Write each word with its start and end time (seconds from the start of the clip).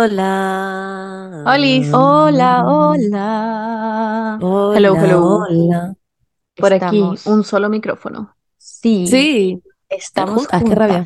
Hola. 0.00 1.42
Olis. 1.46 1.92
Hola, 1.92 2.64
hola. 2.64 4.38
Hola, 4.40 4.76
Hello, 4.78 4.96
hello. 4.96 5.36
hola. 5.46 5.94
Por 6.56 6.72
aquí, 6.72 7.04
un 7.26 7.44
solo 7.44 7.68
micrófono. 7.68 8.34
Sí, 8.56 9.06
Sí. 9.06 9.62
estamos 9.90 10.36
juntas, 10.38 10.62
qué 10.64 10.74
rabia. 10.74 11.04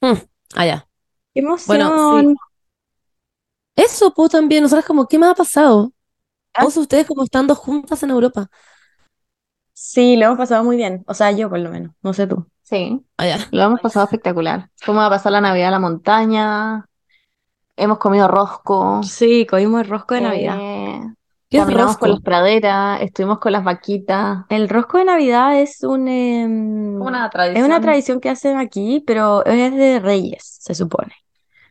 Ah, 0.00 0.64
ya. 0.64 0.88
¡Qué 1.34 1.42
Bueno, 1.66 1.92
emoción! 1.92 2.36
Eso, 3.76 4.14
pues 4.14 4.30
también. 4.30 4.62
Nosotras 4.62 4.86
como, 4.86 5.06
¿qué 5.06 5.18
me 5.18 5.26
ha 5.26 5.34
pasado? 5.34 5.92
Ah. 6.54 6.60
Todos 6.62 6.78
ustedes 6.78 7.06
como 7.06 7.24
estando 7.24 7.54
juntas 7.54 8.02
en 8.02 8.10
Europa. 8.10 8.48
Sí, 9.74 10.16
lo 10.16 10.24
hemos 10.24 10.38
pasado 10.38 10.64
muy 10.64 10.76
bien. 10.78 11.04
O 11.06 11.12
sea, 11.12 11.32
yo 11.32 11.50
por 11.50 11.58
lo 11.58 11.68
menos. 11.70 11.92
No 12.02 12.14
sé 12.14 12.26
tú. 12.26 12.46
Sí, 12.62 12.98
Ah, 13.18 13.26
ya. 13.26 13.38
lo 13.50 13.62
hemos 13.64 13.80
pasado 13.82 14.04
espectacular. 14.04 14.70
Fuimos 14.78 15.04
a 15.04 15.10
pasar 15.10 15.32
la 15.32 15.42
Navidad 15.42 15.68
a 15.68 15.72
la 15.72 15.78
montaña. 15.80 16.86
Hemos 17.80 17.98
comido 17.98 18.28
rosco. 18.28 19.02
Sí, 19.02 19.46
comimos 19.46 19.82
el 19.82 19.88
rosco 19.88 20.14
de 20.14 20.20
Navidad. 20.20 20.56
eh, 20.60 21.00
¿Qué 21.48 21.56
es 21.56 21.62
caminamos 21.64 21.86
rosco? 21.92 22.00
por 22.00 22.08
las 22.10 22.20
praderas. 22.20 23.02
Estuvimos 23.02 23.38
con 23.40 23.52
las 23.52 23.64
vaquitas. 23.64 24.44
El 24.48 24.68
rosco 24.68 24.98
de 24.98 25.04
Navidad 25.06 25.60
es 25.60 25.82
un, 25.82 26.06
em, 26.06 27.00
una 27.00 27.24
es 27.26 27.30
tradición. 27.32 27.64
una 27.64 27.80
tradición 27.80 28.20
que 28.20 28.28
hacen 28.30 28.58
aquí, 28.58 29.02
pero 29.06 29.44
es 29.44 29.74
de 29.74 29.98
Reyes, 29.98 30.42
se 30.60 30.74
supone. 30.74 31.12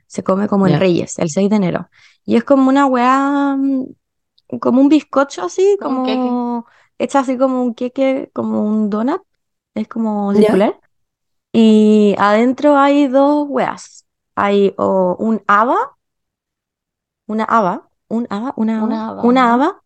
Se 0.07 0.23
come 0.23 0.47
como 0.47 0.65
en 0.67 0.73
Ya. 0.73 0.79
Reyes, 0.79 1.19
el 1.19 1.29
6 1.29 1.49
de 1.49 1.55
enero. 1.57 1.89
Y 2.25 2.35
es 2.35 2.43
como 2.43 2.67
una 2.69 2.87
weá, 2.87 3.55
mm, 3.55 3.85
como 4.59 4.81
un 4.81 4.89
bizcocho 4.89 5.45
así, 5.45 5.77
Como 5.79 6.03
como 6.03 6.65
hecha 6.97 7.19
así 7.19 7.37
como 7.37 7.63
un 7.63 7.73
queque, 7.75 8.29
como 8.33 8.63
un 8.63 8.89
donut. 8.89 9.21
Es 9.75 9.87
como 9.87 10.33
circular. 10.33 10.77
Y 11.53 12.15
adentro 12.17 12.75
hay 12.77 13.07
dos 13.07 13.45
weas. 13.47 14.05
Hay 14.35 14.73
o 14.77 15.15
un 15.19 15.41
haba, 15.47 15.75
una 17.29 17.43
haba, 17.45 17.89
un 18.09 18.27
haba, 18.29 18.53
una 18.57 18.83
Una 18.83 19.07
haba, 19.09 19.23
una 19.23 19.53
haba. 19.53 19.83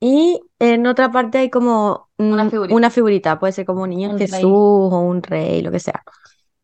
Y 0.00 0.40
en 0.58 0.86
otra 0.86 1.10
parte 1.10 1.38
hay 1.38 1.50
como 1.50 2.10
Una 2.18 2.44
mm, 2.44 2.50
figurita. 2.50 2.74
una 2.76 2.90
figurita, 2.90 3.38
puede 3.38 3.52
ser 3.52 3.66
como 3.66 3.82
un 3.82 3.90
niño 3.90 4.10
Un 4.10 4.18
rey. 4.18 4.28
Jesús 4.28 4.50
o 4.50 5.00
un 5.00 5.22
rey, 5.22 5.62
lo 5.62 5.70
que 5.70 5.80
sea. 5.80 6.02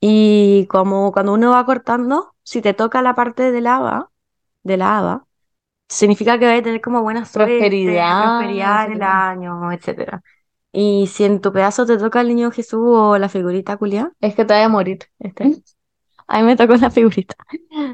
Y 0.01 0.67
como 0.69 1.13
cuando 1.13 1.33
uno 1.35 1.51
va 1.53 1.65
cortando, 1.65 2.35
si 2.43 2.63
te 2.63 2.75
toca 2.75 3.03
la 3.03 3.15
parte 3.15 3.53
del 3.53 3.67
haba, 3.67 4.11
de 4.63 4.77
la 4.77 4.99
haba, 4.99 5.27
significa 5.89 6.39
que 6.39 6.47
vas 6.47 6.61
a 6.61 6.63
tener 6.63 6.81
como 6.81 7.03
buena 7.03 7.25
suerte, 7.25 7.59
Prosperidad, 7.59 8.39
prosperidad 8.39 8.87
en 8.87 8.93
el 8.95 9.03
año, 9.03 9.73
etcétera. 9.73 10.23
Y 10.73 11.07
si 11.09 11.25
en 11.25 11.41
tu 11.41 11.53
pedazo 11.53 11.87
te 11.87 11.99
toca 11.99 12.21
el 12.21 12.29
niño 12.29 12.51
Jesús 12.51 12.81
o 12.85 13.19
la 13.19 13.29
figurita 13.29 13.77
culia, 13.77 14.13
Es 14.21 14.35
que 14.35 14.45
te 14.45 14.55
vaya 14.55 14.67
a 14.67 14.69
morir. 14.69 15.01
Este. 15.19 15.63
A 16.33 16.39
mí 16.39 16.45
me 16.45 16.57
tocó 16.57 16.75
la 16.77 16.91
figurita. 16.91 17.37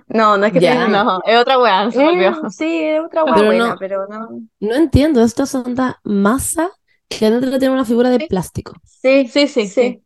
No, 0.09 0.39
no 0.39 0.47
es 0.47 0.53
que 0.53 0.61
diga, 0.61 0.87
No, 0.89 1.21
es 1.27 1.39
otra 1.41 1.59
weá, 1.59 1.91
se 1.91 2.03
Eh, 2.05 2.33
sí, 2.51 2.83
es 2.85 3.01
otra 3.05 3.25
Pero 3.25 3.47
buena, 3.47 3.71
no- 3.71 3.77
pero 3.79 4.07
no. 4.07 4.29
No 4.61 4.75
entiendo. 4.75 5.23
Esto 5.23 5.43
es 5.43 5.55
onda 5.55 6.01
masa 6.05 6.71
que 7.09 7.27
adentro 7.27 7.59
tiene 7.59 7.75
una 7.75 7.85
figura 7.85 8.11
de 8.11 8.27
plástico. 8.27 8.75
Sí, 8.85 9.27
Sí, 9.29 9.49
sí, 9.49 9.67
sí. 9.69 10.03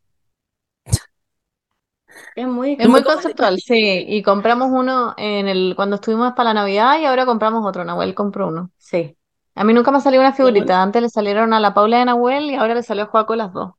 Es 2.35 2.47
muy 2.47 2.77
Es 2.79 2.89
muy 2.89 3.03
conceptual, 3.03 3.59
sí. 3.59 4.05
Y 4.09 4.23
compramos 4.23 4.71
uno 4.73 5.15
en 5.19 5.49
el, 5.49 5.75
cuando 5.77 5.97
estuvimos 5.97 6.33
para 6.33 6.51
la 6.51 6.55
Navidad 6.63 6.99
y 6.99 7.05
ahora 7.05 7.27
compramos 7.27 7.65
otro. 7.67 7.85
Nahuel 7.85 8.15
compró 8.15 8.49
uno. 8.49 8.71
Sí. 8.79 9.17
A 9.55 9.65
mí 9.65 9.75
nunca 9.75 9.91
me 9.91 10.01
salió 10.01 10.21
una 10.21 10.33
figurita. 10.33 10.83
Antes 10.83 11.03
le 11.03 11.09
salieron 11.11 11.53
a 11.53 11.61
la 11.61 11.75
Paula 11.75 11.99
de 11.99 12.07
Nahuel 12.07 12.51
y 12.51 12.55
ahora 12.55 12.75
le 12.75 12.83
salió 12.83 13.05
a 13.05 13.07
Joaco 13.07 13.37
las 13.37 13.53
dos. 13.53 13.73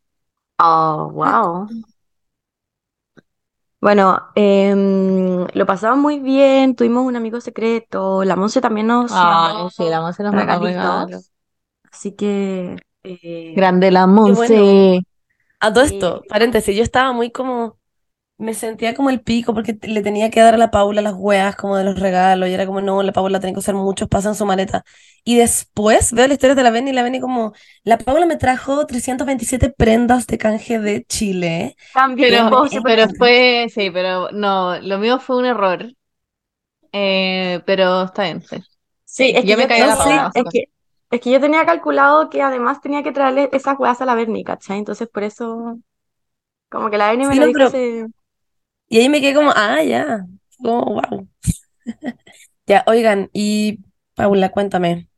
Oh, 0.60 1.10
wow. 1.14 1.68
Bueno, 3.84 4.32
em, 4.36 5.46
lo 5.54 5.66
pasamos 5.66 6.00
muy 6.00 6.20
bien, 6.20 6.74
tuvimos 6.74 7.06
un 7.06 7.18
amigo 7.18 7.42
secreto, 7.42 8.24
la 8.24 8.38
Monse 8.38 8.62
también 8.62 8.88
nos 8.88 9.12
mandó 9.12 9.70
sí, 9.72 9.84
la 9.90 10.00
Monse 10.00 10.24
nos 10.24 10.34
mandó 10.34 10.46
regalitos, 10.54 10.64
regalos. 10.64 11.32
así 11.92 12.14
que 12.16 12.78
eh, 13.04 13.54
Grande 13.56 13.92
la 13.92 14.08
Monse. 14.08 14.54
bueno. 14.54 15.02
A 15.60 15.74
todo 15.74 15.84
Sí. 15.86 15.96
esto, 15.96 16.24
paréntesis, 16.30 16.76
yo 16.78 16.84
estaba 16.84 17.12
muy 17.14 17.32
como, 17.32 17.78
me 18.44 18.54
sentía 18.54 18.94
como 18.94 19.10
el 19.10 19.22
pico 19.22 19.54
porque 19.54 19.78
le 19.84 20.02
tenía 20.04 20.30
que 20.30 20.42
dar 20.42 20.54
a 20.54 20.58
la 20.58 20.72
Paula 20.72 21.02
las 21.02 21.14
weas 21.18 21.56
como 21.56 21.78
de 21.78 21.84
los 21.84 22.00
regalos 22.00 22.50
y 22.50 22.54
era 22.54 22.66
como, 22.66 22.82
no, 22.82 23.02
la 23.04 23.12
Paula 23.14 23.40
tiene 23.40 23.54
que 23.54 23.60
usar 23.60 23.76
muchos 23.76 24.08
pasos 24.10 24.32
en 24.32 24.36
su 24.36 24.46
maleta. 24.46 24.84
Y 25.24 25.38
después 25.38 26.12
veo 26.14 26.28
la 26.28 26.34
historia 26.34 26.56
de 26.56 26.64
la 26.64 26.70
Beni 26.72 26.92
y 26.92 26.94
la 26.94 27.04
Beni 27.04 27.20
como, 27.20 27.54
la 27.84 27.98
Paula 27.98 28.26
me 28.26 28.38
trajo 28.38 28.86
327 28.86 29.70
prendas 29.72 30.28
de 30.28 30.38
canje 30.38 30.80
de 30.80 31.06
Chile. 31.06 31.76
también 31.94 32.30
Pero, 32.30 32.50
vos 32.50 32.70
siempre- 32.70 32.96
pero 32.96 33.14
fue, 33.18 33.68
sí, 33.74 33.90
pero 33.92 34.30
no, 34.32 34.80
lo 34.80 34.98
mío 35.00 35.20
fue 35.20 35.38
un 35.38 35.46
error. 35.46 35.86
Eh, 36.92 37.62
pero 37.66 38.04
está 38.04 38.24
bien, 38.24 38.42
sí. 38.42 38.58
Sí, 39.06 39.32
es 39.36 39.46
que 39.46 39.52
yo 39.52 39.58
me 39.58 39.64
yo 39.64 39.68
caí 39.68 39.82
la 39.82 39.96
sí, 39.96 40.10
Paula, 40.10 40.32
es 40.34 40.44
que, 40.52 40.64
es 41.12 41.22
que 41.22 41.32
yo 41.32 41.40
tenía 41.40 41.66
calculado 41.66 42.30
que 42.30 42.42
además 42.42 42.82
tenía 42.82 43.04
que 43.04 43.12
traerle 43.12 43.50
esas 43.54 43.78
weas 43.80 44.02
a 44.02 44.06
la 44.06 44.16
Berni, 44.16 44.44
¿cachai? 44.44 44.80
Entonces 44.80 45.08
por 45.10 45.24
eso, 45.24 45.80
como 46.70 46.90
que 46.90 46.98
la 46.98 47.10
Berni 47.10 47.26
me 47.28 47.34
Sí, 47.34 47.40
lo 47.40 47.46
no, 47.46 47.48
dijo 47.48 47.60
pero- 47.60 47.72
Y 48.94 49.00
ahí 49.00 49.10
me 49.10 49.22
quedé 49.22 49.34
como, 49.34 49.50
ah, 49.56 49.82
ya, 49.82 50.28
como, 50.62 50.86
wow. 50.86 51.28
Ya, 52.68 52.84
oigan, 52.86 53.32
y 53.34 53.80
Paula, 54.14 54.52
cuéntame, 54.52 55.10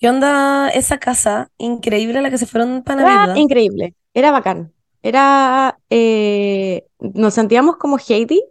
¿qué 0.00 0.08
onda 0.08 0.68
esa 0.68 0.98
casa 0.98 1.48
increíble 1.58 2.18
a 2.18 2.22
la 2.22 2.30
que 2.30 2.38
se 2.38 2.46
fueron 2.46 2.82
para 2.82 3.02
Navidad? 3.04 3.36
increíble, 3.36 3.94
era 4.14 4.32
bacán. 4.32 4.72
Era, 5.00 5.78
eh, 5.90 6.86
nos 6.98 7.34
sentíamos 7.34 7.76
como 7.76 7.98
Heidi 7.98 8.42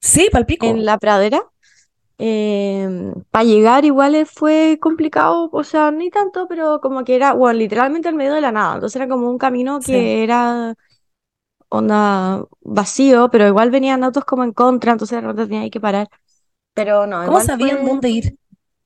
Sí, 0.00 0.30
palpico. 0.32 0.64
en 0.64 0.86
la 0.86 0.96
pradera. 0.96 1.42
para 2.16 3.44
llegar 3.44 3.84
igual 3.84 4.24
fue 4.24 4.78
complicado, 4.80 5.50
o 5.52 5.62
sea, 5.62 5.90
ni 5.90 6.08
tanto, 6.08 6.48
pero 6.48 6.80
como 6.80 7.04
que 7.04 7.16
era, 7.16 7.34
bueno, 7.34 7.58
literalmente 7.58 8.08
al 8.08 8.14
medio 8.14 8.32
de 8.32 8.40
la 8.40 8.50
nada. 8.50 8.76
Entonces 8.76 8.96
era 8.96 9.08
como 9.08 9.28
un 9.30 9.36
camino 9.36 9.82
Sí. 9.82 9.92
que 9.92 10.22
era 10.22 10.74
onda 11.70 12.44
vacío, 12.62 13.30
pero 13.32 13.46
igual 13.48 13.70
venían 13.70 14.04
autos 14.04 14.24
como 14.26 14.44
en 14.44 14.52
contra, 14.52 14.92
entonces 14.92 15.16
de 15.16 15.22
repente 15.22 15.46
tenía 15.48 15.70
que 15.70 15.80
parar. 15.80 16.08
Pero 16.74 17.06
no, 17.06 17.24
¿Cómo 17.24 17.38
igual 17.38 17.46
sabían 17.46 17.78
fue- 17.78 17.90
dónde 17.90 18.10
ir? 18.10 18.38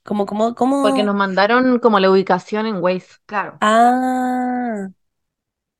Como, 0.04 0.26
como, 0.26 0.54
cómo? 0.54 0.82
Porque 0.82 1.02
nos 1.02 1.14
mandaron 1.16 1.78
como 1.80 1.98
la 2.00 2.10
ubicación 2.10 2.66
en 2.66 2.76
Waze. 2.82 3.16
Claro. 3.26 3.58
Ah, 3.60 4.88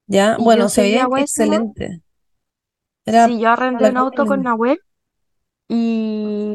ya, 0.06 0.37
Y 0.37 0.44
bueno, 0.44 0.69
se 0.69 0.82
veía 0.82 1.09
excelente. 1.16 2.03
Era 3.06 3.26
Sí, 3.26 3.38
yo 3.41 3.50
arrendé 3.50 3.87
un 3.87 3.97
auto 3.97 4.26
con. 4.26 4.43
Nahuel 4.43 4.78
y, 5.69 6.54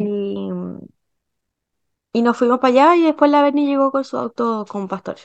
y 2.14 2.22
nos 2.22 2.38
fuimos 2.38 2.60
para 2.60 2.72
allá 2.92 2.96
y 2.96 3.04
después 3.04 3.32
la 3.32 3.42
Berni 3.42 3.66
llegó 3.68 3.92
con 3.92 4.04
su 4.04 4.18
auto 4.18 4.66
con 4.70 4.88
Pastor. 4.88 5.18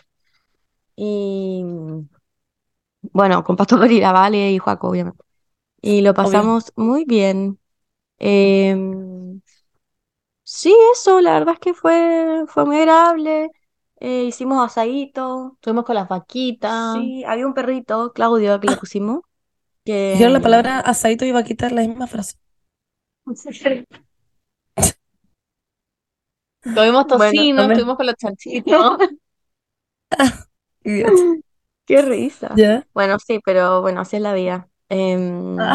Y 0.97 1.65
bueno, 3.13 3.45
con 3.45 3.57
Pastor 3.57 3.91
y 3.91 4.01
la 4.01 4.13
Vale 4.13 4.53
y 4.53 4.59
Joaco, 4.59 4.89
obviamente. 4.89 5.23
Y 5.81 6.01
lo 6.01 6.15
pasamos 6.15 6.73
muy 6.77 7.05
bien. 7.05 7.59
Em, 8.19 9.41
sí, 10.43 10.75
eso, 10.93 11.21
la 11.21 11.35
verdad 11.35 11.55
es 11.55 11.61
que 11.61 11.75
fue, 11.75 12.45
fue 12.47 12.65
muy 12.65 12.79
agradable. 12.79 13.51
Eh, 14.01 14.25
hicimos 14.25 14.65
asadito. 14.65 15.53
Estuvimos 15.57 15.85
con 15.85 15.95
las 15.97 16.09
vaquitas. 16.09 16.95
Sí, 16.95 17.23
había 17.25 17.47
un 17.47 17.55
perrito, 17.55 18.13
Claudio, 18.13 18.59
que 18.61 18.69
le 18.69 18.77
pusimos. 18.77 19.21
Que, 19.85 20.13
Dijeron 20.13 20.33
la 20.33 20.41
palabra 20.41 20.81
asadito 20.81 21.25
y 21.27 21.33
vaquita 21.33 21.67
en 21.67 21.75
la 21.75 21.83
misma 21.83 22.07
frase. 22.07 22.37
Comimos 26.75 27.07
tocino, 27.07 27.57
también. 27.59 27.73
estuvimos 27.73 27.97
con 27.97 28.07
los 28.07 28.15
chanchitos. 28.17 28.99
Idiota. 30.85 31.13
Qué 31.87 32.03
risa. 32.03 32.63
¿Ya? 32.63 32.87
Bueno, 32.95 33.19
sí, 33.19 33.41
pero 33.45 33.83
bueno, 33.83 34.01
así 34.01 34.17
es 34.17 34.23
la 34.23 34.35
vida. 34.35 34.71
Em, 34.89 35.75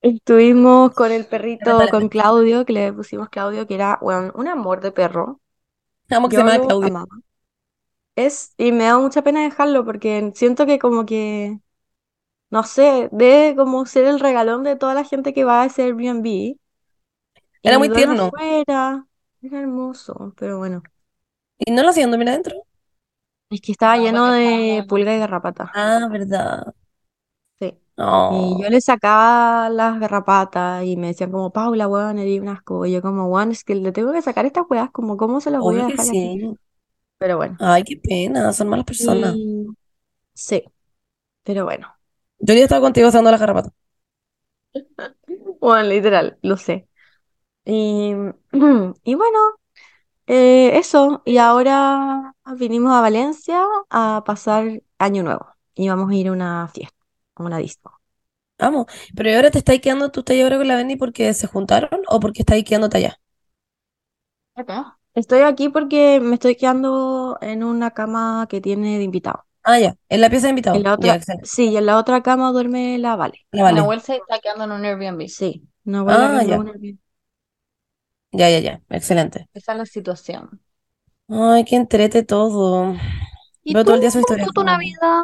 estuvimos 0.00 0.92
con 0.94 1.12
el 1.12 1.26
perrito, 1.26 1.70
Dale, 1.78 1.90
con 1.90 2.08
Claudio, 2.08 2.64
que 2.64 2.72
le 2.72 2.92
pusimos 2.92 3.28
Claudio, 3.30 3.66
que 3.66 3.74
era, 3.74 3.98
bueno, 4.02 4.32
un 4.36 4.48
amor 4.48 4.80
de 4.80 4.92
perro. 4.92 5.40
Amo 6.10 6.28
que 6.28 6.34
Yo 6.34 6.38
se 6.38 6.42
llama 6.42 6.58
lo 6.58 6.78
amaba. 6.82 7.06
Es, 8.16 8.54
y 8.56 8.72
me 8.72 8.84
da 8.84 8.98
mucha 8.98 9.22
pena 9.22 9.42
dejarlo 9.42 9.84
porque 9.84 10.32
siento 10.34 10.64
que 10.66 10.78
como 10.78 11.04
que, 11.06 11.60
no 12.50 12.64
sé, 12.64 13.08
debe 13.12 13.56
como 13.56 13.86
ser 13.86 14.06
el 14.06 14.20
regalón 14.20 14.64
de 14.64 14.76
toda 14.76 14.94
la 14.94 15.04
gente 15.04 15.34
que 15.34 15.44
va 15.44 15.62
a 15.62 15.66
ese 15.66 15.84
Airbnb. 15.84 16.56
Era 17.62 17.78
Y 17.78 17.78
muy 17.78 17.90
duerme 17.90 18.14
tierno. 18.14 18.30
afuera. 18.34 19.06
Era 19.42 19.60
hermoso, 19.60 20.34
pero 20.38 20.58
bueno. 20.58 20.82
¿Y 21.58 21.70
no 21.72 21.82
lo 21.82 21.90
hacían 21.90 22.10
dormir 22.10 22.30
adentro? 22.30 22.65
Es 23.50 23.60
que 23.60 23.72
estaba 23.72 23.96
No, 23.96 24.04
lleno 24.04 24.30
de 24.32 24.84
pulga 24.88 25.14
y 25.14 25.18
garrapata. 25.18 25.74
Ah, 25.74 26.08
verdad. 26.10 26.74
Sí. 27.58 27.78
No. 27.96 28.06
Y 28.28 28.60
yo 28.62 28.68
le 28.68 28.80
sacaba 28.80 29.68
las 29.70 29.98
garrapatas 30.00 30.84
y 30.84 30.96
me 30.96 31.08
decían 31.08 31.30
como, 31.30 31.52
Paula, 31.52 31.88
weón, 31.88 32.18
eres 32.18 32.40
un 32.40 32.48
asco. 32.48 32.84
Y 32.86 32.92
yo 32.92 33.02
como, 33.02 33.26
weón, 33.28 33.52
es 33.52 33.64
que 33.64 33.74
le 33.74 33.92
tengo 33.92 34.12
que 34.12 34.22
sacar 34.22 34.46
estas 34.46 34.64
weas, 34.68 34.90
como, 34.90 35.16
¿cómo 35.16 35.40
se 35.40 35.50
las 35.50 35.62
voy 35.62 35.78
a 35.78 35.78
Obvio 35.78 35.86
que 35.86 35.98
dejar 35.98 36.10
aquí? 36.10 36.30
sí. 36.30 36.56
Pero 37.18 37.36
bueno. 37.38 37.58
Ay, 37.58 37.82
qué 37.84 37.96
pena, 37.98 38.52
son 38.54 38.68
malas 38.68 38.86
personas. 38.86 39.38
Y... 39.38 39.76
Sí, 40.34 40.64
pero 41.44 41.64
bueno. 41.64 41.96
Yo 42.38 42.54
ya 42.54 42.62
estaba 42.62 42.80
contigo 42.82 43.08
usando 43.08 43.30
las 43.30 43.40
garrapatas. 43.40 43.72
Bueno, 45.60 45.88
literal, 45.88 46.38
lo 46.42 46.56
sé. 46.56 46.88
Y, 47.64 48.12
y 49.04 49.14
bueno, 49.16 49.38
eh, 50.26 50.78
eso. 50.78 51.22
Y 51.24 51.38
ahora 51.38 52.34
vinimos 52.58 52.92
a 52.92 53.00
Valencia 53.00 53.64
a 53.90 54.22
pasar 54.26 54.82
Año 54.98 55.22
Nuevo. 55.22 55.46
Y 55.74 55.88
vamos 55.88 56.10
a 56.10 56.14
ir 56.14 56.28
a 56.28 56.32
una 56.32 56.68
fiesta, 56.68 56.96
a 57.36 57.42
una 57.44 57.58
disco. 57.58 58.00
Vamos. 58.58 58.86
Pero 59.14 59.30
¿y 59.30 59.34
ahora 59.34 59.50
te 59.50 59.56
estáis 59.58 59.80
quedando, 59.80 60.10
tú 60.10 60.20
estás 60.20 60.36
ahora 60.40 60.58
con 60.58 60.68
la 60.68 60.76
Benny 60.76 60.96
porque 60.96 61.32
se 61.34 61.46
juntaron 61.46 62.02
o 62.08 62.20
porque 62.20 62.42
estáis 62.42 62.64
quedándote 62.64 62.98
allá? 62.98 63.18
Acá. 64.54 64.98
Estoy 65.14 65.40
aquí 65.42 65.68
porque 65.68 66.20
me 66.20 66.34
estoy 66.34 66.56
quedando 66.56 67.38
en 67.40 67.64
una 67.64 67.90
cama 67.92 68.46
que 68.50 68.60
tiene 68.60 68.98
de 68.98 69.04
invitado. 69.04 69.44
Ah, 69.62 69.78
ya. 69.80 69.94
En 70.08 70.20
la 70.22 70.30
pieza 70.30 70.46
de 70.46 70.50
En 70.70 70.82
invitados. 70.82 70.84
la 70.84 70.94
Ya, 70.96 71.14
otra, 71.14 71.16
excelente. 71.16 71.50
sí, 71.50 71.70
y 71.70 71.76
en 71.76 71.86
la 71.86 71.98
otra 71.98 72.22
cama 72.22 72.52
duerme 72.52 72.98
la 72.98 73.16
Vale. 73.16 73.46
La 73.52 73.62
vale. 73.64 73.74
Nahuel 73.74 74.00
se 74.00 74.16
está 74.16 74.38
quedando 74.40 74.64
en 74.64 74.72
un 74.72 74.84
Airbnb. 74.84 75.28
Sí, 75.28 75.68
no 75.84 76.04
vuelve 76.04 76.24
a 76.24 76.28
Ah, 76.28 76.32
un 76.32 76.38
Airbnb. 76.38 76.98
Ya, 78.32 78.50
ya, 78.50 78.58
ya. 78.60 78.82
Excelente. 78.90 79.48
Esa 79.54 79.72
es 79.72 79.78
la 79.78 79.86
situación. 79.86 80.60
Ay, 81.28 81.64
qué 81.64 81.76
entrete 81.76 82.22
todo. 82.22 82.94
¿Y 83.62 83.74
Veo 83.74 83.84
todo 83.84 83.94
el 83.94 84.00
tú, 84.00 84.02
día 84.02 84.10
su 84.10 84.20
historia. 84.20 84.46
tu 84.54 84.62
Navidad? 84.62 85.22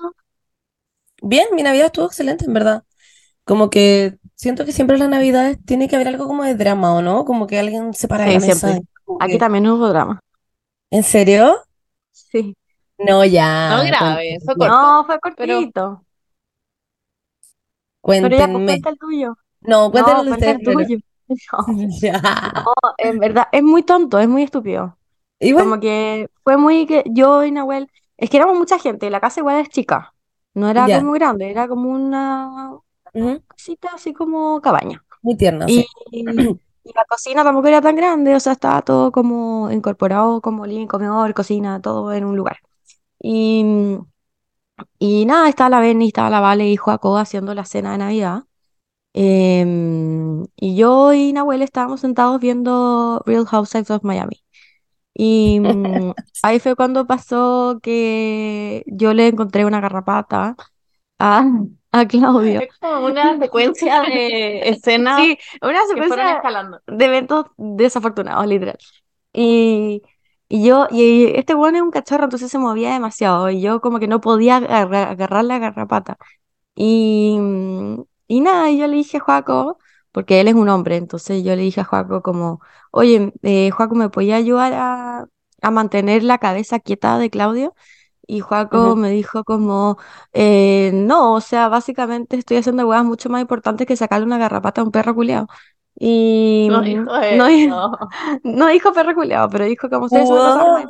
Bien, 1.22 1.46
mi 1.54 1.62
Navidad 1.62 1.86
estuvo 1.86 2.06
excelente, 2.06 2.44
en 2.46 2.54
verdad. 2.54 2.84
Como 3.44 3.70
que 3.70 4.16
siento 4.34 4.64
que 4.64 4.72
siempre 4.72 4.94
en 4.96 5.00
las 5.00 5.08
Navidades 5.10 5.58
tiene 5.64 5.88
que 5.88 5.96
haber 5.96 6.08
algo 6.08 6.26
como 6.26 6.42
de 6.44 6.54
drama, 6.54 6.94
¿o 6.94 7.02
no? 7.02 7.24
Como 7.24 7.46
que 7.46 7.58
alguien 7.58 7.94
se 7.94 8.08
para 8.08 8.24
de 8.24 8.30
Sí, 8.32 8.38
la 8.40 8.46
mesa. 8.46 8.68
siempre. 8.68 8.88
y 8.90 9.04
como 9.04 9.18
Aquí 9.22 9.32
que- 9.34 9.38
también 9.38 9.66
hubo 9.68 9.88
drama. 9.88 10.20
¿En 10.90 11.02
serio? 11.04 11.56
Sí. 12.10 12.56
No, 12.98 13.24
ya. 13.24 13.76
No 13.76 13.84
grave, 13.84 14.38
fue 14.44 14.54
cuéntenme. 14.54 14.68
corto. 14.70 14.82
No, 14.82 15.04
fue 15.06 15.18
pero- 15.36 15.54
cortito. 15.54 16.04
Pero 18.04 18.28
ya, 18.28 18.28
pues 18.28 18.30
Cuéntenme. 18.30 18.64
cuenta 18.66 18.90
el 18.90 18.98
tuyo. 18.98 19.36
No, 19.60 19.68
No, 19.70 19.84
de 19.86 19.90
cuenta 19.92 20.20
ustedes 20.22 20.54
el 20.56 20.60
primero. 20.60 20.88
tuyo. 20.88 20.98
No, 21.56 21.64
Ya. 22.02 22.20
en 22.98 23.18
verdad, 23.18 23.48
es 23.52 23.62
muy 23.62 23.82
tonto, 23.82 24.18
es 24.18 24.28
muy 24.28 24.42
estúpido. 24.42 24.98
Igual. 25.40 25.64
Como 25.64 25.80
que 25.80 26.30
fue 26.44 26.56
muy 26.56 26.86
que 26.86 27.04
yo 27.10 27.44
y 27.44 27.52
Nahuel, 27.52 27.88
es 28.16 28.30
que 28.30 28.36
éramos 28.38 28.58
mucha 28.58 28.78
gente, 28.78 29.06
y 29.06 29.10
la 29.10 29.20
casa 29.20 29.40
igual 29.40 29.58
es 29.60 29.68
chica. 29.70 30.14
No 30.54 30.68
era 30.70 30.90
como 30.90 31.12
grande, 31.12 31.50
era 31.50 31.68
como 31.68 31.90
una 31.90 32.72
Ujú. 33.14 33.42
casita 33.48 33.90
así 33.94 34.12
como 34.14 34.60
cabaña. 34.62 35.04
Muy 35.22 35.36
tierna, 35.36 35.66
Y, 35.66 35.82
sí. 35.84 35.86
y 36.84 36.92
la 36.94 37.04
cocina 37.06 37.44
tampoco 37.44 37.68
era 37.68 37.80
tan 37.82 37.96
grande, 37.96 38.34
o 38.36 38.40
sea, 38.40 38.52
estaba 38.54 38.82
todo 38.82 39.12
como 39.12 39.70
incorporado, 39.72 40.40
como 40.42 40.66
living, 40.66 40.86
comedor, 40.88 41.34
cocina, 41.34 41.80
todo 41.82 42.12
en 42.14 42.24
un 42.24 42.36
lugar. 42.36 42.58
Y, 43.20 43.64
y 44.98 45.26
nada, 45.26 45.48
estaba 45.48 45.70
la 45.70 45.80
Benny, 45.80 46.08
estaba 46.08 46.30
la 46.30 46.40
Vale 46.40 46.68
y 46.68 46.76
Joaco 46.76 47.18
haciendo 47.18 47.54
la 47.54 47.64
cena 47.64 47.92
de 47.92 47.98
Navidad. 47.98 48.44
Em, 49.14 50.44
y 50.56 50.76
yo 50.76 51.12
y 51.12 51.32
Nahuel 51.32 51.62
estábamos 51.62 52.00
sentados 52.00 52.40
viendo 52.40 53.22
Real 53.26 53.46
Housewives 53.46 53.90
of 53.90 54.04
Miami. 54.04 54.42
Y 55.14 55.60
mm, 55.60 56.12
ahí 56.42 56.58
fue 56.60 56.76
cuando 56.76 57.06
pasó 57.06 57.78
que 57.82 58.84
yo 58.86 59.12
le 59.14 59.28
encontré 59.28 59.64
una 59.64 59.80
garrapata 59.80 60.56
a, 61.18 61.44
a 61.92 62.06
Claudio. 62.06 62.60
Es 62.60 62.78
como 62.78 63.06
una 63.06 63.38
secuencia 63.38 64.02
de 64.02 64.68
escenas 64.70 65.20
Sí, 65.20 65.38
una 65.60 65.86
secuencia 65.86 66.42
de 66.86 67.04
eventos 67.04 67.46
desafortunados, 67.56 68.46
literal. 68.46 68.78
Y, 69.34 70.02
y 70.48 70.64
yo, 70.66 70.86
y 70.90 71.26
este 71.34 71.54
bueno 71.54 71.78
es 71.78 71.82
un 71.82 71.90
cachorro, 71.90 72.24
entonces 72.24 72.50
se 72.50 72.58
movía 72.58 72.92
demasiado 72.92 73.50
y 73.50 73.60
yo 73.60 73.80
como 73.80 73.98
que 73.98 74.08
no 74.08 74.20
podía 74.20 74.56
agarrar, 74.56 75.08
agarrar 75.08 75.44
la 75.44 75.58
garrapata. 75.58 76.16
Y, 76.74 77.36
mm, 77.38 78.02
y 78.36 78.40
nada, 78.40 78.70
y 78.70 78.78
yo 78.78 78.86
le 78.86 78.96
dije 78.96 79.18
a 79.18 79.20
Joaco, 79.20 79.78
porque 80.12 80.40
él 80.40 80.48
es 80.48 80.54
un 80.54 80.68
hombre, 80.68 80.96
entonces 80.96 81.42
yo 81.44 81.54
le 81.56 81.62
dije 81.62 81.80
a 81.80 81.84
Joaco 81.84 82.22
como, 82.22 82.60
oye, 82.90 83.32
eh, 83.42 83.70
Joaco, 83.70 83.94
¿me 83.94 84.08
podía 84.10 84.36
ayudar 84.36 84.72
a, 84.74 85.26
a 85.62 85.70
mantener 85.70 86.22
la 86.22 86.38
cabeza 86.38 86.80
quieta 86.80 87.18
de 87.18 87.30
Claudio? 87.30 87.74
Y 88.26 88.40
Joaco 88.40 88.96
me 88.96 89.10
dijo 89.10 89.44
como, 89.44 89.98
eh, 90.32 90.90
no, 90.94 91.34
o 91.34 91.40
sea, 91.40 91.68
básicamente 91.68 92.36
estoy 92.36 92.58
haciendo 92.58 92.86
huevas 92.88 93.04
mucho 93.04 93.28
más 93.30 93.40
importantes 93.42 93.86
que 93.86 93.96
sacarle 93.96 94.26
una 94.26 94.38
garrapata 94.38 94.80
a 94.80 94.84
un 94.84 94.92
perro 94.92 95.14
culiao. 95.14 95.46
Y 95.98 96.68
No 96.68 96.80
mm, 96.80 96.82
dijo 96.82 97.12
no, 97.28 97.48
no 98.44 98.66
dijo 98.68 98.92
perro 98.92 99.14
culiao, 99.14 99.48
pero 99.50 99.64
dijo 99.66 99.88
como 99.90 100.08
más 100.08 100.12
importantes. 100.12 100.86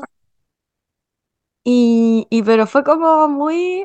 Y, 1.65 2.27
y 2.31 2.43
pero 2.43 2.67
fue 2.67 2.83
como 2.85 3.29
muy, 3.29 3.85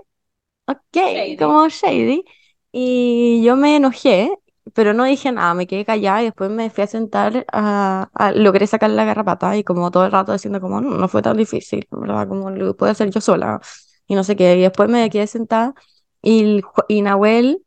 ok, 0.67 0.97
Shady. 1.05 1.37
como 1.39 1.69
shady. 1.69 2.23
Y 2.71 3.43
yo 3.43 3.55
me 3.55 3.75
enojé, 3.77 4.31
pero 4.73 4.93
no 4.93 5.05
dije 5.05 5.31
nada, 5.31 5.53
me 5.53 5.67
quedé 5.67 5.85
callada 5.85 6.21
y 6.21 6.25
después 6.25 6.49
me 6.51 6.69
fui 6.69 6.83
a 6.83 6.87
sentar 6.87 7.45
a, 7.51 8.09
a- 8.13 8.31
logré 8.33 8.67
sacar 8.67 8.89
la 8.91 9.05
garrapata 9.05 9.57
y 9.57 9.63
como 9.63 9.89
todo 9.91 10.05
el 10.05 10.11
rato 10.11 10.33
diciendo 10.33 10.61
como 10.61 10.81
no, 10.81 10.91
no 10.97 11.07
fue 11.07 11.21
tan 11.21 11.37
difícil, 11.37 11.87
¿verdad? 11.91 12.27
Como 12.27 12.51
lo 12.51 12.75
puedo 12.75 12.91
hacer 12.91 13.09
yo 13.09 13.21
sola 13.21 13.59
y 14.07 14.15
no 14.15 14.23
sé 14.23 14.35
qué. 14.35 14.55
Y 14.57 14.61
después 14.61 14.89
me 14.89 15.09
quedé 15.09 15.27
sentada 15.27 15.73
y, 16.21 16.61
y 16.87 17.01
Nahuel 17.01 17.63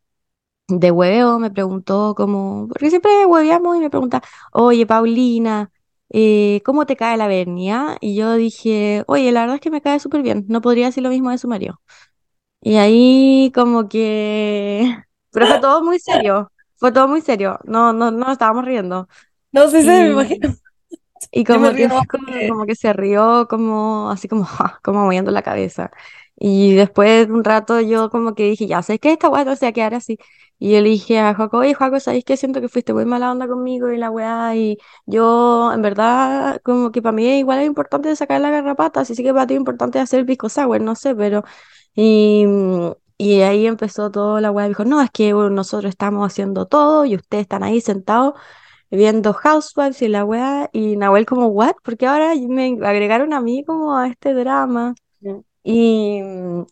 de 0.69 0.91
hueveo 0.91 1.38
me 1.38 1.50
preguntó 1.50 2.14
como, 2.17 2.69
porque 2.69 2.91
siempre 2.91 3.26
hueveamos 3.26 3.76
y 3.76 3.81
me 3.81 3.91
pregunta, 3.91 4.23
oye 4.53 4.87
Paulina, 4.87 5.70
eh, 6.11 6.62
¿cómo 6.64 6.87
te 6.87 6.96
cae 6.96 7.17
la 7.17 7.26
vernia? 7.29 7.96
Y 8.00 8.14
yo 8.17 8.35
dije, 8.35 9.05
oye, 9.08 9.32
la 9.32 9.41
verdad 9.43 9.56
es 9.56 9.61
que 9.62 9.70
me 9.70 9.81
cae 9.82 9.99
súper 10.00 10.23
bien, 10.23 10.44
no 10.49 10.61
podría 10.61 10.87
decir 10.87 11.03
lo 11.03 11.11
mismo 11.11 11.31
de 11.31 11.38
su 11.38 11.49
marido. 11.49 11.81
Y 12.60 12.76
ahí 12.76 13.52
como 13.54 13.88
que... 13.88 14.96
Pero 15.32 15.46
fue 15.46 15.60
todo 15.60 15.82
muy 15.84 15.98
serio, 16.00 16.50
fue 16.76 16.92
todo 16.92 17.06
muy 17.08 17.20
serio, 17.22 17.58
no, 17.64 17.92
no, 17.92 18.10
no 18.10 18.32
estábamos 18.32 18.64
riendo. 18.64 19.08
No 19.52 19.68
sé, 19.70 19.82
me 19.84 20.10
Y, 20.10 20.10
imagino. 20.10 20.56
y 21.32 21.44
me 21.56 21.70
como 21.70 21.74
que 21.74 21.88
como, 21.88 22.02
como 22.46 22.66
que 22.66 22.74
se 22.76 22.92
rió, 22.92 23.46
como 23.48 24.10
así 24.10 24.28
como, 24.28 24.44
ja, 24.44 24.80
como 24.84 25.04
moviendo 25.04 25.30
la 25.30 25.42
cabeza. 25.42 25.90
Y 26.36 26.74
después 26.74 27.28
de 27.28 27.32
un 27.34 27.44
rato 27.44 27.80
yo 27.80 28.10
como 28.10 28.34
que 28.34 28.44
dije, 28.50 28.66
ya, 28.66 28.82
¿sabes 28.82 29.00
qué? 29.00 29.12
Esta 29.12 29.28
weá 29.28 29.44
no 29.44 29.56
se 29.56 29.66
va 29.66 29.70
a 29.70 29.72
quedar 29.72 29.94
así. 29.94 30.18
Y 30.58 30.72
yo 30.72 30.80
le 30.80 30.88
dije 30.90 31.18
a 31.20 31.34
Joaco, 31.34 31.58
oye, 31.58 31.74
Joaco, 31.74 32.00
¿sabes 32.00 32.24
qué? 32.24 32.36
Siento 32.36 32.60
que 32.60 32.68
fuiste 32.68 32.92
muy 32.94 33.04
mala 33.06 33.30
onda 33.32 33.46
conmigo 33.48 33.90
y 33.92 33.98
la 33.98 34.10
weá. 34.10 34.54
Y 34.56 34.78
yo, 35.06 35.72
en 35.72 35.82
verdad, 35.82 36.60
como 36.64 36.92
que 36.92 37.02
para 37.02 37.12
mí 37.12 37.38
igual 37.38 37.60
es 37.60 37.66
importante 37.66 38.14
sacar 38.16 38.40
la 38.40 38.50
garrapata. 38.50 39.00
Así 39.00 39.14
sí 39.14 39.22
que 39.22 39.32
para 39.34 39.46
ti 39.46 39.54
es 39.54 39.58
importante 39.60 39.98
hacer 39.98 40.24
pisco 40.26 40.48
sour, 40.48 40.80
no 40.80 40.94
sé, 40.96 41.14
pero... 41.14 41.44
Y, 41.94 42.44
mm, 42.46 42.92
y 43.19 43.40
ahí 43.42 43.66
empezó 43.66 44.10
toda 44.10 44.41
la 44.41 44.50
weá. 44.50 44.69
Dijo, 44.69 44.84
no, 44.84 45.00
es 45.03 45.10
que 45.10 45.32
bueno, 45.34 45.50
nosotros 45.50 45.91
estamos 45.91 46.26
haciendo 46.26 46.67
todo 46.67 47.05
y 47.05 47.17
ustedes 47.17 47.43
están 47.43 47.62
ahí 47.62 47.81
sentados 47.81 48.34
viendo 48.91 49.32
Housewives 49.34 50.03
y 50.03 50.08
la 50.08 50.24
weá. 50.24 50.70
Y 50.72 50.96
Nahuel 50.96 51.26
como, 51.26 51.48
¿what? 51.48 51.74
Porque 51.84 52.06
ahora 52.06 52.34
me 52.48 52.79
agregaron 52.82 53.32
a 53.32 53.41
mí 53.41 53.65
como 53.65 53.96
a 53.96 54.08
este 54.08 54.34
drama. 54.34 54.94
Y, 55.62 56.22
mm, 56.22 56.65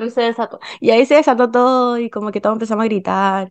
Él 0.00 0.10
se 0.12 0.22
desató. 0.22 0.58
y 0.80 0.90
ahí 0.90 1.06
se 1.06 1.14
desató 1.16 1.50
todo 1.50 1.98
y 1.98 2.10
como 2.10 2.32
que 2.32 2.40
todos 2.40 2.54
empezamos 2.54 2.82
a 2.84 2.86
gritar. 2.86 3.50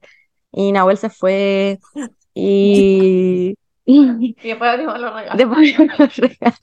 Y 0.51 0.71
Nahuel 0.71 0.97
se 0.97 1.09
fue. 1.09 1.79
Y... 2.33 3.55
y 3.85 4.35
después 4.41 4.69
abrimos 4.71 4.99
los 4.99 5.13
regalos. 5.13 5.37
después 5.37 5.77
yo 5.77 5.85
los 5.85 6.15
regalos. 6.17 6.59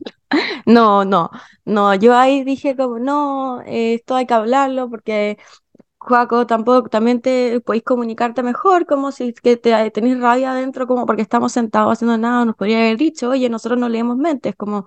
No, 0.67 1.05
no, 1.05 1.31
no. 1.65 1.95
Yo 1.95 2.17
ahí 2.17 2.45
dije 2.45 2.77
como, 2.77 2.99
no, 2.99 3.63
esto 3.67 4.15
hay 4.17 4.27
que 4.27 4.35
hablarlo 4.35 4.89
porque... 4.91 5.39
Joaco, 6.01 6.47
tampoco, 6.47 6.89
también 6.89 7.21
te 7.21 7.61
podéis 7.61 7.83
comunicarte 7.85 8.43
mejor, 8.43 8.87
como 8.87 9.13
si 9.13 9.33
que 9.35 9.57
te, 9.57 9.91
tenéis 9.91 10.19
rabia 10.21 10.53
adentro, 10.53 10.87
como 10.87 11.05
porque 11.07 11.23
estamos 11.23 11.53
sentados 11.53 11.93
haciendo 11.93 12.17
nada, 12.17 12.45
nos 12.45 12.57
podría 12.57 12.79
haber 12.79 12.97
dicho, 12.97 13.31
oye, 13.31 13.49
nosotros 13.51 13.79
no 13.81 13.89
leemos 13.89 14.17
mentes, 14.17 14.55
como, 14.57 14.87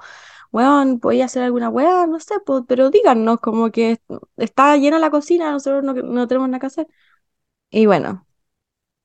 weón, 0.52 1.00
podía 1.00 1.26
hacer 1.26 1.44
alguna 1.44 1.70
weá, 1.70 2.08
no 2.08 2.20
sé, 2.20 2.36
pues, 2.46 2.64
pero 2.68 2.90
díganos, 2.90 3.40
como 3.40 3.72
que 3.72 4.00
está 4.38 4.78
llena 4.78 5.00
la 5.00 5.12
cocina, 5.12 5.52
nosotros 5.52 5.84
no, 5.84 5.94
no 5.94 6.28
tenemos 6.28 6.50
nada 6.50 6.60
que 6.60 6.68
hacer. 6.68 6.88
Y 7.70 7.86
bueno, 7.86 8.28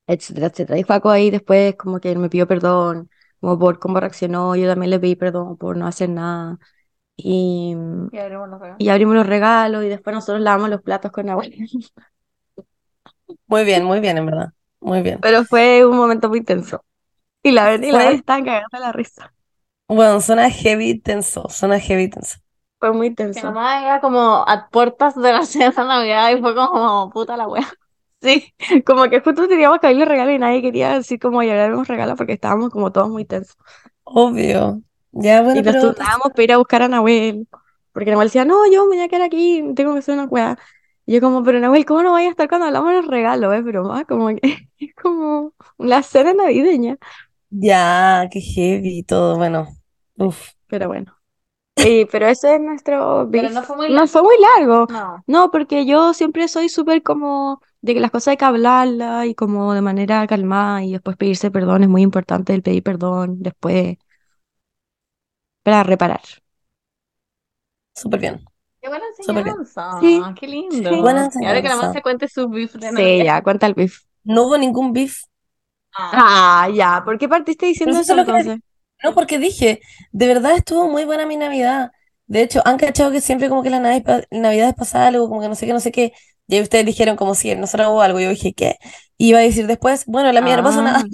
etcétera, 0.06 0.48
etcétera. 0.48 0.78
Y 0.78 0.82
Joaco 0.82 1.10
ahí 1.10 1.30
después 1.30 1.76
como 1.76 2.00
que 2.00 2.14
me 2.16 2.28
pidió 2.30 2.46
perdón, 2.48 3.10
como 3.40 3.58
por 3.58 3.78
cómo 3.78 4.00
reaccionó, 4.00 4.56
yo 4.56 4.68
también 4.68 4.90
le 4.90 5.00
pedí 5.00 5.16
perdón 5.16 5.56
por 5.56 5.76
no 5.76 5.86
hacer 5.86 6.10
nada. 6.10 6.58
Y, 7.16 7.76
Y 8.10 8.18
abrimos 8.18 8.48
los 8.48 8.60
regalos. 8.60 8.78
y 8.78 8.88
abrimos 8.90 9.14
los 9.14 9.26
regalos 9.26 9.84
y 9.84 9.88
después 9.88 10.14
nosotros 10.14 10.40
lavamos 10.42 10.70
los 10.70 10.82
platos 10.82 11.12
con 11.12 11.28
agua. 11.30 11.44
Muy 13.46 13.64
bien, 13.64 13.84
muy 13.84 14.00
bien, 14.00 14.18
en 14.18 14.26
verdad. 14.26 14.52
Muy 14.80 15.02
bien. 15.02 15.20
Pero 15.20 15.44
fue 15.44 15.84
un 15.86 15.96
momento 15.96 16.28
muy 16.28 16.42
tenso. 16.44 16.84
Y 17.42 17.52
la 17.52 17.66
verdad, 17.66 17.88
y 17.88 17.92
la 17.92 18.10
estaban 18.12 18.44
cagando 18.44 18.78
la 18.80 18.92
risa. 18.92 19.34
bueno, 19.88 20.20
suena 20.20 20.50
heavy 20.50 20.98
tenso, 21.00 21.48
suena 21.48 21.78
heavy 21.80 22.08
tenso. 22.10 22.38
Fue 22.78 22.92
muy 22.92 23.14
Mi 23.34 23.42
tenso. 23.42 23.42
mamá 23.42 23.82
era 23.82 24.00
como 24.00 24.44
a 24.48 24.68
puertas 24.70 25.14
de 25.16 25.32
la 25.32 25.44
cena 25.46 25.70
de 25.70 25.84
Navidad 25.84 26.30
y 26.36 26.40
fue 26.40 26.54
como 26.54 27.10
puta 27.10 27.36
la 27.36 27.46
wea. 27.48 27.66
Sí, 28.22 28.54
como 28.86 29.08
que 29.08 29.20
justo 29.20 29.46
teníamos 29.48 29.78
que 29.78 29.86
abrir 29.86 30.00
los 30.00 30.08
regalos 30.08 30.34
y 30.34 30.38
nadie 30.38 30.62
quería 30.62 30.94
decir 30.94 31.18
como 31.18 31.42
llevar 31.42 31.70
los 31.70 31.86
regalos 31.88 32.16
porque 32.16 32.32
estábamos 32.34 32.70
como 32.70 32.90
todos 32.92 33.08
muy 33.10 33.24
tensos. 33.24 33.56
Obvio. 34.04 34.82
Ya, 35.12 35.42
Y 35.52 35.62
bueno, 35.62 35.62
nos 35.62 35.78
pero 35.78 35.78
turnábamos 35.78 36.32
para 36.32 36.42
ir 36.44 36.52
a 36.52 36.58
buscar 36.58 36.82
a 36.82 36.88
Nahuel. 36.88 37.48
Porque 37.92 38.10
Nahuel 38.10 38.28
decía, 38.28 38.44
no, 38.44 38.66
yo 38.70 38.84
me 38.86 38.96
voy 38.96 39.00
a 39.04 39.08
quedar 39.08 39.22
aquí, 39.22 39.62
tengo 39.74 39.92
que 39.94 40.00
hacer 40.00 40.14
una 40.14 40.24
weá. 40.26 40.58
Y 41.06 41.14
yo 41.14 41.20
como, 41.20 41.42
pero 41.44 41.60
Nahuel, 41.60 41.84
¿cómo 41.86 42.02
no 42.02 42.12
vaya 42.12 42.28
a 42.28 42.30
estar 42.30 42.48
cuando 42.48 42.66
hablamos 42.66 42.90
de 42.90 42.96
los 42.96 43.06
regalos? 43.06 43.54
Es 43.54 43.64
broma, 43.64 44.04
como 44.04 44.28
que 44.28 44.68
es 44.78 44.94
como 44.94 45.54
la 45.78 46.02
cena 46.02 46.34
navideña. 46.34 46.98
Ya, 47.50 48.28
qué 48.30 48.40
heavy 48.40 49.02
todo, 49.02 49.36
bueno. 49.36 49.68
Uf. 50.18 50.52
Pero 50.68 50.88
bueno. 50.88 51.15
Y, 51.76 52.06
pero 52.06 52.26
ese 52.26 52.54
es 52.56 52.60
nuestro 52.60 53.28
Pero 53.30 53.48
beef. 53.48 53.52
no 53.54 53.62
fue 53.62 53.76
muy 53.76 53.88
No 53.88 53.94
largo. 53.94 54.08
fue 54.08 54.22
muy 54.22 54.34
largo. 54.58 54.86
No. 54.90 55.22
No, 55.26 55.50
porque 55.50 55.86
yo 55.86 56.14
siempre 56.14 56.48
soy 56.48 56.68
súper 56.68 57.02
como 57.02 57.60
de 57.82 57.94
que 57.94 58.00
las 58.00 58.10
cosas 58.10 58.28
hay 58.28 58.36
que 58.38 58.44
hablarlas 58.44 59.26
y 59.26 59.34
como 59.34 59.72
de 59.74 59.82
manera 59.82 60.26
calmada 60.26 60.82
y 60.84 60.92
después 60.92 61.16
pedirse 61.16 61.50
perdón. 61.50 61.82
Es 61.82 61.88
muy 61.88 62.02
importante 62.02 62.54
el 62.54 62.62
pedir 62.62 62.82
perdón 62.82 63.36
después 63.42 63.96
para 65.62 65.82
reparar. 65.82 66.22
Súper 67.94 68.20
bien. 68.20 68.44
Qué 68.80 68.88
buena 68.88 69.04
enseñanza. 69.18 69.98
Sí. 70.00 70.22
Qué 70.38 70.46
lindo. 70.46 70.90
Sí. 70.90 71.00
Buena 71.00 71.28
Y 71.40 71.44
ahora 71.46 71.62
que 71.62 71.68
la 71.68 71.74
enseñanza. 71.74 71.76
Monse 71.76 72.02
cuente 72.02 72.28
sus 72.28 72.50
beef 72.50 72.74
de 72.74 72.92
Sí, 72.92 73.24
ya, 73.24 73.42
cuenta 73.42 73.66
el 73.66 73.74
beef. 73.74 74.00
No 74.24 74.44
hubo 74.46 74.58
ningún 74.58 74.92
beef. 74.92 75.22
Ah. 75.94 76.64
Ah, 76.64 76.68
ya. 76.70 77.02
¿Por 77.04 77.18
qué 77.18 77.28
partiste 77.28 77.66
diciendo 77.66 77.92
Pero 77.94 78.02
eso 78.02 78.12
eso 78.12 78.20
entonces? 78.20 78.60
No, 79.02 79.14
porque 79.14 79.38
dije, 79.38 79.80
de 80.12 80.26
verdad 80.26 80.56
estuvo 80.56 80.88
muy 80.88 81.04
buena 81.04 81.26
mi 81.26 81.36
Navidad. 81.36 81.92
De 82.26 82.42
hecho, 82.42 82.60
han 82.64 82.76
cachado 82.78 83.12
que 83.12 83.20
siempre 83.20 83.48
como 83.48 83.62
que 83.62 83.70
las 83.70 83.80
navidades, 83.80 84.26
navidades 84.30 84.74
pasa 84.74 85.06
algo, 85.06 85.28
como 85.28 85.40
que 85.40 85.48
no 85.48 85.54
sé 85.54 85.66
qué, 85.66 85.72
no 85.72 85.80
sé 85.80 85.92
qué. 85.92 86.12
Y 86.48 86.56
ahí 86.56 86.62
ustedes 86.62 86.86
dijeron 86.86 87.16
como 87.16 87.34
si 87.34 87.54
nosotros 87.54 87.88
hubo 87.90 88.02
algo. 88.02 88.20
Yo 88.20 88.30
dije, 88.30 88.52
¿qué? 88.54 88.76
Y 89.16 89.30
iba 89.30 89.38
a 89.38 89.42
decir 89.42 89.66
después, 89.66 90.04
bueno, 90.06 90.32
la 90.32 90.40
mía 90.42 90.56
no 90.56 90.62
pasó 90.62 90.82
nada. 90.82 91.04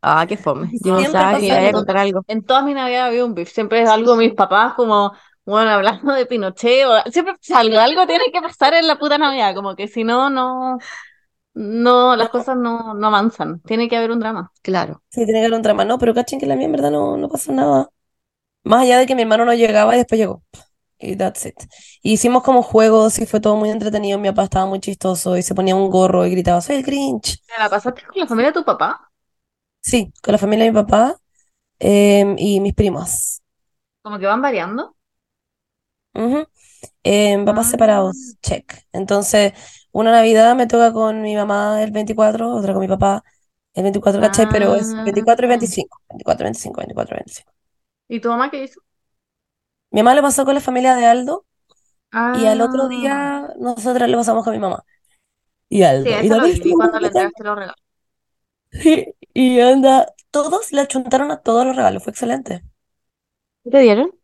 Ah, 0.00 0.26
qué 0.28 0.36
fome. 0.36 0.70
Yo 0.84 0.94
pensaba 0.94 1.28
pasa 1.28 1.38
que 1.38 1.46
iba 1.46 1.68
a 1.68 1.72
contar 1.72 1.96
algo. 1.96 2.22
En 2.28 2.44
todas 2.44 2.64
mis 2.64 2.74
navidades 2.74 3.08
había 3.08 3.24
un 3.24 3.34
beef. 3.34 3.50
Siempre 3.50 3.82
es 3.82 3.88
algo 3.88 4.16
mis 4.16 4.32
papás 4.34 4.74
como, 4.74 5.12
bueno, 5.44 5.70
hablando 5.70 6.12
de 6.12 6.26
Pinochet. 6.26 6.86
o- 6.86 7.10
siempre 7.10 7.34
algo. 7.54 7.78
Algo 7.80 8.06
tiene 8.06 8.30
que 8.32 8.40
pasar 8.40 8.74
en 8.74 8.86
la 8.86 8.98
puta 8.98 9.18
Navidad. 9.18 9.54
Como 9.54 9.74
que 9.76 9.88
si 9.88 10.04
no, 10.04 10.30
no, 10.30 10.78
no, 11.58 12.16
las 12.16 12.28
cosas 12.30 12.56
no, 12.56 12.94
no 12.94 13.06
avanzan. 13.08 13.60
Tiene 13.62 13.88
que 13.88 13.96
haber 13.96 14.10
un 14.12 14.20
drama. 14.20 14.52
Claro. 14.62 15.02
Sí, 15.10 15.24
tiene 15.24 15.40
que 15.40 15.46
haber 15.46 15.54
un 15.54 15.62
drama. 15.62 15.84
No, 15.84 15.98
pero 15.98 16.14
cachen 16.14 16.38
que 16.38 16.46
la 16.46 16.56
mía 16.56 16.66
en 16.66 16.72
verdad 16.72 16.90
no, 16.90 17.16
no 17.16 17.28
pasó 17.28 17.52
nada. 17.52 17.88
Más 18.64 18.82
allá 18.82 18.98
de 18.98 19.06
que 19.06 19.14
mi 19.16 19.22
hermano 19.22 19.44
no 19.46 19.54
llegaba 19.54 19.94
y 19.94 19.98
después 19.98 20.18
llegó. 20.20 20.44
Y 20.98 21.16
that's 21.16 21.46
it. 21.46 21.56
Y 22.02 22.14
hicimos 22.14 22.42
como 22.44 22.62
juegos 22.62 23.18
y 23.20 23.26
fue 23.26 23.40
todo 23.40 23.56
muy 23.56 23.70
entretenido. 23.70 24.18
Mi 24.18 24.28
papá 24.30 24.44
estaba 24.44 24.66
muy 24.66 24.80
chistoso 24.80 25.36
y 25.36 25.42
se 25.42 25.54
ponía 25.54 25.76
un 25.76 25.90
gorro 25.90 26.26
y 26.26 26.32
gritaba, 26.32 26.60
soy 26.62 26.76
el 26.76 26.84
Grinch. 26.84 27.42
¿Te 27.46 27.58
la 27.58 27.68
pasaste 27.68 28.02
con 28.06 28.16
la 28.20 28.26
familia 28.28 28.50
de 28.52 28.54
tu 28.60 28.64
papá? 28.64 29.10
Sí, 29.80 30.12
con 30.22 30.32
la 30.32 30.38
familia 30.38 30.64
de 30.66 30.70
mi 30.72 30.74
papá 30.76 31.16
em, 31.80 32.36
y 32.38 32.60
mis 32.60 32.74
primos. 32.74 33.42
Como 34.02 34.18
que 34.18 34.26
van 34.26 34.42
variando. 34.42 34.96
Em, 37.02 37.44
papás 37.44 37.66
Ah. 37.66 37.70
separados, 37.70 38.16
check. 38.42 38.72
Entonces, 38.92 39.52
una 40.00 40.12
Navidad 40.12 40.54
me 40.56 40.66
toca 40.66 40.92
con 40.92 41.22
mi 41.22 41.34
mamá 41.36 41.82
el 41.82 41.90
24, 41.90 42.54
otra 42.54 42.72
con 42.72 42.80
mi 42.82 42.88
papá 42.88 43.22
el 43.74 43.82
24, 43.84 44.20
¿cachai? 44.20 44.48
Pero 44.50 44.74
es 44.74 44.94
24 45.04 45.46
y 45.46 45.48
Ah. 45.48 45.48
25. 45.50 45.98
24, 46.10 46.44
25, 46.44 46.80
24, 46.80 47.16
25. 47.16 47.52
¿Y 48.08 48.20
tu 48.20 48.28
mamá 48.28 48.50
qué 48.50 48.64
hizo? 48.64 48.80
Mi 49.90 50.00
mamá 50.02 50.14
lo 50.14 50.22
pasó 50.22 50.44
con 50.44 50.54
la 50.54 50.60
familia 50.60 50.94
de 50.96 51.06
Aldo 51.06 51.44
y 52.34 52.46
al 52.46 52.60
otro 52.60 52.84
Ah. 52.84 52.88
día 52.88 53.54
nosotras 53.58 54.08
lo 54.08 54.18
pasamos 54.18 54.44
con 54.44 54.52
mi 54.52 54.58
mamá. 54.58 54.84
Y 55.68 55.82
Aldo. 55.82 56.10
Sí, 56.10 56.26
Y 56.26 56.28
lo 56.28 56.40
vi, 56.42 56.72
cuando 56.72 57.00
le 57.00 57.06
entregaste 57.08 57.44
los 57.44 57.56
regalos. 57.56 57.76
Y 59.34 59.60
anda, 59.60 60.14
todos 60.30 60.72
le 60.72 60.80
achuntaron 60.82 61.30
a 61.30 61.40
todos 61.42 61.66
los 61.66 61.76
regalos, 61.76 62.02
fue 62.02 62.10
excelente. 62.12 62.62
¿Qué 63.64 63.70
te 63.70 63.78
dieron? 63.80 64.17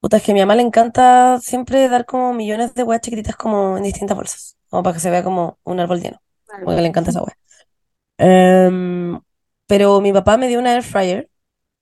Puta, 0.00 0.18
es 0.18 0.22
que 0.22 0.30
a 0.30 0.34
mi 0.34 0.40
mamá 0.40 0.54
le 0.54 0.62
encanta 0.62 1.40
siempre 1.40 1.88
dar 1.88 2.06
como 2.06 2.32
millones 2.32 2.74
de 2.74 2.84
weas 2.84 3.00
chiquititas 3.00 3.36
como 3.36 3.76
en 3.76 3.82
distintas 3.82 4.16
bolsas, 4.16 4.56
como 4.70 4.82
para 4.82 4.94
que 4.94 5.00
se 5.00 5.10
vea 5.10 5.24
como 5.24 5.58
un 5.64 5.80
árbol 5.80 6.00
lleno. 6.00 6.22
Como 6.46 6.76
que 6.76 6.82
le 6.82 6.88
encanta 6.88 7.10
esa 7.10 7.22
wea. 7.22 7.36
Em, 8.20 9.20
pero 9.66 10.00
mi 10.00 10.12
papá 10.12 10.36
me 10.36 10.48
dio 10.48 10.58
una 10.58 10.74
air 10.74 10.82
fryer. 10.82 11.30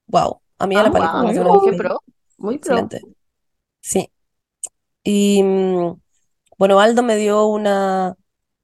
Wow. 0.08 0.40
A 0.58 0.66
mí 0.66 0.74
y 0.74 0.78
a 0.78 0.80
Ah, 0.80 0.84
la 0.84 0.90
Pali 0.90 1.06
como 1.06 1.22
wow, 1.24 1.32
dio 1.32 1.42
una 1.42 1.70
qué 1.70 1.76
pro, 1.76 2.00
muy 2.38 2.58
pro. 2.58 2.74
Excelente. 2.74 3.02
Sí. 3.80 4.10
Y 5.04 5.42
mm, 5.42 6.00
bueno, 6.58 6.80
Aldo 6.80 7.02
me 7.02 7.16
dio 7.16 7.46
una, 7.46 8.16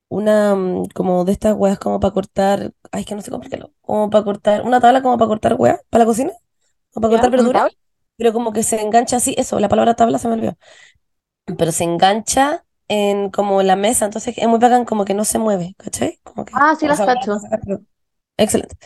una 0.08 0.54
mm, 0.56 0.86
como 0.94 1.24
de 1.24 1.32
estas 1.32 1.54
weas 1.56 1.78
como 1.78 2.00
para 2.00 2.14
cortar. 2.14 2.72
Ay, 2.92 3.02
es 3.02 3.06
que 3.06 3.14
no 3.14 3.22
sé 3.22 3.30
cómo 3.30 3.42
explicarlo. 3.42 3.74
Como 3.82 4.10
para 4.10 4.24
cortar, 4.24 4.62
una 4.62 4.80
tabla 4.80 5.02
como 5.02 5.18
para 5.18 5.28
cortar 5.28 5.54
weas 5.58 5.80
para 5.90 6.04
la 6.04 6.06
cocina. 6.06 6.32
Como 6.92 7.02
para 7.08 7.12
cortar 7.12 7.30
¿Una 7.30 7.36
verduras. 7.42 7.72
Pero 8.16 8.32
como 8.32 8.52
que 8.52 8.62
se 8.62 8.80
engancha 8.80 9.16
así, 9.16 9.34
eso, 9.38 9.58
la 9.60 9.68
palabra 9.68 9.94
tabla 9.96 10.18
se 10.18 10.28
me 10.28 10.34
olvidó. 10.34 10.56
Pero 11.58 11.72
se 11.72 11.84
engancha 11.84 12.64
en 12.88 13.30
como 13.30 13.62
la 13.62 13.76
mesa, 13.76 14.04
entonces 14.06 14.36
es 14.38 14.48
muy 14.48 14.58
bacán, 14.58 14.84
como 14.84 15.04
que 15.04 15.14
no 15.14 15.24
se 15.24 15.38
mueve, 15.38 15.74
¿cachai? 15.78 16.20
Como 16.24 16.44
que, 16.44 16.62
Ah, 16.62 16.74
sí 16.76 16.86
las 16.86 17.02
cacho. 17.02 17.38
Excelente. 18.36 18.76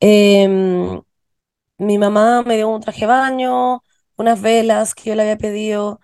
Em, 0.00 1.02
mi 1.78 1.98
mamá 1.98 2.42
me 2.44 2.56
dio 2.56 2.68
un 2.70 2.80
traje 2.82 3.02
de 3.02 3.06
baño, 3.06 3.82
unas 4.16 4.40
velas 4.42 4.94
que 4.94 5.10
yo 5.10 5.16
le 5.16 5.22
había 5.24 5.38
pedido. 5.38 6.00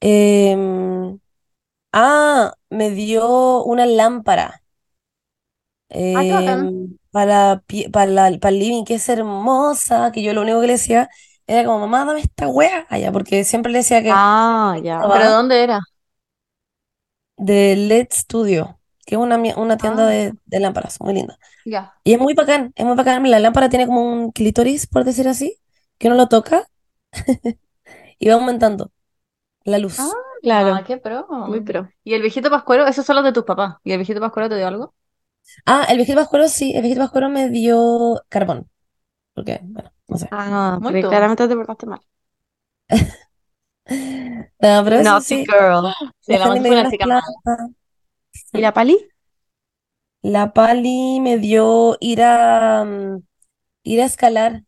Em, 0.00 1.18
ah, 1.92 2.54
me 2.70 2.90
dio 2.92 3.64
una 3.64 3.86
lámpara 3.86 4.62
Ah, 6.12 6.24
qué 6.26 6.32
bacán. 6.34 6.70
em, 6.70 6.96
para, 7.10 7.62
para, 7.92 8.06
la- 8.10 8.38
para 8.40 8.50
el 8.54 8.58
living, 8.58 8.84
que 8.84 8.94
es 8.94 9.08
hermosa, 9.08 10.10
que 10.12 10.22
yo 10.22 10.32
lo 10.34 10.42
único 10.42 10.60
que 10.60 10.66
le 10.68 10.72
decía 10.74 11.08
era 11.46 11.64
como, 11.64 11.80
mamá, 11.80 12.04
dame 12.04 12.20
esta 12.20 12.48
wea 12.48 12.86
allá, 12.90 13.12
porque 13.12 13.44
siempre 13.44 13.72
le 13.72 13.78
decía 13.78 14.02
que 14.02 14.10
Ah, 14.10 14.76
ya. 14.82 15.06
estaba 15.06 15.12
¿Pero 15.12 15.30
dónde 15.30 15.62
era? 15.62 15.80
de 17.36 17.72
LED 17.72 18.08
Studio, 18.12 18.80
que 19.06 19.14
es 19.16 19.20
una, 19.20 19.38
mi- 19.38 19.52
una 19.56 19.76
tienda 19.76 20.06
Ah, 20.06 20.06
de, 20.06 20.34
de 20.44 20.60
lámparas, 20.60 21.00
muy 21.00 21.14
linda. 21.14 21.38
ya. 21.64 21.94
Y 22.04 22.14
es 22.14 22.20
muy 22.20 22.34
bacán, 22.34 22.72
es 22.76 22.86
muy 22.86 22.96
bacán. 22.96 23.28
La 23.30 23.40
lámpara 23.40 23.68
tiene 23.68 23.86
como 23.86 24.02
un 24.02 24.32
clítoris, 24.32 24.86
por 24.86 25.04
decir 25.04 25.28
así, 25.28 25.58
que 25.98 26.08
uno 26.08 26.16
lo 26.16 26.28
toca 26.28 26.68
y 28.18 28.28
va 28.28 28.34
aumentando 28.34 28.92
la 29.64 29.78
luz. 29.78 29.98
Ah, 29.98 30.10
Claro. 30.42 30.84
qué 30.86 30.96
pro. 30.98 31.26
Muy 31.30 31.60
pro. 31.62 31.88
¿Y 32.04 32.14
el 32.14 32.20
viejito 32.22 32.50
pascuero? 32.50 32.86
Esos 32.86 33.06
son 33.06 33.16
los 33.16 33.24
de 33.24 33.32
tus 33.32 33.44
papás. 33.44 33.76
¿Y 33.84 33.92
el 33.92 33.98
viejito 33.98 34.20
pascuero 34.20 34.48
te 34.48 34.56
dio 34.56 34.66
algo? 34.68 34.94
Ah, 35.66 35.86
el 35.90 35.96
viejito 35.96 36.18
pascuero, 36.18 36.48
sí, 36.48 36.72
el 36.74 36.82
viejito 36.82 37.00
pascuero 37.02 37.28
me 37.28 37.48
dio 37.50 38.22
carbón, 38.28 38.70
porque, 39.34 39.60
bueno, 39.64 39.92
no 40.08 40.18
sé. 40.18 40.30
Ah, 40.30 40.78
tú. 41.00 41.08
claramente 41.08 41.48
te 41.48 41.56
portaste 41.56 41.86
mal. 41.86 42.00
No, 44.60 44.82
pero 44.84 44.96
eso 44.96 45.20
Naughty 45.20 45.20
sí, 45.20 45.46
girl. 45.46 45.92
Sí, 46.20 46.36
la 46.38 46.48
una 46.48 46.86
chica 46.86 47.06
mala. 47.06 47.22
¿Y 48.52 48.60
la 48.60 48.72
Pali? 48.72 48.96
La 50.22 50.52
Pali 50.54 51.20
me 51.20 51.38
dio 51.38 51.96
ir 52.00 52.22
a, 52.22 52.84
mm, 52.84 53.22
ir 53.84 54.00
a 54.02 54.06
escalar, 54.06 54.64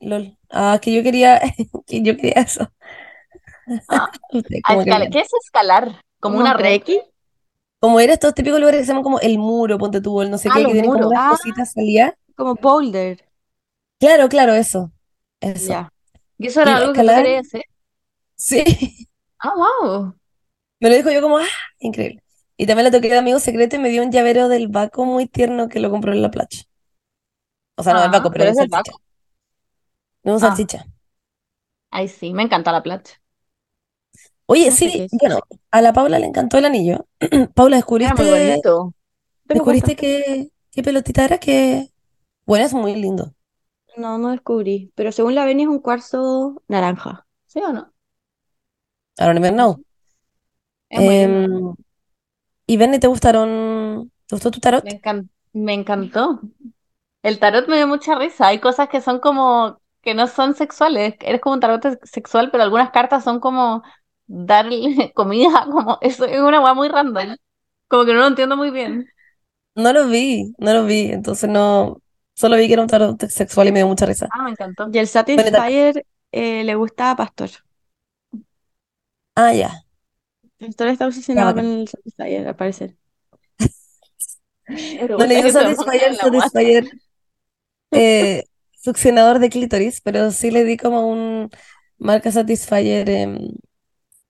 lol. 0.00 0.38
Ah, 0.50 0.80
que 0.82 0.94
yo 0.94 1.02
quería, 1.04 1.40
que 1.86 2.02
yo 2.02 2.16
quería 2.16 2.34
eso. 2.42 2.72
Ah, 3.88 4.08
Usted, 4.32 4.60
a 4.62 4.74
escalar. 4.74 5.10
¿Qué 5.10 5.20
es 5.20 5.32
escalar? 5.44 6.02
Como 6.20 6.38
¿Como 6.38 6.40
una 6.40 6.56
trekking? 6.56 7.00
Como 7.78 8.00
era 8.00 8.14
estos 8.14 8.34
típicos 8.34 8.58
lugares 8.58 8.80
que 8.80 8.84
se 8.86 8.88
llaman 8.88 9.04
como 9.04 9.20
el 9.20 9.38
muro, 9.38 9.78
ponte 9.78 10.00
tú, 10.00 10.22
el 10.22 10.30
no 10.30 10.38
sé 10.38 10.50
Ah, 10.50 10.52
qué, 10.52 10.66
que 10.66 10.72
tienen 10.72 10.90
como 10.90 11.06
unas 11.06 11.22
Ah, 11.22 11.28
cositas 11.28 11.72
salía. 11.72 12.16
como 12.36 12.54
boulder. 12.56 13.24
Claro, 13.98 14.28
claro, 14.28 14.54
eso. 14.54 14.92
Eso. 15.40 15.74
Ya. 15.74 15.88
¿Y 16.38 16.48
eso 16.48 16.60
era 16.62 16.76
algo 16.76 16.92
que 16.94 17.04
tú 17.04 17.12
querías 17.14 17.46
hacer? 17.46 17.62
sí. 18.36 19.08
Ah, 19.40 19.52
wow. 19.54 20.14
Me 20.80 20.88
lo 20.88 20.94
dijo 20.96 21.10
yo 21.10 21.20
como, 21.22 21.38
ah, 21.38 21.46
increíble. 21.80 22.22
Y 22.56 22.66
también 22.66 22.84
le 22.84 22.90
toqué 22.92 23.08
de 23.08 23.18
amigo 23.18 23.40
secreto 23.40 23.74
y 23.76 23.78
me 23.80 23.88
dio 23.88 24.02
un 24.04 24.12
llavero 24.12 24.48
del 24.48 24.68
Baco 24.68 25.04
muy 25.04 25.26
tierno 25.26 25.68
que 25.68 25.80
lo 25.80 25.90
compró 25.90 26.12
en 26.12 26.22
la 26.22 26.30
playa. 26.30 26.62
O 27.76 27.82
sea, 27.84 27.94
no 27.94 28.00
del 28.00 28.10
Ah, 28.10 28.10
Baco, 28.10 28.32
pero 28.32 28.44
pero 28.46 28.50
de 28.50 28.52
es 28.52 28.56
salchicha. 28.56 28.92
Baco. 28.96 29.00
De 30.24 30.32
un 30.32 30.40
Ah, 30.40 30.40
salchicha. 30.40 30.86
ay, 31.90 32.08
sí, 32.08 32.32
me 32.34 32.42
encanta 32.42 32.72
la 32.72 32.82
playa. 32.82 33.04
Oye, 34.46 34.70
No 34.70 34.76
sé 34.76 34.90
sí, 34.90 35.06
bueno, 35.10 35.40
a 35.70 35.80
la 35.82 35.92
Paula 35.92 36.18
le 36.18 36.26
encantó 36.26 36.58
el 36.58 36.66
anillo. 36.66 37.06
Paula, 37.54 37.76
Era 37.98 38.14
muy 38.14 38.26
¿descubriste, 38.26 38.28
bonito. 38.28 38.94
Descubriste 39.52 39.96
qué, 39.96 40.50
qué 40.72 40.82
pelotita 40.82 41.24
era? 41.24 41.38
Que, 41.38 41.90
bueno, 42.46 42.66
es 42.66 42.74
muy 42.74 42.94
lindo. 42.96 43.34
No, 43.96 44.18
no 44.18 44.30
descubrí. 44.30 44.92
Pero 44.94 45.12
según 45.12 45.34
la 45.34 45.44
Beni 45.44 45.62
es 45.64 45.68
un 45.68 45.80
cuarzo 45.80 46.62
naranja. 46.68 47.26
¿Sí 47.46 47.60
o 47.60 47.72
no? 47.72 47.92
I 49.20 49.26
don't 49.26 49.38
even 49.38 49.54
know. 49.56 49.80
Es 50.88 51.02
muy 51.02 51.16
lindo. 51.18 51.38
Em, 51.42 51.74
¿y 52.66 52.76
Benny, 52.76 52.98
te 53.00 53.06
gustaron, 53.08 54.12
te 54.26 54.36
gustó 54.36 54.50
tu 54.50 54.60
tarot? 54.60 54.84
Me 54.84 54.90
encan- 55.00 55.28
me 55.52 55.72
encantó. 55.74 56.40
El 57.22 57.38
tarot 57.40 57.68
me 57.68 57.76
dio 57.78 57.88
mucha 57.88 58.16
risa. 58.16 58.48
Hay 58.48 58.60
cosas 58.60 58.88
que 58.88 59.00
son 59.00 59.20
como 59.20 59.80
que 60.02 60.14
no 60.14 60.26
son 60.28 60.54
sexuales. 60.54 61.16
Eres 61.20 61.40
como 61.40 61.54
un 61.56 61.60
tarot 61.60 61.82
sexual, 62.04 62.50
pero 62.52 62.64
algunas 62.64 62.90
cartas 62.92 63.24
son 63.24 63.40
como 63.40 63.82
darle 64.26 65.12
comida, 65.14 65.66
como 65.72 65.98
eso 66.02 66.26
es 66.26 66.40
una 66.40 66.60
weá 66.62 66.74
muy 66.74 66.88
random. 66.88 67.36
Como 67.88 68.06
que 68.06 68.14
no 68.14 68.20
lo 68.20 68.28
entiendo 68.28 68.56
muy 68.58 68.70
bien. 68.70 69.08
No 69.76 69.92
lo 69.92 70.08
vi, 70.08 70.54
no 70.58 70.72
lo 70.72 70.84
vi, 70.86 71.10
entonces 71.12 71.50
no, 71.50 72.00
solo 72.34 72.56
vi 72.56 72.66
que 72.66 72.74
era 72.74 72.82
un 72.82 72.88
tarot 72.88 73.26
sexual 73.28 73.68
y 73.68 73.72
me 73.72 73.78
dio 73.80 73.88
mucha 73.88 74.06
risa. 74.06 74.28
Ah, 74.32 74.42
me 74.44 74.50
encantó. 74.50 74.88
Y 74.92 74.98
el 74.98 75.08
Satisfyer 75.08 76.04
eh, 76.32 76.64
le 76.64 76.74
gusta 76.74 77.10
a 77.12 77.16
Pastor. 77.16 77.50
ah, 79.36 79.52
ya, 79.52 79.70
Pastor 80.58 80.88
está 80.88 81.04
ya, 81.04 81.08
obsesionado 81.08 81.54
con 81.54 81.64
el 81.64 81.88
Satisfyer, 81.88 82.48
al 82.48 82.56
parecer. 82.56 82.96
No 84.68 85.26
le 85.26 85.42
dio 85.42 85.50
Satisfyer. 85.52 86.16
Satisfyer. 86.16 86.84
eh, 87.90 88.44
succionador 88.72 89.38
de 89.38 89.50
clítoris, 89.50 90.00
pero 90.00 90.30
sí 90.30 90.50
le 90.50 90.64
di 90.64 90.76
como 90.76 91.06
un 91.08 91.50
marca 91.98 92.30
Satisfyer, 92.32 93.08
em, 93.10 93.50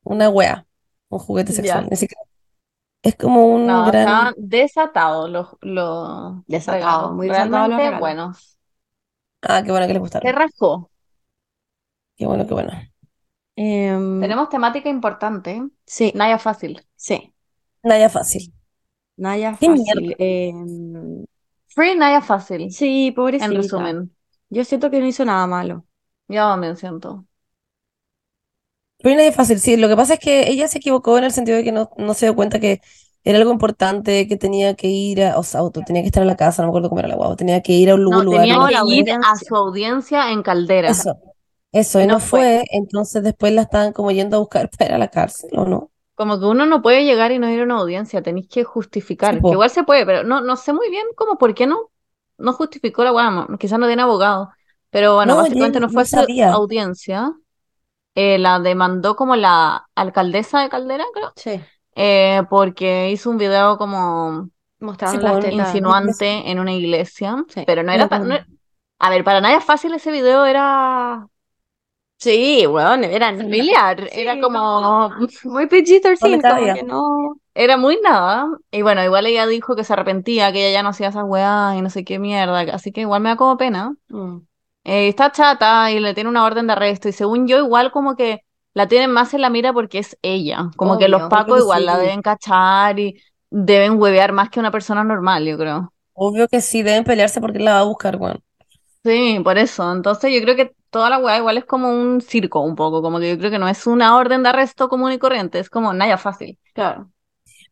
una 0.03 0.29
wea, 0.31 0.67
un 1.09 1.19
juguete 1.19 1.53
sexual. 1.53 1.85
Ya. 1.85 1.91
Ni 1.91 1.97
siquiera- 1.97 2.21
Es 3.05 3.15
como 3.17 3.47
un 3.47 3.67
No, 3.67 3.85
gran... 3.85 4.31
estaban 4.31 4.35
desatados 4.37 5.31
los, 5.31 5.49
los 5.63 6.37
Desatados, 6.47 7.13
muy 7.13 7.29
desatados 7.29 7.69
los 7.69 7.83
regalos. 7.83 7.99
buenos. 7.99 8.59
Ah, 9.43 9.63
qué 9.65 9.71
bueno 9.71 9.87
que 9.87 9.93
les 9.93 10.01
Se 10.21 10.33
gustaron. 10.33 10.33
rascó. 10.33 10.91
Qué 12.17 12.27
bueno, 12.27 12.47
qué 12.47 12.55
bueno. 12.55 12.73
Em, 13.57 14.05
Tenemos 14.19 14.49
temática 14.49 14.89
importante. 14.89 15.63
sí, 15.87 16.13
Naya 16.13 16.39
fácil. 16.41 16.85
sí. 16.97 17.35
Nada 17.85 18.09
fácil. 18.11 18.53
Naya 19.17 19.55
Qué 19.59 19.67
fácil. 19.67 20.15
em, 20.19 21.25
Free 21.75 21.95
Naya 21.95 22.23
fácil. 22.23 22.79
sí, 22.79 23.13
En 23.39 23.53
pobrecita. 23.53 23.55
resumen. 23.55 24.15
Yo 24.51 24.65
siento 24.65 24.91
que 24.91 25.01
no 25.01 25.07
hizo 25.07 25.25
nada 25.25 25.47
malo. 25.47 25.87
Yo 26.29 26.37
también 26.49 26.77
siento. 26.77 27.27
Pero 29.05 29.21
es 29.21 29.35
fácil, 29.37 29.61
sí. 29.61 29.77
Lo 29.77 29.89
que 29.89 29.97
pasa 29.97 30.15
es 30.15 30.21
que 30.21 30.49
ella 30.51 30.69
se 30.69 30.79
equivocó 30.79 31.19
en 31.19 31.25
el 31.25 31.33
sentido 31.33 31.59
de 31.59 31.65
que 31.65 31.73
no, 31.73 31.91
no 31.99 32.15
se 32.15 32.27
dio 32.27 32.35
cuenta 32.37 32.61
que 32.61 32.81
era 33.25 33.39
algo 33.39 33.53
importante, 33.53 34.27
que 34.29 34.37
tenía 34.37 34.75
que 34.77 34.89
ir 34.89 35.23
a, 35.25 35.39
o 35.39 35.43
sea, 35.43 35.61
auto, 35.61 35.83
tenía 35.85 36.03
que 36.03 36.09
estar 36.09 36.23
en 36.23 36.29
la 36.29 36.37
casa, 36.37 36.63
no 36.63 36.69
me 36.69 36.71
acuerdo 36.73 36.89
cómo 36.91 37.01
era 37.01 37.09
la 37.09 37.17
guagua, 37.17 37.37
tenía 37.37 37.63
que 37.63 37.73
ir 37.73 37.91
a 37.91 37.95
un 37.97 38.05
No, 38.11 38.25
lugar. 38.25 38.49
tenía 38.49 38.59
No, 38.59 38.61
que 38.61 38.71
la 38.71 38.83
ir 38.85 39.11
a 39.21 39.37
su 39.37 39.55
audiencia 39.57 40.31
en 40.33 40.43
Caldera. 40.43 40.95
Eso, 40.95 41.19
eso, 41.73 42.01
y 42.01 42.07
No 42.07 42.19
no 42.19 42.21
fue. 42.21 42.41
fue, 42.41 42.65
entonces 42.71 43.23
después 43.23 43.53
la 43.53 43.63
estaban 43.63 43.93
como 43.93 44.11
yendo 44.13 44.37
a 44.37 44.41
buscar 44.41 44.71
para 44.79 44.87
ir 44.87 44.93
a 44.95 44.99
la 44.99 45.09
cárcel, 45.11 45.51
¿o 45.59 45.65
no? 45.67 45.91
Como 46.15 46.39
que 46.39 46.47
uno 46.47 46.65
no 46.67 46.81
puede 46.83 47.05
llegar 47.05 47.33
y 47.33 47.39
no 47.41 47.51
ir 47.51 47.61
a 47.61 47.65
una 47.65 47.79
audiencia, 47.79 48.23
tenéis 48.23 48.49
que 48.49 48.63
justificar. 48.65 49.35
Sí, 49.35 49.41
Que 49.45 49.55
igual 49.55 49.71
se 49.71 49.83
puede, 49.85 50.07
pero 50.07 50.23
no, 50.23 50.41
no 50.41 50.57
sé 50.57 50.73
muy 50.73 50.89
bien 50.91 51.07
cómo, 51.17 51.39
por 51.39 51.55
qué 51.55 51.67
no, 51.67 51.91
no 52.39 52.53
justificó 52.53 53.03
la 53.05 53.13
weá. 53.13 53.47
Quizás 53.59 53.79
no 53.81 53.87
tiene 53.89 54.03
abogado. 54.03 54.51
Pero 54.91 55.15
bueno, 55.17 55.35
No, 55.35 55.37
básicamente 55.37 55.81
no 55.81 55.89
fue 55.89 56.03
a 56.03 56.07
su 56.07 56.25
audiencia. 56.49 57.33
Eh, 58.15 58.39
la 58.39 58.61
demandó 58.61 59.17
como 59.17 59.37
la 59.37 59.89
alcaldesa 59.95 60.61
de 60.61 60.69
Caldera, 60.69 61.05
creo. 61.13 61.33
Sí. 61.37 61.61
eh, 61.97 62.43
porque 62.49 63.11
hizo 63.11 63.31
un 63.31 63.39
video 63.39 63.77
como 63.79 64.51
Mostrando 64.81 65.41
Sí, 65.41 65.51
las 65.57 65.69
insinuante 65.69 66.51
en 66.51 66.59
una 66.59 66.73
iglesia. 66.73 67.45
Sí. 67.49 67.63
Pero 67.67 67.83
no 67.83 67.93
era, 67.93 68.09
pa- 68.09 68.19
no- 68.19 68.37
A 68.99 69.11
ver, 69.11 69.25
para 69.25 69.41
nadie 69.41 69.57
es 69.57 69.65
fácil 69.65 69.95
ese 69.95 70.11
video, 70.11 70.45
era 70.45 71.27
Sí, 72.19 72.67
weón, 72.67 73.05
eran 73.05 73.37
familiar. 73.39 74.09
Sí, 74.11 74.21
Era 74.21 74.41
como. 74.41 75.11
muy 75.45 75.67
PG-13, 75.67 76.29
No 76.29 76.37
le 76.37 76.43
como 76.43 76.75
que 76.75 76.83
no. 76.83 77.37
Era 77.55 77.77
muy 77.77 78.01
nada. 78.03 78.49
Y 78.71 78.83
bueno, 78.83 79.05
igual 79.05 79.27
ella 79.27 79.47
dijo 79.47 79.77
que 79.77 79.85
se 79.85 79.93
arrepentía, 79.93 80.53
que 80.53 80.67
ella 80.69 80.79
ya 80.79 80.83
no 80.83 80.89
hacía 80.91 81.09
esas 81.09 81.25
weas 81.27 81.77
y 81.77 81.83
no 81.83 81.91
sé 81.91 82.05
qué 82.05 82.19
mierda. 82.19 82.61
Así 82.75 82.93
que 82.93 83.03
igual 83.03 83.21
me 83.23 83.29
da 83.31 83.37
como 83.37 83.57
pena. 83.57 83.95
Mm. 84.09 84.39
Eh, 84.85 85.09
está 85.09 85.33
chata 85.33 85.91
y 85.91 86.01
le 86.01 86.15
tiene 86.15 86.31
una 86.31 86.45
orden 86.45 86.67
de 86.67 86.75
arresto. 86.75 87.09
Y 87.09 87.13
según 87.13 87.47
yo, 87.49 87.59
igual 87.59 87.91
como 87.91 88.17
que 88.17 88.41
la 88.75 88.89
tienen 88.89 89.11
más 89.13 89.35
en 89.35 89.41
la 89.43 89.51
mira 89.51 89.73
porque 89.73 89.99
es 89.99 90.17
ella. 90.23 90.71
Como 90.77 90.99
que 90.99 91.09
los 91.09 91.25
pacos 91.25 91.61
igual 91.61 91.87
la 91.87 91.99
deben 91.99 92.23
cachar 92.23 92.99
y 92.99 93.21
deben 93.51 94.01
huevear 94.01 94.33
más 94.33 94.51
que 94.51 94.61
una 94.61 94.71
persona 94.71 95.05
normal, 95.05 95.45
yo 95.47 95.57
creo. 95.59 95.93
Obvio 96.15 96.49
que 96.49 96.61
sí, 96.61 96.83
deben 96.83 97.05
pelearse 97.05 97.41
porque 97.41 97.61
la 97.61 97.75
va 97.75 97.81
a 97.81 97.85
buscar, 97.85 98.17
weón. 98.17 98.43
Sí, 99.05 99.39
por 99.45 99.59
eso. 99.59 99.93
Entonces 99.93 100.33
yo 100.35 100.41
creo 100.43 100.57
que 100.57 100.75
toda 100.91 101.11
la 101.11 101.19
wea 101.19 101.37
igual 101.39 101.59
es 101.59 101.65
como 101.67 101.91
un 101.91 102.21
circo 102.23 102.61
un 102.61 102.75
poco. 102.75 103.03
Como 103.03 103.21
que 103.21 103.31
yo 103.31 103.39
creo 103.39 103.51
que 103.51 103.59
no 103.59 103.69
es 103.69 103.87
una 103.87 104.17
orden 104.17 104.43
de 104.43 104.49
arresto 104.49 104.89
común 104.89 105.13
y 105.13 105.19
corriente. 105.19 105.59
Es 105.59 105.69
como 105.71 105.93
nada 105.93 106.17
fácil. 106.19 106.59
Claro. 106.73 107.11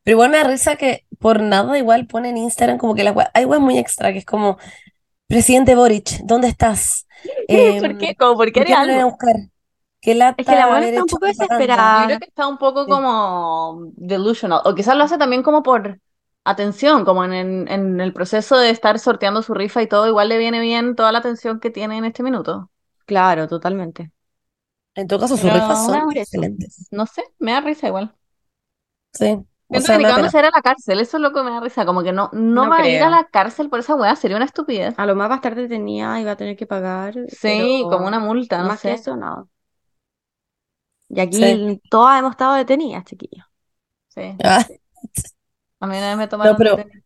Pero 0.02 0.16
igual 0.16 0.30
me 0.30 0.38
da 0.38 0.44
risa 0.44 0.76
que 0.76 1.06
por 1.18 1.40
nada 1.40 1.78
igual 1.78 2.06
pone 2.06 2.30
en 2.30 2.36
Instagram 2.36 2.78
como 2.78 2.94
que 2.94 3.04
la 3.04 3.12
wea- 3.12 3.30
hay 3.34 3.44
weas 3.44 3.60
muy 3.62 3.78
extra, 3.78 4.12
que 4.12 4.18
es 4.18 4.24
como, 4.24 4.58
presidente 5.32 5.74
Boric, 5.74 6.20
¿dónde 6.24 6.48
estás? 6.48 7.06
¿Por 7.80 7.96
Em, 7.96 7.96
qué? 7.96 8.14
Como, 8.16 8.36
¿por 8.36 8.52
qué 8.52 8.60
¿por 8.60 8.64
qué 8.64 8.76
haría 8.76 8.76
no 8.76 8.84
le 8.86 8.92
van 8.94 9.02
a 9.02 9.06
algo? 9.06 9.10
buscar? 9.10 9.36
Qué 10.00 10.14
lata 10.14 10.42
Es 10.42 10.46
que 10.46 10.56
la 10.56 10.66
buena 10.66 10.86
está 10.86 11.02
un 11.02 11.08
poco 11.08 11.26
desesperada. 11.26 11.92
Yo 11.96 12.06
creo 12.06 12.18
que 12.18 12.24
está 12.26 12.48
un 12.48 12.58
poco 12.58 12.86
Sí. 12.86 13.02
como 13.02 13.90
delusional, 13.96 14.60
o 14.64 14.74
quizás 14.74 14.96
lo 14.96 15.04
hace 15.04 15.18
también 15.18 15.42
como 15.42 15.62
por 15.62 16.00
atención, 16.44 17.04
como 17.04 17.24
en, 17.24 17.32
en, 17.32 17.68
en 17.68 18.00
el 18.00 18.12
proceso 18.12 18.56
de 18.58 18.70
estar 18.70 18.98
sorteando 18.98 19.42
su 19.42 19.54
rifa 19.54 19.82
y 19.82 19.88
todo, 19.88 20.08
igual 20.08 20.28
le 20.28 20.38
viene 20.38 20.60
bien 20.60 20.96
toda 20.96 21.12
la 21.12 21.18
atención 21.18 21.60
que 21.60 21.70
tiene 21.70 21.98
en 21.98 22.04
este 22.06 22.22
minuto. 22.22 22.70
Claro, 23.06 23.46
totalmente. 23.48 24.10
En 24.94 25.06
todo 25.06 25.20
caso, 25.20 25.36
sus 25.36 25.52
Pero 25.52 25.52
rifas 25.52 25.84
son 25.84 26.02
excelentes. 26.14 26.92
No 26.92 27.06
sé, 27.06 27.24
me 27.40 27.52
da 27.52 27.60
risa 27.60 27.88
igual. 27.88 28.16
Sí. 29.12 29.46
O 29.74 29.80
Siento 29.80 29.86
sea, 29.86 29.96
que 29.96 30.02
ni 30.02 30.08
ir 30.38 30.44
a 30.46 30.50
la 30.54 30.62
cárcel, 30.62 31.00
eso 31.00 31.16
es 31.16 31.22
lo 31.22 31.32
que 31.32 31.42
me 31.42 31.50
da 31.50 31.60
risa, 31.60 31.86
como 31.86 32.02
que 32.02 32.12
no, 32.12 32.28
no 32.32 32.64
No 32.64 32.68
va 32.70 32.78
a 32.78 32.88
ir 32.88 33.02
a 33.02 33.08
la 33.10 33.24
cárcel 33.24 33.70
por 33.70 33.78
esa 33.80 33.94
weá, 33.94 34.14
sería 34.16 34.36
una 34.36 34.44
estupidez. 34.46 34.94
A 34.98 35.06
lo 35.06 35.14
más 35.14 35.28
va 35.30 35.34
a 35.34 35.36
estar 35.36 35.54
detenida 35.54 36.20
y 36.20 36.24
va 36.24 36.32
a 36.32 36.36
tener 36.36 36.56
que 36.56 36.66
pagar, 36.66 37.14
Sí, 37.28 37.82
pero 37.84 37.90
como 37.96 38.06
una 38.08 38.18
multa, 38.20 38.58
no 38.62 38.68
más 38.68 38.80
que 38.82 38.88
sé. 38.88 38.94
eso, 38.94 39.16
nada. 39.16 39.44
Y 41.08 41.20
aquí 41.20 41.36
Sí. 41.36 41.80
todas 41.90 42.18
hemos 42.18 42.32
estado 42.32 42.54
detenidas, 42.54 43.04
chiquillos. 43.04 43.46
Sí. 44.08 44.34
Ah, 44.44 44.64
A 45.80 45.86
mí 45.86 45.96
una 45.96 46.08
vez 46.10 46.16
me 46.16 46.28
tomaron 46.28 46.56
pero- 46.56 46.76
detenido. 46.76 47.02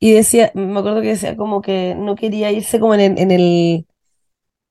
y 0.00 0.12
decía, 0.12 0.50
me 0.54 0.78
acuerdo 0.78 1.00
que 1.02 1.08
decía 1.08 1.36
como 1.36 1.60
que 1.60 1.94
no 1.96 2.14
quería 2.16 2.50
irse 2.52 2.78
como 2.80 2.94
en 2.94 3.00
el, 3.00 3.18
en 3.18 3.30
el, 3.32 3.86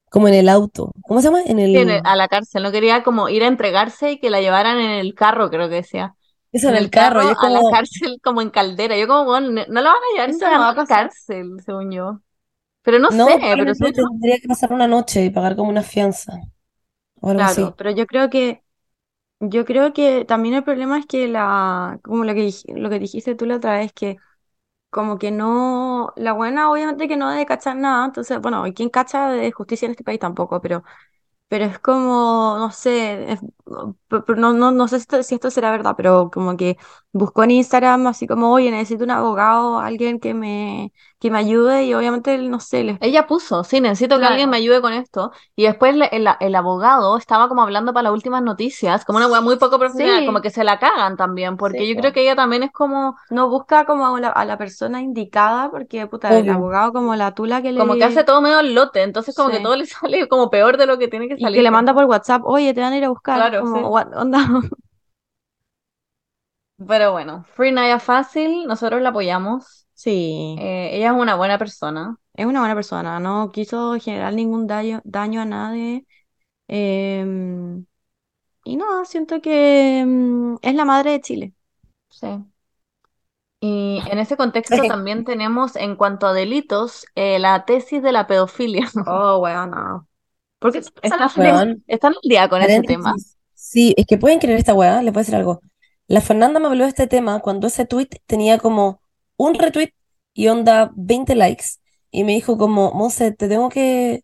como 0.10 0.28
en 0.28 0.34
el 0.34 0.50
auto. 0.50 0.92
¿Cómo 1.04 1.22
se 1.22 1.28
llama? 1.28 1.42
En 1.44 1.60
el, 1.60 1.72
Sí, 1.72 1.78
en 1.78 1.90
el- 1.90 2.02
a 2.04 2.16
la 2.16 2.28
cárcel, 2.28 2.64
no 2.64 2.72
quería 2.72 3.04
como 3.04 3.30
ir 3.30 3.44
a 3.44 3.48
entregarse 3.48 4.12
y 4.14 4.20
que 4.20 4.30
la 4.30 4.42
llevaran 4.42 4.80
en 4.80 4.92
el 4.92 5.14
carro, 5.14 5.50
creo 5.50 5.70
que 5.70 5.76
decía. 5.76 6.16
Eso 6.58 6.70
en 6.70 6.76
el 6.76 6.90
carro. 6.90 7.22
Es 7.22 7.38
a 7.46 7.50
la 7.50 7.64
como, 7.64 7.66
cárcel 7.66 8.20
como 8.24 8.42
en 8.42 8.50
Caldera. 8.50 8.98
Yo 8.98 9.08
como, 9.08 9.26
bueno, 9.26 9.50
no 9.52 9.82
la 9.82 9.92
van 9.92 10.02
a 10.04 10.14
llevar 10.14 10.30
Eso 10.30 10.50
no 10.50 10.60
va 10.60 10.70
a 10.70 10.76
pasar. 10.76 11.12
cárcel, 11.12 11.58
según 11.66 11.92
yo. 11.92 12.22
Pero 12.84 13.00
no, 13.00 13.12
no, 13.12 13.40
sé, 13.40 13.40
pero 13.52 13.74
yo- 13.94 14.10
tendría 14.12 14.40
que 14.40 14.48
pasar 14.48 14.74
una 14.74 14.88
noche 14.88 15.24
y 15.26 15.30
pagar 15.30 15.56
como 15.56 15.70
una 15.70 15.84
fianza. 15.84 16.34
O 17.22 17.30
algo 17.32 17.44
así. 17.46 17.66
Claro, 17.66 17.76
pero 17.78 17.92
yo 17.92 18.08
creo 18.08 18.30
que 18.30 18.64
yo 19.42 19.66
creo 19.66 19.94
que 19.94 20.26
también 20.26 20.56
el 20.56 20.64
problema 20.64 21.00
es 21.00 21.08
que 21.08 21.28
la 21.28 22.00
como 22.04 22.26
lo 22.26 22.34
que 22.36 22.42
dij- 22.48 22.66
lo 22.78 22.90
que 22.90 23.00
dijiste 23.00 23.36
tú 23.36 23.46
la 23.46 23.58
otra 23.58 23.78
vez 23.80 23.94
que 23.94 24.18
como 24.90 25.20
que 25.20 25.32
no 25.32 26.14
la 26.18 26.34
buena 26.34 26.72
obviamente 26.72 27.08
que 27.08 27.18
no 27.18 27.32
debe 27.32 27.46
cachar 27.48 27.78
nada, 27.78 28.06
entonces 28.06 28.40
bueno, 28.42 28.68
¿y 28.68 28.74
quién 28.74 28.90
cacha 28.90 29.30
de 29.32 29.52
justicia 29.52 29.88
en 29.88 29.92
este 29.94 30.04
país 30.06 30.20
tampoco? 30.20 30.62
Pero 30.62 30.84
pero 31.48 31.66
es 31.66 31.80
como 31.80 32.56
no 32.60 32.72
sé, 32.72 33.32
es- 33.34 33.42
no 34.38 34.54
no 34.54 34.72
no 34.72 34.88
sé 34.88 35.00
si 35.24 35.36
esto, 35.36 35.52
será 35.52 35.72
verdad, 35.72 35.94
pero 35.98 36.30
como 36.32 36.58
que 36.58 36.78
buscó 37.12 37.44
en 37.44 37.52
Instagram 37.52 38.08
así 38.08 38.28
como, 38.28 38.52
"Oye, 38.54 38.72
necesito 38.72 39.04
un 39.04 39.12
abogado, 39.12 39.80
alguien 39.80 40.20
que 40.20 40.34
me 40.34 40.94
que 41.20 41.32
me 41.32 41.38
ayude" 41.40 41.84
y 41.86 41.94
obviamente 41.94 42.38
no 42.38 42.60
sé, 42.60 42.84
les 42.84 42.98
ella 43.02 43.28
puso, 43.28 43.64
sí, 43.64 43.82
necesito 43.82 44.20
que 44.20 44.26
alguien 44.26 44.50
me 44.50 44.58
ayude 44.58 44.82
con 44.82 44.94
esto. 44.94 45.32
Y 45.56 45.64
después 45.66 45.96
le- 45.96 46.10
el, 46.12 46.28
el 46.40 46.56
abogado 46.56 47.18
estaba 47.18 47.48
como 47.50 47.62
hablando 47.64 47.94
para 47.94 48.04
las 48.04 48.14
últimas 48.14 48.42
noticias, 48.44 49.06
como 49.06 49.18
una 49.18 49.28
weá 49.28 49.42
muy 49.42 49.58
poco 49.58 49.78
profesional, 49.80 50.20
Sí. 50.20 50.26
como 50.26 50.42
que 50.42 50.50
se 50.50 50.64
la 50.64 50.80
cagan 50.80 51.16
también, 51.18 51.58
porque 51.58 51.78
Sí, 51.80 51.88
yo 51.96 52.00
creo 52.00 52.14
que 52.14 52.22
ella 52.22 52.36
también 52.36 52.64
es 52.64 52.72
como, 52.72 53.16
no 53.30 53.50
busca 53.50 53.86
como 53.86 54.06
a 54.16 54.20
la, 54.20 54.30
a 54.30 54.46
la 54.46 54.58
persona 54.58 55.02
indicada 55.02 55.70
porque 55.72 56.08
puta, 56.08 56.38
el 56.38 56.50
abogado 56.50 56.94
como 56.94 57.16
la 57.16 57.34
tula 57.34 57.62
que 57.62 57.72
le 57.72 57.80
como 57.80 57.96
que 57.96 58.04
hace 58.04 58.24
todo 58.24 58.42
medio 58.42 58.62
lote, 58.62 59.02
entonces 59.04 59.36
como 59.36 59.50
que 59.50 59.60
todo 59.60 59.76
le 59.76 59.86
sale 59.88 60.28
como 60.28 60.50
peor 60.50 60.78
de 60.78 60.86
lo 60.86 60.98
que 60.98 61.08
tiene 61.08 61.28
que 61.28 61.38
y 61.38 61.42
salir. 61.42 61.58
que 61.58 61.64
le 61.64 61.72
manda 61.72 61.94
por 61.94 62.06
WhatsApp, 62.06 62.42
oye, 62.46 62.74
te 62.74 62.82
van 62.82 62.94
a 62.94 62.98
ir 62.98 63.06
a 63.06 63.10
buscar, 63.10 63.38
Claro, 63.38 63.60
como. 63.62 63.90
"What- 63.90 64.14
onda? 64.16 64.40
Pero 66.88 67.12
bueno, 67.12 67.44
Free 67.56 67.72
Naya 67.72 68.00
Fácil, 68.00 68.66
nosotros 68.68 69.02
la 69.02 69.10
apoyamos. 69.10 69.87
Sí, 69.98 70.56
Eh, 70.56 70.90
ella 70.98 71.08
es 71.08 71.14
una 71.14 71.36
buena 71.36 71.58
persona. 71.58 72.18
es 72.34 72.46
una 72.46 72.60
buena 72.60 72.76
persona, 72.76 73.20
no 73.20 73.52
quiso 73.52 73.94
generar 74.00 74.34
ningún 74.34 74.68
daño, 74.68 75.02
daño 75.06 75.42
a 75.42 75.46
nadie. 75.46 76.06
em, 76.70 77.86
y 78.66 78.78
no, 78.78 79.06
siento 79.06 79.42
que 79.42 80.04
mm, 80.08 80.58
es 80.64 80.76
la 80.76 80.86
madre 80.86 81.12
de 81.14 81.22
Chile. 81.22 81.54
Sí. 82.10 82.28
Y 83.60 84.02
en 84.12 84.20
ese 84.20 84.38
contexto 84.38 84.76
Sí. 84.84 84.88
también 84.88 85.24
tenemos, 85.26 85.76
en 85.76 85.96
cuanto 85.96 86.28
a 86.28 86.34
delitos, 86.34 87.06
eh, 87.16 87.40
la 87.40 87.66
tesis 87.66 88.04
de 88.04 88.12
la 88.12 88.28
pedofilia. 88.28 88.88
Oh, 89.08 89.40
weón, 89.40 89.72
no. 89.72 90.08
¿Por 90.60 90.72
qué 90.74 90.80
¿Están 90.80 91.22
al 91.22 91.32
Weón. 91.36 91.84
día, 91.88 91.96
están 91.96 92.14
al 92.14 92.20
día 92.30 92.50
con 92.50 92.62
ese 92.64 92.84
tema? 92.84 93.20
Paréntesis. 93.20 93.38
Sí, 93.54 93.94
es 93.98 94.06
que 94.06 94.18
pueden 94.18 94.40
creer 94.40 94.58
esta 94.60 94.74
weá, 94.74 95.02
les 95.02 95.14
voy 95.14 95.20
a 95.22 95.24
decir 95.24 95.36
algo. 95.36 95.62
La 96.08 96.22
Fernanda 96.22 96.60
me 96.60 96.68
habló 96.68 96.84
de 96.84 96.90
este 96.90 97.08
tema 97.08 97.40
cuando 97.42 97.68
ese 97.68 97.86
tweet 97.86 98.10
tenía 98.26 98.58
como 98.60 99.02
un 99.38 99.56
retweet 99.56 99.94
y 100.34 100.48
onda 100.50 100.92
20 100.96 101.36
likes. 101.36 101.66
Y 102.12 102.24
me 102.24 102.34
dijo 102.34 102.58
como, 102.58 102.92
Monse, 102.94 103.32
te 103.34 103.48
tengo 103.50 103.70
que, 103.70 104.24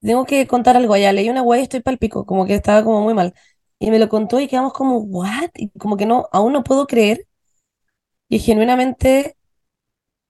tengo 0.00 0.24
que 0.26 0.46
contar 0.46 0.76
algo 0.76 0.94
allá. 0.94 1.12
Leí 1.12 1.28
una 1.30 1.42
weá 1.42 1.60
y 1.60 1.62
estoy 1.64 1.80
pal 1.80 1.98
pico, 1.98 2.26
como 2.26 2.46
que 2.46 2.54
estaba 2.54 2.84
como 2.84 3.00
muy 3.02 3.14
mal. 3.14 3.34
Y 3.78 3.90
me 3.90 3.98
lo 3.98 4.08
contó 4.08 4.40
y 4.40 4.48
quedamos 4.48 4.72
como, 4.72 4.98
¿what? 4.98 5.50
Y 5.54 5.70
como 5.78 5.96
que 5.96 6.06
no, 6.06 6.28
aún 6.32 6.52
no 6.52 6.64
puedo 6.64 6.86
creer 6.86 7.26
que 8.28 8.38
genuinamente 8.38 9.36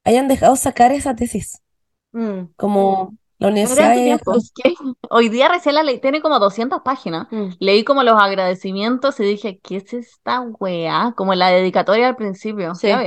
hayan 0.05 0.29
dejado 0.29 0.57
sacar 0.57 0.93
esa 0.93 1.17
tesis. 1.17 1.63
Mm, 2.13 2.55
Como 2.57 3.17
la 3.45 3.51
universidad 3.51 3.95
Es 4.37 4.53
que 4.53 4.75
hoy 5.11 5.29
día 5.29 5.49
recién 5.49 5.75
la 5.75 5.83
leí, 5.83 6.01
tiene 6.01 6.21
como 6.21 6.39
200 6.39 6.83
páginas. 6.83 7.29
mm. 7.31 7.57
Leí 7.61 7.85
como 7.85 8.03
los 8.03 8.21
agradecimientos 8.21 9.19
y 9.21 9.25
dije, 9.25 9.61
¿qué 9.63 9.77
es 9.77 9.93
esta 9.93 10.41
weá? 10.41 11.13
Como 11.17 11.35
la 11.35 11.49
dedicatoria 11.49 12.09
al 12.09 12.17
principio. 12.17 12.75
Sí. 12.75 12.89
La, 12.89 13.03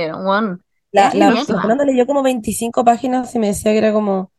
la, 0.92 1.12
la 1.14 1.44
Fernanda 1.44 1.84
leyó 1.84 2.06
como 2.06 2.22
25 2.22 2.84
páginas 2.84 3.34
y 3.34 3.38
me 3.38 3.48
decía 3.48 3.72
que 3.72 3.78
era 3.78 3.92
como, 3.92 4.32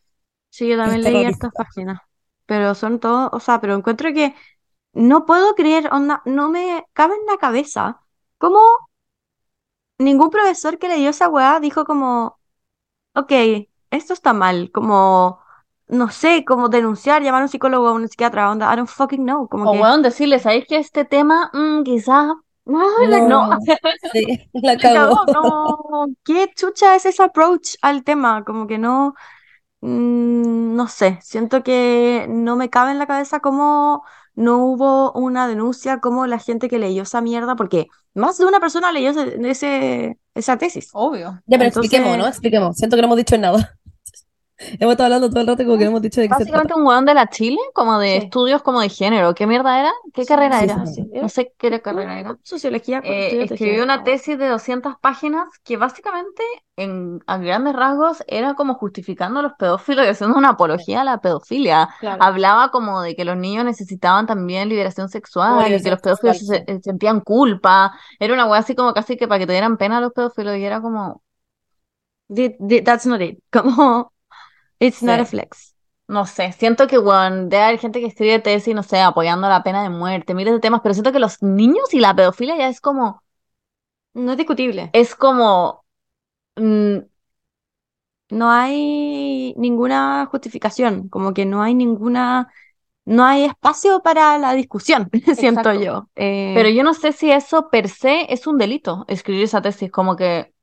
Sí, 0.50 0.68
yo 0.68 0.78
también 0.78 1.04
leí 1.04 1.26
estas 1.26 1.52
páginas. 1.54 2.00
Pero 2.46 2.74
son 2.74 3.00
todos, 3.00 3.30
o 3.32 3.40
sea, 3.40 3.62
pero 3.62 3.76
encuentro 3.76 4.12
que 4.14 4.36
no 4.94 5.26
puedo 5.26 5.56
creer, 5.56 5.90
onda, 5.94 6.22
no 6.26 6.50
me 6.50 6.86
cabe 6.94 7.16
en 7.16 7.26
la 7.28 7.38
cabeza 7.38 8.02
cómo 8.40 8.60
ningún 9.98 10.30
profesor 10.30 10.78
que 10.80 10.88
leyó 10.88 11.10
esa 11.10 11.30
weá 11.30 11.60
dijo 11.60 11.86
como, 11.86 12.40
ok, 13.16 13.32
esto 13.92 14.14
está 14.14 14.34
mal, 14.34 14.72
como, 14.72 15.42
no 15.90 16.10
sé, 16.10 16.46
como 16.46 16.70
denunciar, 16.70 17.22
llamar 17.24 17.42
a 17.42 17.46
un 17.46 17.50
psicólogo 17.50 17.86
o 17.86 17.90
a 17.90 17.94
un 17.94 18.08
psiquiatra, 18.08 18.52
onda, 18.52 18.72
I 18.74 18.78
don't 18.78 18.90
fucking 18.90 19.24
know, 19.24 19.48
como 19.50 19.70
O 19.70 19.74
que, 19.74 19.80
weón, 19.82 20.02
decirle, 20.04 20.40
¿sabéis 20.40 20.66
que 20.68 20.78
este 20.78 21.06
tema 21.06 21.50
mm, 21.54 21.84
quizás... 21.84 22.28
No, 22.66 22.80
la- 23.08 23.22
no. 23.22 23.48
No, 23.50 23.58
sí, 24.14 24.50
la 24.54 24.78
cagó. 24.78 25.26
no, 25.34 26.06
¿qué 26.24 26.52
chucha 26.56 26.96
es 26.96 27.06
ese 27.08 27.24
approach 27.24 27.76
al 27.82 28.04
tema? 28.04 28.44
Como 28.46 28.68
que 28.68 28.78
no, 28.78 29.16
mm, 29.82 30.76
no 30.76 30.88
sé, 30.88 31.20
siento 31.22 31.64
que 31.64 32.28
no 32.30 32.56
me 32.56 32.70
cabe 32.70 32.92
en 32.92 33.00
la 33.00 33.08
cabeza 33.08 33.40
cómo 33.40 34.04
no 34.36 34.66
hubo 34.66 35.12
una 35.14 35.48
denuncia, 35.48 36.00
como 36.00 36.26
la 36.28 36.40
gente 36.40 36.70
que 36.70 36.80
leyó 36.80 37.04
esa 37.04 37.22
mierda, 37.22 37.56
porque 37.56 37.88
más 38.14 38.38
de 38.38 38.46
una 38.46 38.60
persona 38.60 38.92
leyó 38.92 39.10
ese, 39.12 39.38
ese- 39.50 40.20
esa 40.36 40.58
tesis. 40.58 40.90
Obvio. 40.94 41.42
Ya, 41.48 41.58
pero 41.58 41.66
Entonces- 41.66 41.92
expliquemos, 41.92 42.18
¿no? 42.18 42.28
Expliquemos. 42.28 42.78
Siento 42.78 42.96
que 42.96 43.02
no 43.02 43.08
hemos 43.08 43.18
dicho 43.18 43.38
nada. 43.38 43.78
Hemos 44.60 44.94
estado 44.94 45.06
hablando 45.06 45.30
todo 45.30 45.42
el 45.42 45.48
rato 45.48 45.64
como 45.66 45.78
que 45.78 45.86
hemos 45.86 46.02
dicho 46.02 46.22
de 46.22 46.30
qué 46.30 46.36
se 46.36 46.46
Básicamente 46.46 46.74
un 46.76 46.86
weón 46.86 47.06
de 47.06 47.14
la 47.16 47.28
Chile, 47.30 47.58
como 47.74 47.98
de 48.00 48.18
Sí. 48.18 48.20
estudios 48.26 48.62
como 48.62 48.82
de 48.82 48.90
género. 48.90 49.34
¿Qué 49.34 49.48
mierda 49.48 49.80
era? 49.80 49.92
¿Qué 50.14 50.26
Sí, 50.26 50.28
carrera 50.28 50.64
sí, 50.70 50.70
era? 50.70 50.76
sí, 50.86 50.86
sí. 50.86 51.10
No 51.22 51.28
sé 51.30 51.54
qué 51.58 51.68
era 51.68 51.80
carrera 51.80 52.20
era. 52.20 52.38
Sociología, 52.44 53.00
Eh, 53.04 53.42
escribió 53.44 53.84
una 53.84 54.04
tesis 54.04 54.38
de 54.38 54.48
200 54.48 54.96
páginas 55.00 55.48
que 55.64 55.78
básicamente, 55.78 56.44
en, 56.76 57.20
a 57.26 57.38
grandes 57.38 57.74
rasgos, 57.76 58.24
era 58.28 58.54
como 58.54 58.76
justificando 58.76 59.40
a 59.40 59.44
los 59.44 59.54
pedófilos 59.54 60.06
y 60.06 60.10
haciendo 60.10 60.38
una 60.38 60.50
apología 60.50 61.02
a 61.02 61.04
la 61.04 61.20
pedofilia. 61.20 61.90
Claro. 61.98 62.22
Hablaba 62.22 62.70
como 62.72 63.02
de 63.02 63.16
que 63.16 63.26
los 63.26 63.38
niños 63.38 63.66
necesitaban 63.66 64.28
también 64.28 64.70
liberación 64.70 65.10
sexual 65.10 65.50
Como 65.56 65.68
y 65.74 65.82
que 65.82 65.90
los 65.92 66.00
pedófilos 66.02 66.38
se, 66.38 66.64
se 66.66 66.82
sentían 66.82 67.22
culpa. 67.22 67.94
Era 68.20 68.34
una 68.34 68.46
wea 68.46 68.60
así 68.60 68.76
como 68.76 68.94
casi 68.94 69.18
que 69.18 69.28
para 69.28 69.40
que 69.40 69.48
te 69.48 69.54
dieran 69.54 69.78
pena 69.78 69.98
a 69.98 70.02
los 70.02 70.14
pedófilos 70.14 70.58
y 70.58 70.64
era 70.66 70.82
como, 70.82 71.24
that's 72.86 73.06
not 73.06 73.22
it. 73.22 73.40
Como, 73.52 74.12
it's 74.80 75.04
not 75.04 75.20
a 75.20 75.26
flex. 75.26 75.76
no 76.08 76.26
sé, 76.26 76.52
siento 76.54 76.88
que, 76.88 76.98
weón, 76.98 77.50
debe 77.50 77.64
haber 77.64 77.80
gente 77.80 78.00
que 78.00 78.08
escribe 78.08 78.40
tesis, 78.40 78.74
no 78.76 78.84
sé, 78.84 79.00
apoyando 79.00 79.48
la 79.48 79.64
pena 79.64 79.84
de 79.84 79.90
muerte, 79.90 80.34
miles 80.34 80.54
de 80.54 80.60
temas, 80.60 80.82
pero 80.82 80.94
siento 80.94 81.12
que 81.12 81.20
los 81.20 81.42
niños 81.44 81.94
y 81.94 82.00
la 82.00 82.16
pedofilia 82.16 82.58
ya 82.58 82.68
es 82.70 82.82
como, 82.82 83.22
No 84.14 84.32
es 84.32 84.38
discutible. 84.38 84.90
es 84.94 85.16
como, 85.16 85.86
mm, 86.58 87.00
No 88.32 88.50
hay 88.52 89.56
ninguna 89.58 90.28
justificación, 90.28 91.10
como 91.10 91.34
que 91.34 91.46
no 91.48 91.64
hay 91.64 91.74
ninguna, 91.74 92.52
no 93.06 93.26
hay 93.26 93.46
espacio 93.46 94.02
para 94.04 94.38
la 94.38 94.54
discusión, 94.54 95.10
siento 95.36 95.74
yo. 95.74 96.10
Eh, 96.16 96.54
Pero 96.56 96.70
yo 96.70 96.84
no 96.84 96.94
sé 96.94 97.12
si 97.12 97.32
eso 97.32 97.70
per 97.72 97.90
se 97.90 98.32
es 98.32 98.46
un 98.46 98.58
delito, 98.60 99.06
escribir 99.08 99.46
esa 99.46 99.62
tesis, 99.64 99.92
como 99.92 100.16
que 100.16 100.54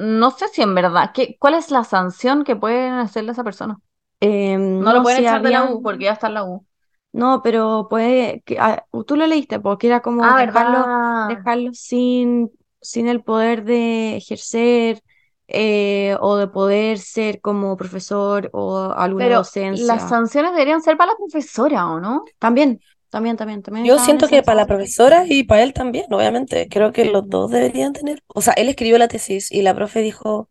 no 0.00 0.30
sé 0.30 0.48
si 0.48 0.62
en 0.62 0.74
verdad, 0.74 1.12
¿qué, 1.14 1.36
cuál 1.38 1.54
es 1.54 1.70
la 1.70 1.84
sanción 1.84 2.44
que 2.44 2.56
pueden 2.56 2.94
hacerle 2.94 3.30
a 3.30 3.32
esa 3.32 3.44
persona? 3.44 3.78
eh, 4.20 4.56
No 4.78 4.92
lo 4.92 5.02
pueden 5.02 5.18
si 5.18 5.24
echar 5.24 5.42
de 5.42 5.50
la 5.52 5.64
U 5.64 5.80
porque 5.82 6.04
ya 6.06 6.12
está 6.14 6.26
en 6.26 6.34
la 6.34 6.44
U. 6.44 6.66
No, 7.12 7.42
pero 7.42 7.88
puede, 7.90 8.42
que, 8.46 8.58
ah, 8.60 8.84
tú 9.06 9.16
lo 9.16 9.26
leíste, 9.26 9.58
porque 9.60 9.88
era 9.88 10.00
como 10.00 10.32
Ah, 10.32 10.36
dejarlo, 10.36 10.92
dejarlo 11.26 11.70
sin, 11.74 12.50
sin 12.80 13.08
el 13.08 13.22
poder 13.24 13.64
de 13.64 14.16
ejercer 14.16 15.02
eh, 15.48 16.16
o 16.20 16.36
de 16.36 16.46
poder 16.48 16.98
ser 16.98 17.40
como 17.40 17.76
profesor 17.76 18.48
o 18.52 18.92
alguna 18.96 19.26
Pero 19.26 19.36
docencia. 19.36 19.68
las 19.70 20.08
sanciones 20.08 20.52
deberían 20.52 20.82
ser 20.82 20.96
para 20.96 21.12
la 21.12 21.16
profesora, 21.18 21.88
¿o 21.90 22.00
no? 22.00 22.24
También, 22.38 22.80
también, 23.10 23.36
también, 23.36 23.62
también 23.62 23.86
Yo 23.86 23.98
siento 23.98 24.28
que 24.28 24.42
para 24.42 24.56
la 24.62 24.66
profesora 24.66 25.24
y 25.26 25.44
para 25.44 25.62
él 25.62 25.72
también, 25.72 26.06
obviamente. 26.12 26.68
Creo 26.68 26.92
que 26.92 27.04
los 27.04 27.28
dos 27.28 27.50
deberían 27.50 27.92
tener. 27.92 28.22
O 28.28 28.40
sea, 28.40 28.54
él 28.54 28.68
escribió 28.68 28.98
la 28.98 29.08
tesis 29.08 29.50
y 29.50 29.62
la 29.62 29.74
profe 29.74 30.00
dijo, 30.00 30.48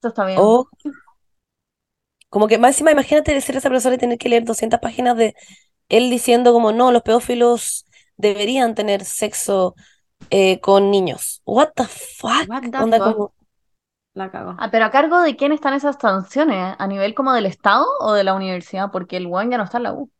Eso 0.00 0.08
está 0.08 0.26
bien. 0.26 0.38
oh, 0.40 0.68
como 2.28 2.48
que 2.48 2.58
más 2.58 2.70
encima, 2.70 2.92
imagínate 2.92 3.38
ser 3.40 3.56
esa 3.56 3.68
profesora 3.68 3.94
y 3.94 3.98
tener 3.98 4.18
que 4.18 4.28
leer 4.28 4.44
200 4.44 4.80
páginas 4.80 5.16
de 5.16 5.34
él 5.88 6.08
diciendo 6.08 6.52
como 6.52 6.72
no, 6.72 6.90
los 6.92 7.02
pedófilos 7.02 7.84
deberían 8.16 8.74
tener 8.74 9.04
sexo 9.04 9.74
eh, 10.30 10.60
con 10.60 10.90
niños. 10.90 11.42
What 11.44 11.72
the 11.74 11.84
fuck? 11.84 12.48
What 12.48 12.70
the 12.70 12.78
Onda 12.78 12.98
fuck? 12.98 13.16
como, 13.16 13.34
La 14.14 14.30
cagó. 14.30 14.56
Ah, 14.58 14.70
pero 14.70 14.86
¿a 14.86 14.90
cargo 14.90 15.20
de 15.20 15.36
quién 15.36 15.52
están 15.52 15.74
esas 15.74 15.96
sanciones? 16.00 16.74
¿A 16.78 16.86
nivel 16.86 17.14
como 17.14 17.32
del 17.32 17.46
Estado 17.46 17.86
o 18.00 18.12
de 18.14 18.24
la 18.24 18.34
universidad? 18.34 18.90
Porque 18.90 19.18
el 19.18 19.26
weón 19.26 19.50
ya 19.50 19.58
no 19.58 19.64
está 19.64 19.78
en 19.78 19.82
la 19.84 19.92
U. 19.92 20.10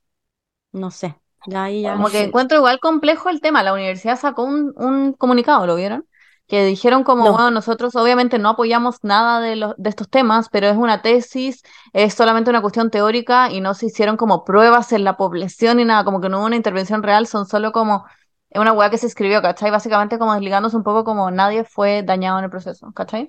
No 0.73 0.91
sé. 0.91 1.22
Ya 1.47 1.65
ahí 1.65 1.83
ya 1.83 1.97
Como 1.97 2.11
que 2.11 2.21
encuentro 2.23 2.59
igual 2.59 2.81
complejo 2.81 3.29
el 3.29 3.41
tema. 3.41 3.63
La 3.63 3.73
universidad 3.75 4.19
sacó 4.19 4.45
un, 4.45 4.73
un 4.77 5.13
comunicado, 5.15 5.67
¿lo 5.67 5.75
vieron? 5.77 6.07
Que 6.47 6.65
dijeron 6.65 7.05
como, 7.05 7.25
No. 7.25 7.33
bueno, 7.33 7.51
nosotros 7.51 7.95
obviamente 7.97 8.39
no 8.39 8.51
apoyamos 8.51 8.97
nada 9.03 9.41
de, 9.41 9.57
los, 9.57 9.75
de 9.79 9.91
estos 9.91 10.09
temas, 10.09 10.49
pero 10.51 10.69
es 10.69 10.77
una 10.77 11.03
tesis, 11.03 11.63
es 11.93 12.15
solamente 12.15 12.51
una 12.51 12.61
cuestión 12.63 12.91
teórica 12.91 13.51
y 13.51 13.61
no 13.61 13.75
se 13.75 13.87
hicieron 13.87 14.17
como 14.17 14.45
pruebas 14.45 14.93
en 14.93 15.05
la 15.05 15.17
población 15.17 15.79
ni 15.79 15.85
nada, 15.85 16.05
como 16.05 16.21
que 16.21 16.29
no 16.29 16.39
hubo 16.39 16.47
una 16.47 16.57
intervención 16.57 17.03
real, 17.03 17.27
son 17.27 17.47
solo 17.47 17.73
como 17.73 18.05
es 18.51 18.61
una 18.61 18.73
weá 18.73 18.91
que 18.91 18.99
se 18.99 19.07
escribió, 19.07 19.41
¿cachai? 19.43 19.71
Básicamente 19.71 20.19
como 20.19 20.35
desligándose 20.35 20.77
un 20.77 20.83
poco 20.85 21.05
como 21.05 21.31
nadie 21.31 21.65
fue 21.65 22.03
dañado 22.03 22.39
en 22.39 22.45
el 22.45 22.51
proceso, 22.51 22.93
¿cachai? 22.93 23.29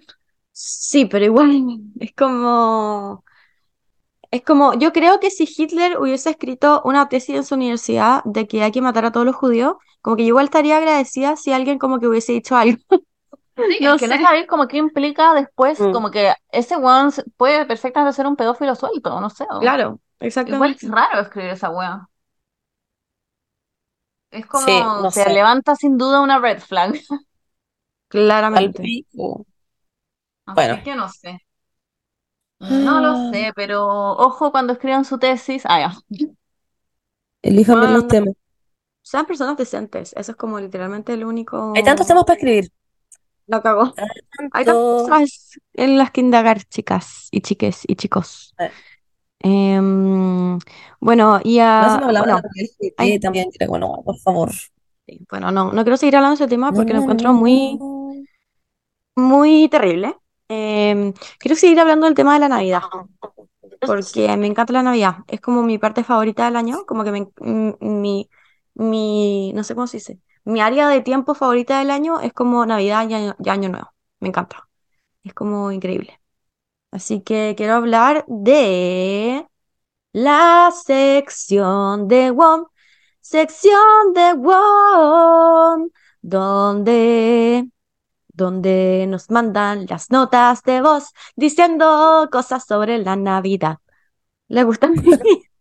Sí, 0.52 1.06
pero 1.06 1.26
igual 1.26 1.49
es 1.99 2.13
como, 2.13 3.23
es 4.34 4.43
como, 4.43 4.74
yo 4.76 4.93
creo 4.93 5.19
que 5.19 5.30
si 5.32 5.48
Hitler 5.58 5.98
hubiese 6.00 6.32
escrito 6.32 6.82
una 6.86 7.10
tesis 7.10 7.36
en 7.36 7.46
su 7.46 7.56
universidad 7.56 8.24
de 8.26 8.48
que 8.48 8.63
hay 8.63 8.72
que 8.72 8.82
matar 8.82 9.06
a 9.06 9.12
todos 9.12 9.26
los 9.26 9.36
judíos, 9.36 9.76
como 10.02 10.15
que 10.17 10.24
yo 10.24 10.30
igual 10.30 10.46
estaría 10.46 10.78
agradecida 10.78 11.36
si 11.38 11.54
alguien 11.54 11.80
como 11.80 12.00
que 12.00 12.08
hubiese 12.08 12.34
dicho 12.34 12.56
algo. 12.56 12.80
No 13.80 13.93
es 13.93 14.00
que 14.00 14.08
no 14.08 14.17
sabéis 14.19 14.48
como 14.48 14.67
qué 14.67 14.78
implica 14.78 15.34
después, 15.34 15.80
Mm. 15.80 15.91
como 15.91 16.12
que 16.12 16.34
ese 16.52 16.78
weón 16.78 17.12
puede 17.38 17.65
perfectamente 17.65 18.15
ser 18.15 18.28
un 18.28 18.36
pedófilo 18.36 18.76
suelto, 18.76 19.19
no 19.22 19.30
sé. 19.30 19.46
o- 19.52 19.60
Claro, 19.60 20.00
Igual 20.46 20.72
exactamente. 20.72 20.86
es 20.86 20.91
raro 20.91 21.19
escribir 21.22 21.52
esa 21.52 21.69
weá. 21.69 22.08
Es 24.32 24.46
como, 24.48 24.65
Sí, 24.65 24.72
no 25.02 25.12
se 25.12 25.24
sé. 25.24 25.30
levanta 25.30 25.76
sin 25.76 25.98
duda 25.98 26.19
una 26.22 26.39
red 26.39 26.60
flag. 26.60 26.93
al 28.54 28.72
Claramente. 28.72 28.82
pico. 28.82 29.46
Así 30.46 30.62
Bueno. 30.65 30.82
que 30.82 30.96
no 30.96 31.10
sé. 31.10 31.39
No 32.69 32.99
lo 33.02 33.08
Ah. 33.10 33.30
sé, 33.34 33.52
pero 33.56 33.86
ojo 33.86 34.52
cuando 34.52 34.73
escriban 34.73 35.06
su 35.06 35.17
tesis. 35.19 35.63
Ah, 35.65 35.80
ya. 36.10 36.28
Elijan 37.41 37.80
los 37.80 38.04
no- 38.04 38.08
temas. 38.08 38.34
Sean 39.02 39.26
personas 39.26 39.58
decentes, 39.58 40.13
eso 40.15 40.32
es 40.32 40.38
como 40.38 40.60
literalmente 40.62 41.12
el 41.13 41.26
único... 41.26 41.73
Hay 41.76 41.84
tantos 41.84 42.08
temas 42.08 42.23
para 42.23 42.36
escribir. 42.38 42.71
La 43.47 43.62
cagó. 43.62 43.93
Hay 44.54 44.63
Tanto- 44.63 44.97
tantas 45.06 45.19
cosas 45.19 45.60
en 45.73 45.97
las 45.97 46.12
que 46.12 46.21
indagar, 46.21 46.63
chicas 46.63 47.28
y 47.30 47.41
chiques 47.41 47.82
y 47.86 47.95
chicos. 47.97 48.54
Eh. 48.60 48.71
Em, 49.39 50.58
bueno, 51.02 51.41
y 51.43 51.60
a, 51.60 51.99
bueno, 52.02 52.41
de 52.80 52.93
hay- 52.95 53.19
también, 53.19 53.49
bueno, 53.67 54.02
por 54.06 54.17
favor. 54.19 54.49
sí, 55.06 55.19
bueno, 55.30 55.52
no, 55.52 55.73
no 55.73 55.84
quiero 55.84 55.97
seguir 55.97 56.15
hablando 56.15 56.38
de 56.38 56.45
ese 56.45 56.49
tema 56.49 56.71
porque 56.71 56.93
lo 56.93 56.99
No, 57.02 57.06
no, 57.08 57.12
encuentro 57.12 57.34
no, 57.34 57.39
muy, 57.39 57.78
no. 57.78 58.13
muy 59.17 59.67
terrible. 59.67 60.15
Em, 60.56 61.13
quiero 61.39 61.56
seguir 61.56 61.80
hablando 61.80 62.06
del 62.06 62.16
tema 62.16 62.34
de 62.34 62.39
la 62.42 62.50
Navidad, 62.50 62.84
porque 63.84 64.36
me 64.38 64.48
encanta 64.48 64.74
la 64.74 64.84
Navidad. 64.84 65.18
Es 65.28 65.42
como 65.42 65.63
mi 65.63 65.78
parte 65.78 66.04
favorita 66.04 66.46
del 66.46 66.56
año, 66.56 66.86
como 66.86 67.04
que 67.04 67.12
me, 67.12 67.28
m- 67.42 67.78
mi, 67.82 68.30
mi, 68.76 69.54
no 69.54 69.63
sé 69.63 69.76
cómo 69.76 69.88
se 69.88 69.98
dice, 69.98 70.20
mi 70.46 70.62
área 70.62 70.88
de 70.89 71.02
tiempo 71.02 71.36
favorita 71.36 71.80
del 71.80 71.92
año 71.92 72.20
es 72.22 72.34
como 72.34 72.66
Navidad 72.66 73.08
y 73.10 73.13
año, 73.13 73.36
y 73.39 73.50
año 73.50 73.70
nuevo. 73.70 73.89
Me 74.20 74.30
encanta. 74.30 74.70
Es 75.24 75.34
como 75.34 75.72
increíble. 75.72 76.20
Así 76.92 77.22
que 77.22 77.56
quiero 77.58 77.74
hablar 77.76 78.26
de 78.28 79.48
la 80.13 80.72
sección 80.74 82.08
de 82.08 82.32
WOM, 82.32 82.68
sección 83.22 84.13
de 84.13 84.34
WOM, 84.36 85.89
donde, 86.22 87.70
donde 88.34 89.06
nos 89.10 89.30
mandan 89.32 89.86
las 89.89 90.12
notas 90.12 90.63
de 90.63 90.82
voz 90.82 91.12
diciendo 91.36 92.28
cosas 92.32 92.65
sobre 92.65 92.98
la 93.00 93.15
Navidad. 93.15 93.78
¿Le 94.50 94.63
gustan? 94.63 94.96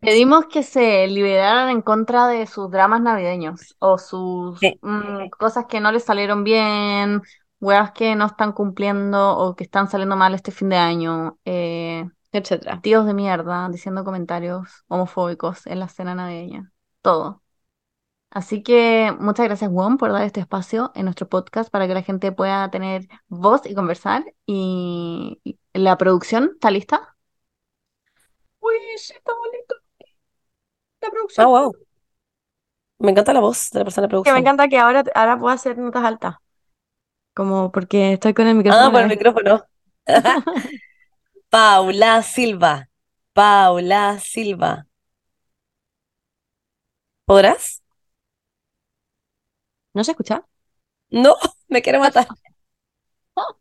Pedimos 0.00 0.46
que 0.46 0.62
se 0.62 1.06
liberaran 1.06 1.70
en 1.70 1.82
contra 1.82 2.26
de 2.28 2.46
sus 2.46 2.70
dramas 2.70 3.00
navideños 3.02 3.76
o 3.78 3.98
sus 3.98 4.58
Sí. 4.58 4.78
mm, 4.82 5.28
cosas 5.38 5.66
que 5.66 5.80
no 5.80 5.92
les 5.92 6.04
salieron 6.04 6.44
bien, 6.44 7.22
weas 7.60 7.92
que 7.92 8.14
no 8.16 8.26
están 8.26 8.52
cumpliendo 8.52 9.36
o 9.38 9.54
que 9.56 9.64
están 9.64 9.88
saliendo 9.88 10.16
mal 10.16 10.34
este 10.34 10.50
fin 10.52 10.68
de 10.70 10.76
año. 10.76 11.38
Eh, 11.44 12.06
Etcétera. 12.32 12.80
tíos 12.82 13.06
de 13.06 13.14
mierda 13.14 13.68
diciendo 13.70 14.04
comentarios 14.04 14.68
homofóbicos 14.88 15.66
en 15.66 15.80
la 15.80 15.88
cena 15.88 16.14
navideña. 16.14 16.72
Todo. 17.02 17.42
Así 18.30 18.62
que 18.62 19.12
muchas 19.18 19.46
gracias, 19.46 19.70
Juan, 19.72 19.96
por 19.98 20.12
dar 20.12 20.22
este 20.22 20.40
espacio 20.40 20.92
en 20.94 21.04
nuestro 21.04 21.28
podcast 21.28 21.68
para 21.70 21.88
que 21.88 21.94
la 21.94 22.02
gente 22.02 22.30
pueda 22.32 22.70
tener 22.70 23.08
voz 23.28 23.62
y 23.66 23.74
conversar. 23.74 24.24
Y 24.46 25.40
la 25.72 25.98
producción, 25.98 26.50
¿está 26.54 26.70
lista? 26.70 27.16
Uy, 28.60 28.76
sí, 28.98 29.12
está 29.14 29.32
bonito. 29.34 29.74
La 31.02 31.10
Ah, 31.36 31.46
producción. 31.46 31.48
wow. 31.48 31.72
Me 32.98 33.10
encanta 33.10 33.32
la 33.32 33.40
voz 33.40 33.70
de 33.70 33.80
la 33.80 33.84
persona 33.84 34.06
de 34.06 34.10
Que 34.22 34.32
me 34.32 34.38
producción. 34.38 34.40
encanta 34.40 34.68
que 34.68 34.78
ahora, 34.78 35.04
ahora 35.14 35.38
puedo 35.38 35.54
hacer 35.54 35.76
notas 35.78 36.04
altas. 36.04 36.36
Como 37.34 37.72
porque 37.72 38.12
estoy 38.14 38.34
con 38.34 38.46
el 38.46 38.56
micrófono. 38.56 38.86
Ah, 38.86 38.90
por 38.90 39.00
el 39.02 39.08
vez. 39.08 39.08
micrófono. 39.08 39.64
Paula 41.50 42.22
Silva. 42.22 42.88
Paula 43.34 44.18
Silva. 44.20 44.86
¿Podrás? 47.24 47.82
¿No 49.94 50.04
se 50.04 50.12
escucha? 50.12 50.44
No, 51.10 51.36
me 51.68 51.82
quiere 51.82 51.98
matar. 51.98 52.26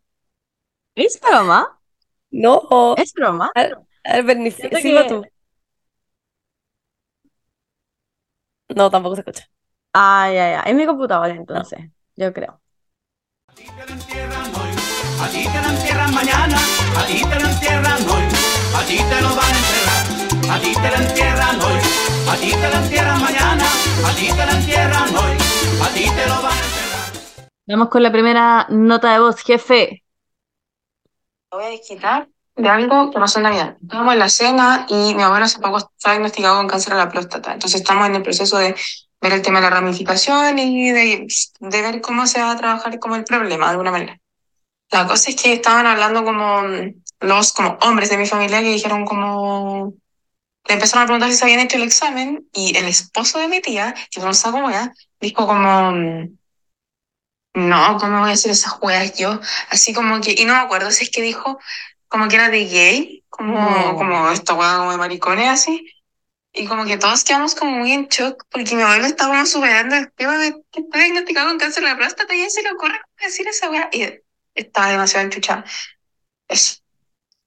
¿Es 0.96 1.20
broma? 1.22 1.80
No. 2.32 2.96
¿Es 2.98 3.13
broma? 3.13 3.52
A 3.56 3.62
ver, 3.63 3.78
a 4.04 4.13
ver, 4.15 4.24
Berni, 4.24 4.52
Siento 4.52 4.78
silba 4.78 5.04
que- 5.04 5.10
tú. 5.10 5.24
No, 8.76 8.89
tampoco 8.92 9.15
se 9.15 9.22
escucha. 9.22 9.46
Ah, 9.94 10.28
ya, 10.32 10.52
ya. 10.52 10.62
Es 10.62 10.76
mi 10.76 10.86
computadora 10.86 11.34
entonces, 11.34 11.80
yo 12.15 12.32
creo. 12.34 12.62
A 13.48 13.54
ti 13.56 13.63
te 13.65 13.86
lo 13.86 13.94
entierran 13.94 14.56
hoy, 14.56 14.72
a 15.22 15.28
ti 15.30 15.44
te 15.48 15.62
lo 15.62 15.70
entierran 15.70 16.13
mañana, 16.13 16.58
a 16.98 17.06
ti 17.08 17.22
te 17.24 17.39
lo 17.39 17.48
entierran 17.50 18.10
hoy, 18.10 18.24
a 18.76 18.86
ti 18.86 18.98
te 18.98 19.22
lo 19.22 19.36
van 19.36 19.54
a 19.54 19.58
enterrar, 19.58 20.52
a 20.56 20.60
ti 20.62 20.74
te 20.74 20.89
lo 20.92 20.96
entierran 21.08 21.62
hoy, 21.62 21.80
a 22.30 22.36
ti 22.38 22.52
te 22.52 22.70
lo 22.70 22.76
entierran 22.84 23.22
mañana, 23.22 23.65
a 24.06 24.15
ti 24.15 24.28
te 24.28 24.46
lo 24.46 24.52
entierran 24.52 25.15
hoy, 25.15 25.38
a 25.82 25.89
ti 25.94 26.04
te 26.04 26.28
lo 26.28 26.42
van 26.42 26.52
a 26.52 26.65
enterrar. 26.65 27.50
Vamos 27.68 27.89
con 27.89 28.04
la 28.04 28.12
primera 28.12 28.68
nota 28.70 29.13
de 29.13 29.20
voz, 29.20 29.42
jefe. 29.42 30.04
Me 31.52 31.58
voy 31.58 31.65
a 31.65 31.70
desquitar 31.70 32.28
de 32.56 32.70
algo 32.70 33.12
que 33.12 33.20
pasó 33.20 33.39
en 33.39 33.44
Navidad. 33.44 33.78
Estábamos 33.82 34.13
en 34.13 34.20
la 34.20 34.30
cena 34.30 34.86
y 34.89 35.15
mi 35.15 35.24
abuelo 35.24 35.46
hace 35.46 35.60
poco 35.60 35.78
está 35.78 36.12
diagnosticado 36.12 36.58
con 36.58 36.68
cáncer 36.68 36.94
a 36.94 36.98
la 36.98 37.10
próstata. 37.10 37.54
Entonces 37.54 37.82
estamos 37.82 38.08
en 38.08 38.15
el 38.15 38.24
proceso 38.24 38.58
de 38.58 38.76
ver 39.22 39.34
el 39.34 39.42
tema 39.42 39.60
de 39.60 39.70
la 39.70 39.76
ramificación 39.76 40.60
y 40.60 40.92
de, 40.92 41.28
de 41.60 41.82
ver 41.82 42.02
cómo 42.02 42.28
se 42.28 42.42
va 42.42 42.52
a 42.52 42.58
trabajar 42.58 43.00
como 43.00 43.15
el 43.15 43.24
problema 43.24 43.65
de 43.65 43.72
alguna 43.72 43.92
manera. 43.92 44.20
La 44.92 45.08
cosa 45.08 45.30
es 45.30 45.42
que 45.42 45.54
estaban 45.54 45.86
hablando 45.86 46.24
como 46.24 46.62
los 47.20 47.54
como 47.54 47.78
hombres 47.82 48.10
de 48.10 48.18
mi 48.18 48.26
familia 48.26 48.62
que 48.62 48.72
dijeron 48.72 49.06
como... 49.06 49.94
Le 50.68 50.74
empezaron 50.74 51.04
a 51.04 51.06
preguntar 51.06 51.32
si 51.32 51.38
se 51.38 51.46
habían 51.46 51.62
hecho 51.62 51.78
el 51.78 51.84
examen 51.84 52.48
y 52.54 52.78
el 52.78 52.86
esposo 52.86 53.39
de 53.39 53.48
mi 53.48 53.62
tía, 53.62 53.96
que 54.12 54.20
no 54.20 54.34
sabe 54.34 54.60
cómo 54.60 54.70
era, 54.70 54.94
dijo 55.20 55.48
como... 55.48 55.92
mm, 55.92 56.38
No, 57.56 57.98
¿cómo 58.00 58.20
voy 58.22 58.30
a 58.32 58.34
hacer 58.34 58.52
esas 58.52 58.74
juegas 58.74 59.18
yo? 59.18 59.40
Así 59.70 59.94
como 59.94 60.22
que, 60.22 60.36
y 60.38 60.46
no 60.46 60.54
me 60.54 60.60
acuerdo 60.60 60.92
si 60.92 61.06
es 61.06 61.12
que 61.12 61.22
dijo 61.22 61.60
como 62.08 62.28
que 62.28 62.36
era 62.36 62.50
de 62.50 62.66
gay, 62.66 63.26
como, 63.30 63.58
No. 63.60 63.96
como 63.98 64.30
esta 64.32 64.54
hueá 64.54 64.78
como 64.78 64.92
de 64.92 64.98
maricones 64.98 65.48
así. 65.50 65.88
Y 66.54 66.68
como 66.68 66.86
que 66.86 66.98
todos 66.98 67.24
quedamos 67.24 67.56
como 67.56 67.72
muy 67.72 67.92
en 67.94 68.08
shock 68.08 68.46
porque 68.52 68.76
mi 68.76 68.82
abuelo 68.84 69.06
estaba 69.06 69.32
como 69.34 69.46
superando 69.46 69.96
el 69.96 70.12
tema 70.14 70.38
de 70.38 70.54
que 70.72 70.82
está 70.82 71.00
diagnosticado 71.00 71.50
con 71.50 71.60
cáncer 71.60 71.84
de 71.84 71.90
la 71.92 71.98
próstata 71.98 72.36
y 72.36 72.42
a 72.42 72.46
él 72.46 72.52
se 72.52 72.64
le 72.64 72.72
ocurre 72.72 73.00
decir 73.22 73.48
esa 73.48 73.70
weá. 73.70 73.90
Y 73.94 74.08
estaba 74.56 74.90
demasiado 74.92 75.26
enchuchada. 75.26 75.66
Eso. 76.50 76.78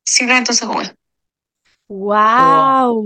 Simplemente 0.07 0.53
esa 0.53 0.69
weá. 0.69 0.95
¡Wow! 1.89 3.03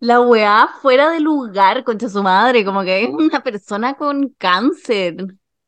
La 0.00 0.20
weá 0.20 0.68
fuera 0.82 1.10
de 1.10 1.20
lugar, 1.20 1.84
concha 1.84 2.08
su 2.08 2.22
madre, 2.22 2.64
como 2.64 2.82
que 2.82 3.04
es 3.04 3.10
una 3.10 3.42
persona 3.42 3.94
con 3.94 4.28
cáncer. 4.38 5.16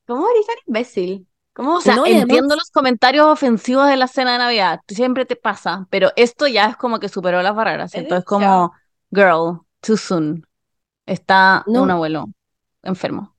¿Cómo 0.07 0.27
eres 0.29 0.47
tan 0.47 0.57
imbécil? 0.67 1.27
¿Cómo? 1.53 1.75
O 1.77 1.81
sea, 1.81 1.97
No, 1.97 2.03
además- 2.05 2.23
entiendo 2.23 2.55
los 2.57 2.71
comentarios 2.71 3.27
ofensivos 3.27 3.89
de 3.89 3.97
la 3.97 4.07
cena 4.07 4.33
de 4.33 4.39
Navidad, 4.39 4.81
siempre 4.89 5.27
te 5.27 5.37
pasa, 5.37 5.87
pero 5.91 6.11
esto 6.17 6.47
ya 6.47 6.67
es 6.67 6.77
como 6.77 7.01
que 7.01 7.09
superó 7.09 7.43
las 7.43 7.55
barreras, 7.55 7.91
¿cierto? 7.91 8.17
Es 8.17 8.25
como, 8.25 8.73
girl, 9.11 9.61
too 9.81 9.97
soon. 9.97 10.47
Está 11.07 11.65
No. 11.67 11.83
un 11.83 11.91
abuelo 11.91 12.27
enfermo. 12.83 13.35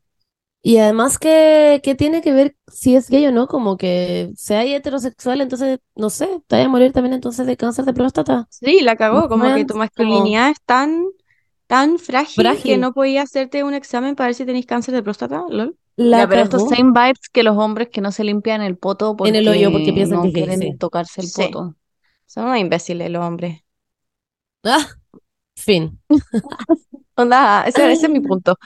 Y 0.61 0.77
además 0.77 1.17
que, 1.17 1.79
que 1.83 1.95
tiene 1.95 2.21
que 2.21 2.33
ver 2.33 2.55
si 2.67 2.95
es 2.95 3.09
gay 3.09 3.25
o 3.27 3.31
no, 3.31 3.47
como 3.47 3.77
que 3.77 4.31
sea 4.35 4.63
heterosexual, 4.65 5.39
entonces, 5.41 5.79
no 5.95 6.09
sé, 6.09 6.27
te 6.47 6.55
vaya 6.57 6.65
a 6.65 6.69
morir 6.69 6.91
también 6.91 7.13
entonces 7.13 7.47
de 7.47 7.55
cáncer 7.57 7.85
de 7.85 7.93
próstata. 7.93 8.47
Sí, 8.49 8.81
la 8.81 8.95
cagó, 8.95 9.29
como 9.29 9.43
que 9.53 9.65
tu 9.65 9.73
como- 9.73 9.79
masculinidad 9.79 10.49
es 10.49 10.57
tan, 10.65 11.05
tan 11.67 11.99
frágil, 11.99 12.61
que 12.63 12.77
no 12.77 12.93
podías 12.93 13.25
hacerte 13.25 13.63
un 13.63 13.73
examen 13.73 14.15
para 14.15 14.27
ver 14.27 14.35
si 14.35 14.45
tenéis 14.45 14.65
cáncer 14.65 14.93
de 14.95 15.03
próstata, 15.03 15.43
lol. 15.49 15.77
La 15.95 16.19
Ya, 16.19 16.27
pero 16.27 16.41
estos 16.41 16.63
same 16.63 16.91
vibes 16.91 17.29
que 17.31 17.43
los 17.43 17.57
hombres 17.57 17.89
que 17.89 18.01
no 18.01 18.11
se 18.11 18.23
limpian 18.23 18.61
el 18.61 18.77
poto 18.77 19.15
En 19.23 19.35
el 19.35 19.47
hoyo 19.47 19.71
porque 19.71 19.85
porque 19.85 19.93
piensan 19.93 20.17
no 20.17 20.21
que 20.21 20.31
quieren 20.33 20.59
sí. 20.59 20.77
tocarse 20.77 21.21
el 21.21 21.27
Sí. 21.27 21.43
poto. 21.51 21.75
Son 22.25 22.45
unos 22.45 22.57
imbéciles 22.59 23.09
los 23.11 23.23
hombres. 23.25 23.61
Ah, 24.63 24.87
fin. 25.55 25.99
Onda, 27.15 27.63
ese, 27.67 27.91
ese 27.91 28.05
es 28.07 28.11
mi 28.11 28.19
punto. 28.21 28.57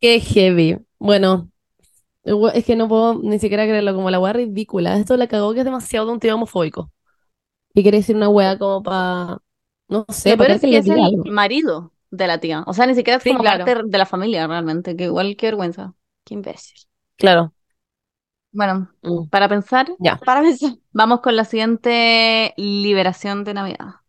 Qué 0.00 0.20
heavy. 0.20 0.78
Bueno, 1.00 1.50
es 2.54 2.64
que 2.64 2.76
no 2.76 2.88
puedo 2.88 3.20
ni 3.22 3.38
siquiera 3.38 3.64
creerlo, 3.64 3.94
como 3.94 4.10
la 4.10 4.20
weá 4.20 4.32
ridícula. 4.34 4.96
Esto 4.98 5.16
la 5.16 5.28
cagó 5.28 5.52
que 5.54 5.60
es 5.60 5.64
demasiado 5.64 6.06
de 6.06 6.12
un 6.12 6.20
tío 6.20 6.34
homofóbico. 6.34 6.92
Y 7.74 7.82
quiere 7.82 7.98
decir 7.98 8.16
una 8.16 8.28
weá 8.28 8.58
como 8.58 8.82
para, 8.82 9.38
no 9.88 10.06
sé, 10.10 10.36
peor 10.36 10.52
es 10.52 10.60
que 10.60 10.76
es 10.78 10.86
el 10.88 11.00
algo. 11.00 11.24
marido 11.26 11.92
de 12.10 12.26
la 12.26 12.38
tía. 12.40 12.64
O 12.66 12.74
sea, 12.74 12.86
ni 12.86 12.94
siquiera 12.94 13.18
es 13.18 13.22
Sí, 13.22 13.30
como 13.30 13.42
claro. 13.42 13.64
parte 13.64 13.82
de 13.86 13.98
la 13.98 14.06
familia 14.06 14.46
realmente, 14.46 14.96
que 14.96 15.04
igual 15.04 15.36
qué 15.36 15.46
vergüenza. 15.48 15.94
Qué 16.24 16.34
imbécil. 16.34 16.78
Claro. 17.16 17.52
Bueno, 18.52 18.90
Mm. 19.02 19.28
para 19.28 19.48
pensar, 19.48 19.86
Ya. 19.98 20.16
Para 20.18 20.42
pensar. 20.42 20.70
vamos 20.92 21.20
con 21.20 21.36
la 21.36 21.44
siguiente 21.44 22.52
liberación 22.56 23.44
de 23.44 23.54
Navidad. 23.54 23.99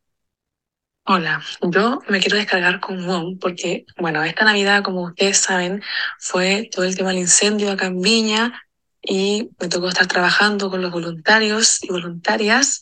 Hola, 1.14 1.44
yo 1.62 2.00
me 2.08 2.22
quiero 2.22 2.38
descargar 2.38 2.80
con 2.80 3.06
WOM 3.06 3.38
porque, 3.38 3.86
bueno, 3.98 4.24
esta 4.24 4.46
Navidad, 4.46 4.82
como 4.82 5.02
ustedes 5.04 5.40
saben, 5.40 5.84
fue 6.20 6.70
todo 6.72 6.86
el 6.86 6.96
tema 6.96 7.10
del 7.10 7.18
incendio 7.18 7.70
acá 7.70 7.88
en 7.88 8.00
Viña 8.00 8.64
y 9.02 9.50
me 9.60 9.68
tocó 9.68 9.90
estar 9.90 10.08
trabajando 10.08 10.70
con 10.70 10.82
los 10.82 10.90
voluntarios 10.90 11.84
y 11.84 11.90
voluntarias 11.90 12.80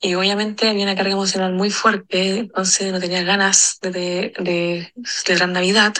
y 0.00 0.14
obviamente 0.14 0.68
había 0.68 0.84
una 0.84 0.94
carga 0.94 1.14
emocional 1.14 1.52
muy 1.52 1.70
fuerte, 1.70 2.38
entonces 2.38 2.92
no 2.92 3.00
tenía 3.00 3.24
ganas 3.24 3.78
de, 3.82 3.90
de, 3.90 4.32
de 4.38 4.92
celebrar 5.04 5.48
Navidad, 5.48 5.94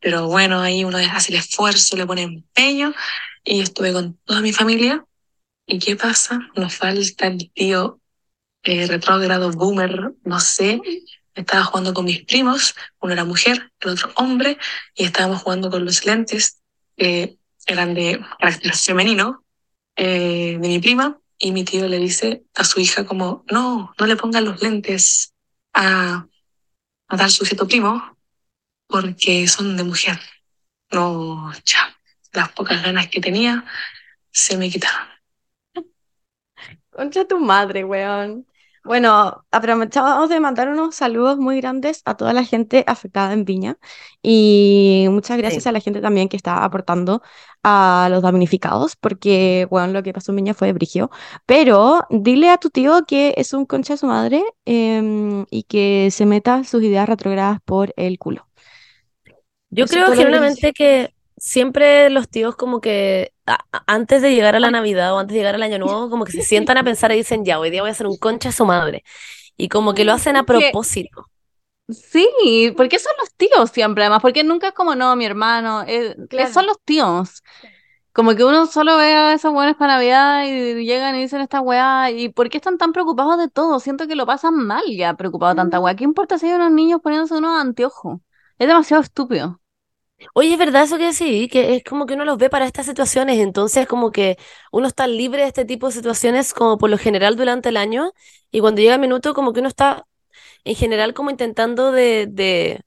pero 0.00 0.26
bueno, 0.28 0.60
ahí 0.60 0.84
uno 0.84 0.98
hace 0.98 1.32
el 1.32 1.38
esfuerzo, 1.38 1.96
le 1.96 2.04
pone 2.04 2.20
empeño 2.20 2.92
y 3.42 3.62
estuve 3.62 3.94
con 3.94 4.18
toda 4.26 4.42
mi 4.42 4.52
familia. 4.52 5.02
¿Y 5.66 5.78
qué 5.78 5.96
pasa? 5.96 6.38
Nos 6.54 6.74
falta 6.74 7.28
el 7.28 7.50
tío 7.50 7.98
eh, 8.64 8.86
retrógrado, 8.86 9.50
boomer, 9.52 10.12
no 10.24 10.40
sé. 10.40 10.80
Estaba 11.34 11.64
jugando 11.64 11.94
con 11.94 12.04
mis 12.04 12.24
primos, 12.24 12.74
uno 13.00 13.12
era 13.12 13.24
mujer, 13.24 13.72
el 13.80 13.90
otro 13.90 14.10
hombre, 14.16 14.56
y 14.94 15.04
estábamos 15.04 15.42
jugando 15.42 15.70
con 15.70 15.84
los 15.84 16.04
lentes 16.04 16.62
que 16.96 17.38
eran 17.66 17.94
de 17.94 18.24
carácter 18.38 18.74
femenino 18.76 19.44
eh, 19.96 20.58
de 20.60 20.68
mi 20.68 20.78
prima, 20.78 21.18
y 21.38 21.50
mi 21.50 21.64
tío 21.64 21.88
le 21.88 21.98
dice 21.98 22.44
a 22.54 22.64
su 22.64 22.80
hija 22.80 23.04
como, 23.04 23.44
no, 23.50 23.92
no 23.98 24.06
le 24.06 24.16
pongan 24.16 24.44
los 24.44 24.62
lentes 24.62 25.34
a, 25.72 26.26
a 27.08 27.16
tal 27.16 27.30
sujeto 27.30 27.66
primo, 27.66 28.16
porque 28.86 29.48
son 29.48 29.76
de 29.76 29.82
mujer. 29.82 30.20
No, 30.92 31.52
ya, 31.64 31.96
las 32.32 32.50
pocas 32.52 32.82
ganas 32.82 33.08
que 33.08 33.20
tenía 33.20 33.64
se 34.30 34.56
me 34.56 34.70
quitaron. 34.70 35.08
Concha 36.90 37.24
tu 37.26 37.40
madre, 37.40 37.84
weón. 37.84 38.46
Bueno, 38.84 39.46
aprovechamos 39.50 40.28
de 40.28 40.40
mandar 40.40 40.68
unos 40.68 40.94
saludos 40.94 41.38
muy 41.38 41.58
grandes 41.60 42.02
a 42.04 42.16
toda 42.18 42.34
la 42.34 42.44
gente 42.44 42.84
afectada 42.86 43.32
en 43.32 43.46
Viña 43.46 43.78
y 44.22 45.06
muchas 45.10 45.38
gracias 45.38 45.64
Sí. 45.64 45.68
a 45.68 45.72
la 45.72 45.80
gente 45.80 46.02
también 46.02 46.28
que 46.28 46.36
está 46.36 46.62
aportando 46.64 47.22
a 47.62 48.08
los 48.10 48.22
damnificados 48.22 48.94
porque, 48.96 49.66
bueno, 49.70 49.90
lo 49.94 50.02
que 50.02 50.12
pasó 50.12 50.32
en 50.32 50.36
Viña 50.36 50.52
fue 50.54 50.72
brigio. 50.74 51.10
Pero 51.46 52.02
dile 52.10 52.50
a 52.50 52.58
tu 52.58 52.68
tío 52.68 53.06
que 53.06 53.32
es 53.38 53.54
un 53.54 53.64
concha 53.64 53.94
de 53.94 53.98
su 53.98 54.06
madre 54.06 54.44
em, 54.66 55.46
y 55.50 55.62
que 55.62 56.10
se 56.10 56.26
meta 56.26 56.62
sus 56.64 56.82
ideas 56.82 57.08
retrógradas 57.08 57.60
por 57.64 57.94
el 57.96 58.18
culo. 58.18 58.46
Yo 59.70 59.86
Eso 59.86 59.94
creo 59.94 60.12
genuinamente 60.12 60.72
que 60.72 61.14
siempre 61.36 62.10
los 62.10 62.28
tíos 62.28 62.56
como 62.56 62.80
que 62.80 63.33
a- 63.46 63.64
antes 63.86 64.22
de 64.22 64.34
llegar 64.34 64.56
a 64.56 64.60
la 64.60 64.70
Navidad 64.70 65.14
o 65.14 65.18
antes 65.18 65.34
de 65.34 65.40
llegar 65.40 65.54
al 65.56 65.62
Año 65.62 65.78
Nuevo, 65.78 66.10
como 66.10 66.24
que 66.24 66.32
se 66.32 66.42
sientan 66.42 66.78
a 66.78 66.84
pensar 66.84 67.12
y 67.12 67.16
dicen, 67.16 67.44
ya, 67.44 67.58
hoy 67.58 67.70
día 67.70 67.82
voy 67.82 67.90
a 67.90 67.92
hacer 67.92 68.06
un 68.06 68.16
concha 68.16 68.50
a 68.50 68.52
su 68.52 68.64
madre. 68.66 69.04
Y 69.56 69.68
como 69.68 69.94
que 69.94 70.04
lo 70.04 70.12
hacen 70.12 70.36
a 70.36 70.44
propósito. 70.44 71.26
Sí, 71.88 72.72
porque 72.76 72.98
son 72.98 73.12
los 73.20 73.34
tíos 73.34 73.70
siempre, 73.70 74.04
además, 74.04 74.22
porque 74.22 74.42
nunca 74.42 74.68
es 74.68 74.72
como, 74.74 74.94
no, 74.94 75.14
mi 75.16 75.26
hermano, 75.26 75.82
eh, 75.86 76.16
Claro. 76.30 76.52
son 76.52 76.66
los 76.66 76.80
tíos. 76.82 77.42
Como 78.12 78.34
que 78.36 78.44
uno 78.44 78.66
solo 78.66 78.96
ve 78.96 79.12
a 79.14 79.32
esos 79.34 79.52
buenos 79.52 79.76
para 79.76 79.94
Navidad 79.94 80.44
y 80.46 80.84
llegan 80.86 81.16
y 81.16 81.20
dicen 81.22 81.40
esta 81.40 81.60
weá, 81.60 82.10
¿y 82.12 82.28
por 82.30 82.48
qué 82.48 82.58
están 82.58 82.78
tan 82.78 82.92
preocupados 82.92 83.38
de 83.38 83.48
todo? 83.48 83.80
Siento 83.80 84.06
que 84.06 84.14
lo 84.16 84.24
pasan 84.26 84.54
mal 84.56 84.84
ya, 84.96 85.14
preocupados 85.14 85.56
de 85.56 85.62
tanta 85.62 85.80
weá. 85.80 85.96
¿Qué 85.96 86.04
importa 86.04 86.38
si 86.38 86.46
hay 86.46 86.54
unos 86.54 86.70
niños 86.72 87.00
poniéndose 87.02 87.34
unos 87.36 87.60
anteojos? 87.60 88.20
Es 88.58 88.68
demasiado 88.68 89.02
estúpido. 89.02 89.60
Oye, 90.34 90.52
es 90.52 90.58
verdad 90.58 90.84
eso 90.84 90.96
que 90.98 91.12
sí, 91.12 91.48
que 91.48 91.76
es 91.76 91.84
como 91.84 92.06
que 92.06 92.14
uno 92.14 92.24
los 92.24 92.38
ve 92.38 92.48
para 92.48 92.66
estas 92.66 92.86
situaciones, 92.86 93.38
entonces 93.38 93.86
como 93.86 94.10
que 94.12 94.38
uno 94.72 94.86
está 94.86 95.06
libre 95.06 95.42
de 95.42 95.48
este 95.48 95.64
tipo 95.64 95.86
de 95.88 95.92
situaciones 95.92 96.54
como 96.54 96.78
por 96.78 96.88
lo 96.90 96.98
general 96.98 97.36
durante 97.36 97.68
el 97.68 97.76
año 97.76 98.12
y 98.50 98.60
cuando 98.60 98.80
llega 98.80 98.94
el 98.94 99.00
minuto 99.00 99.34
como 99.34 99.52
que 99.52 99.60
uno 99.60 99.68
está 99.68 100.06
en 100.64 100.76
general 100.76 101.14
como 101.14 101.30
intentando 101.30 101.92
de, 101.92 102.26
de, 102.30 102.82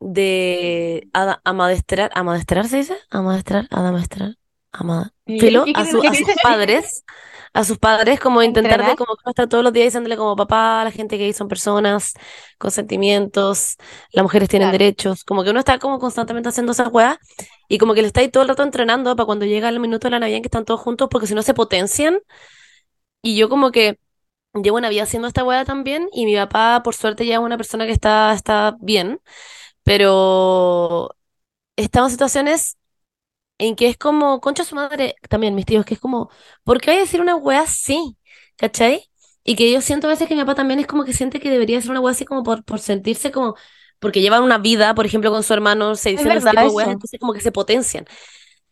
de 0.00 1.08
ada- 1.12 1.40
amadestrar, 1.44 2.10
amadestrar 2.14 2.68
se 2.68 2.78
dice, 2.78 2.96
amadestrar, 3.10 3.68
adamestrar, 3.70 4.36
ama- 4.72 5.12
¿Y 5.26 5.40
filo, 5.40 5.70
a, 5.74 5.86
su- 5.86 6.02
a 6.06 6.14
sus 6.14 6.36
padres, 6.38 7.04
a 7.56 7.64
sus 7.64 7.78
padres 7.78 8.20
como 8.20 8.42
intentar 8.42 8.84
de 8.84 8.94
como 8.96 9.16
está 9.26 9.46
todos 9.48 9.64
los 9.64 9.72
días 9.72 9.86
diciéndole 9.86 10.16
como 10.16 10.36
papá, 10.36 10.84
la 10.84 10.90
gente 10.92 11.16
gay 11.18 11.32
son 11.32 11.48
personas 11.48 12.14
con 12.58 12.70
sentimientos, 12.70 13.76
las 14.12 14.22
mujeres 14.24 14.48
tienen 14.48 14.68
Claro. 14.68 14.78
derechos, 14.78 15.24
como 15.24 15.44
que 15.44 15.50
uno 15.50 15.60
está 15.60 15.78
como 15.78 15.98
constantemente 15.98 16.48
haciendo 16.50 16.72
esas 16.72 16.88
weas 16.92 17.18
y 17.68 17.78
como 17.78 17.94
que 17.94 18.02
le 18.02 18.08
está 18.08 18.20
ahí 18.20 18.28
todo 18.30 18.42
el 18.42 18.48
rato 18.50 18.62
entrenando 18.62 19.16
para 19.16 19.26
cuando 19.26 19.46
llega 19.46 19.68
el 19.68 19.80
minuto 19.80 20.06
de 20.08 20.12
la 20.12 20.18
Navidad 20.20 20.36
en 20.38 20.42
que 20.42 20.48
están 20.48 20.64
todos 20.64 20.80
juntos 20.80 21.08
porque 21.10 21.26
si 21.26 21.34
no 21.34 21.42
se 21.42 21.54
potencian. 21.54 22.18
Y 23.22 23.36
yo 23.36 23.48
como 23.48 23.70
que 23.72 23.98
llevo 24.54 24.78
una 24.78 24.88
vida 24.90 25.04
haciendo 25.04 25.28
esta 25.28 25.44
wea 25.44 25.64
también 25.64 26.08
y 26.12 26.26
mi 26.26 26.36
papá 26.36 26.82
por 26.84 26.94
suerte 26.94 27.26
ya 27.26 27.34
es 27.36 27.40
una 27.40 27.56
persona 27.58 27.86
que 27.86 27.92
está, 27.92 28.32
está 28.34 28.76
bien, 28.80 29.20
pero 29.84 31.10
estamos 31.76 32.10
en 32.10 32.12
situaciones 32.14 32.78
en 33.58 33.76
que 33.76 33.88
es 33.88 33.96
como, 33.98 34.40
concha 34.40 34.64
su 34.64 34.74
madre, 34.74 35.16
también 35.28 35.54
mis 35.54 35.66
tíos, 35.66 35.84
que 35.84 35.94
es 35.94 36.00
como, 36.00 36.30
¿por 36.64 36.80
qué 36.80 36.90
hay 36.92 36.96
que 36.98 37.02
decir 37.04 37.20
una 37.20 37.36
wea 37.36 37.62
así? 37.62 38.16
¿Cachai? 38.56 39.10
Y 39.44 39.56
que 39.56 39.70
yo 39.72 39.80
siento 39.80 40.06
a 40.08 40.10
veces 40.10 40.28
que 40.28 40.34
mi 40.34 40.40
papá 40.42 40.54
también 40.56 40.80
es 40.80 40.86
como 40.86 41.04
que 41.04 41.12
siente 41.12 41.40
que 41.40 41.50
debería 41.50 41.80
ser 41.80 41.90
una 41.92 42.00
wea 42.00 42.12
así 42.12 42.24
como 42.24 42.42
por, 42.42 42.64
por 42.64 42.80
sentirse 42.80 43.30
como, 43.32 43.54
porque 43.98 44.20
llevan 44.20 44.42
una 44.42 44.58
vida, 44.58 44.94
por 44.94 45.06
ejemplo, 45.06 45.30
con 45.30 45.42
su 45.42 45.54
hermano, 45.54 45.94
se 45.96 46.10
dicen 46.10 46.34
ese 46.36 46.48
tipo 46.48 46.64
de 46.66 46.70
weas, 46.70 46.90
entonces 46.90 47.18
como 47.20 47.32
que 47.32 47.40
se 47.40 47.52
potencian. 47.52 48.04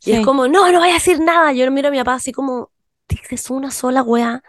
Y 0.05 0.13
Sí. 0.13 0.15
es 0.15 0.21
como, 0.21 0.49
no, 0.49 0.71
no 0.73 0.81
voy 0.81 0.91
a 0.91 0.95
decir 0.95 1.21
nada. 1.21 1.53
Yo 1.53 1.71
miro 1.71 1.89
a 1.89 1.91
mi 1.91 1.99
papá 1.99 2.15
así 2.15 2.33
como, 2.33 2.71
dices 3.09 3.51
una 3.51 3.71
sola 3.71 4.03
wea 4.03 4.43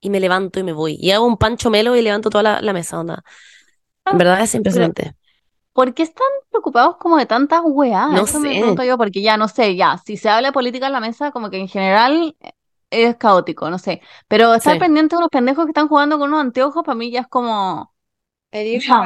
y 0.00 0.10
me 0.10 0.20
levanto 0.20 0.60
y 0.60 0.64
me 0.64 0.72
voy. 0.72 0.96
Y 1.00 1.12
hago 1.12 1.26
un 1.26 1.38
pancho 1.38 1.70
melo 1.70 1.96
y 1.96 2.02
levanto 2.02 2.30
toda 2.30 2.42
la, 2.44 2.62
la 2.62 2.72
mesa, 2.72 3.00
onda. 3.00 3.24
En 4.10 4.18
verdad 4.18 4.40
es 4.42 4.54
impresionante. 4.54 5.14
¿Por 5.72 5.94
qué 5.94 6.02
están 6.02 6.26
preocupados 6.50 6.96
como 6.98 7.16
de 7.16 7.26
tantas 7.26 7.60
weas? 7.64 8.08
No 8.10 8.22
Eso 8.22 8.40
me 8.40 8.50
sé. 8.50 8.58
pregunto 8.58 8.82
yo, 8.84 8.98
porque 8.98 9.22
ya 9.22 9.36
no 9.36 9.48
sé, 9.48 9.76
ya, 9.76 9.98
si 10.04 10.16
se 10.16 10.28
habla 10.28 10.48
de 10.48 10.52
política 10.52 10.86
en 10.86 10.92
la 10.92 11.00
mesa, 11.00 11.30
como 11.30 11.48
que 11.50 11.58
en 11.58 11.68
general 11.68 12.36
eh, 12.40 12.52
es 12.90 13.16
caótico, 13.16 13.70
no 13.70 13.78
sé. 13.78 14.02
Pero 14.28 14.54
estar 14.54 14.74
Sí. 14.74 14.78
pendiente 14.78 15.14
de 15.14 15.18
unos 15.18 15.30
pendejos 15.30 15.64
que 15.66 15.70
están 15.70 15.88
jugando 15.88 16.18
con 16.18 16.28
unos 16.30 16.40
anteojos, 16.40 16.82
para 16.84 16.96
mí 16.96 17.10
ya 17.10 17.20
es 17.20 17.28
como, 17.28 17.94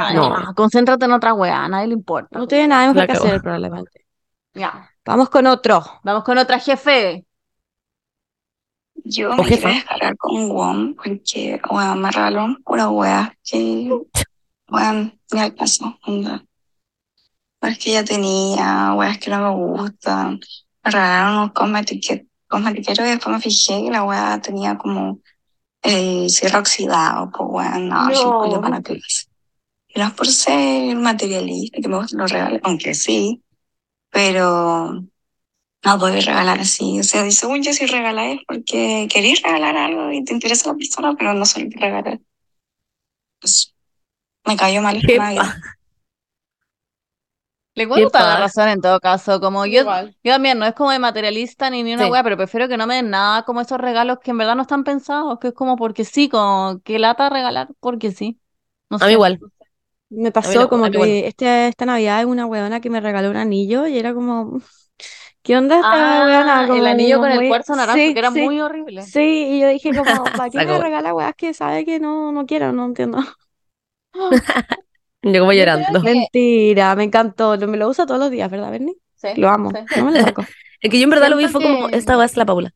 ya, 0.09 0.15
No. 0.15 0.55
concéntrate 0.55 1.05
en 1.05 1.13
otra 1.13 1.35
wea, 1.35 1.65
a 1.65 1.69
nadie 1.69 1.89
le 1.89 1.95
importa. 1.95 2.39
No 2.39 2.47
tiene 2.47 2.69
nada 2.69 2.89
mejor 2.89 3.07
que 3.07 3.13
hacer, 3.13 3.41
probablemente. 3.41 4.07
Ya, 4.55 4.91
Vamos 5.05 5.31
con 5.31 5.47
otro. 5.47 5.83
vamos 6.03 6.25
con 6.25 6.39
otra 6.39 6.59
jefe. 6.61 7.27
Yo 9.05 9.37
me 9.37 9.53
quiero 9.53 9.69
descargar 9.69 10.17
con 10.17 10.49
WOM 10.51 10.95
porque, 10.95 11.61
weón, 11.71 12.01
me 12.03 12.11
regalaron 12.11 12.57
pura 12.65 12.89
wea 12.91 13.35
que, 13.45 13.91
weón, 14.71 15.21
me 15.33 15.41
alcanzó, 15.43 15.99
onda. 16.07 16.45
Weas 17.65 17.79
que 17.79 17.93
ya 17.93 18.05
tenía, 18.05 18.93
weas 18.95 19.17
que 19.17 19.31
no 19.31 19.39
me 19.41 19.51
gustan. 19.57 20.39
Me 20.85 20.91
regalaron 20.91 21.37
unos 21.39 21.53
cosmetiqueros, 21.53 22.27
cosmetiqueros 22.47 23.07
y 23.07 23.11
después 23.11 23.35
me 23.35 23.41
fijé 23.41 23.85
que 23.85 23.91
la 23.91 24.05
wea 24.05 24.39
tenía 24.43 24.77
como 24.77 25.21
el 25.81 26.29
cierre 26.29 26.59
oxidado, 26.59 27.31
pues 27.31 27.49
weón, 27.51 27.89
no, 27.89 28.11
No. 28.11 28.47
no. 28.47 28.61
para 28.61 28.77
la 28.77 28.83
clase. 28.83 29.29
Y 29.89 29.99
no 29.99 30.09
es 30.09 30.13
por 30.13 30.27
ser 30.27 30.95
materialista, 30.97 31.81
que 31.81 31.89
me 31.89 31.97
gustan 31.97 32.21
los 32.21 32.31
regalos, 32.31 32.61
aunque 32.65 32.93
sí, 32.95 33.43
pero 34.11 35.03
no 35.85 35.99
voy 35.99 36.13
a 36.19 36.21
regalar 36.21 36.61
así. 36.61 37.01
O 37.01 37.03
sea, 37.03 37.31
según 37.31 37.63
yo, 37.63 37.73
si 37.73 37.87
regaláis 37.87 38.41
porque 38.47 39.09
queréis 39.11 39.41
regalar 39.43 39.77
algo 39.79 40.13
y 40.13 40.23
te 40.23 40.35
interesa 40.35 40.69
la 40.71 40.75
persona, 40.77 41.15
pero 41.17 41.33
no 41.33 41.47
solo 41.47 41.67
regalar. 41.71 42.21
Pues, 43.41 43.73
me 44.45 44.55
cayó 44.55 44.83
mal. 44.83 45.01
Le 47.75 47.87
la 48.27 48.37
paz. 48.37 48.37
razón 48.37 48.69
en 48.69 48.81
todo 48.81 49.01
caso, 49.01 49.41
como 49.41 49.67
yo, 49.67 49.81
Igual. 49.81 50.17
yo 50.23 50.33
también 50.33 50.59
no 50.59 50.67
es 50.67 50.75
como 50.75 50.91
de 50.91 50.99
materialista 50.99 51.71
ni, 51.71 51.83
ni 51.83 51.95
una 51.95 52.07
Sí. 52.07 52.09
wea, 52.09 52.23
pero 52.23 52.37
prefiero 52.37 52.69
que 52.69 52.77
no 52.77 52.87
me 52.87 52.97
den 52.97 53.11
nada 53.11 53.45
como 53.45 53.61
esos 53.61 53.79
regalos 53.81 54.19
que 54.23 54.31
en 54.33 54.39
verdad 54.39 54.55
no 54.57 54.63
están 54.63 54.85
pensados, 54.85 55.39
que 55.41 55.49
es 55.49 55.55
como 55.55 55.77
porque 55.77 56.05
sí, 56.05 56.29
como 56.29 56.81
que 56.85 56.99
lata 56.99 57.31
regalar 57.31 57.69
porque 57.81 58.13
sí. 58.13 58.41
No 58.91 58.99
A 58.99 59.07
mí 59.07 59.13
sé. 59.13 59.15
igual. 59.15 59.41
Me 60.11 60.33
pasó 60.33 60.69
mí 60.69 60.69
como 60.69 60.91
que 60.91 61.27
este, 61.29 61.69
esta 61.69 61.87
Navidad 61.87 62.19
hay 62.19 62.25
una 62.27 62.47
weona 62.47 62.81
que 62.81 62.91
me 62.91 63.01
regaló 63.01 63.31
un 63.31 63.37
anillo 63.37 63.87
y 63.87 63.99
era 63.99 64.15
como, 64.15 64.61
¿qué 65.43 65.57
onda 65.59 65.81
esta 65.81 66.23
Ah, 66.23 66.25
weona? 66.25 66.69
el 66.69 66.69
Como 66.69 66.87
anillo 66.87 67.19
con 67.21 67.31
el 67.33 67.45
muy- 67.45 67.47
cuarzo 67.47 67.77
naranjo, 67.77 68.13
Sí, 68.13 68.13
que 68.13 68.21
era 68.21 68.31
sí, 68.31 68.31
muy 68.31 68.61
horrible. 68.61 69.13
Sí, 69.13 69.21
y 69.21 69.61
yo 69.61 69.69
dije 69.69 69.95
como, 69.95 70.33
¿para 70.35 70.51
qué 70.51 70.67
me 70.67 70.79
regala 70.79 71.15
weas 71.15 71.35
que 71.37 71.55
sabe 71.55 71.85
que 71.85 72.01
no, 72.01 72.33
no 72.33 72.47
quiero? 72.47 72.73
No 72.73 72.87
entiendo. 72.87 73.19
Yo 75.25 75.41
como 75.41 75.53
llorando. 75.53 76.01
que- 76.03 76.11
Mentira, 76.15 76.95
me 76.97 77.05
encantó. 77.05 77.57
Lo- 77.57 77.67
Me 77.69 77.77
lo 77.77 77.89
uso 77.89 78.07
todos 78.07 78.21
los 78.21 78.31
días, 78.31 78.51
¿verdad, 78.51 78.71
Bernie? 78.71 78.97
Sí, 79.17 79.29
Lo 79.37 79.49
amo. 79.49 79.71
sí. 79.71 79.77
No 79.97 80.05
me 80.07 80.13
lo 80.13 80.21
saco. 80.25 80.43
Es 80.81 80.91
que 80.91 80.99
yo 80.99 81.05
en 81.05 81.11
verdad 81.11 81.31
lo 81.31 81.39
vi 81.39 81.49
fue 81.49 81.63
como, 81.63 81.89
esta 81.89 82.17
wea 82.19 82.27
es 82.27 82.37
la 82.37 82.45
Paula. 82.45 82.75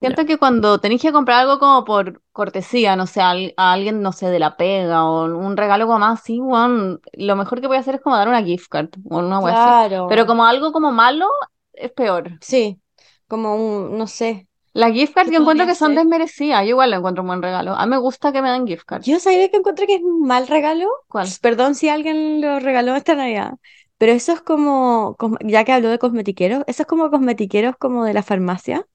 Siento 0.00 0.24
que 0.24 0.38
cuando 0.38 0.80
tenéis 0.80 1.02
que 1.02 1.12
comprar 1.12 1.40
algo 1.40 1.58
como 1.58 1.84
por 1.84 2.22
cortesía, 2.32 2.96
no 2.96 3.06
sé, 3.06 3.20
a, 3.20 3.30
al- 3.30 3.54
a 3.56 3.72
alguien, 3.72 4.00
no 4.02 4.12
sé, 4.12 4.28
de 4.30 4.38
la 4.38 4.56
pega 4.56 5.04
o 5.04 5.26
un 5.26 5.56
regalo 5.56 5.86
como 5.86 5.98
más 5.98 6.20
así, 6.20 6.40
weón, 6.40 7.00
lo 7.12 7.36
mejor 7.36 7.60
que 7.60 7.66
voy 7.66 7.76
a 7.76 7.80
hacer 7.80 7.96
es 7.96 8.00
como 8.00 8.16
dar 8.16 8.26
una 8.26 8.42
gift 8.42 8.68
card 8.68 8.88
o 9.10 9.18
una. 9.18 9.40
Claro. 9.40 10.06
Pero 10.08 10.26
como 10.26 10.44
algo 10.46 10.72
como 10.72 10.90
malo, 10.90 11.28
es 11.74 11.92
peor. 11.92 12.30
Sí, 12.40 12.80
como 13.28 13.54
un, 13.54 13.98
no 13.98 14.06
sé. 14.06 14.48
Las 14.72 14.92
gift 14.92 15.14
cards 15.14 15.30
¿Qué 15.30 15.34
yo 15.36 15.40
encuentro 15.40 15.66
que 15.66 15.74
son 15.74 15.94
desmerecidas. 15.94 16.62
Yo 16.62 16.70
igual 16.70 16.90
lo 16.90 16.96
encuentro 16.98 17.22
un 17.22 17.28
buen 17.28 17.42
regalo. 17.42 17.74
A 17.74 17.86
mí 17.86 17.90
me 17.90 17.98
gusta 17.98 18.32
que 18.32 18.40
me 18.40 18.50
den 18.50 18.66
gift 18.66 18.84
cards. 18.84 19.06
Yo 19.06 19.18
sabía 19.18 19.48
que 19.48 19.56
encontré 19.56 19.86
que 19.86 19.96
es 19.96 20.02
un 20.02 20.26
mal 20.26 20.46
regalo. 20.46 20.88
¿Cuál? 21.08 21.28
Perdón 21.40 21.74
si 21.74 21.88
alguien 21.88 22.40
lo 22.40 22.60
regaló 22.60 22.94
esta 22.94 23.14
Navidad. 23.14 23.54
Pero 23.98 24.12
eso 24.12 24.32
es 24.32 24.40
como, 24.40 25.16
ya 25.44 25.64
que 25.64 25.72
habló 25.72 25.90
de 25.90 25.98
cosmetiqueros, 25.98 26.64
eso 26.66 26.82
es 26.84 26.86
como 26.86 27.10
cosmetiqueros 27.10 27.76
como 27.76 28.04
de 28.04 28.14
la 28.14 28.22
farmacia, 28.22 28.86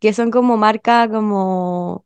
que 0.00 0.12
son 0.12 0.30
como 0.30 0.58
marca 0.58 1.08
como, 1.08 2.04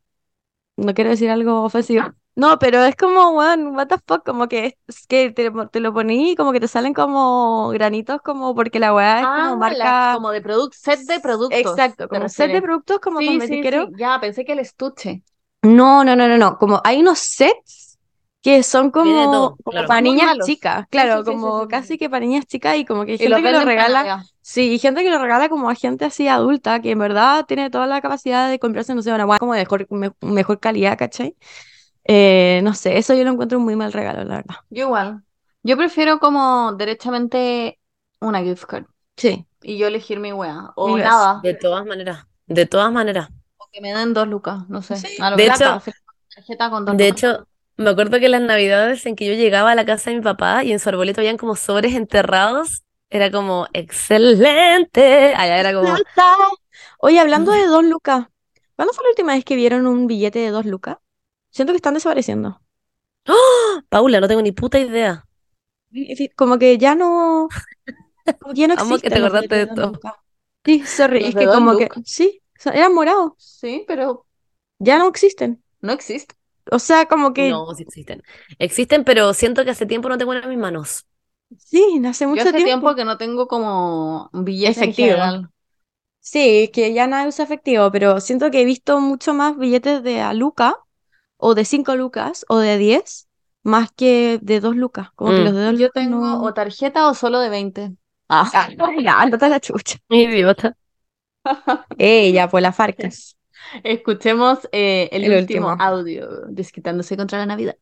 no 0.76 0.94
quiero 0.94 1.10
decir 1.10 1.30
algo 1.30 1.62
ofensivo. 1.64 2.04
No, 2.36 2.58
pero 2.58 2.82
es 2.84 2.96
como, 2.96 3.30
weón, 3.30 3.76
what 3.76 3.86
the 3.88 3.96
fuck, 4.06 4.24
como 4.24 4.48
que 4.48 4.76
es 4.88 5.06
que 5.06 5.30
te, 5.30 5.50
lo- 5.50 5.68
te 5.68 5.78
lo 5.80 5.92
poní 5.92 6.32
y 6.32 6.36
como 6.36 6.52
que 6.52 6.60
te 6.60 6.66
salen 6.68 6.92
como 6.92 7.68
granitos, 7.70 8.20
como 8.22 8.54
porque 8.54 8.80
la 8.80 8.92
weá 8.92 9.20
es 9.20 9.26
Ah, 9.26 9.36
como 9.36 9.50
las- 9.56 9.78
marca. 9.78 10.14
como 10.14 10.30
de 10.32 10.40
productos, 10.42 10.80
set 10.80 11.00
de 11.06 11.20
productos. 11.20 11.60
Exacto, 11.60 12.08
¿te 12.08 12.16
como 12.16 12.28
set 12.28 12.50
de 12.50 12.62
productos 12.62 12.98
como 13.00 13.20
Sí, 13.20 13.40
sí, 13.40 13.62
sí. 13.62 13.88
Ya, 13.96 14.18
pensé 14.20 14.44
que 14.44 14.52
el 14.52 14.58
estuche. 14.58 15.22
No, 15.62 16.04
no, 16.04 16.14
no, 16.16 16.28
no, 16.28 16.36
no. 16.36 16.58
Como 16.58 16.80
hay 16.84 17.00
unos 17.00 17.18
sets 17.20 17.98
que 18.42 18.62
son 18.62 18.90
como, 18.90 19.30
todo, 19.30 19.56
como 19.64 19.78
claro. 19.78 19.88
para 19.88 20.00
niñas 20.02 20.26
malos. 20.26 20.46
chicas, 20.46 20.86
claro, 20.90 21.24
como 21.24 21.66
casi 21.68 21.96
que 21.96 22.10
para 22.10 22.20
niñas 22.26 22.44
chicas 22.46 22.76
y 22.76 22.84
como 22.84 23.06
que 23.06 23.12
hay 23.12 23.18
gente 23.18 23.40
que 23.42 23.48
lo 23.50 23.58
venden 23.58 23.74
para 23.74 24.02
regala, 24.02 24.26
sí, 24.42 24.72
y 24.74 24.78
gente 24.78 25.02
que 25.02 25.08
lo 25.10 25.18
regala 25.18 25.48
como 25.48 25.70
a 25.70 25.74
gente 25.74 26.04
así 26.04 26.28
adulta, 26.28 26.80
que 26.82 26.90
en 26.90 26.98
verdad 26.98 27.46
tiene 27.46 27.70
toda 27.70 27.86
la 27.86 28.02
capacidad 28.02 28.50
de 28.50 28.58
comprarse, 28.58 28.94
no 28.94 29.00
sé, 29.00 29.12
una 29.14 29.24
guay 29.24 29.38
como 29.38 29.54
de 29.54 29.60
mejor, 29.60 29.86
me- 29.90 30.12
mejor 30.20 30.60
calidad, 30.60 30.98
¿cachai? 30.98 31.34
Eh, 32.04 32.60
no 32.62 32.74
sé, 32.74 32.98
eso 32.98 33.14
yo 33.14 33.24
lo 33.24 33.30
encuentro 33.30 33.58
un 33.58 33.64
muy 33.64 33.76
mal 33.76 33.92
regalo, 33.92 34.24
la 34.24 34.36
verdad. 34.36 34.56
Yo 34.70 34.84
igual. 34.86 35.22
Yo 35.62 35.76
prefiero 35.76 36.18
como 36.18 36.72
derechamente 36.74 37.78
una 38.20 38.42
gift 38.42 38.64
card. 38.64 38.84
Sí, 39.16 39.46
Y 39.62 39.78
yo 39.78 39.86
elegir 39.86 40.20
mi 40.20 40.32
wea. 40.32 40.72
O 40.76 40.86
Mil 40.88 40.96
veces. 40.96 41.10
nada. 41.10 41.40
De 41.42 41.54
todas 41.54 41.86
maneras. 41.86 42.26
De 42.46 42.66
todas 42.66 42.92
maneras. 42.92 43.28
O 43.56 43.66
que 43.72 43.80
me 43.80 43.92
den 43.94 44.12
dos 44.12 44.28
lucas. 44.28 44.68
No 44.68 44.82
sé. 44.82 44.96
Sí. 44.96 45.16
A 45.22 45.30
lo 45.30 45.36
De 45.36 45.46
plata, 45.46 45.80
hecho- 45.84 45.92
tarjeta 46.34 46.70
con 46.70 46.84
dos 46.84 46.96
De 46.96 47.04
lucas. 47.08 47.32
hecho, 47.32 47.48
me 47.76 47.90
acuerdo 47.90 48.20
que 48.20 48.28
las 48.28 48.42
navidades 48.42 49.06
en 49.06 49.16
que 49.16 49.26
yo 49.26 49.32
llegaba 49.34 49.70
a 49.72 49.74
la 49.74 49.86
casa 49.86 50.10
de 50.10 50.16
mi 50.16 50.22
papá 50.22 50.62
y 50.64 50.72
en 50.72 50.78
su 50.80 50.88
arbolito 50.90 51.20
habían 51.22 51.38
como 51.38 51.56
sobres 51.56 51.94
enterrados, 51.94 52.82
era 53.08 53.30
como 53.30 53.66
excelente. 53.72 55.34
Allá 55.34 55.58
era 55.58 55.72
como, 55.72 55.94
Oye, 56.98 57.20
hablando 57.20 57.52
de 57.52 57.66
dos 57.66 57.84
lucas, 57.84 58.26
¿cuándo 58.76 58.92
fue 58.94 59.04
la 59.04 59.10
última 59.10 59.34
vez 59.34 59.44
que 59.44 59.56
vieron 59.56 59.86
un 59.86 60.06
billete 60.06 60.38
de 60.40 60.50
dos 60.50 60.66
lucas? 60.66 60.98
Siento 61.54 61.72
que 61.72 61.78
están 61.78 61.94
desapareciendo. 61.94 62.60
Paula, 63.88 64.20
no 64.20 64.28
tengo 64.28 64.42
ni 64.42 64.52
puta 64.52 64.78
idea. 64.78 65.24
Como 66.36 66.58
que 66.58 66.78
ya 66.78 66.94
no, 66.94 67.54
como 68.38 68.54
que 68.54 68.60
ya 68.62 68.68
no 68.68 68.74
Amo 68.80 68.98
que 69.00 69.10
te 69.10 69.18
existen 69.18 69.18
acordaste 69.18 69.54
de 69.56 69.62
esto. 69.62 69.92
Sí, 70.64 70.86
sorry, 70.86 71.18
Los 71.18 71.34
es 71.34 71.36
que 71.36 71.48
como 71.48 71.76
que, 71.76 71.90
sí, 72.04 72.42
o 72.58 72.60
sea, 72.62 72.72
eran 72.72 72.94
morados, 72.94 73.32
Sí, 73.36 73.84
pero 73.86 74.26
ya 74.78 74.98
no 74.98 75.08
existen. 75.08 75.62
no 75.80 75.92
existe. 75.92 76.34
O 76.70 76.78
sea, 76.78 77.06
como 77.06 77.32
que, 77.32 77.62
No, 77.62 77.74
sí 77.74 77.82
existen. 77.82 78.22
Existen, 78.58 79.04
pero 79.04 79.34
siento 79.34 79.64
que 79.64 79.70
hace 79.70 79.86
tiempo 79.86 80.08
no 80.08 80.18
tengo 80.18 80.34
en 80.34 80.48
mis 80.48 80.58
manos. 80.58 81.06
sí, 81.58 82.00
hace 82.06 82.26
Yo 82.30 82.42
mucho 82.42 82.42
hace 82.42 82.54
tiempo. 82.54 82.64
tiempo 82.64 82.94
que 82.94 83.04
no 83.04 83.16
tengo 83.18 83.46
como 83.48 84.30
billetes 84.32 84.76
Efectivo. 84.76 85.16
Sí, 86.20 86.70
que 86.72 86.92
ya 86.94 87.06
nadie 87.06 87.28
usa 87.28 87.44
efectivo, 87.44 87.90
pero 87.92 88.20
siento 88.20 88.50
que 88.50 88.62
he 88.62 88.64
visto 88.64 89.00
mucho 89.00 89.34
más 89.34 89.56
billetes 89.58 90.02
de 90.02 90.20
a 90.22 90.32
luca, 90.34 90.76
o 91.46 91.54
de 91.54 91.64
5 91.64 91.96
lucas, 91.96 92.44
o 92.48 92.58
de 92.58 92.78
10, 92.78 93.28
más 93.62 93.90
que 93.92 94.38
de 94.42 94.60
2 94.60 94.76
lucas. 94.76 95.10
Como 95.16 95.34
que 95.34 95.42
Mm. 95.42 95.44
los 95.44 95.54
de 95.54 95.62
2 95.66 95.76
Yo 95.78 95.90
tengo 95.90 96.20
no... 96.20 96.42
o 96.42 96.54
tarjeta 96.54 97.08
o 97.08 97.14
solo 97.14 97.40
de 97.40 97.48
20. 97.50 97.96
Ah, 98.28 98.50
Ah, 98.52 98.68
ya, 99.00 99.20
ándate 99.22 99.44
a 99.46 99.48
la 99.48 99.60
chucha. 99.60 99.98
Idiota. 100.10 100.76
Ella, 101.98 102.48
pues 102.48 102.62
las 102.62 102.76
farcas. 102.76 103.36
escuchemos 103.82 104.68
eh, 104.72 105.08
el, 105.12 105.24
El 105.24 105.32
último 105.32 105.70
último. 105.70 105.70
audio 105.78 106.28
desquitándose 106.48 107.16
contra 107.16 107.38
la 107.38 107.46
Navidad. 107.46 107.76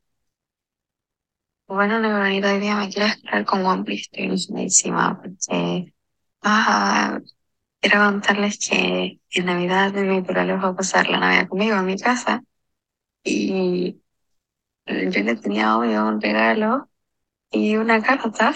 Bueno, 1.66 1.98
Neverita, 1.98 2.52
hoy 2.52 2.60
día 2.60 2.76
me 2.76 2.88
quiero 2.90 3.06
descargar 3.08 3.44
con 3.46 3.64
One 3.64 3.84
Piece, 3.84 4.02
estoy 4.02 4.24
ilusionadísima 4.26 5.20
porque 5.22 5.94
ah, 6.42 7.20
quiero 7.80 7.98
contarles 8.06 8.58
que 8.58 9.20
en 9.30 9.46
Navidad 9.46 9.92
mi 9.94 10.20
les 10.22 10.26
va 10.64 10.68
a 10.68 10.76
pasar 10.76 11.08
la 11.08 11.18
Navidad 11.20 11.48
conmigo 11.48 11.76
en 11.76 11.86
mi 11.86 11.98
casa 11.98 12.44
y 13.24 14.00
yo 14.86 15.22
le 15.24 15.36
tenía 15.36 15.76
obvio 15.78 16.06
un 16.08 16.20
regalo 16.20 16.90
y 17.52 17.76
una 17.76 18.02
carta 18.02 18.54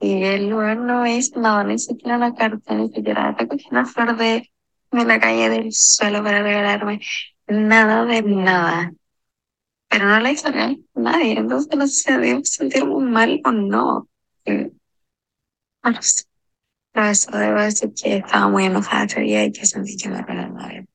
y 0.00 0.24
el 0.24 0.48
lugar 0.50 0.78
no 0.78 1.04
es 1.04 1.36
nada, 1.36 1.64
ni 1.64 1.78
siquiera 1.78 2.16
una 2.16 2.34
carta, 2.34 2.74
ni 2.74 2.88
siquiera 2.90 3.32
recogí 3.32 3.66
una 3.70 3.86
flor 3.86 4.16
de, 4.16 4.50
de 4.90 5.04
la 5.04 5.20
calle 5.20 5.48
del 5.50 5.72
suelo 5.72 6.22
para 6.22 6.42
regalarme, 6.42 7.00
nada 7.48 8.04
de 8.06 8.22
nada. 8.22 8.92
Pero 9.88 10.06
no 10.06 10.20
la 10.20 10.32
hizo 10.32 10.50
real 10.50 10.78
nadie, 10.94 11.38
entonces 11.38 11.76
no 11.78 11.86
sé 11.88 11.94
si 12.12 12.12
debo 12.18 12.40
sentir 12.44 12.86
muy 12.86 13.04
mal 13.04 13.40
o 13.44 13.52
no. 13.52 14.08
Eh, 14.46 14.72
No 15.84 16.00
sé. 16.02 16.24
Pero 16.92 17.06
eso 17.08 17.30
debo 17.32 17.60
decir 17.62 17.92
que 17.94 18.16
estaba 18.18 18.48
muy 18.48 18.66
enojada 18.66 19.04
ese 19.06 19.20
día 19.22 19.44
y 19.46 19.52
que 19.52 19.66
sentí 19.66 19.96
que 19.98 20.08
me 20.10 20.22
regaló 20.22 20.54
nadie. 20.54 20.86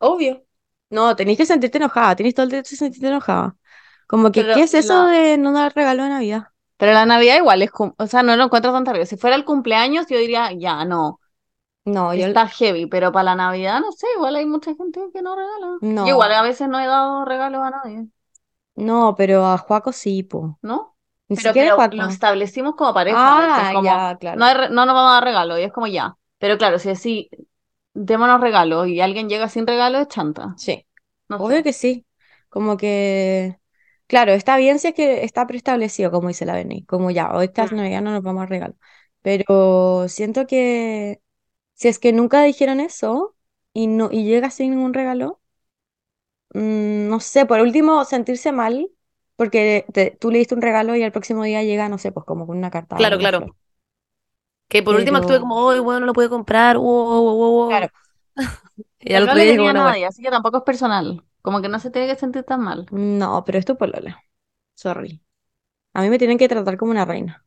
Obvio. 0.00 0.46
No, 0.90 1.14
tenéis 1.16 1.38
que 1.38 1.46
sentirte 1.46 1.78
enojada, 1.78 2.16
tenéis 2.16 2.34
todo 2.34 2.44
el 2.44 2.50
derecho 2.50 2.70
de 2.70 2.76
sentirte 2.76 3.08
enojada. 3.08 3.56
Como 4.06 4.32
que, 4.32 4.42
Pero 4.42 4.54
¿qué 4.54 4.62
es 4.62 4.74
eso 4.74 5.04
la- 5.04 5.10
de 5.12 5.38
no 5.38 5.52
dar 5.52 5.74
regalo 5.74 6.02
de 6.04 6.08
Navidad? 6.10 6.44
Pero 6.76 6.92
la 6.92 7.06
Navidad 7.06 7.36
igual 7.36 7.62
es, 7.62 7.70
o 7.76 8.06
sea, 8.06 8.22
no 8.22 8.36
lo 8.36 8.44
encuentro 8.44 8.72
tan 8.72 8.84
terrible. 8.84 9.06
Si 9.06 9.16
fuera 9.16 9.36
el 9.36 9.44
cumpleaños, 9.44 10.06
yo 10.08 10.18
diría, 10.18 10.52
ya, 10.52 10.84
no, 10.84 11.20
No, 11.84 12.14
yo 12.14 12.26
está 12.26 12.46
heavy, 12.48 12.86
pero 12.86 13.12
para 13.12 13.24
la 13.24 13.34
Navidad, 13.34 13.80
no 13.80 13.92
sé, 13.92 14.06
igual 14.16 14.36
hay 14.36 14.46
mucha 14.46 14.74
gente 14.74 15.00
que 15.12 15.22
no 15.22 15.34
regala. 15.36 15.78
No. 15.80 16.04
Yo 16.06 16.10
igual 16.14 16.32
a 16.32 16.42
veces 16.42 16.68
no 16.68 16.78
he 16.78 16.86
dado 16.86 17.24
regalos 17.24 17.62
a 17.62 17.70
nadie, 17.70 18.06
no, 18.76 19.14
pero 19.16 19.44
a 19.46 19.58
Juaco 19.58 19.92
sí, 19.92 20.22
po. 20.22 20.58
¿no? 20.62 20.96
Ni 21.28 21.36
Pero, 21.36 21.48
siquiera 21.48 21.76
pero 21.76 21.96
lo 22.02 22.08
establecimos 22.08 22.74
como 22.76 22.94
pareja, 22.94 23.18
Ah. 23.20 23.72
Como, 23.74 23.84
ya, 23.84 24.16
claro. 24.18 24.38
no, 24.38 24.46
hay 24.46 24.54
no 24.70 24.86
nos 24.86 24.94
vamos 24.94 25.10
a 25.10 25.14
dar 25.14 25.24
regalo, 25.24 25.58
y 25.58 25.62
es 25.62 25.72
como 25.72 25.86
ya. 25.86 26.16
Pero 26.38 26.56
claro, 26.56 26.78
si 26.78 26.90
así, 26.90 27.28
démonos 28.06 28.40
regalos 28.40 28.88
y 28.88 29.00
alguien 29.00 29.28
llega 29.28 29.48
sin 29.48 29.66
regalo, 29.66 29.98
es 30.00 30.08
chanta. 30.08 30.56
Sí, 30.56 30.86
No 31.28 31.38
obvio 31.38 31.62
sé. 31.62 31.62
que 31.62 31.72
sí. 31.72 32.06
Como 32.48 32.76
que, 32.76 33.58
claro, 34.06 34.32
está 34.32 34.56
bien 34.56 34.78
si 34.78 34.88
es 34.88 34.94
que 34.94 35.24
está 35.24 35.46
preestablecido, 35.46 36.10
como 36.10 36.28
dice 36.28 36.46
la 36.46 36.54
Berni. 36.54 36.84
Como 36.86 37.10
ya, 37.10 37.32
hoy 37.32 37.46
esta 37.46 37.66
Mm. 37.66 37.70
Navidad 37.70 38.02
no 38.02 38.10
nos 38.12 38.22
vamos 38.22 38.42
a 38.44 38.46
regalo. 38.46 38.74
Pero 39.22 40.06
siento 40.08 40.46
que 40.46 41.20
si 41.74 41.88
es 41.88 41.98
que 41.98 42.12
nunca 42.12 42.42
dijeron 42.44 42.80
eso 42.80 43.36
y 43.72 43.86
no 43.88 44.10
y 44.12 44.24
llega 44.24 44.50
sin 44.50 44.72
ningún 44.72 44.94
regalo, 44.94 45.42
mm, 46.54 47.08
no 47.08 47.20
sé, 47.20 47.46
por 47.46 47.60
último 47.60 48.04
sentirse 48.04 48.52
mal 48.52 48.90
porque 49.36 49.86
te- 49.92 50.10
tú 50.20 50.30
le 50.30 50.38
diste 50.38 50.54
un 50.54 50.62
regalo 50.62 50.96
y 50.96 51.02
al 51.02 51.12
próximo 51.12 51.44
día 51.44 51.62
llega, 51.62 51.88
no 51.88 51.98
sé, 51.98 52.10
pues 52.12 52.26
como 52.26 52.46
con 52.46 52.58
una 52.58 52.70
carta 52.70 52.98
Claro, 52.98 53.18
claro. 53.18 53.38
flor. 53.38 53.54
Que 54.68 54.82
por 54.82 54.94
último 54.96 55.18
actúe 55.18 55.28
Pero- 55.34 55.40
como, 55.40 55.56
oh, 55.56 55.82
bueno, 55.82 56.00
no 56.00 56.06
lo 56.06 56.12
puede 56.12 56.28
comprar, 56.28 56.76
wow, 56.78 56.84
wow, 57.06 57.22
wow, 57.36 57.50
wow". 57.52 57.68
Claro. 57.68 57.88
Y 59.00 59.14
Pero 59.14 59.18
al 59.18 59.26
no 59.26 59.32
otro 59.32 59.38
le 59.38 59.44
día 59.44 59.72
wea. 59.72 59.72
nadie, 59.72 60.06
así 60.06 60.22
que 60.22 60.30
tampoco 60.30 60.58
es 60.58 60.62
personal. 60.64 61.24
Como 61.42 61.62
que 61.62 61.68
no 61.68 61.78
se 61.78 61.90
tiene 61.90 62.08
que 62.08 62.16
sentir 62.18 62.44
tan 62.44 62.60
mal. 62.60 62.86
No, 62.90 63.44
pero 63.44 63.58
es 63.58 63.64
tu 63.64 63.76
polola. 63.76 64.22
Sorry. 64.74 65.22
A 65.94 66.02
mí 66.02 66.10
me 66.10 66.18
tienen 66.18 66.38
que 66.38 66.48
tratar 66.48 66.76
como 66.78 66.92
una 66.92 67.04
reina. 67.04 67.44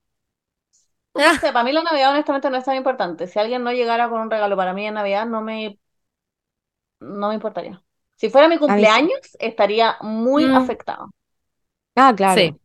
No 1.13 1.33
sé, 1.39 1.51
para 1.53 1.63
mí 1.63 1.71
la 1.73 1.83
Navidad 1.83 2.11
honestamente 2.11 2.49
no 2.49 2.57
es 2.57 2.65
tan 2.65 2.75
importante. 2.77 3.27
Si 3.27 3.37
alguien 3.39 3.63
no 3.63 3.71
llegara 3.71 4.09
con 4.09 4.21
un 4.21 4.31
regalo 4.31 4.55
para 4.57 4.73
mí 4.73 4.85
en 4.87 4.93
Navidad, 4.95 5.25
no 5.25 5.41
me, 5.41 5.77
no 6.99 7.29
me 7.29 7.35
importaría. 7.35 7.81
Si 8.15 8.29
fuera 8.29 8.47
mi 8.47 8.55
sí. 8.55 8.59
cumpleaños, 8.59 9.19
estaría 9.39 9.97
muy 10.01 10.45
Mm. 10.45 10.55
afectado. 10.55 11.11
Ah, 11.95 12.13
claro. 12.15 12.41
Sí. 12.41 12.55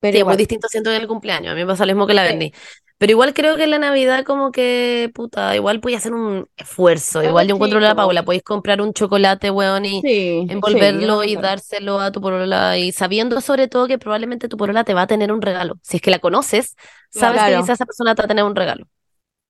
Pero 0.00 0.12
Sí, 0.12 0.20
es 0.20 0.26
muy 0.26 0.36
igual. 0.36 0.36
distinto 0.36 0.68
siento 0.68 0.90
en 0.92 1.00
el 1.02 1.08
cumpleaños. 1.08 1.52
A 1.52 1.54
mí 1.54 1.60
me 1.62 1.66
pasa 1.66 1.86
lo 1.86 1.92
mismo 1.92 2.06
que 2.06 2.14
la 2.14 2.26
Sí. 2.28 2.52
Pero 3.00 3.12
igual 3.12 3.32
creo 3.32 3.56
que 3.56 3.64
en 3.64 3.70
la 3.70 3.78
Navidad 3.78 4.24
como 4.24 4.52
que, 4.52 5.10
puta, 5.14 5.56
igual 5.56 5.80
podéis 5.80 6.00
hacer 6.00 6.12
un 6.12 6.46
esfuerzo. 6.54 7.22
Igual 7.22 7.48
yo 7.48 7.54
encuentro 7.54 7.80
la. 7.80 7.94
Paula, 7.94 8.26
podéis 8.26 8.42
comprar 8.42 8.82
un 8.82 8.92
chocolate, 8.92 9.50
weón, 9.50 9.86
y 9.86 10.02
Sí, 10.02 10.44
envolverlo 10.50 11.24
y 11.24 11.34
dárselo 11.36 11.98
a 11.98 12.12
tu 12.12 12.20
polola 12.20 12.76
y 12.76 12.92
sabiendo 12.92 13.40
sobre 13.40 13.68
todo 13.68 13.88
que 13.88 13.96
probablemente 13.98 14.48
tu 14.48 14.58
polola 14.58 14.84
te 14.84 14.92
va 14.92 15.02
a 15.02 15.06
tener 15.06 15.32
un 15.32 15.40
regalo. 15.40 15.76
Si 15.82 15.96
es 15.96 16.02
que 16.02 16.10
la 16.10 16.18
conoces, 16.18 16.76
sabes 17.08 17.40
que 17.42 17.56
quizás 17.56 17.70
esa 17.70 17.86
persona 17.86 18.14
te 18.14 18.20
va 18.20 18.26
a 18.26 18.28
tener 18.28 18.44
un 18.44 18.54
regalo. 18.54 18.84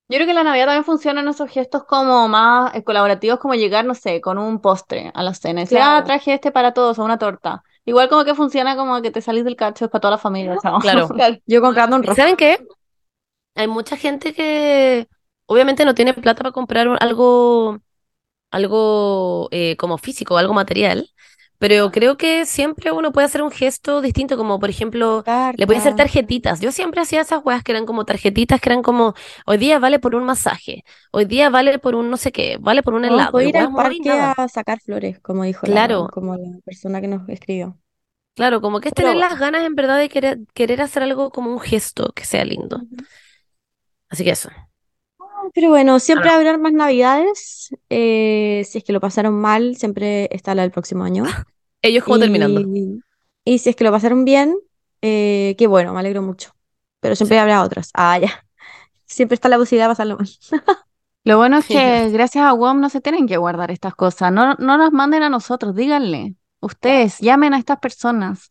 Yo 0.07 0.17
creo 0.17 0.27
que 0.27 0.33
la 0.33 0.43
Navidad 0.43 0.65
también 0.67 0.83
funciona 0.83 1.21
en 1.21 1.27
esos 1.27 1.49
gestos 1.49 1.83
como 1.85 2.27
más 2.29 2.73
eh, 2.75 2.83
colaborativos, 2.83 3.39
como 3.39 3.53
llegar, 3.55 3.85
no 3.85 3.95
sé, 3.95 4.19
con 4.21 4.37
un 4.37 4.59
postre 4.59 5.11
a 5.13 5.23
la 5.23 5.33
cena. 5.33 5.61
Y 5.61 5.63
decir, 5.63 5.77
Claro. 5.77 5.99
ah, 5.99 6.03
traje 6.03 6.33
este 6.33 6.51
para 6.51 6.73
todos, 6.73 6.99
o 6.99 7.03
una 7.03 7.17
torta. 7.17 7.63
Igual 7.85 8.09
como 8.09 8.25
que 8.25 8.35
funciona 8.35 8.75
como 8.75 9.01
que 9.01 9.11
te 9.11 9.21
salís 9.21 9.43
del 9.45 9.55
cacho, 9.55 9.85
es 9.85 9.91
para 9.91 10.01
toda 10.01 10.11
la 10.11 10.17
familia. 10.17 10.57
chao. 10.61 10.79
Claro. 10.79 11.07
Yo 11.47 11.61
comprando 11.61 11.95
un 11.95 12.03
¿Y 12.03 12.07
rojo. 12.07 12.15
saben 12.17 12.35
qué? 12.35 12.59
Hay 13.55 13.67
mucha 13.67 13.97
gente 13.97 14.33
que 14.33 15.07
obviamente 15.45 15.85
no 15.85 15.93
tiene 15.95 16.13
plata 16.13 16.37
para 16.43 16.51
comprar 16.51 16.87
algo, 17.01 17.79
algo 18.51 19.49
eh, 19.51 19.77
como 19.77 19.97
físico, 19.97 20.37
algo 20.37 20.53
material, 20.53 21.09
pero 21.59 21.91
creo 21.91 22.17
que 22.17 22.45
siempre 22.47 22.91
uno 22.91 23.11
puede 23.13 23.25
hacer 23.27 23.41
un 23.43 23.51
gesto 23.51 24.01
distinto, 24.01 24.37
como 24.37 24.59
por 24.59 24.69
ejemplo, 24.69 25.25
le 25.57 25.67
puede 25.67 25.79
hacer 25.79 25.95
tarjetitas. 25.95 26.61
Yo 26.61 26.71
siempre 26.71 27.01
hacía 27.01 27.21
esas 27.21 27.41
weas 27.45 27.63
que 27.63 27.71
eran 27.73 27.85
como 27.87 28.05
tarjetitas, 28.05 28.61
que 28.61 28.69
eran 28.69 28.83
como, 28.83 29.15
hoy 29.47 29.57
día 29.57 29.79
vale 29.79 29.99
por 29.99 30.15
un 30.15 30.25
masaje, 30.25 30.83
hoy 31.11 31.25
día 31.25 31.49
vale 31.49 31.79
por 31.79 31.95
un 31.95 32.09
no 32.11 32.17
sé 32.17 32.31
qué, 32.31 32.57
vale 32.61 32.83
por 32.83 32.93
un 32.95 33.05
No, 33.05 33.15
helado, 33.15 33.29
puedo 33.29 33.47
ir 33.47 33.57
al 33.57 33.69
parque 33.69 34.19
a 34.19 34.33
sacar 34.47 34.79
flores, 34.81 35.19
como 35.19 35.43
dijo 35.43 35.67
la, 35.67 35.81
Claro. 35.87 36.09
como 36.09 36.35
la 36.37 36.59
persona 36.65 37.01
que 37.01 37.07
nos 37.07 37.27
escribió. 37.29 37.77
Claro, 38.35 38.61
como 38.61 38.79
que 38.81 38.89
es 38.89 38.93
Pero 38.93 39.13
tener 39.13 39.15
las 39.15 39.37
ganas 39.39 39.63
en 39.65 39.75
verdad 39.75 39.97
de 39.99 40.09
querer, 40.09 40.39
querer 40.53 40.81
hacer 40.81 41.03
algo 41.03 41.31
como 41.31 41.51
un 41.51 41.59
gesto 41.59 42.11
que 42.13 42.25
sea 42.25 42.45
lindo. 42.45 42.85
Así 44.11 44.23
que 44.23 44.31
eso. 44.31 44.49
Pero 45.53 45.69
bueno, 45.69 45.99
siempre 45.99 46.29
habrá 46.29 46.57
más 46.57 46.73
navidades. 46.73 47.69
eh, 47.89 48.63
si 48.67 48.77
es 48.77 48.83
que 48.83 48.93
lo 48.93 48.99
pasaron 48.99 49.33
mal, 49.33 49.75
siempre 49.75 50.29
está 50.31 50.53
la 50.53 50.61
del 50.61 50.71
próximo 50.71 51.03
año. 51.03 51.23
Ellos 51.81 52.03
como 52.03 52.19
terminando. 52.19 52.61
Y, 53.43 53.57
si 53.57 53.71
es 53.71 53.75
que 53.75 53.83
lo 53.83 53.91
pasaron 53.91 54.23
bien, 54.23 54.55
eh, 55.01 55.55
qué 55.57 55.65
bueno, 55.65 55.93
me 55.93 55.99
alegro 55.99 56.21
mucho. 56.21 56.51
Pero 56.99 57.15
siempre 57.15 57.39
habrá 57.39 57.63
otras. 57.63 57.89
Ah, 57.93 58.19
ya. 58.19 58.45
Siempre 59.05 59.33
está 59.33 59.49
la 59.49 59.57
posibilidad 59.57 59.87
de 59.87 59.91
pasarlo 59.91 60.17
mal. 60.17 60.29
Lo 61.23 61.37
bueno 61.37 61.57
es 61.57 61.65
Sí. 61.65 61.73
que 61.73 62.09
gracias 62.11 62.45
a 62.45 62.53
WOM 62.53 62.79
no 62.79 62.89
se 62.89 63.01
tienen 63.01 63.27
que 63.27 63.37
guardar 63.37 63.69
estas 63.71 63.93
cosas. 63.93 64.31
No, 64.31 64.53
no 64.55 64.77
nos 64.77 64.91
manden 64.91 65.21
a 65.23 65.29
nosotros, 65.29 65.75
díganle. 65.75 66.35
Ustedes, 66.61 67.19
llamen 67.19 67.53
a 67.53 67.57
estas 67.57 67.79
personas. 67.79 68.50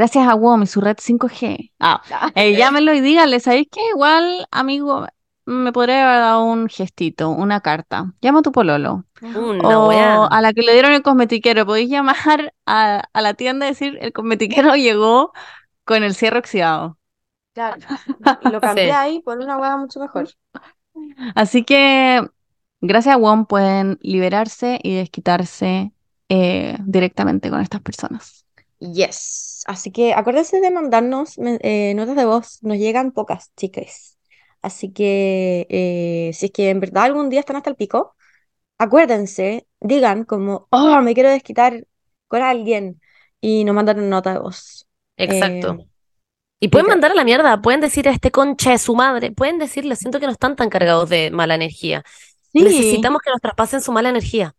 Gracias 0.00 0.26
a 0.26 0.34
WOM 0.34 0.62
y 0.62 0.66
su 0.66 0.80
red 0.80 0.96
5G. 0.98 1.72
Ah, 1.78 2.00
eh, 2.34 2.56
llámenlo 2.56 2.94
y 2.94 3.00
díganle, 3.02 3.38
¿sabéis 3.38 3.68
qué? 3.70 3.80
Igual, 3.90 4.46
amigo, 4.50 5.06
me 5.44 5.72
podría 5.72 6.08
haber 6.08 6.20
dado 6.20 6.44
un 6.44 6.68
gestito, 6.68 7.28
una 7.28 7.60
carta. 7.60 8.14
Llama 8.22 8.38
a 8.38 8.42
tu 8.42 8.50
pololo. 8.50 9.04
Una 9.20 9.78
O 9.78 10.24
a 10.32 10.40
la 10.40 10.52
que 10.54 10.62
le 10.62 10.72
dieron 10.72 10.92
el 10.92 11.02
cosmetiquero. 11.02 11.66
Podéis 11.66 11.90
llamar 11.90 12.54
a, 12.64 13.04
a 13.12 13.20
la 13.20 13.34
tienda 13.34 13.66
y 13.66 13.70
decir, 13.70 13.98
el 14.00 14.12
cosmetiquero 14.14 14.74
llegó 14.76 15.32
con 15.84 16.02
el 16.02 16.14
cierre 16.14 16.38
oxidado. 16.38 16.98
Claro. 17.52 17.76
Lo 18.52 18.60
cambié 18.60 18.86
Sí. 18.86 18.90
ahí 18.90 19.20
por 19.20 19.38
una 19.38 19.58
hueá 19.58 19.76
mucho 19.76 20.00
mejor. 20.00 20.28
Así 21.34 21.64
que 21.64 22.22
gracias 22.80 23.14
a 23.14 23.18
WOM 23.18 23.46
pueden 23.46 23.98
liberarse 24.02 24.78
y 24.82 24.94
desquitarse 24.96 25.92
eh, 26.28 26.78
directamente 26.84 27.50
con 27.50 27.60
estas 27.60 27.80
personas. 27.82 28.39
Yes. 28.80 29.62
Así 29.66 29.92
que 29.92 30.14
acuérdense 30.14 30.60
de 30.60 30.70
mandarnos 30.70 31.36
eh, 31.38 31.94
notas 31.94 32.16
de 32.16 32.24
voz. 32.24 32.62
Nos 32.62 32.78
llegan 32.78 33.12
pocas, 33.12 33.52
chicas. 33.56 34.18
Así 34.62 34.92
que 34.92 35.66
eh, 35.70 36.32
si 36.34 36.46
es 36.46 36.52
que 36.52 36.70
en 36.70 36.80
verdad 36.80 37.04
algún 37.04 37.28
día 37.30 37.40
están 37.40 37.56
hasta 37.56 37.70
el 37.70 37.76
pico, 37.76 38.16
acuérdense, 38.78 39.66
digan 39.80 40.24
como, 40.24 40.68
oh, 40.70 41.02
me 41.02 41.14
quiero 41.14 41.30
desquitar 41.30 41.86
con 42.28 42.42
alguien 42.42 43.00
y 43.40 43.64
nos 43.64 43.74
mandan 43.74 43.98
una 44.00 44.08
nota 44.08 44.34
de 44.34 44.40
voz. 44.40 44.88
Exacto. 45.16 45.78
Eh, 45.80 45.86
Y 46.60 46.68
pueden 46.68 46.88
mandar 46.88 47.12
a 47.12 47.14
la 47.14 47.24
mierda, 47.24 47.60
pueden 47.62 47.80
decir 47.80 48.08
a 48.08 48.12
este 48.12 48.30
concha 48.30 48.70
de 48.72 48.78
su 48.78 48.94
madre, 48.96 49.32
pueden 49.32 49.58
decirle, 49.58 49.96
siento 49.96 50.20
que 50.20 50.26
no 50.26 50.32
están 50.32 50.56
tan 50.56 50.70
cargados 50.70 51.08
de 51.10 51.30
mala 51.30 51.54
energía. 51.56 52.04
sí, 52.52 52.62
Necesitamos 52.64 53.22
que 53.22 53.30
nos 53.30 53.40
traspasen 53.40 53.80
su 53.82 53.92
mala 53.92 54.10
energía. 54.10 54.54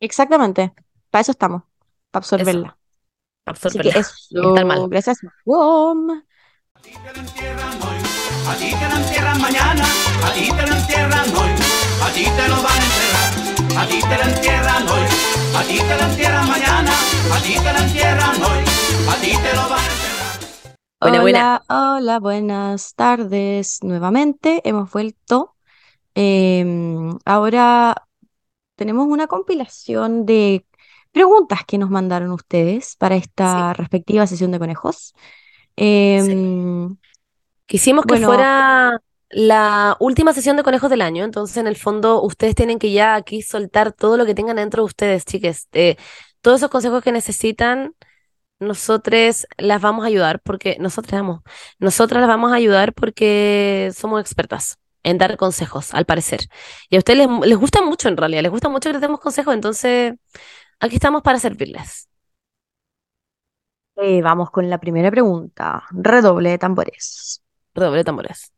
exactamente. 0.00 0.72
Para 1.10 1.22
eso 1.22 1.32
estamos, 1.32 1.62
para 2.10 2.20
absorberla. 2.22 2.78
Así 3.62 3.78
que 3.80 3.88
Absorberla. 3.88 4.00
eso, 4.00 4.14
Estar 4.30 4.64
mal. 4.66 4.88
gracias. 4.88 5.18
WOM. 5.44 6.10
A 6.74 6.80
ti 6.82 6.90
te 7.04 7.12
lo 7.12 7.20
entierran 7.20 7.82
hoy, 7.82 7.98
a 8.48 8.54
ti 8.56 8.70
te 8.70 8.88
lo 8.88 8.96
entierran 8.96 9.40
mañana, 9.40 9.84
a 10.24 10.32
ti 10.32 10.48
te 10.50 10.66
lo 10.66 10.74
entierran 10.74 11.36
hoy, 11.36 11.50
a 12.02 12.10
ti 12.12 12.24
te 12.24 12.48
lo 12.48 12.56
van 12.62 12.78
a 12.78 12.84
enterrar, 12.88 13.82
a 13.82 13.86
ti 13.88 14.00
te 14.00 14.16
lo 14.16 14.22
entierran 14.24 14.88
hoy, 14.88 15.06
a 15.56 15.62
ti 15.64 15.78
te 15.78 15.96
lo 15.96 16.02
entierran 16.10 16.48
mañana, 16.48 16.92
a 17.34 17.40
ti 17.42 17.54
te 17.54 17.72
lo 17.72 17.78
entierran 17.78 18.42
hoy, 18.42 18.64
a 19.08 19.14
ti 19.20 19.30
te 19.30 19.54
lo 19.54 19.68
van 19.68 19.80
a 19.80 19.92
enterrar. 19.92 20.38
Buena, 21.00 21.20
buena. 21.20 21.62
Hola, 21.68 21.96
hola, 21.96 22.20
buenas 22.20 22.94
tardes 22.94 23.78
nuevamente. 23.82 24.60
Hemos 24.64 24.90
vuelto. 24.90 25.56
Em, 26.14 27.16
ahora 27.24 27.94
tenemos 28.76 29.06
una 29.08 29.26
compilación 29.26 30.26
de 30.26 30.64
preguntas 31.12 31.60
que 31.66 31.78
nos 31.78 31.90
mandaron 31.90 32.30
ustedes 32.32 32.96
para 32.96 33.16
esta 33.16 33.72
respectiva 33.72 34.26
sesión 34.26 34.52
de 34.52 34.58
conejos. 34.58 35.14
Em, 35.76 36.96
Quisimos 37.66 38.06
que 38.06 38.14
bueno. 38.14 38.28
fuera 38.28 39.00
la 39.30 39.96
última 40.00 40.32
sesión 40.32 40.56
de 40.56 40.62
conejos 40.62 40.88
del 40.88 41.02
año, 41.02 41.24
entonces 41.24 41.58
en 41.58 41.66
el 41.66 41.76
fondo 41.76 42.22
ustedes 42.22 42.54
tienen 42.54 42.78
que 42.78 42.92
ya 42.92 43.14
aquí 43.14 43.42
soltar 43.42 43.92
todo 43.92 44.16
lo 44.16 44.24
que 44.24 44.34
tengan 44.34 44.56
dentro 44.56 44.82
de 44.82 44.86
ustedes, 44.86 45.24
chiques. 45.26 45.68
Eh, 45.72 45.96
todos 46.40 46.60
esos 46.60 46.70
consejos 46.70 47.02
que 47.02 47.12
necesitan, 47.12 47.94
nosotros 48.58 49.46
las 49.58 49.80
vamos 49.82 50.04
a 50.04 50.08
ayudar 50.08 50.40
porque 50.40 50.78
nosotras 50.80 51.20
vamos, 51.20 51.42
nosotras 51.78 52.20
las 52.20 52.28
vamos 52.28 52.52
a 52.52 52.56
ayudar 52.56 52.94
porque 52.94 53.92
somos 53.94 54.20
expertas 54.20 54.78
en 55.02 55.18
dar 55.18 55.36
consejos, 55.36 55.94
al 55.94 56.06
parecer. 56.06 56.40
Y 56.88 56.96
a 56.96 56.98
ustedes 57.00 57.18
les, 57.18 57.28
les 57.46 57.58
gusta 57.58 57.82
mucho 57.82 58.08
en 58.08 58.16
realidad, 58.16 58.42
les 58.42 58.50
gusta 58.50 58.68
mucho 58.70 58.88
que 58.88 58.94
les 58.94 59.02
demos 59.02 59.20
consejos, 59.20 59.54
entonces 59.54 60.14
Aquí 60.80 60.96
estamos 60.96 61.22
para 61.22 61.38
servirles. 61.38 62.08
Eh, 63.96 64.22
vamos 64.22 64.50
con 64.50 64.70
la 64.70 64.78
primera 64.78 65.10
pregunta. 65.10 65.84
Redoble 65.90 66.50
de 66.50 66.58
tambores. 66.58 67.42
Redoble 67.74 67.98
de 67.98 68.04
tambores. 68.04 68.52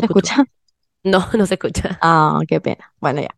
¿Se 0.00 0.06
escucha? 0.06 0.44
No, 1.02 1.26
no 1.36 1.46
se 1.46 1.54
escucha. 1.54 1.98
Ah, 2.02 2.40
qué 2.46 2.60
pena. 2.60 2.92
Bueno, 3.00 3.22
ya. 3.22 3.30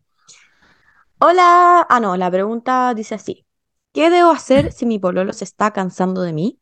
Hola. 1.19 1.87
Ah, 1.89 2.01
no, 2.01 2.17
la 2.17 2.31
pregunta 2.31 2.93
dice 2.95 3.15
así. 3.15 3.47
¿Qué 3.93 4.11
debo 4.11 4.31
hacer 4.31 4.73
si 4.73 4.87
mi 4.87 4.99
pololo 4.99 5.33
se 5.33 5.45
está 5.45 5.73
cansando 5.73 6.23
de 6.23 6.33
mí? 6.33 6.59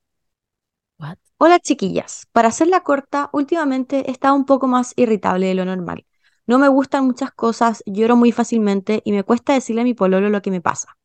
What? 0.99 1.17
Hola 1.39 1.59
chiquillas, 1.59 2.27
para 2.33 2.49
hacerla 2.49 2.81
corta, 2.81 3.31
últimamente 3.33 4.11
he 4.11 4.33
un 4.33 4.45
poco 4.45 4.67
más 4.67 4.93
irritable 4.97 5.47
de 5.47 5.55
lo 5.55 5.65
normal. 5.65 6.05
No 6.51 6.59
me 6.59 6.69
gustan 6.69 7.07
muchas 7.07 7.33
cosas, 7.33 7.83
lloro 7.87 8.17
muy 8.17 8.33
fácilmente 8.33 9.03
y 9.05 9.13
me 9.13 9.23
cuesta 9.23 9.55
decirle 9.55 9.83
a 9.83 9.85
mi 9.85 9.95
pololo 9.95 10.29
lo 10.31 10.43
que 10.43 10.51
me 10.51 10.61
pasa. 10.61 10.97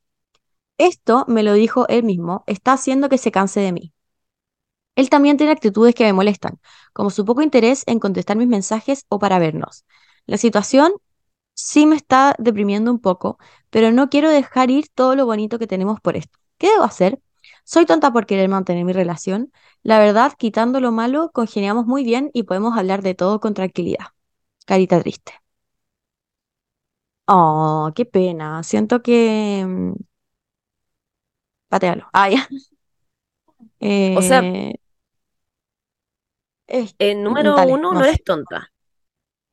Esto, 0.77 1.25
me 1.27 1.43
lo 1.43 1.53
dijo 1.53 1.87
él 1.89 2.03
mismo, 2.03 2.43
está 2.47 2.73
haciendo 2.73 3.09
que 3.09 3.17
se 3.19 3.31
canse 3.31 3.59
de 3.61 3.73
mí. 3.73 3.93
Él 4.95 5.09
también 5.09 5.37
tiene 5.37 5.51
actitudes 5.51 5.93
que 5.95 6.05
me 6.05 6.13
molestan, 6.13 6.59
como 6.93 7.09
su 7.09 7.25
poco 7.25 7.41
interés 7.41 7.83
en 7.87 7.99
contestar 7.99 8.37
mis 8.37 8.47
mensajes 8.47 9.05
o 9.09 9.19
para 9.19 9.39
vernos. 9.39 9.85
La 10.25 10.37
situación 10.37 10.93
sí 11.55 11.85
me 11.85 11.95
está 11.97 12.35
deprimiendo 12.39 12.91
un 12.91 12.99
poco, 12.99 13.39
pero 13.69 13.91
no 13.91 14.09
quiero 14.09 14.29
dejar 14.31 14.71
ir 14.71 14.87
todo 14.95 15.15
lo 15.15 15.25
bonito 15.27 15.59
que 15.59 15.67
tenemos 15.67 16.01
por 16.01 16.17
esto. 16.17 16.39
¿Qué 16.57 16.69
debo 16.71 16.83
hacer? 16.85 17.21
Soy 17.65 17.85
tonta 17.85 18.13
por 18.13 18.25
querer 18.27 18.49
mantener 18.49 18.85
mi 18.85 18.93
relación. 18.93 19.51
La 19.83 19.99
verdad, 19.99 20.33
quitando 20.37 20.79
lo 20.81 20.91
malo, 20.93 21.31
congeniamos 21.33 21.85
muy 21.87 22.03
bien 22.05 22.31
y 22.33 22.43
podemos 22.43 22.77
hablar 22.77 23.03
de 23.03 23.15
todo 23.15 23.39
con 23.41 23.53
tranquilidad. 23.55 24.07
Carita 24.66 24.99
triste. 25.01 25.34
Oh, 27.28 27.91
qué 27.95 28.05
pena. 28.05 28.61
Siento 28.63 29.01
que... 29.01 29.63
mm, 29.68 29.93
Patealo. 31.70 32.09
Ah, 32.13 32.28
ya. 32.30 32.47
O 34.13 34.22
sea- 34.22 34.49
Eh, 34.49 34.74
es- 36.68 36.95
Eh, 36.99 37.16
número 37.16 37.53
dale, 37.55 37.78
uno, 37.78 37.93
no 37.93 37.95
no 37.95 38.03
sé. 38.03 38.05
eres 38.05 38.24
tonta. 38.24 38.72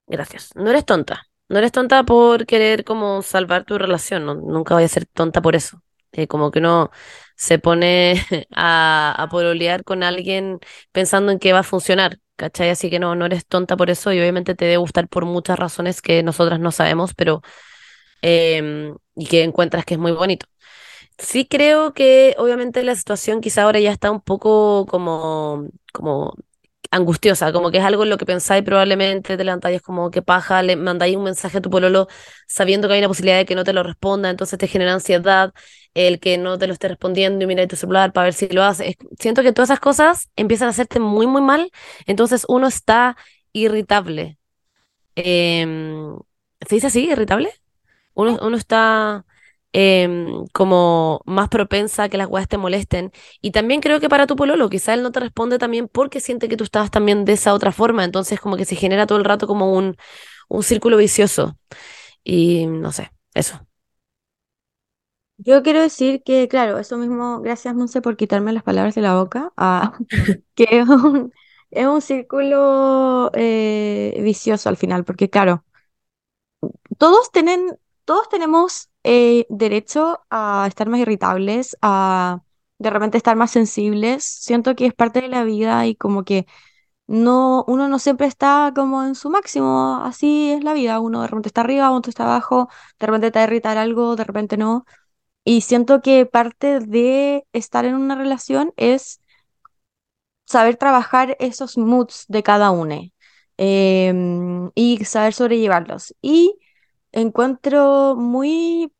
Gracias. 0.07 0.51
No 0.57 0.71
eres 0.71 0.85
tonta. 0.87 1.23
No 1.49 1.59
eres 1.59 1.73
tonta 1.73 2.05
por 2.05 2.47
querer 2.47 2.85
como 2.85 3.23
salvar 3.23 3.65
tu 3.65 3.79
relación. 3.79 4.27
no- 4.27 4.35
nunca 4.37 4.75
voy 4.75 4.85
a 4.85 4.89
ser 4.89 5.07
tonta 5.07 5.43
por 5.43 5.57
eso. 5.57 5.83
Eh, 6.13 6.29
como 6.29 6.51
que 6.51 6.61
uno 6.61 6.91
se 7.37 7.59
pone 7.59 8.15
a, 8.53 9.15
a 9.19 9.29
pololear 9.29 9.85
con 9.85 10.03
alguien 10.03 10.61
pensando 10.93 11.33
en 11.33 11.39
que 11.39 11.53
va 11.53 11.61
a 11.61 11.63
funcionar. 11.65 12.19
¿Cachai? 12.43 12.70
Así 12.70 12.90
que 12.90 12.99
no, 12.99 13.14
no 13.14 13.26
eres 13.26 13.47
tonta 13.47 13.76
por 13.76 13.88
eso 13.88 14.12
y 14.12 14.18
obviamente 14.18 14.57
te 14.57 14.64
debe 14.64 14.78
gustar 14.78 15.07
por 15.09 15.26
muchas 15.26 15.57
razones 15.57 16.03
que 16.03 16.24
nosotras 16.24 16.59
no 16.59 16.72
sabemos, 16.72 17.14
pero 17.14 17.40
em, 18.22 18.97
y 19.16 19.26
que 19.26 19.45
encuentras 19.45 19.84
que 19.84 19.95
es 19.95 20.01
muy 20.01 20.12
bonito. 20.12 20.47
Sí 21.18 21.47
creo 21.47 21.95
que 21.95 22.34
obviamente 22.38 22.82
la 22.84 22.97
situación 22.97 23.40
quizá 23.40 23.64
ahora 23.64 23.80
ya 23.80 23.93
está 23.93 24.11
un 24.11 24.20
poco 24.20 24.86
como, 24.86 25.68
como 25.93 26.34
angustiosa, 26.93 27.53
como 27.53 27.70
que 27.72 27.78
es 27.78 27.84
algo 27.84 28.05
en 28.05 28.11
lo 28.11 28.18
que 28.18 28.26
pensáis 28.26 28.62
probablemente, 28.64 29.36
te 29.36 29.45
levantáis 29.45 29.76
es 29.76 29.82
como 29.82 30.11
que 30.12 30.22
paja, 30.22 30.62
le 30.62 30.76
mandáis 30.76 31.16
un 31.16 31.24
mensaje 31.24 31.59
a 31.59 31.62
tu 31.62 31.70
pololo 31.70 32.09
sabiendo 32.47 32.88
que 32.88 32.95
hay 32.95 33.01
una 33.01 33.09
posibilidad 33.09 33.38
de 33.38 33.47
que 33.47 33.57
no 33.57 33.64
te 33.64 33.72
lo 33.72 33.82
responda, 33.82 34.30
entonces 34.30 34.59
te 34.59 34.68
genera 34.68 34.93
ansiedad 34.95 35.53
el 35.95 36.20
que 36.20 36.38
no 36.38 36.59
te 36.59 36.66
lo 36.68 36.74
esté 36.74 36.88
respondiendo 36.88 37.45
y 37.45 37.49
miráis 37.49 37.68
tu 37.68 37.76
celular 37.76 38.12
para 38.12 38.26
ver 38.26 38.34
si 38.34 38.49
lo 38.49 38.62
hace. 38.64 38.97
Siento 39.18 39.43
que 39.43 39.53
todas 39.53 39.70
esas 39.70 39.80
cosas 39.80 40.30
empiezan 40.36 40.68
a 40.68 40.70
hacerte 40.70 41.01
muy, 41.01 41.26
muy 41.26 41.43
mal, 41.43 41.70
entonces 42.07 42.45
uno 42.49 42.66
está 42.68 43.16
irritable. 43.53 44.38
Em, 45.16 46.16
¿se 46.68 46.74
dice 46.76 46.86
así, 46.88 47.11
irritable? 47.11 47.53
Uno, 48.14 48.38
uno 48.43 48.57
está 48.57 49.26
em, 49.73 50.47
como 50.53 51.23
más 51.27 51.49
propensa 51.49 52.05
a 52.05 52.09
que 52.09 52.18
las 52.18 52.29
weas 52.29 52.49
te 52.49 52.59
molesten. 52.59 53.12
Y 53.41 53.51
también 53.53 53.81
creo 53.81 54.01
que 54.01 54.09
para 54.09 54.27
tu 54.27 54.37
pololo, 54.37 54.68
quizá 54.70 54.95
él 54.95 55.03
no 55.03 55.12
te 55.12 55.20
responde 55.20 55.59
también 55.59 55.89
porque 55.89 56.20
siente 56.20 56.49
que 56.49 56.57
tú 56.57 56.64
estás 56.64 56.91
también 56.91 57.25
de 57.25 57.33
esa 57.35 57.55
otra 57.55 57.73
forma. 57.73 58.05
Entonces 58.05 58.41
como 58.41 58.57
que 58.57 58.64
se 58.64 58.77
genera 58.77 59.07
todo 59.07 59.18
el 59.18 59.25
rato 59.25 59.47
como 59.47 59.73
un, 59.75 59.97
un 60.49 60.62
círculo 60.62 60.97
vicioso. 60.97 61.59
Y 62.25 62.66
no 62.66 62.93
sé, 62.93 63.12
eso. 63.35 63.66
Yo 65.39 65.62
quiero 65.62 65.81
decir 65.81 66.23
que, 66.23 66.47
claro, 66.49 66.79
eso 66.79 66.97
mismo, 66.99 67.41
gracias 67.41 67.75
Monse 67.75 68.01
por 68.01 68.16
quitarme 68.16 68.53
las 68.53 68.62
palabras 68.62 68.95
de 68.95 69.01
la 69.03 69.16
boca, 69.16 69.53
ah, 69.57 69.99
que 70.55 70.64
es 70.70 70.89
un, 70.89 71.33
es 71.70 71.87
un 71.87 72.01
círculo 72.01 73.31
eh, 73.35 74.20
vicioso 74.23 74.68
al 74.68 74.77
final, 74.77 75.05
porque 75.05 75.31
claro, 75.31 75.64
todos 76.99 77.31
tienen, 77.33 77.79
todos 78.05 78.29
tenemos 78.29 78.91
eh, 79.05 79.47
derecho 79.49 80.21
a 80.31 80.67
estar 80.69 80.89
más 80.89 81.01
irritables, 81.01 81.77
a 81.83 82.41
de 82.79 82.91
repente 82.91 83.19
estar 83.19 83.37
más 83.37 83.51
sensibles. 83.51 84.25
Siento 84.25 84.75
que 84.75 84.87
es 84.87 84.95
parte 84.95 85.21
de 85.23 85.29
la 85.29 85.45
vida 85.45 85.87
y 85.87 85.95
como 85.97 86.25
que 86.25 86.47
no, 87.07 87.65
uno 87.69 87.89
no 87.89 87.99
siempre 87.99 88.27
está 88.27 88.73
como 88.75 89.05
en 89.05 89.15
su 89.15 89.31
máximo, 89.31 90.01
así 90.05 90.53
es 90.53 90.65
la 90.65 90.73
vida, 90.75 91.01
uno 91.01 91.23
de 91.23 91.29
repente 91.29 91.49
está 91.49 91.63
arriba, 91.63 91.93
otro 91.93 92.11
está 92.11 92.25
abajo, 92.25 92.69
de 93.01 93.07
repente 93.07 93.31
te 93.31 93.39
va 93.39 93.45
a 93.45 93.47
irritar 93.49 93.79
algo, 93.79 94.17
de 94.17 94.25
repente 94.25 94.57
no. 94.57 94.85
Y 95.45 95.63
siento 95.63 96.03
que 96.03 96.27
parte 96.27 96.81
de 96.81 97.47
estar 97.53 97.85
en 97.87 97.97
una 97.97 98.17
relación 98.17 98.73
es 98.77 99.21
saber 100.47 100.77
trabajar 100.77 101.37
esos 101.41 101.79
moods 101.79 102.25
de 102.29 102.43
cada 102.43 102.71
uno 102.71 102.97
em, 103.57 104.71
y 104.75 105.05
saber 105.05 105.35
sobrellevarlos. 105.35 106.15
Y 106.23 106.59
encuentro 107.13 108.17
muy, 108.17 108.93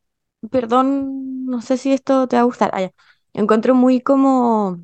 perdón, 0.51 1.45
no 1.45 1.61
sé 1.61 1.77
si 1.77 1.93
esto 1.93 2.27
te 2.27 2.35
va 2.37 2.41
a 2.43 2.45
gustar, 2.45 2.71
ah. 2.73 2.91
Encuentro 3.33 3.73
muy 3.75 4.01
como 4.01 4.79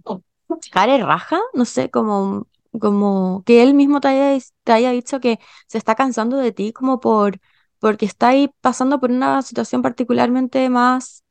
cara 0.71 0.97
raja, 1.05 1.39
no 1.53 1.65
sé, 1.65 1.89
como, 1.89 2.47
como 2.79 3.43
que 3.45 3.63
él 3.63 3.73
mismo 3.73 4.01
te 4.01 4.07
haya, 4.09 4.43
te 4.63 4.71
haya 4.71 4.91
dicho 4.91 5.19
que 5.19 5.39
se 5.67 5.77
está 5.77 5.95
cansando 5.95 6.37
de 6.37 6.51
ti 6.51 6.73
como 6.73 6.99
por, 6.99 7.39
porque 7.79 8.05
está 8.05 8.31
pasando 8.61 8.99
por 8.99 9.11
una 9.11 9.41
situación 9.41 9.81
particularmente 9.81 10.69
más 10.69 11.23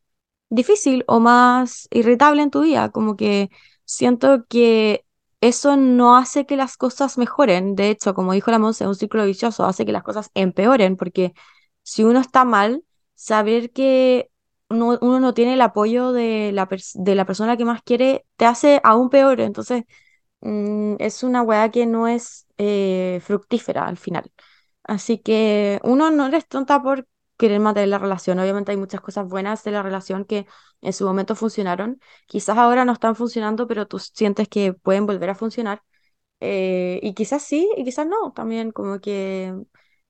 difícil 0.51 1.05
o 1.09 1.20
más 1.20 1.88
irritable 1.90 2.42
en 2.42 2.51
tu 2.51 2.62
vida, 2.62 2.90
como 2.90 3.16
que 3.16 3.51
siento 3.84 4.46
que 4.49 5.05
eso 5.40 5.76
no 5.76 6.16
hace 6.16 6.46
que 6.46 6.57
las 6.57 6.76
cosas 6.76 7.18
mejoren, 7.18 7.74
de 7.76 7.90
hecho, 7.90 8.14
como 8.14 8.32
dijo 8.32 8.51
la 8.51 8.59
Monse, 8.59 8.84
es 8.84 8.88
un 8.88 8.94
círculo 8.96 9.24
vicioso, 9.26 9.64
hace 9.66 9.86
que 9.86 9.92
las 9.92 10.03
cosas 10.03 10.30
empeoren, 10.34 10.96
porque 10.96 11.34
si 11.89 12.05
uno 12.05 12.20
está 12.20 12.45
mal, 12.45 12.84
saber 13.14 13.72
que 13.72 14.30
uno, 14.70 14.99
no 15.01 15.34
tiene 15.34 15.55
el 15.55 15.61
apoyo 15.62 16.12
de 16.12 16.53
la, 16.53 16.68
de 16.95 17.14
la 17.14 17.24
persona 17.26 17.57
que 17.57 17.64
más 17.64 17.82
quiere, 17.82 18.26
te 18.36 18.47
hace 18.47 18.80
aún 18.84 19.09
peor, 19.11 19.41
entonces 19.41 19.84
mm, 20.41 20.97
es 20.99 21.22
una 21.22 21.43
weá 21.43 21.70
que 21.70 21.86
no 21.86 22.09
es 22.09 22.47
eh, 22.59 23.20
fructífera 23.24 23.86
al 23.86 23.97
final. 23.99 24.30
Así 24.84 25.18
que 25.18 25.80
uno 25.84 26.11
no 26.11 26.26
eres 26.26 26.47
tonta 26.49 26.82
por 26.82 27.07
querer 27.39 27.61
mantener 27.61 27.89
la 27.91 27.99
relación. 27.99 28.39
Obviamente 28.39 28.72
hay 28.72 28.78
muchas 28.78 29.01
cosas 29.01 29.28
buenas 29.28 29.64
de 29.64 29.70
la 29.72 29.82
relación 29.82 30.24
que 30.24 30.47
en 30.80 30.93
su 30.93 31.05
momento 31.07 31.36
funcionaron. 31.36 32.01
Quizás 32.26 32.59
ahora 32.59 32.84
no 32.84 32.93
están 32.93 33.14
funcionando, 33.16 33.66
pero 33.68 33.86
tú 33.86 33.99
sientes 33.99 34.49
que 34.49 34.72
pueden 34.74 35.07
volver 35.07 35.30
a 35.30 35.34
funcionar. 35.34 35.82
Eh, 36.41 37.01
y 37.03 37.14
quizás 37.14 37.43
sí, 37.43 37.70
y 37.76 37.84
quizás 37.84 38.07
no. 38.07 38.32
También 38.32 38.72
como 38.72 39.01
que, 39.01 39.55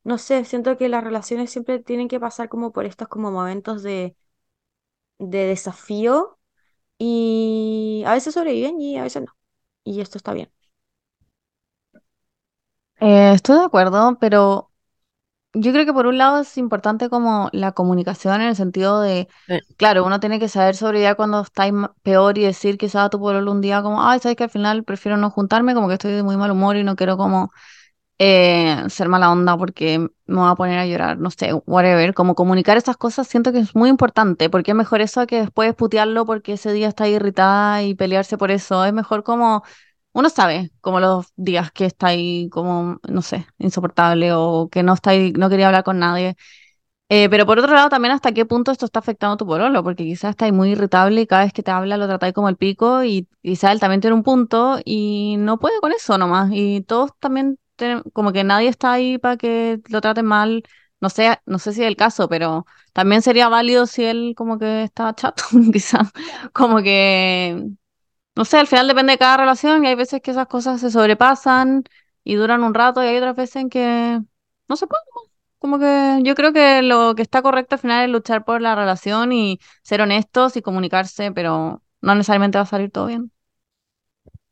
no 0.08 0.18
sé, 0.18 0.44
siento 0.46 0.76
que 0.78 0.88
las 0.90 1.04
relaciones 1.04 1.50
siempre 1.52 1.78
tienen 1.80 2.08
que 2.08 2.20
pasar 2.20 2.48
como 2.50 2.72
por 2.72 2.86
estos 2.86 3.08
como 3.08 3.30
momentos 3.32 3.82
de, 3.84 4.16
de 5.18 5.38
desafío 5.46 6.38
y 6.98 8.04
a 8.06 8.14
veces 8.14 8.34
sobreviven 8.34 8.80
y 8.80 8.98
a 8.98 9.04
veces 9.04 9.22
no. 9.24 9.36
Y 9.84 10.00
esto 10.02 10.18
está 10.18 10.34
bien. 10.34 10.50
Eh, 13.00 13.32
estoy 13.34 13.58
de 13.58 13.64
acuerdo, 13.64 14.18
pero 14.20 14.72
yo 15.54 15.72
creo 15.72 15.86
que 15.86 15.92
por 15.94 16.06
un 16.06 16.18
lado 16.18 16.40
es 16.40 16.58
importante 16.58 17.10
como 17.10 17.50
la 17.52 17.72
comunicación 17.72 18.40
en 18.42 18.48
el 18.48 18.56
sentido 18.56 19.00
de, 19.02 19.28
Sí. 19.46 19.58
claro, 19.78 20.04
uno 20.06 20.20
tiene 20.20 20.40
que 20.40 20.48
saber 20.48 20.76
sobrellevar 20.76 21.16
cuando 21.16 21.42
estáis 21.42 21.74
peor 22.02 22.38
y 22.38 22.44
decir 22.44 22.78
quizás 22.78 23.06
a 23.06 23.10
tu 23.10 23.20
pololo 23.20 23.52
un 23.52 23.60
día 23.62 23.82
como, 23.82 24.02
ay, 24.08 24.20
sabes 24.20 24.36
que 24.36 24.44
al 24.44 24.50
final 24.50 24.84
prefiero 24.84 25.16
no 25.18 25.30
juntarme, 25.30 25.74
como 25.74 25.88
que 25.88 25.94
estoy 25.94 26.12
de 26.12 26.22
muy 26.24 26.36
mal 26.38 26.50
humor 26.52 26.76
y 26.76 26.84
no 26.84 26.96
quiero 26.96 27.16
como 27.18 27.52
eh, 28.18 28.84
ser 28.88 29.08
mala 29.08 29.30
onda 29.30 29.56
porque 29.56 29.98
me 29.98 30.36
voy 30.36 30.50
a 30.50 30.54
poner 30.54 30.78
a 30.78 30.86
llorar, 30.86 31.18
no 31.18 31.30
sé, 31.30 31.52
whatever. 31.66 32.14
Como 32.14 32.34
comunicar 32.34 32.76
esas 32.76 32.96
cosas 32.96 33.28
siento 33.28 33.52
que 33.52 33.60
es 33.60 33.74
muy 33.74 33.88
importante, 33.90 34.50
porque 34.50 34.72
es 34.72 34.76
mejor 34.76 35.00
eso 35.00 35.26
que 35.26 35.40
después 35.40 35.74
putearlo 35.74 36.26
porque 36.26 36.54
ese 36.54 36.72
día 36.72 36.88
está 36.88 37.08
irritada 37.08 37.82
y 37.82 37.94
pelearse 37.94 38.38
por 38.38 38.50
eso. 38.50 38.84
Es 38.84 38.92
mejor 38.92 39.22
como, 39.24 39.62
uno 40.12 40.30
sabe, 40.30 40.70
como 40.80 41.00
los 41.00 41.26
días 41.36 41.70
que 41.72 41.86
está 41.86 42.08
ahí 42.08 42.48
como, 42.50 42.98
no 43.08 43.22
sé, 43.22 43.46
insoportable 43.58 44.32
o 44.32 44.68
que 44.70 44.82
no 44.82 44.94
está 44.94 45.10
ahí, 45.10 45.32
no 45.32 45.48
quería 45.50 45.68
hablar 45.68 45.84
con 45.84 45.98
nadie. 45.98 46.36
Eh, 47.10 47.28
pero 47.30 47.46
por 47.46 47.58
otro 47.58 47.72
lado, 47.74 47.88
también 47.88 48.12
hasta 48.12 48.32
qué 48.32 48.44
punto 48.44 48.70
esto 48.70 48.84
está 48.84 48.98
afectando 48.98 49.34
a 49.34 49.36
tu 49.38 49.46
pololo, 49.46 49.82
porque 49.82 50.04
quizás 50.04 50.30
está 50.30 50.44
ahí 50.44 50.52
muy 50.52 50.70
irritable 50.72 51.22
y 51.22 51.26
cada 51.26 51.44
vez 51.44 51.52
que 51.54 51.62
te 51.62 51.70
habla 51.70 51.96
lo 51.96 52.06
tratáis 52.06 52.34
como 52.34 52.50
el 52.50 52.56
pico 52.56 53.02
y 53.02 53.26
quizás 53.42 53.72
él 53.72 53.80
también 53.80 54.02
tiene 54.02 54.14
un 54.14 54.22
punto 54.22 54.78
y 54.84 55.36
no 55.38 55.58
puede 55.58 55.80
con 55.80 55.92
eso 55.92 56.18
nomás. 56.18 56.50
Y 56.52 56.82
todos 56.82 57.12
también, 57.18 57.58
como 58.12 58.32
que 58.32 58.44
nadie 58.44 58.68
está 58.68 58.92
ahí 58.92 59.18
para 59.18 59.36
que 59.36 59.80
lo 59.88 60.00
traten 60.00 60.26
mal. 60.26 60.62
No 61.00 61.10
sé, 61.10 61.38
no 61.46 61.58
sé 61.60 61.72
si 61.72 61.82
es 61.82 61.88
el 61.88 61.96
caso, 61.96 62.28
pero 62.28 62.66
también 62.92 63.22
sería 63.22 63.48
válido 63.48 63.86
si 63.86 64.04
él 64.04 64.34
como 64.36 64.58
que 64.58 64.82
está 64.84 65.14
chato, 65.14 65.44
quizás. 65.72 66.10
Como 66.52 66.78
que, 66.82 67.64
no 68.36 68.44
sé, 68.44 68.58
al 68.58 68.66
final 68.68 68.88
depende 68.88 69.12
de 69.12 69.18
cada 69.18 69.36
relación 69.38 69.84
y 69.84 69.88
hay 69.88 69.94
veces 69.96 70.20
que 70.22 70.30
esas 70.30 70.46
cosas 70.48 70.80
se 70.80 70.90
sobrepasan 70.90 71.84
y 72.24 72.34
duran 72.36 72.62
un 72.64 72.74
rato 72.74 73.02
y 73.02 73.06
hay 73.08 73.16
otras 73.18 73.36
veces 73.36 73.56
en 73.56 73.70
que 73.70 74.20
no 74.68 74.76
se 74.76 74.86
puede. 74.86 75.02
Como 75.58 75.78
que 75.80 76.20
yo 76.24 76.34
creo 76.36 76.52
que 76.52 76.82
lo 76.82 77.14
que 77.16 77.22
está 77.22 77.42
correcto 77.42 77.74
al 77.76 77.80
final 77.80 78.04
es 78.04 78.10
luchar 78.12 78.44
por 78.44 78.62
la 78.62 78.76
relación 78.76 79.32
y 79.32 79.60
ser 79.82 80.00
honestos 80.02 80.56
y 80.56 80.62
comunicarse, 80.62 81.32
pero 81.32 81.82
no 82.00 82.14
necesariamente 82.14 82.58
va 82.58 82.62
a 82.64 82.66
salir 82.66 82.90
todo 82.92 83.06
bien. 83.06 83.32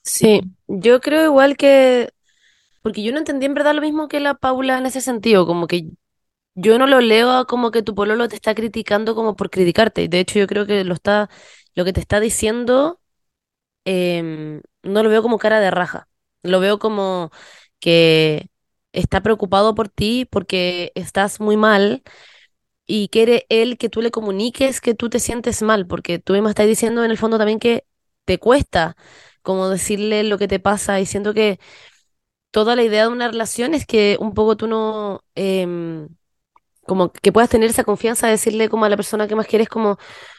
Sí, 0.02 0.40
yo 0.68 1.00
creo 1.00 1.24
igual 1.24 1.56
que, 1.56 2.10
porque 2.86 3.02
yo 3.02 3.10
no 3.12 3.18
entendí 3.18 3.46
en 3.46 3.54
verdad 3.54 3.74
lo 3.74 3.80
mismo 3.82 4.06
que 4.06 4.20
la 4.20 4.34
Paula 4.34 4.78
en 4.78 4.86
ese 4.86 5.00
sentido, 5.00 5.44
como 5.44 5.66
que 5.66 5.88
yo 6.54 6.78
no 6.78 6.86
lo 6.86 7.00
leo 7.00 7.46
como 7.46 7.70
que 7.72 7.82
tu 7.82 7.94
pololo 7.94 8.28
te 8.28 8.36
está 8.36 8.54
criticando 8.54 9.14
como 9.16 9.36
por 9.36 9.50
criticarte. 9.50 10.08
De 10.08 10.20
hecho, 10.20 10.38
yo 10.38 10.46
creo 10.46 10.66
que 10.66 10.84
lo 10.84 10.94
está, 10.94 11.30
lo 11.74 11.84
que 11.84 11.92
te 11.92 12.00
está 12.00 12.20
diciendo, 12.20 13.00
em, 13.84 14.62
no 14.82 15.02
lo 15.02 15.10
veo 15.10 15.22
como 15.22 15.38
cara 15.38 15.60
de 15.60 15.70
raja. 15.72 16.08
Lo 16.42 16.60
veo 16.60 16.78
como 16.80 17.30
que 17.80 18.48
está 18.92 19.22
preocupado 19.22 19.74
por 19.74 19.88
ti 19.90 20.26
porque 20.30 20.92
estás 20.96 21.40
muy 21.40 21.56
mal 21.56 22.02
y 22.86 23.08
quiere 23.08 23.46
él 23.48 23.78
que 23.78 23.88
tú 23.88 24.00
le 24.02 24.10
comuniques 24.10 24.80
que 24.80 24.94
tú 24.94 25.10
te 25.10 25.18
sientes 25.20 25.62
mal, 25.62 25.86
porque 25.86 26.18
tú 26.18 26.32
misma 26.34 26.50
estás 26.50 26.66
diciendo 26.66 27.04
en 27.04 27.10
el 27.10 27.18
fondo 27.18 27.38
también 27.38 27.58
que 27.58 27.84
te 28.24 28.38
cuesta 28.38 28.96
como 29.42 29.68
decirle 29.68 30.24
lo 30.24 30.38
que 30.38 30.48
te 30.48 30.58
pasa 30.60 31.00
y 31.00 31.06
siento 31.06 31.34
que 31.34 31.58
toda 32.56 32.74
la 32.74 32.82
idea 32.82 33.02
de 33.02 33.08
una 33.10 33.28
relación 33.28 33.74
es 33.74 33.84
que 33.86 34.16
un 34.18 34.32
poco 34.32 34.56
tú 34.56 34.66
no, 34.66 35.20
em, 35.34 36.08
como 36.86 37.12
que 37.12 37.32
puedas 37.32 37.50
tener 37.50 37.70
esa 37.70 37.84
confianza 37.84 38.26
de 38.28 38.32
decirle 38.32 38.68
como 38.70 38.84
a 38.86 38.88
la 38.88 38.96
persona 38.96 39.28
que 39.28 39.36
más 39.36 39.46
quieres 39.46 39.68
como, 39.68 39.98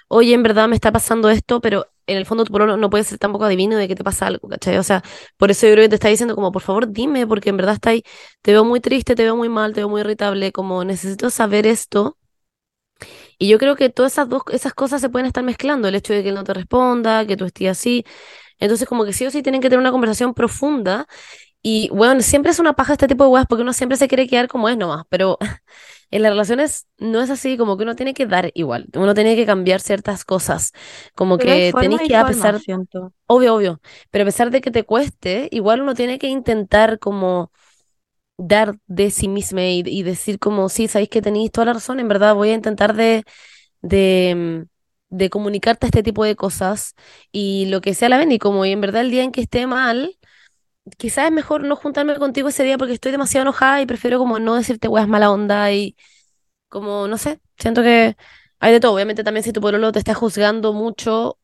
oye, 0.09 0.33
en 0.33 0.43
verdad 0.43 0.67
me 0.69 0.75
está 0.75 0.91
pasando 0.91 1.29
esto, 1.29 1.61
pero 1.61 1.87
en 2.07 2.17
el 2.17 2.25
fondo 2.25 2.45
tu 2.45 2.51
pololo 2.53 2.77
no 2.77 2.89
puede 2.89 3.03
ser 3.05 3.19
tampoco 3.19 3.45
adivino 3.45 3.77
de 3.77 3.87
que 3.87 3.95
te 3.95 4.03
pasa 4.03 4.27
algo, 4.27 4.49
¿cachai? 4.49 4.77
O 4.77 4.83
sea, 4.83 5.03
por 5.37 5.51
eso 5.51 5.67
yo 5.67 5.73
creo 5.73 5.85
que 5.85 5.89
te 5.89 5.95
está 5.95 6.09
diciendo 6.09 6.35
como, 6.35 6.51
por 6.51 6.63
favor, 6.63 6.91
dime, 6.91 7.27
porque 7.27 7.49
en 7.51 7.57
verdad 7.57 7.75
está 7.75 7.91
ahí, 7.91 8.03
te 8.43 8.51
veo 8.53 8.65
muy 8.65 8.81
triste, 8.81 9.15
te 9.15 9.23
veo 9.23 9.35
muy 9.37 9.49
mal, 9.49 9.73
te 9.73 9.81
veo 9.81 9.89
muy 9.89 10.01
irritable, 10.01 10.51
como 10.53 10.83
necesito 10.85 11.29
saber 11.31 11.67
esto. 11.67 12.17
Y 13.37 13.47
yo 13.49 13.57
creo 13.59 13.75
que 13.75 13.89
todas 13.89 14.13
esas 14.13 14.29
dos, 14.29 14.43
esas 14.51 14.73
cosas 14.73 15.01
se 15.01 15.09
pueden 15.09 15.25
estar 15.27 15.43
mezclando, 15.43 15.87
el 15.87 15.95
hecho 15.95 16.13
de 16.13 16.23
que 16.23 16.29
él 16.29 16.35
no 16.35 16.43
te 16.43 16.53
responda, 16.53 17.25
que 17.25 17.37
tú 17.37 17.45
estés 17.45 17.69
así. 17.69 18.05
Entonces, 18.59 18.87
como 18.87 19.05
que 19.05 19.13
sí 19.13 19.25
o 19.25 19.31
sí 19.31 19.43
tienen 19.43 19.61
que 19.61 19.69
tener 19.69 19.79
una 19.81 19.91
conversación 19.91 20.33
profunda. 20.33 21.07
Y 21.63 21.89
bueno, 21.91 22.21
siempre 22.21 22.51
es 22.51 22.59
una 22.59 22.73
paja 22.73 22.93
este 22.93 23.07
tipo 23.07 23.23
de 23.25 23.29
weas 23.29 23.45
porque 23.47 23.63
uno 23.63 23.73
siempre 23.73 23.97
se 23.97 24.07
quiere 24.07 24.27
quedar 24.27 24.47
como 24.47 24.69
es 24.69 24.77
nomás, 24.77 25.05
pero 25.09 25.37
en 26.11 26.21
las 26.23 26.31
relaciones 26.31 26.87
no 26.97 27.21
es 27.21 27.29
así, 27.29 27.57
como 27.57 27.77
que 27.77 27.83
uno 27.83 27.95
tiene 27.95 28.13
que 28.13 28.25
dar 28.25 28.51
igual, 28.53 28.87
uno 28.95 29.13
tiene 29.13 29.35
que 29.35 29.45
cambiar 29.45 29.81
ciertas 29.81 30.23
cosas, 30.25 30.71
como 31.15 31.37
Pero 31.37 31.55
que 31.55 31.75
y 32.01 32.11
que, 32.11 32.15
a 32.15 32.25
pesar, 32.25 32.59
siento. 32.59 33.13
obvio, 33.27 33.55
obvio, 33.55 33.81
pero 34.11 34.23
a 34.23 34.27
pesar 34.27 34.51
de 34.51 34.61
que 34.61 34.71
te 34.71 34.83
cueste, 34.85 35.49
igual 35.51 35.81
uno 35.81 35.95
tiene 35.95 36.19
que 36.19 36.27
intentar 36.27 36.99
como 36.99 37.51
dar 38.37 38.77
de 38.87 39.09
sí 39.11 39.27
misma 39.27 39.63
y, 39.65 39.83
y 39.85 40.03
decir 40.03 40.39
como, 40.39 40.69
sí, 40.69 40.87
sabéis 40.87 41.09
que 41.09 41.21
tenéis 41.21 41.51
toda 41.51 41.65
la 41.65 41.73
razón, 41.73 41.99
en 41.99 42.07
verdad 42.07 42.35
voy 42.35 42.49
a 42.49 42.53
intentar 42.53 42.93
de, 42.95 43.23
de, 43.81 44.65
mm, 45.11 45.15
de 45.17 45.29
comunicarte 45.31 45.87
este 45.87 46.03
tipo 46.03 46.23
de 46.25 46.35
cosas 46.35 46.95
y 47.31 47.67
lo 47.67 47.81
que 47.81 47.93
sea 47.95 48.09
la 48.09 48.17
ven 48.19 48.31
y 48.31 48.39
como 48.39 48.65
y 48.65 48.71
en 48.73 48.81
verdad 48.81 49.01
el 49.01 49.11
día 49.11 49.23
en 49.23 49.31
que 49.31 49.41
esté 49.41 49.67
mal, 49.67 50.17
quizás 50.97 51.25
es 51.25 51.31
mejor 51.31 51.63
no 51.63 51.75
juntarme 51.75 52.15
contigo 52.17 52.49
ese 52.49 52.63
día 52.63 52.77
porque 52.77 52.93
estoy 52.93 53.11
demasiado 53.11 53.43
enojada 53.43 53.81
y 53.81 53.85
prefiero 53.85 54.19
como 54.19 54.39
no 54.39 54.55
decirte 54.55 54.87
weas 54.87 55.07
mala 55.07 55.31
onda 55.31 55.71
y 55.73 55.95
como, 56.69 57.07
no 57.07 57.17
sé, 57.17 57.41
siento 57.59 57.83
que 57.83 58.17
hay 58.59 58.73
de 58.73 58.79
todo, 58.81 58.93
obviamente 58.95 59.23
también 59.23 59.43
si 59.43 59.53
tu 59.53 59.61
pololo 59.61 59.91
te 59.91 59.99
está 59.99 60.13
juzgando 60.15 60.73
mucho, 60.73 61.39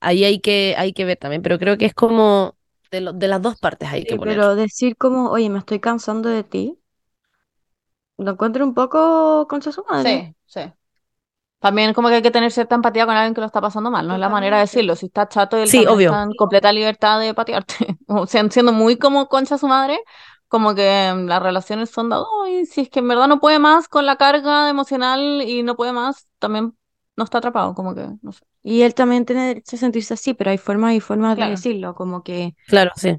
ahí 0.00 0.24
hay 0.24 0.40
que, 0.40 0.74
hay 0.78 0.92
que 0.94 1.04
ver 1.06 1.18
también, 1.18 1.42
pero 1.42 1.58
creo 1.58 1.78
que 1.78 1.86
es 1.86 1.94
como 1.94 2.56
de, 2.92 3.00
lo- 3.02 3.12
de 3.14 3.28
las 3.28 3.42
dos 3.42 3.58
partes 3.58 3.88
hay 3.90 4.06
que 4.06 4.16
poner. 4.16 4.42
pero 4.42 4.56
decir 4.56 4.96
como, 4.96 5.30
oye, 5.30 5.48
me 5.50 5.58
estoy 5.58 5.80
cansando 5.80 6.28
de 6.28 6.44
ti, 6.44 6.78
lo 8.18 8.30
encuentro 8.32 8.64
un 8.64 8.74
poco 8.74 9.46
concha 9.48 9.72
su 9.72 9.84
madre. 9.88 10.22
Sí. 10.22 10.34
También 11.60 11.92
como 11.94 12.08
que 12.08 12.16
hay 12.16 12.22
que 12.22 12.30
tener 12.30 12.50
cierta 12.52 12.74
empatía 12.74 13.06
con 13.06 13.14
alguien 13.16 13.34
que 13.34 13.40
lo 13.40 13.46
está 13.46 13.60
pasando 13.60 13.90
mal, 13.90 14.06
no 14.08 14.14
es 14.14 14.20
la 14.20 14.28
manera 14.30 14.56
de 14.56 14.62
decirlo. 14.62 14.96
Si 14.96 15.06
está 15.06 15.28
chato, 15.28 15.56
él 15.58 15.70
Sí, 15.70 15.86
obvio. 15.86 16.10
está 16.10 16.22
en 16.22 16.34
completa 16.34 16.72
libertad 16.72 17.20
de 17.20 17.34
patearte. 17.34 17.74
O 18.08 18.26
sea, 18.26 18.48
siendo 18.50 18.72
muy 18.72 18.96
como 18.96 19.28
concha 19.28 19.58
su 19.58 19.68
madre, 19.68 20.00
como 20.48 20.74
que 20.74 21.12
mm, 21.14 21.26
las 21.26 21.42
relaciones 21.42 21.90
son 21.90 22.08
de, 22.10 22.16
"Ay, 22.44 22.66
si 22.66 22.82
es 22.82 22.90
que 22.90 23.00
en 23.00 23.08
verdad 23.08 23.28
no 23.28 23.40
puede 23.40 23.58
más 23.58 23.88
con 23.88 24.06
la 24.06 24.16
carga 24.16 24.68
emocional 24.70 25.42
y 25.42 25.62
no 25.62 25.76
puede 25.76 25.92
más, 25.92 26.26
también 26.38 26.76
no 27.16 27.24
está 27.24 27.38
atrapado, 27.38 27.74
como 27.74 27.94
que, 27.94 28.06
no 28.22 28.32
sé. 28.32 28.40
Y 28.62 28.82
él 28.82 28.94
también 28.94 29.24
tiene 29.26 29.46
derecho 29.48 29.76
a 29.76 29.78
sentirse 29.78 30.14
así, 30.14 30.34
pero 30.34 30.50
hay 30.50 30.58
formas 30.58 30.94
y 30.94 31.00
formas 31.00 31.36
de 31.36 31.36
Claro. 31.36 31.50
decirlo, 31.50 31.94
como 31.94 32.22
que 32.22 32.54
Claro, 32.66 32.92
sí. 32.96 33.18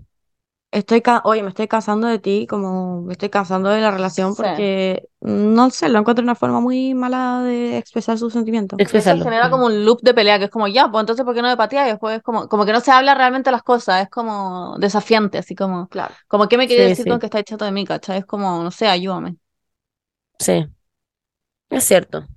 Estoy, 0.71 1.01
ca- 1.01 1.21
oye, 1.25 1.43
me 1.43 1.49
estoy 1.49 1.67
cansando 1.67 2.07
de 2.07 2.19
ti, 2.19 2.47
como 2.47 3.01
me 3.01 3.13
estoy 3.13 3.29
cansando 3.29 3.69
de 3.69 3.81
la 3.81 3.91
relación 3.91 4.35
Sí. 4.35 4.35
porque, 4.35 5.09
no 5.21 5.69
sé, 5.69 5.89
lo 5.89 5.99
encuentro 5.99 6.23
una 6.23 6.35
forma 6.35 6.59
muy 6.61 6.93
mala 6.93 7.41
de 7.43 7.77
expresar 7.77 8.17
sus 8.17 8.33
sentimientos. 8.33 8.81
Y 8.91 8.99
eso 8.99 9.17
Expresarlo. 9.17 9.23
genera 9.23 9.49
como 9.49 9.65
un 9.67 9.85
loop 9.85 10.01
de 10.01 10.13
pelea, 10.13 10.39
que 10.39 10.45
es 10.45 10.51
como, 10.51 10.67
ya, 10.67 10.89
pues 10.91 11.01
entonces, 11.01 11.25
¿por 11.25 11.33
qué 11.35 11.41
no 11.41 11.49
me 11.49 11.57
pateas? 11.57 11.87
Y 11.87 11.91
después 11.91 12.17
es 12.17 12.23
como, 12.23 12.47
como 12.49 12.65
que 12.65 12.73
no 12.73 12.79
se 12.81 12.91
habla 12.91 13.13
realmente 13.15 13.51
las 13.51 13.63
cosas, 13.63 14.03
es 14.03 14.09
como 14.09 14.75
desafiante, 14.79 15.37
así 15.39 15.55
como, 15.55 15.89
Claro. 15.89 16.15
como, 16.27 16.47
¿qué 16.47 16.57
me 16.57 16.67
quieres 16.67 16.85
Sí, 16.87 16.95
decir 16.95 17.05
sí. 17.05 17.09
con 17.09 17.19
que 17.19 17.25
estás 17.27 17.43
chato 17.43 17.65
de 17.65 17.71
mí, 17.71 17.85
cachai? 17.85 18.19
Es 18.19 18.25
como, 18.25 18.63
no 18.63 18.71
sé, 18.71 18.87
ayúdame. 18.87 19.37
Sí, 20.39 20.67
es 21.69 21.83
cierto. 21.85 22.27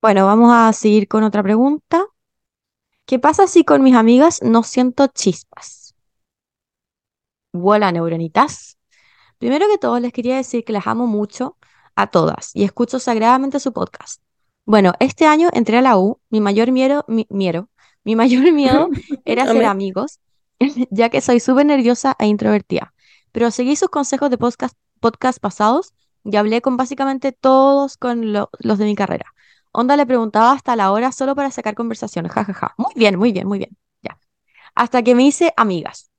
Bueno, 0.00 0.26
vamos 0.26 0.50
a 0.52 0.72
seguir 0.72 1.06
con 1.08 1.22
otra 1.24 1.42
pregunta. 1.42 2.04
¿Qué 3.08 3.18
pasa 3.18 3.46
si 3.46 3.64
con 3.64 3.82
mis 3.82 3.94
amigas 3.94 4.40
no 4.42 4.62
siento 4.62 5.06
chispas? 5.06 5.94
Vuela 7.54 7.90
neuronitas. 7.90 8.76
Primero 9.38 9.66
que 9.66 9.78
todo, 9.78 9.98
les 9.98 10.12
quería 10.12 10.36
decir 10.36 10.62
que 10.62 10.74
las 10.74 10.86
amo 10.86 11.06
mucho 11.06 11.56
a 11.96 12.08
todas 12.08 12.50
y 12.52 12.64
escucho 12.64 12.98
sagradamente 12.98 13.60
su 13.60 13.72
podcast. 13.72 14.20
Bueno, 14.66 14.92
este 15.00 15.24
año 15.24 15.48
entré 15.54 15.78
a 15.78 15.80
la 15.80 15.96
U, 15.96 16.20
mi 16.28 16.42
mayor 16.42 16.70
miedo, 16.70 17.06
mi, 17.08 17.26
miedo, 17.30 17.70
mi 18.04 18.14
mayor 18.14 18.52
miedo 18.52 18.90
era 19.24 19.46
ser 19.46 19.64
amigos, 19.64 20.20
ya 20.90 21.08
que 21.08 21.22
soy 21.22 21.40
súper 21.40 21.64
nerviosa 21.64 22.14
e 22.18 22.26
introvertida. 22.26 22.92
Pero 23.32 23.50
seguí 23.50 23.74
sus 23.76 23.88
consejos 23.88 24.28
de 24.28 24.36
podcast, 24.36 24.76
podcast 25.00 25.38
pasados 25.40 25.94
y 26.24 26.36
hablé 26.36 26.60
con 26.60 26.76
básicamente 26.76 27.32
todos 27.32 27.96
con 27.96 28.34
lo- 28.34 28.50
los 28.58 28.76
de 28.76 28.84
mi 28.84 28.94
carrera. 28.94 29.32
Onda 29.72 29.96
le 29.96 30.06
preguntaba 30.06 30.52
hasta 30.52 30.76
la 30.76 30.92
hora 30.92 31.12
solo 31.12 31.34
para 31.34 31.50
sacar 31.50 31.74
conversaciones, 31.74 32.32
jajaja. 32.32 32.74
Muy 32.76 32.92
bien, 32.96 33.18
muy 33.18 33.32
bien, 33.32 33.46
muy 33.46 33.58
bien. 33.58 33.76
Ya. 34.02 34.18
Hasta 34.74 35.02
que 35.02 35.14
me 35.14 35.24
hice 35.24 35.52
amigas. 35.56 36.10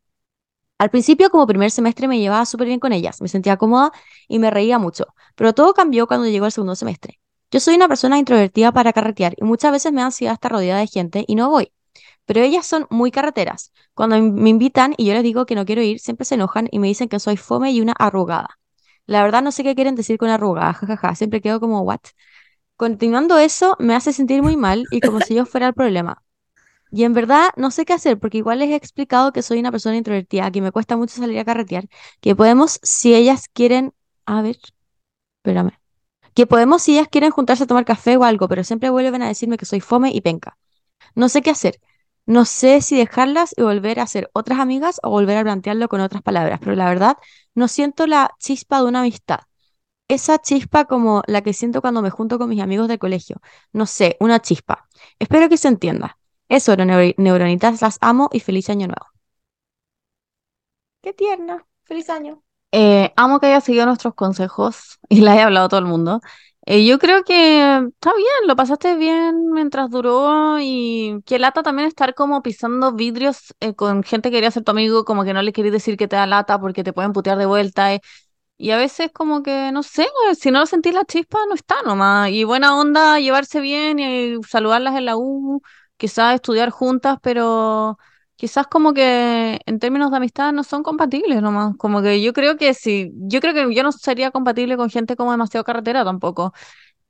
Al 0.78 0.90
principio, 0.90 1.30
como 1.30 1.46
primer 1.48 1.72
semestre, 1.72 2.08
me 2.08 2.20
llevaba 2.20 2.46
súper 2.46 2.68
bien 2.68 2.80
con 2.80 2.94
ellas, 2.94 3.22
me 3.22 3.28
sentía 3.28 3.58
cómoda 3.58 3.92
y 4.28 4.40
me 4.40 4.50
reía 4.50 4.80
mucho, 4.80 5.08
pero 5.36 5.54
todo 5.54 5.74
cambió 5.74 6.08
cuando 6.08 6.28
llegó 6.28 6.46
el 6.46 6.52
segundo 6.54 6.76
semestre. 6.76 7.20
Yo 7.52 7.60
soy 7.60 7.76
una 7.76 7.88
persona 7.88 8.18
introvertida 8.18 8.72
para 8.72 8.94
carretear 8.94 9.34
y 9.38 9.44
muchas 9.44 9.72
veces 9.72 9.92
me 9.92 10.02
da 10.02 10.08
ansiedad 10.08 10.34
estar 10.36 10.52
rodeada 10.52 10.80
de 10.80 10.88
gente 10.88 11.26
y 11.28 11.36
no 11.36 11.50
voy. 11.50 11.74
Pero 12.26 12.42
ellas 12.42 12.66
son 12.66 12.88
muy 12.90 13.12
carreteras. 13.12 13.74
Cuando 13.94 14.20
me 14.22 14.50
invitan 14.50 14.94
y 14.98 15.06
yo 15.06 15.14
les 15.14 15.24
digo 15.24 15.46
que 15.46 15.56
no 15.56 15.66
quiero 15.66 15.82
ir, 15.82 16.00
siempre 16.00 16.26
se 16.26 16.36
enojan 16.36 16.68
y 16.72 16.80
me 16.80 16.88
dicen 16.88 17.10
que 17.10 17.20
soy 17.20 17.38
fome 17.38 17.72
y 17.72 17.82
una 17.82 17.94
arrugada. 17.94 18.60
La 19.06 19.24
verdad 19.24 19.42
no 19.44 19.52
sé 19.52 19.64
qué 19.64 19.76
quieren 19.76 19.96
decir 19.96 20.18
con 20.18 20.30
arrugada, 20.30 20.74
jajaja, 20.74 21.16
siempre 21.16 21.42
quedo 21.42 21.60
como, 21.60 21.82
¿what? 21.82 22.00
Continuando 22.80 23.38
eso, 23.38 23.76
me 23.78 23.94
hace 23.94 24.14
sentir 24.14 24.42
muy 24.42 24.56
mal 24.56 24.86
y 24.90 25.02
como 25.02 25.20
si 25.20 25.36
yo 25.36 25.46
fuera 25.46 25.68
el 25.68 25.74
problema. 25.74 26.24
Y 26.94 27.04
en 27.04 27.14
verdad 27.14 27.50
no 27.58 27.72
sé 27.72 27.84
qué 27.84 27.92
hacer, 27.92 28.18
porque 28.18 28.38
igual 28.38 28.60
les 28.60 28.70
he 28.70 28.76
explicado 28.76 29.34
que 29.34 29.42
soy 29.42 29.60
una 29.60 29.70
persona 29.70 29.98
introvertida, 29.98 30.50
que 30.50 30.62
me 30.62 30.72
cuesta 30.72 30.96
mucho 30.96 31.18
salir 31.18 31.38
a 31.40 31.44
carretear, 31.44 31.90
que 32.22 32.38
podemos, 32.38 32.80
si 32.82 33.14
ellas 33.14 33.50
quieren, 33.52 33.94
a 34.26 34.42
ver, 34.42 34.56
espérame, 35.40 35.74
que 36.34 36.48
podemos, 36.48 36.82
si 36.82 36.94
ellas 36.94 37.10
quieren 37.12 37.32
juntarse 37.32 37.66
a 37.66 37.68
tomar 37.68 37.84
café 37.84 38.16
o 38.16 38.24
algo, 38.24 38.48
pero 38.48 38.64
siempre 38.64 38.90
vuelven 38.90 39.24
a 39.24 39.28
decirme 39.28 39.58
que 39.58 39.66
soy 39.66 39.82
fome 39.82 40.12
y 40.14 40.22
penca. 40.22 40.58
No 41.16 41.28
sé 41.28 41.42
qué 41.42 41.50
hacer. 41.50 41.82
No 42.26 42.46
sé 42.46 42.82
si 42.82 42.96
dejarlas 42.98 43.54
y 43.58 43.64
volver 43.64 44.00
a 44.00 44.08
ser 44.08 44.30
otras 44.32 44.60
amigas 44.60 45.02
o 45.04 45.10
volver 45.10 45.38
a 45.38 45.44
plantearlo 45.44 45.90
con 45.90 46.00
otras 46.00 46.22
palabras, 46.22 46.62
pero 46.62 46.78
la 46.78 46.88
verdad 46.88 47.18
no 47.56 47.68
siento 47.68 48.08
la 48.08 48.32
chispa 48.40 48.80
de 48.82 48.88
una 48.88 49.02
amistad. 49.02 49.40
Esa 50.10 50.40
chispa 50.40 50.86
como 50.86 51.24
la 51.28 51.42
que 51.42 51.54
siento 51.54 51.82
cuando 51.82 52.02
me 52.02 52.10
junto 52.10 52.38
con 52.40 52.50
mis 52.50 52.62
amigos 52.62 52.88
de 52.90 52.98
colegio. 53.00 53.38
No 53.74 53.86
sé, 53.86 54.18
una 54.20 54.42
chispa. 54.42 54.88
Espero 55.20 55.48
que 55.50 55.58
se 55.58 55.68
entienda. 55.70 56.18
Eso, 56.50 56.76
neuro- 56.76 57.14
neuronitas, 57.18 57.82
las 57.82 57.98
amo 58.02 58.30
y 58.34 58.40
feliz 58.42 58.70
año 58.70 58.88
nuevo. 58.88 59.06
Qué 61.02 61.14
tierna. 61.14 61.66
Feliz 61.84 62.10
año. 62.10 62.44
Eh, 62.72 63.14
amo 63.16 63.40
que 63.40 63.48
haya 63.48 63.62
seguido 63.62 63.86
nuestros 63.86 64.14
consejos 64.14 65.00
y 65.10 65.22
le 65.22 65.32
haya 65.32 65.46
hablado 65.46 65.66
a 65.68 65.70
todo 65.70 65.80
el 65.80 65.86
mundo. 65.86 66.22
Eh, 66.66 66.86
yo 66.86 67.00
creo 67.00 67.24
que 67.24 67.62
está 67.78 68.14
bien, 68.16 68.28
lo 68.48 68.56
pasaste 68.56 68.96
bien 68.96 69.50
mientras 69.52 69.90
duró 69.90 70.60
y 70.60 71.20
qué 71.26 71.40
lata 71.40 71.64
también 71.64 71.88
estar 71.88 72.14
como 72.14 72.44
pisando 72.44 72.94
vidrios 72.94 73.56
eh, 73.60 73.74
con 73.74 74.04
gente 74.04 74.30
que 74.30 74.36
quería 74.38 74.52
ser 74.52 74.64
tu 74.64 74.72
amigo, 74.72 75.04
como 75.06 75.24
que 75.24 75.34
no 75.34 75.42
le 75.42 75.52
querés 75.54 75.72
decir 75.72 75.98
que 75.98 76.08
te 76.08 76.16
da 76.18 76.28
lata 76.28 76.60
porque 76.60 76.84
te 76.84 76.94
pueden 76.94 77.14
putear 77.14 77.38
de 77.40 77.46
vuelta. 77.48 77.94
eh. 77.94 78.02
Y 78.62 78.72
a 78.72 78.78
veces 78.78 79.10
como 79.14 79.42
que, 79.42 79.72
no 79.72 79.84
sé, 79.84 80.06
si 80.38 80.52
no 80.52 80.60
lo 80.60 80.66
sentís 80.66 80.94
la 80.94 81.06
chispa, 81.06 81.40
no 81.48 81.56
está 81.56 81.76
nomás. 81.86 82.30
Y 82.32 82.44
buena 82.44 82.78
onda, 82.78 83.18
llevarse 83.20 83.62
bien 83.62 84.00
y 84.00 84.36
saludarlas 84.50 84.98
en 84.98 85.06
la 85.06 85.16
U, 85.18 85.62
quizás 85.98 86.36
estudiar 86.36 86.70
juntas, 86.70 87.18
pero 87.24 87.98
quizás 88.36 88.68
como 88.68 88.94
que 88.94 89.62
en 89.66 89.80
términos 89.80 90.12
de 90.12 90.18
amistad 90.18 90.52
no 90.52 90.64
son 90.66 90.84
compatibles 90.84 91.42
nomás. 91.42 91.76
Como 91.78 92.02
que 92.02 92.22
yo 92.22 92.34
creo 92.34 92.58
que 92.58 92.74
sí, 92.74 93.12
yo 93.16 93.40
creo 93.40 93.54
que 93.54 93.74
yo 93.74 93.82
no 93.84 93.94
sería 93.94 94.32
compatible 94.32 94.76
con 94.78 94.90
gente 94.90 95.16
como 95.16 95.32
demasiado 95.32 95.64
carretera 95.64 96.04
tampoco. 96.04 96.54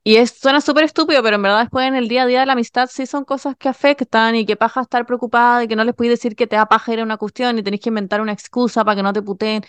Y 0.04 0.16
es, 0.16 0.30
suena 0.40 0.60
súper 0.62 0.84
estúpido, 0.84 1.22
pero 1.22 1.36
en 1.36 1.42
verdad 1.42 1.60
después 1.60 1.86
en 1.86 1.94
el 1.94 2.08
día 2.08 2.22
a 2.22 2.26
día 2.26 2.40
de 2.40 2.46
la 2.46 2.54
amistad 2.54 2.88
sí 2.90 3.06
son 3.06 3.24
cosas 3.24 3.54
que 3.58 3.68
afectan 3.68 4.34
y 4.36 4.46
que 4.46 4.56
paja 4.56 4.80
estar 4.82 5.04
preocupada 5.06 5.64
y 5.64 5.68
que 5.68 5.76
no 5.76 5.84
les 5.84 5.94
puedes 5.94 6.12
decir 6.18 6.36
que 6.36 6.46
te 6.46 6.56
da 6.56 6.66
paja 6.66 6.92
ir 6.94 7.00
a 7.00 7.04
una 7.04 7.18
cuestión 7.18 7.58
y 7.58 7.62
tenés 7.62 7.80
que 7.80 7.90
inventar 7.90 8.20
una 8.22 8.32
excusa 8.32 8.84
para 8.84 8.96
que 8.96 9.02
no 9.02 9.12
te 9.12 9.22
puteen. 9.22 9.62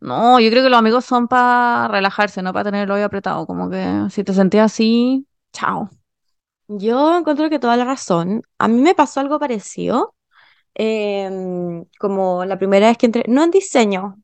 No, 0.00 0.38
yo 0.40 0.50
creo 0.50 0.62
que 0.62 0.70
los 0.70 0.78
amigos 0.78 1.04
son 1.04 1.26
para 1.28 1.88
relajarse, 1.88 2.40
no 2.42 2.52
para 2.52 2.64
tener 2.66 2.84
el 2.84 2.90
hoyo 2.90 3.04
apretado. 3.04 3.46
Como 3.46 3.68
que 3.70 4.06
si 4.10 4.22
te 4.24 4.32
sentías 4.32 4.72
así, 4.72 5.26
chao. 5.52 5.90
Yo 6.68 7.18
encuentro 7.18 7.50
que 7.50 7.58
toda 7.60 7.76
la 7.76 7.84
razón. 7.86 8.42
A 8.58 8.68
mí 8.68 8.80
me 8.82 8.94
pasó 8.96 9.20
algo 9.20 9.38
parecido. 9.40 10.16
em, 10.74 11.84
como 12.00 12.44
la 12.46 12.58
primera 12.58 12.88
vez 12.88 12.98
que 12.98 13.06
entré, 13.06 13.24
no 13.28 13.44
en 13.44 13.50
diseño, 13.52 14.16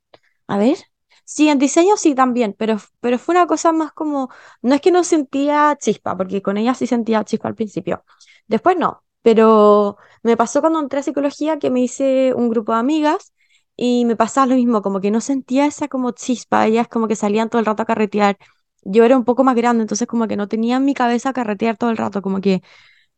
a 0.48 0.58
ver, 0.58 0.78
sí, 1.24 1.48
en 1.50 1.58
diseño 1.60 1.96
sí 1.98 2.14
también, 2.16 2.54
pero, 2.58 2.78
pero 3.00 3.18
fue 3.20 3.34
una 3.36 3.46
cosa 3.48 3.72
más 3.72 3.92
como, 3.92 4.30
no 4.62 4.74
es 4.76 4.80
que 4.82 4.92
no 4.92 5.04
sentía 5.04 5.76
chispa, 5.80 6.16
porque 6.16 6.42
con 6.42 6.56
ella 6.58 6.74
sí 6.74 6.86
sentía 6.88 7.24
chispa 7.24 7.48
al 7.48 7.56
principio, 7.56 8.04
después 8.48 8.78
no, 8.78 9.04
pero 9.22 9.98
me 10.22 10.36
pasó 10.38 10.62
cuando 10.62 10.80
entré 10.80 11.00
a 11.00 11.04
psicología 11.04 11.58
que 11.60 11.70
me 11.70 11.80
hice 11.82 12.34
un 12.34 12.50
grupo 12.50 12.72
de 12.74 12.80
amigas 12.80 13.33
y 13.76 14.04
me 14.04 14.16
pasaba 14.16 14.46
lo 14.46 14.54
mismo, 14.56 14.82
como 14.82 15.00
que 15.00 15.10
no 15.10 15.20
sentía 15.20 15.66
esa 15.66 15.88
como 15.88 16.12
chispa, 16.12 16.66
ellas 16.66 16.88
como 16.88 17.08
que 17.08 17.16
salían 17.16 17.50
todo 17.50 17.60
el 17.60 17.66
rato 17.66 17.82
a 17.82 17.86
carretear, 17.86 18.38
yo 18.82 19.04
era 19.04 19.16
un 19.16 19.24
poco 19.24 19.44
más 19.44 19.56
grande, 19.56 19.82
entonces 19.82 20.06
como 20.08 20.28
que 20.28 20.36
no 20.36 20.48
tenía 20.48 20.76
en 20.76 20.84
mi 20.84 20.94
cabeza 20.94 21.32
carretear 21.32 21.76
todo 21.76 21.90
el 21.90 21.96
rato, 21.96 22.22
como 22.22 22.40
que 22.40 22.62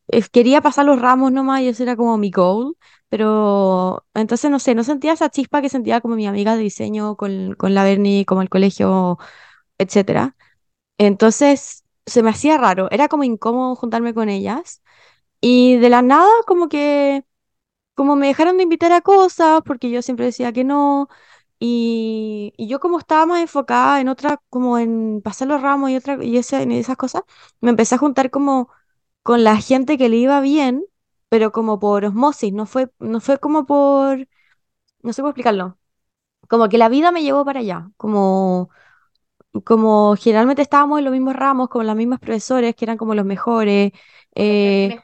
eh, 0.09 0.23
quería 0.33 0.61
pasar 0.63 0.87
los 0.87 1.01
ramos 1.01 1.33
nomás 1.33 1.63
y 1.63 1.69
ese 1.69 1.83
era 1.85 1.97
como 1.97 2.17
mi 2.19 2.31
goal, 2.31 2.77
pero 3.09 4.07
entonces 4.15 4.51
no 4.51 4.59
sé, 4.59 4.75
no 4.75 4.85
sentía 4.85 5.13
esa 5.13 5.31
chispa 5.31 5.63
que 5.63 5.69
sentía 5.69 6.01
como 6.01 6.17
mi 6.17 6.27
amiga 6.27 6.57
de 6.57 6.63
diseño 6.63 7.17
con, 7.17 7.55
con 7.55 7.75
la 7.75 7.85
Berni, 7.85 8.25
como 8.25 8.43
el 8.43 8.49
colegio, 8.49 9.19
etcétera. 9.79 10.37
Entonces 10.99 11.85
se 12.07 12.23
me 12.23 12.31
hacía 12.31 12.59
raro, 12.59 12.89
era 12.93 13.09
como 13.09 13.25
incómodo 13.25 13.77
juntarme 13.77 14.15
con 14.15 14.29
ellas 14.31 14.83
y 15.43 15.79
de 15.79 15.91
la 15.91 16.03
nada 16.03 16.31
como 16.49 16.71
que 16.71 17.25
como 17.97 18.17
me 18.17 18.29
dejaron 18.29 18.59
de 18.59 18.65
invitar 18.65 18.93
a 18.93 19.03
cosas 19.03 19.63
porque 19.67 19.91
yo 19.91 20.03
siempre 20.03 20.27
decía 20.27 20.53
que 20.55 20.65
no 20.65 21.09
y, 21.61 22.55
y 22.59 22.69
yo 22.69 22.81
como 22.81 22.99
estaba 23.01 23.27
más 23.27 23.43
enfocada 23.43 24.01
en 24.01 24.09
otra, 24.09 24.41
como 24.51 24.79
en 24.79 25.23
pasar 25.23 25.49
los 25.49 25.63
ramos 25.63 25.91
y 25.91 25.97
otra 25.97 26.23
y 26.25 26.39
ese- 26.39 26.65
esas 26.79 26.97
cosas, 26.99 27.25
me 27.63 27.71
empecé 27.71 27.97
a 27.97 27.99
juntar 27.99 28.31
como 28.31 28.71
con 29.25 29.45
la 29.45 29.57
gente 29.59 29.99
que 29.99 30.09
le 30.11 30.17
iba 30.19 30.41
bien, 30.41 30.85
pero 31.31 31.53
como 31.53 31.79
por 31.81 32.05
osmosis, 32.07 32.53
no 32.55 32.67
fue, 32.67 32.91
no 33.01 33.21
fue 33.21 33.39
como 33.41 33.67
por, 33.67 34.29
no 35.03 35.13
sé 35.13 35.23
cómo 35.23 35.31
explicarlo, 35.31 35.79
como 36.49 36.69
que 36.71 36.79
la 36.79 36.89
vida 36.91 37.13
me 37.13 37.23
llevó 37.25 37.45
para 37.45 37.61
allá, 37.61 37.91
como, 37.97 38.71
como 39.65 40.17
generalmente 40.17 40.63
estábamos 40.63 40.99
en 40.99 41.05
los 41.05 41.13
mismos 41.13 41.35
ramos, 41.37 41.69
con 41.69 41.87
los 41.87 41.97
mismos 41.97 42.21
profesores 42.21 42.75
que 42.77 42.85
eran 42.85 42.97
como 42.99 43.15
los 43.15 43.25
mejores, 43.27 43.93
eh, 44.35 44.97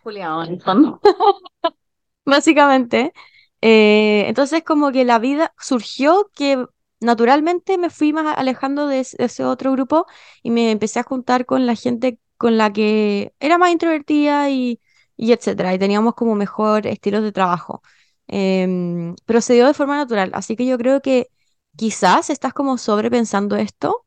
Básicamente. 2.24 3.12
Eh, 3.60 4.24
entonces 4.28 4.62
como 4.64 4.90
que 4.92 5.04
la 5.04 5.18
vida 5.18 5.54
surgió 5.60 6.30
que 6.34 6.64
naturalmente 7.00 7.78
me 7.78 7.90
fui 7.90 8.12
más 8.12 8.36
alejando 8.36 8.88
de 8.88 9.00
ese, 9.00 9.16
de 9.18 9.24
ese 9.26 9.44
otro 9.44 9.72
grupo 9.72 10.06
y 10.42 10.50
me 10.50 10.70
empecé 10.72 10.98
a 11.00 11.04
juntar 11.04 11.46
con 11.46 11.66
la 11.66 11.74
gente 11.76 12.18
con 12.36 12.58
la 12.58 12.72
que 12.72 13.34
era 13.40 13.58
más 13.58 13.70
introvertida 13.70 14.50
y, 14.50 14.80
y 15.16 15.32
etcétera, 15.32 15.74
y 15.74 15.78
teníamos 15.78 16.14
como 16.14 16.34
mejor 16.34 16.86
estilos 16.88 17.22
de 17.22 17.30
trabajo. 17.32 17.82
Em, 18.26 19.14
pero 19.26 19.40
se 19.40 19.54
dio 19.54 19.66
de 19.66 19.74
forma 19.74 19.96
natural, 19.96 20.30
así 20.34 20.56
que 20.56 20.66
yo 20.66 20.76
creo 20.78 21.00
que 21.02 21.28
quizás 21.76 22.30
estás 22.30 22.52
como 22.54 22.78
sobrepensando 22.78 23.54
esto 23.56 24.04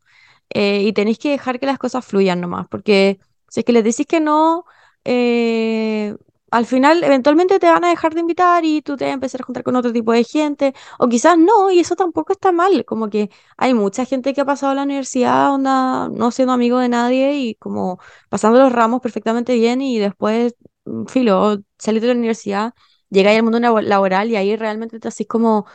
eh, 0.50 0.84
y 0.84 0.94
tenéis 0.94 1.20
que 1.20 1.32
dejar 1.32 1.60
que 1.60 1.66
las 1.66 1.78
cosas 1.80 2.06
fluyan 2.06 2.42
nomás, 2.42 2.68
porque 2.70 3.20
si 3.50 3.62
es 3.62 3.66
que 3.66 3.74
les 3.74 3.84
decís 3.84 4.08
que 4.08 4.20
no, 4.20 4.66
eh, 5.06 6.16
al 6.56 6.66
final 6.66 7.04
eventualmente 7.04 7.60
te 7.60 7.68
van 7.70 7.84
a 7.86 7.90
dejar 7.90 8.14
de 8.14 8.22
invitar 8.22 8.64
y 8.66 8.82
tú 8.82 8.96
te 8.98 9.06
vas 9.06 9.12
a 9.12 9.14
empezar 9.16 9.42
a 9.42 9.46
juntar 9.46 9.64
con 9.64 9.76
otro 9.76 9.92
tipo 9.94 10.12
de 10.14 10.24
gente, 10.24 10.74
o 11.00 11.08
quizás 11.10 11.38
no, 11.38 11.72
y 11.72 11.80
eso 11.80 11.96
tampoco 11.96 12.34
está 12.34 12.52
mal, 12.52 12.86
como 12.86 13.10
que 13.10 13.30
hay 13.58 13.74
mucha 13.74 14.06
gente 14.06 14.34
que 14.34 14.42
ha 14.42 14.46
pasado 14.46 14.74
la 14.74 14.84
universidad, 14.84 15.54
onda, 15.54 16.10
no 16.10 16.32
siendo 16.32 16.54
amigo 16.54 16.80
de 16.80 16.90
nadie 16.90 17.36
y 17.38 17.56
como 17.56 18.00
pasando 18.30 18.60
los 18.60 18.72
ramos 18.72 19.02
perfectamente 19.02 19.54
bien 19.56 19.82
y 19.82 20.00
después, 20.00 20.56
mm, 20.86 21.06
filo, 21.08 21.58
salís 21.78 22.02
de 22.02 22.08
la 22.10 22.14
universidad, 22.16 22.74
llegáis 23.10 23.38
al 23.38 23.44
mundo 23.44 23.60
labo- 23.60 23.82
laboral 23.82 24.30
y 24.32 24.36
ahí 24.36 24.56
realmente 24.56 25.00
te 25.00 25.08
haces 25.08 25.28
como 25.28 25.66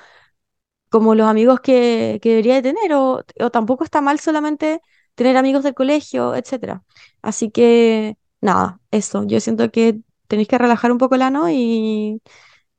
como 0.89 1.14
los 1.14 1.26
amigos 1.28 1.61
que, 1.61 2.18
que 2.22 2.31
debería 2.31 2.55
de 2.57 2.62
tener, 2.62 2.93
o, 2.95 3.22
o 3.41 3.51
tampoco 3.51 3.85
está 3.85 4.01
mal 4.01 4.18
solamente 4.20 4.81
tener 5.14 5.37
amigos 5.37 5.62
del 5.64 5.74
colegio, 5.74 6.35
etcétera. 6.35 6.83
Así 7.22 7.51
que, 7.51 8.16
nada, 8.41 8.81
eso, 8.91 9.24
yo 9.26 9.41
siento 9.41 9.70
que 9.70 10.01
tenéis 10.31 10.49
que 10.49 10.59
relajar 10.59 10.93
un 10.93 10.99
poco 10.99 11.16
el 11.16 11.22
ano 11.22 11.51
y 11.51 12.22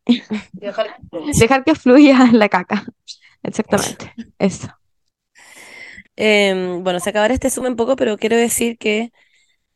dejar 1.39 1.63
que 1.63 1.75
fluya 1.75 2.31
la 2.31 2.49
caca. 2.49 2.85
Exactamente, 3.43 4.13
eso. 4.39 4.67
Em, 6.15 6.83
bueno, 6.83 6.99
se 6.99 7.09
acabará 7.09 7.33
este 7.33 7.49
Zoom 7.49 7.65
un 7.67 7.75
poco, 7.75 7.95
pero 7.95 8.17
quiero 8.17 8.35
decir 8.37 8.77
que 8.77 9.11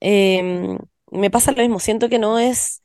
em, 0.01 0.77
me 1.11 1.31
pasa 1.31 1.51
lo 1.51 1.59
mismo. 1.63 1.79
Siento 1.79 2.09
que 2.09 2.19
no 2.19 2.39
es 2.39 2.83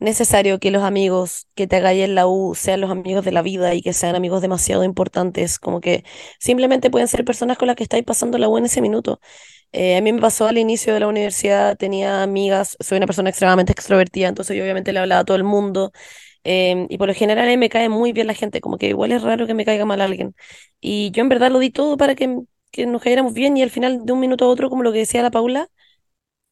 necesario 0.00 0.60
que 0.60 0.70
los 0.72 0.82
amigos 0.84 1.48
que 1.56 1.66
te 1.68 1.76
hagáis 1.76 2.04
en 2.04 2.14
la 2.16 2.26
U 2.28 2.54
sean 2.56 2.80
los 2.82 2.90
amigos 2.90 3.24
de 3.24 3.32
la 3.32 3.42
vida 3.42 3.74
y 3.74 3.82
que 3.82 3.92
sean 3.94 4.16
amigos 4.16 4.42
demasiado 4.42 4.84
importantes. 4.84 5.58
Como 5.60 5.80
que 5.80 6.04
simplemente 6.40 6.90
pueden 6.90 7.08
ser 7.08 7.24
personas 7.24 7.58
con 7.58 7.68
las 7.68 7.76
que 7.76 7.84
estáis 7.84 8.04
pasando 8.04 8.38
la 8.38 8.48
U 8.48 8.58
en 8.58 8.66
ese 8.66 8.82
minuto. 8.82 9.20
Eh, 9.72 9.96
a 9.96 10.00
mí 10.02 10.12
me 10.12 10.20
pasó 10.20 10.46
al 10.46 10.58
inicio 10.58 10.92
de 10.94 11.00
la 11.00 11.08
universidad, 11.08 11.76
tenía 11.78 12.22
amigas, 12.22 12.76
soy 12.80 12.98
una 12.98 13.06
persona 13.06 13.30
extremadamente 13.30 13.72
extrovertida, 13.72 14.28
entonces 14.28 14.56
yo 14.56 14.62
obviamente 14.62 14.92
le 14.92 14.98
hablaba 15.00 15.22
a 15.22 15.24
todo 15.24 15.36
el 15.36 15.44
mundo. 15.44 15.92
em, 16.44 16.86
y 16.90 16.98
por 16.98 17.08
lo 17.08 17.14
general 17.14 17.56
me 17.58 17.68
cae 17.68 17.88
muy 17.88 18.12
bien 18.12 18.26
la 18.26 18.34
gente, 18.34 18.60
como 18.60 18.76
que 18.78 18.88
igual 18.88 19.12
es 19.12 19.22
raro 19.22 19.46
que 19.46 19.54
me 19.54 19.64
caiga 19.64 19.84
mal 19.86 20.00
alguien. 20.00 20.34
Y 20.80 21.10
yo 21.12 21.22
en 21.22 21.28
verdad 21.28 21.50
lo 21.52 21.58
di 21.60 21.70
todo 21.70 21.96
para 21.96 22.14
que 22.14 22.38
que 22.72 22.86
nos 22.86 23.02
cayéramos 23.02 23.34
bien 23.34 23.56
y 23.56 23.62
al 23.62 23.70
final 23.70 24.04
de 24.06 24.12
un 24.14 24.20
minuto 24.20 24.46
a 24.46 24.48
otro, 24.48 24.70
como 24.70 24.82
lo 24.82 24.92
que 24.92 24.98
decía 25.00 25.22
la 25.22 25.30
Paula, 25.30 25.68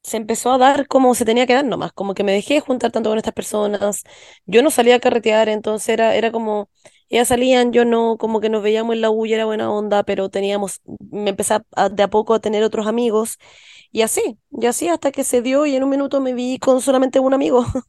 se 0.03 0.17
empezó 0.17 0.53
a 0.53 0.59
dar 0.59 0.87
como 0.89 1.15
se 1.15 1.25
tenía 1.25 1.47
que 1.47 1.55
dar 1.55 1.65
nomás, 1.65 1.93
como 1.93 2.15
que 2.15 2.25
me 2.25 2.33
dejé 2.33 2.55
de 2.55 2.61
juntar 2.61 2.91
tanto 2.93 3.11
con 3.11 3.19
estas 3.19 3.35
personas, 3.35 4.03
yo 4.47 4.63
no 4.63 4.71
salía 4.71 4.97
a 4.97 5.01
carretear, 5.01 5.49
entonces 5.49 5.89
era, 5.91 6.15
era 6.17 6.33
como, 6.33 6.71
ellas 7.11 7.29
salían, 7.29 7.73
yo 7.73 7.85
no, 7.85 8.17
como 8.19 8.41
que 8.41 8.49
nos 8.51 8.63
veíamos 8.63 8.95
en 8.95 9.03
la 9.03 9.11
U 9.11 9.27
era 9.27 9.45
buena 9.47 9.71
onda, 9.73 10.05
pero 10.05 10.31
teníamos, 10.31 10.81
me 11.11 11.31
empecé 11.31 11.55
a- 11.77 11.89
de 11.91 12.03
a 12.05 12.09
poco 12.11 12.35
a 12.35 12.41
tener 12.41 12.63
otros 12.65 12.87
amigos 12.87 13.39
y 13.93 14.03
así, 14.03 14.39
y 14.53 14.67
así 14.67 14.89
hasta 14.89 15.13
que 15.13 15.25
se 15.25 15.43
dio 15.43 15.67
y 15.67 15.77
en 15.77 15.85
un 15.85 15.91
minuto 15.91 16.21
me 16.21 16.35
vi 16.35 16.59
con 16.59 16.81
solamente 16.83 17.21
un 17.21 17.35
amigo 17.35 17.65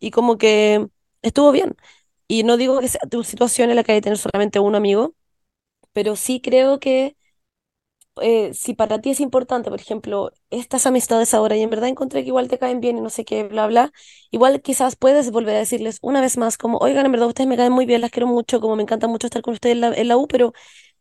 y 0.00 0.10
como 0.12 0.38
que 0.38 0.88
estuvo 1.22 1.52
bien. 1.52 1.76
Y 2.28 2.44
no 2.44 2.56
digo 2.58 2.80
que 2.80 2.88
sea 2.88 3.00
tu 3.10 3.24
situación 3.24 3.70
en 3.70 3.76
la 3.76 3.84
que 3.84 3.92
hay 3.92 3.98
que 3.98 4.02
tener 4.04 4.18
solamente 4.18 4.60
un 4.60 4.74
amigo, 4.76 5.14
pero 5.92 6.16
sí 6.16 6.40
creo 6.40 6.80
que 6.80 7.16
eh, 8.20 8.52
si 8.54 8.74
para 8.74 9.00
ti 9.00 9.10
es 9.10 9.20
importante, 9.20 9.70
por 9.70 9.80
ejemplo, 9.80 10.32
estas 10.50 10.86
amistades 10.86 11.32
ahora 11.34 11.56
y 11.56 11.62
en 11.62 11.70
verdad 11.70 11.88
encontré 11.88 12.22
que 12.22 12.28
igual 12.28 12.48
te 12.48 12.58
caen 12.58 12.80
bien 12.80 12.98
y 12.98 13.00
no 13.00 13.10
sé 13.10 13.24
qué, 13.24 13.44
bla, 13.44 13.66
bla, 13.66 13.92
igual 14.30 14.60
quizás 14.62 14.96
puedes 14.96 15.30
volver 15.30 15.56
a 15.56 15.58
decirles 15.60 15.98
una 16.02 16.20
vez 16.20 16.36
más 16.36 16.58
como, 16.58 16.78
oigan, 16.78 17.06
en 17.06 17.12
verdad 17.12 17.28
ustedes 17.28 17.48
me 17.48 17.56
caen 17.56 17.72
muy 17.72 17.86
bien, 17.86 18.00
las 18.02 18.10
quiero 18.10 18.26
mucho, 18.26 18.60
como 18.60 18.76
me 18.76 18.82
encanta 18.82 19.08
mucho 19.08 19.26
estar 19.26 19.42
con 19.42 19.54
ustedes 19.54 19.76
en 19.82 20.08
la, 20.08 20.16
U, 20.16 20.26
pero 20.28 20.52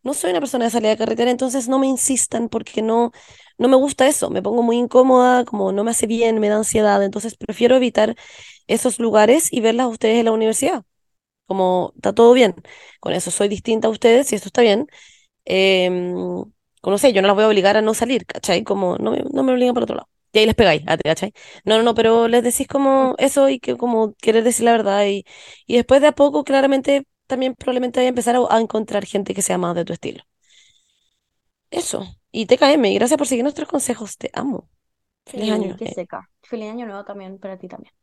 no 0.03 0.13
soy 0.13 0.31
una 0.31 0.39
persona 0.39 0.65
de 0.65 0.71
salida 0.71 0.89
de 0.91 0.97
carretera, 0.97 1.31
entonces 1.31 1.67
no 1.67 1.79
me 1.79 1.87
insistan 1.87 2.49
porque 2.49 2.81
no, 2.81 3.11
no 3.57 3.67
me 3.67 3.75
gusta 3.75 4.07
eso, 4.07 4.29
me 4.29 4.41
pongo 4.41 4.63
muy 4.63 4.77
incómoda, 4.77 5.45
como 5.45 5.71
no 5.71 5.83
me 5.83 5.91
hace 5.91 6.07
bien, 6.07 6.39
me 6.39 6.49
da 6.49 6.55
ansiedad, 6.57 7.03
entonces 7.03 7.35
prefiero 7.37 7.75
evitar 7.75 8.15
esos 8.67 8.99
lugares 8.99 9.51
y 9.53 9.61
verlas 9.61 9.85
a 9.85 9.89
ustedes 9.89 10.19
en 10.19 10.25
la 10.25 10.31
universidad. 10.33 10.83
Como 11.45 11.91
está 11.95 12.13
todo 12.13 12.33
bien, 12.33 12.55
con 13.01 13.13
eso 13.13 13.29
soy 13.31 13.49
distinta 13.49 13.87
a 13.87 13.91
ustedes 13.91 14.31
y 14.31 14.35
esto 14.35 14.47
está 14.49 14.61
bien. 14.61 14.87
Em, 15.45 16.45
no 16.83 16.97
sé, 16.97 17.13
yo 17.13 17.21
no 17.21 17.27
las 17.27 17.35
voy 17.35 17.43
a 17.45 17.47
obligar 17.47 17.77
a 17.77 17.81
no 17.81 17.93
salir, 17.93 18.25
¿cachai? 18.25 18.63
Como 18.63 18.97
no 18.97 19.11
me, 19.11 19.23
no 19.31 19.43
me 19.43 19.51
obligan 19.53 19.73
por 19.73 19.83
otro 19.83 19.95
lado. 19.95 20.09
Y 20.33 20.39
ahí 20.39 20.45
les 20.45 20.55
pegáis, 20.55 20.83
¿cachai? 21.03 21.33
No, 21.65 21.77
no, 21.77 21.83
no, 21.83 21.93
pero 21.95 22.27
les 22.27 22.43
decís 22.43 22.67
como 22.67 23.15
eso 23.19 23.49
y 23.49 23.59
que 23.59 23.77
como 23.77 24.13
querer 24.15 24.43
decir 24.43 24.65
la 24.65 24.71
verdad 24.71 25.05
y, 25.05 25.25
y 25.67 25.75
después 25.75 26.01
de 26.01 26.07
a 26.07 26.11
poco 26.13 26.43
claramente 26.43 27.05
también 27.27 27.55
probablemente 27.55 27.99
voy 27.99 28.05
a 28.07 28.09
empezar 28.09 28.35
a, 28.35 28.39
a 28.55 28.59
encontrar 28.61 29.05
gente 29.05 29.33
que 29.33 29.41
sea 29.41 29.57
más 29.57 29.75
de 29.75 29.85
tu 29.85 29.93
estilo. 29.93 30.23
Eso. 31.69 32.05
Y 32.31 32.45
TKM, 32.45 32.85
y 32.91 32.95
gracias 32.95 33.17
por 33.17 33.27
seguir 33.27 33.43
nuestros 33.43 33.67
consejos, 33.69 34.17
te 34.17 34.29
amo. 34.33 34.69
Feliz 35.25 35.51
Sí, 35.51 35.51
año. 35.51 35.77
qué 35.77 35.85
eh. 35.85 35.95
seca. 35.95 36.29
Feliz 36.43 36.69
año 36.71 36.85
nuevo 36.85 37.03
también 37.05 37.39
para 37.39 37.57
ti 37.57 37.67
también. 37.67 37.93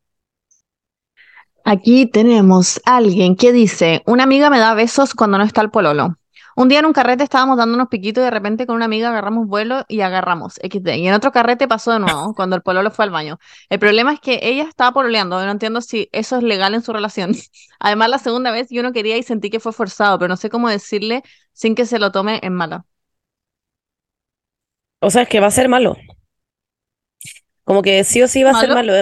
Aquí 1.65 2.07
tenemos 2.07 2.81
a 2.85 2.97
alguien 2.97 3.37
que 3.37 3.53
dice, 3.53 4.03
una 4.07 4.25
amiga 4.25 4.51
me 4.51 4.59
da 4.59 4.75
besos 4.75 5.15
cuando 5.15 5.39
no 5.39 5.45
está 5.45 5.61
el 5.61 5.71
pololo. 5.71 6.17
Un 6.59 6.69
día 6.69 6.81
en 6.81 6.87
un 6.87 6.93
carrete 6.93 7.23
estábamos 7.23 7.57
dando 7.57 7.77
unos 7.77 7.87
piquitos 7.87 8.21
y 8.21 8.25
de 8.25 8.33
repente 8.33 8.67
con 8.67 8.75
una 8.75 8.87
amiga 8.87 9.11
agarramos 9.11 9.47
vuelo 9.47 9.85
y 9.87 10.01
agarramos 10.01 10.55
XD. 10.55 10.97
Y 10.97 11.07
en 11.07 11.15
otro 11.15 11.31
carrete 11.31 11.69
pasó 11.69 11.93
de 11.93 12.01
nuevo, 12.01 12.35
cuando 12.35 12.57
el 12.57 12.63
pololo 12.63 12.91
fue 12.91 13.05
al 13.05 13.13
baño. 13.13 13.39
El 13.69 13.79
problema 13.79 14.13
es 14.13 14.19
que 14.19 14.41
ella 14.43 14.65
estaba 14.65 14.91
pololeando, 14.91 15.41
no 15.41 15.53
entiendo 15.53 15.81
si 15.81 16.09
eso 16.11 16.37
es 16.37 16.43
legal 16.43 16.75
en 16.75 16.83
su 16.83 16.93
relación. 16.93 17.33
Además, 17.79 18.09
la 18.09 18.19
segunda 18.19 18.51
vez 18.51 18.67
yo 18.71 18.83
no 18.83 18.93
quería 18.93 19.17
y 19.17 19.23
sentí 19.23 19.51
que 19.51 19.61
fue 19.61 19.73
forzado, 19.73 20.19
pero 20.19 20.31
no 20.31 20.37
sé 20.37 20.51
cómo 20.51 20.69
decirle 20.69 21.23
sin 21.53 21.77
que 21.77 21.87
se 21.87 22.01
lo 22.01 22.11
tome 22.11 22.41
en 22.43 22.55
mala. 22.55 22.85
O 24.99 25.11
sea, 25.11 25.23
es 25.23 25.29
que 25.29 25.39
va 25.39 25.47
a 25.47 25.53
ser 25.53 25.69
malo. 25.69 25.97
Como 27.63 27.83
que 27.83 28.03
sí 28.03 28.21
o 28.21 28.27
sí 28.27 28.43
va 28.43 28.51
a 28.51 28.61
ser 28.61 28.71
¿Malo? 28.71 28.95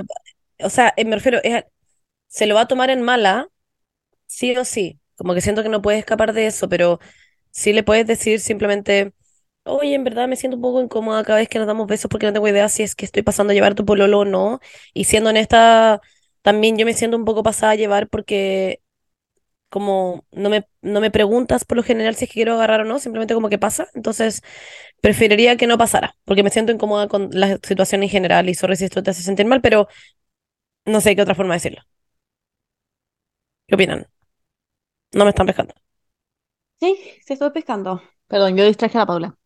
O 0.63 0.69
sea, 0.69 0.93
eh, 0.99 1.07
me 1.07 1.17
refiero, 1.17 1.39
es, 1.43 1.65
se 2.29 2.45
lo 2.45 2.55
va 2.55 2.61
a 2.63 2.69
tomar 2.69 2.91
en 2.91 3.01
mala, 3.01 3.49
sí 4.27 4.55
o 4.59 4.67
sí. 4.67 5.01
Como 5.17 5.33
que 5.33 5.41
siento 5.41 5.63
que 5.63 5.71
no 5.71 5.81
puedes 5.81 6.01
escapar 6.01 6.35
de 6.35 6.49
eso, 6.49 6.69
pero 6.69 7.01
sí 7.57 7.73
le 7.73 7.83
puedes 7.83 8.07
decir 8.07 8.41
simplemente, 8.41 9.13
oye, 9.65 9.95
en 9.95 10.05
verdad 10.05 10.29
me 10.29 10.37
siento 10.37 10.57
un 10.57 10.63
poco 10.63 10.83
incómoda 10.83 11.25
cada 11.25 11.39
vez 11.39 11.49
que 11.49 11.59
nos 11.59 11.67
damos 11.67 11.87
besos 11.89 12.09
porque 12.11 12.27
no 12.27 12.33
tengo 12.33 12.49
idea 12.49 12.69
si 12.69 12.83
es 12.83 12.95
que 12.95 13.05
estoy 13.07 13.23
pasando 13.23 13.53
a 13.53 13.55
llevar 13.55 13.75
tu 13.75 13.85
pololo 13.87 14.21
o 14.21 14.25
no. 14.25 14.61
Y 14.95 15.05
siendo 15.05 15.31
honesta, 15.31 16.01
también 16.43 16.77
yo 16.79 16.87
me 16.87 16.95
siento 16.95 17.17
un 17.17 17.25
poco 17.25 17.43
pasada 17.43 17.73
a 17.73 17.77
llevar 17.77 18.09
porque 18.09 18.81
como 19.71 20.25
no 20.33 20.51
me, 20.51 20.67
no 20.83 21.01
me 21.01 21.11
preguntas 21.11 21.65
por 21.65 21.77
lo 21.79 21.83
general 21.83 22.15
si 22.17 22.25
es 22.25 22.31
que 22.31 22.35
quiero 22.35 22.55
agarrar 22.55 22.83
o 22.83 22.85
no, 22.85 22.99
simplemente 23.01 23.35
como 23.35 23.49
que 23.51 23.59
pasa. 23.59 23.89
Entonces, 23.95 24.43
preferiría 25.03 25.57
que 25.57 25.67
no 25.69 25.79
pasara, 25.79 26.17
porque 26.25 26.43
me 26.45 26.51
siento 26.51 26.73
incómoda 26.73 27.09
con 27.09 27.31
la 27.33 27.59
situación 27.63 28.03
en 28.05 28.11
general 28.11 28.49
y 28.49 28.55
sorry 28.55 28.77
si 28.77 28.87
esto 28.87 29.03
te 29.03 29.11
hace 29.13 29.23
sentir 29.23 29.47
mal, 29.47 29.61
pero 29.63 29.89
no 30.87 31.01
sé 31.01 31.15
qué 31.17 31.23
otra 31.23 31.35
forma 31.35 31.55
de 31.55 31.57
decirlo. 31.59 31.83
¿Qué 33.67 33.75
opinan? 33.75 34.07
No 35.13 35.25
me 35.25 35.31
están 35.31 35.47
pescando. 35.47 35.75
Sí, 36.81 36.99
se 37.25 37.35
estoy 37.35 37.51
pescando. 37.51 38.01
Perdón, 38.29 38.57
yo 38.57 38.65
distraje 38.65 38.97
a 38.99 39.01
la 39.03 39.07
Paula. 39.07 39.39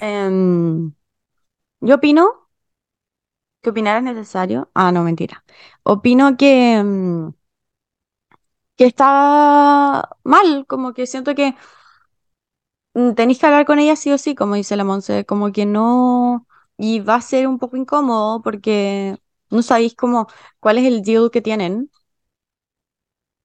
Em, 0.00 0.92
yo 1.80 1.94
opino 1.96 2.48
que 3.62 3.70
opinar 3.70 3.96
es 3.98 4.02
necesario. 4.04 4.70
Ah, 4.74 4.92
no, 4.92 5.02
mentira. 5.04 5.44
Opino 5.82 6.36
que, 6.36 6.74
em, 6.76 7.32
que 8.76 8.86
está 8.86 10.08
mal, 10.24 10.64
como 10.66 10.92
que 10.94 11.06
siento 11.06 11.34
que 11.34 11.54
mm, 12.94 13.12
tenéis 13.14 13.38
que 13.38 13.46
hablar 13.46 13.66
con 13.66 13.78
ella 13.78 13.96
sí 13.96 14.10
o 14.12 14.18
sí, 14.18 14.34
como 14.34 14.54
dice 14.54 14.76
la 14.76 14.84
Monse, 14.84 15.24
como 15.26 15.52
que 15.52 15.66
no, 15.66 16.46
y 16.76 17.00
va 17.00 17.16
a 17.16 17.20
ser 17.20 17.46
un 17.48 17.58
poco 17.58 17.76
incómodo 17.76 18.42
porque 18.42 19.18
no 19.50 19.62
sabéis 19.62 19.94
cómo, 19.94 20.26
cuál 20.60 20.78
es 20.78 20.86
el 20.86 21.02
deal 21.02 21.30
que 21.30 21.42
tienen. 21.42 21.90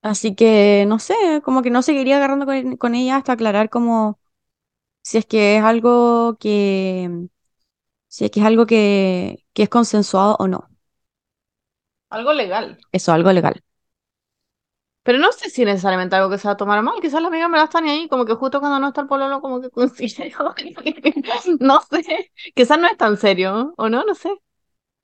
Así 0.06 0.36
que, 0.36 0.86
no 0.88 1.00
sé, 1.00 1.16
como 1.44 1.64
que 1.64 1.72
no 1.72 1.82
seguiría 1.82 2.18
agarrando 2.18 2.46
con, 2.46 2.78
con 2.78 2.94
ella 2.96 3.16
hasta 3.18 3.34
aclarar 3.34 3.70
como 3.72 4.20
si 5.04 5.18
es 5.20 5.26
que 5.28 5.58
es 5.58 5.64
algo 5.64 6.38
que, 6.40 7.30
si 8.10 8.26
es 8.26 8.32
que 8.32 8.40
es 8.42 8.46
algo 8.48 8.66
que, 8.68 9.46
que 9.54 9.64
es 9.64 9.70
consensuado 9.70 10.38
o 10.40 10.48
no. 10.48 10.70
Algo 12.10 12.34
legal. 12.34 12.80
Eso, 12.92 13.12
algo 13.14 13.32
legal. 13.32 13.64
Pero 15.04 15.20
no 15.20 15.32
sé 15.32 15.50
si 15.52 15.64
necesariamente 15.66 16.16
algo 16.16 16.30
que 16.32 16.38
se 16.40 16.48
va 16.48 16.54
a 16.54 16.58
tomar 16.58 16.82
mal. 16.82 17.00
Quizás 17.02 17.22
la 17.22 17.28
amiga 17.28 17.48
me 17.48 17.58
la 17.58 17.66
están 17.66 17.86
ahí, 17.86 18.08
como 18.10 18.26
que 18.26 18.34
justo 18.34 18.60
cuando 18.60 18.80
no 18.80 18.88
está 18.88 19.02
el 19.02 19.08
pololo, 19.08 19.40
como 19.42 19.62
que 19.62 19.70
coincide. 19.72 20.34
No 21.60 21.82
sé. 21.82 22.32
Quizás 22.56 22.80
no 22.80 22.88
es 22.88 22.98
tan 22.98 23.18
serio, 23.18 23.74
¿o 23.78 23.90
no? 23.90 24.04
No 24.06 24.16
sé. 24.16 24.30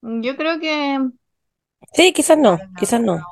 Yo 0.02 0.38
creo 0.38 0.60
que, 0.60 0.99
Sí, 1.93 2.12
quizás 2.14 2.38
no, 2.38 2.60
quizás 2.76 2.99
no. 3.02 3.26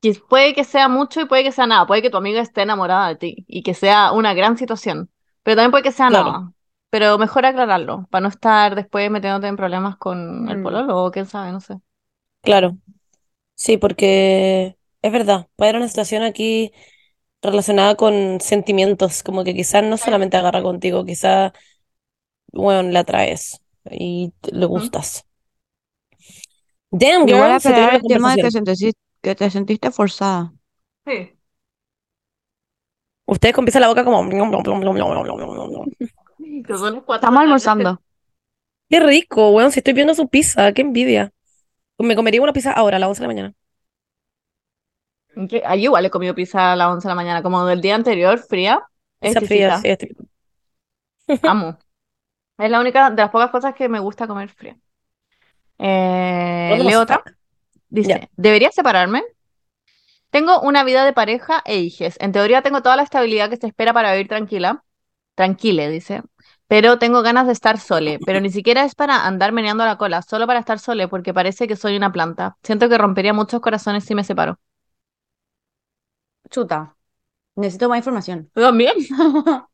Que 0.00 0.14
puede 0.28 0.54
que 0.54 0.64
sea 0.64 0.88
mucho 0.88 1.20
y 1.20 1.26
puede 1.26 1.44
que 1.44 1.52
sea 1.52 1.66
nada. 1.66 1.86
Puede 1.86 2.02
que 2.02 2.10
tu 2.10 2.16
amiga 2.18 2.40
esté 2.40 2.62
enamorada 2.62 3.08
de 3.08 3.16
ti 3.16 3.44
y 3.48 3.62
que 3.62 3.74
sea 3.74 4.12
una 4.12 4.34
gran 4.34 4.56
situación. 4.58 5.10
Pero 5.42 5.56
también 5.56 5.70
puede 5.72 5.84
que 5.84 5.92
sea 5.92 6.08
Claro. 6.08 6.30
nada. 6.32 6.52
Pero 6.90 7.18
mejor 7.18 7.44
aclararlo, 7.46 8.06
para 8.10 8.22
no 8.22 8.28
estar 8.28 8.74
después 8.74 9.10
metiéndote 9.10 9.46
en 9.48 9.56
problemas 9.56 9.96
con 9.98 10.48
el 10.48 10.58
Mm. 10.58 10.62
pololo 10.62 11.04
o 11.04 11.10
quién 11.10 11.26
sabe, 11.26 11.52
no 11.52 11.60
sé. 11.60 11.74
Claro. 12.42 12.78
Sí, 13.56 13.76
porque 13.78 14.76
es 15.02 15.12
verdad, 15.12 15.48
puede 15.56 15.70
haber 15.70 15.80
una 15.82 15.88
situación 15.88 16.22
aquí 16.24 16.72
relacionada 17.42 17.96
con 17.96 18.40
sentimientos, 18.40 19.22
como 19.24 19.44
que 19.44 19.54
quizás 19.54 19.84
no 19.84 19.96
solamente 19.98 20.36
agarra 20.36 20.62
contigo, 20.62 21.04
quizás, 21.04 21.52
bueno, 22.52 22.90
la 22.90 23.00
atraes 23.00 23.62
y 23.90 24.32
le 24.52 24.66
gustas. 24.66 25.24
Damn, 26.90 27.26
Yo 27.26 27.36
voy 27.38 27.50
a 27.50 27.56
girl, 27.56 27.60
se 27.60 27.68
el 27.70 27.74
tema 27.74 27.92
de 27.92 28.38
que, 28.38 28.48
conversación. 28.48 29.04
Que 29.22 29.34
te 29.34 29.50
sentiste 29.50 29.90
forzada. 29.90 30.52
Sí. 31.06 31.38
Ustedes 33.26 33.54
con 33.54 33.64
pizza 33.64 33.78
en 33.78 33.82
la 33.82 33.88
boca 33.88 34.04
como... 34.04 34.28
Que 36.64 36.74
son 36.76 36.94
las 36.94 37.02
cuatro 37.04 37.30
de 37.30 37.36
Estamos 37.36 37.40
la 37.48 37.60
tarde. 37.60 37.90
almorzando. 37.90 38.02
Qué 38.88 39.00
rico, 39.00 39.50
weón, 39.50 39.70
si 39.72 39.80
estoy 39.80 39.92
viendo 39.94 40.14
su 40.14 40.28
pizza, 40.28 40.72
qué 40.72 40.82
envidia. 40.82 41.32
Me 41.98 42.16
comería 42.16 42.42
una 42.42 42.52
pizza 42.52 42.72
ahora, 42.72 42.96
a 42.96 43.00
las 43.00 43.08
11 43.10 43.20
de 43.22 43.26
la 43.28 43.34
mañana. 43.34 43.54
Que- 45.48 45.62
Ahí 45.64 45.84
igual 45.84 46.04
he 46.04 46.10
comido 46.10 46.34
pizza 46.34 46.72
a 46.72 46.76
las 46.76 46.88
11 46.88 47.06
de 47.08 47.10
la 47.12 47.14
mañana, 47.14 47.42
como 47.42 47.64
del 47.64 47.80
día 47.80 47.94
anterior, 47.94 48.38
fría, 48.40 48.82
Pizza 49.20 49.40
fría, 49.40 49.68
exquisita. 49.68 49.82
sí, 49.82 49.88
estoy- 49.88 50.16
Amo. 51.42 51.78
Es 52.58 52.70
la 52.70 52.80
única 52.80 53.10
de 53.10 53.16
las 53.16 53.30
pocas 53.30 53.50
cosas 53.50 53.74
que 53.74 53.88
me 53.88 54.00
gusta 54.00 54.26
comer 54.28 54.48
fría. 54.50 54.78
Eh, 55.78 56.78
leo 56.82 57.02
otra. 57.02 57.22
Dice. 57.90 58.30
¿debería 58.36 58.70
separarme? 58.70 59.22
Tengo 60.30 60.60
una 60.60 60.84
vida 60.84 61.04
de 61.04 61.12
pareja 61.12 61.62
e 61.66 61.78
hijes. 61.80 62.16
En 62.20 62.32
teoría 62.32 62.62
tengo 62.62 62.82
toda 62.82 62.96
la 62.96 63.02
estabilidad 63.02 63.50
que 63.50 63.56
se 63.58 63.66
espera 63.66 63.92
para 63.92 64.12
vivir 64.12 64.28
tranquila. 64.28 64.84
Tranquile, 65.34 65.88
dice. 65.88 66.22
Pero 66.66 66.98
tengo 66.98 67.22
ganas 67.22 67.46
de 67.46 67.52
estar 67.52 67.78
sole. 67.78 68.18
Pero 68.26 68.40
ni 68.40 68.50
siquiera 68.50 68.84
es 68.84 68.94
para 68.94 69.26
andar 69.26 69.52
meneando 69.52 69.84
la 69.86 69.96
cola, 69.96 70.22
solo 70.22 70.46
para 70.46 70.60
estar 70.60 70.78
sole, 70.78 71.08
porque 71.08 71.32
parece 71.32 71.66
que 71.68 71.76
soy 71.76 71.96
una 71.96 72.12
planta. 72.12 72.56
Siento 72.62 72.88
que 72.88 72.98
rompería 72.98 73.32
muchos 73.32 73.60
corazones 73.60 74.04
si 74.04 74.14
me 74.14 74.24
separo. 74.24 74.58
Chuta. 76.50 76.96
Necesito 77.56 77.88
más 77.88 77.98
información. 77.98 78.50
Yo 78.54 78.62
también. 78.62 78.94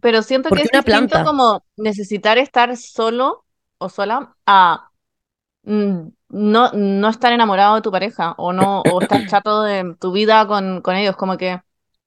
Pero 0.00 0.22
siento 0.22 0.48
¿Por 0.48 0.58
que 0.58 0.62
es 0.64 0.70
una 0.72 0.82
distinto 0.82 1.08
planta? 1.08 1.24
como 1.24 1.64
necesitar 1.76 2.38
estar 2.38 2.76
solo 2.76 3.44
o 3.78 3.88
sola 3.88 4.36
a 4.46 4.87
no, 5.68 6.70
no 6.72 7.08
estar 7.08 7.32
enamorado 7.32 7.76
de 7.76 7.82
tu 7.82 7.90
pareja 7.92 8.34
o 8.38 8.52
no, 8.52 8.82
o 8.82 9.00
estar 9.00 9.24
chato 9.26 9.62
de 9.62 9.94
tu 10.00 10.12
vida 10.12 10.46
con, 10.46 10.82
con 10.82 10.96
ellos. 10.96 11.16
Como 11.16 11.36
que 11.38 11.60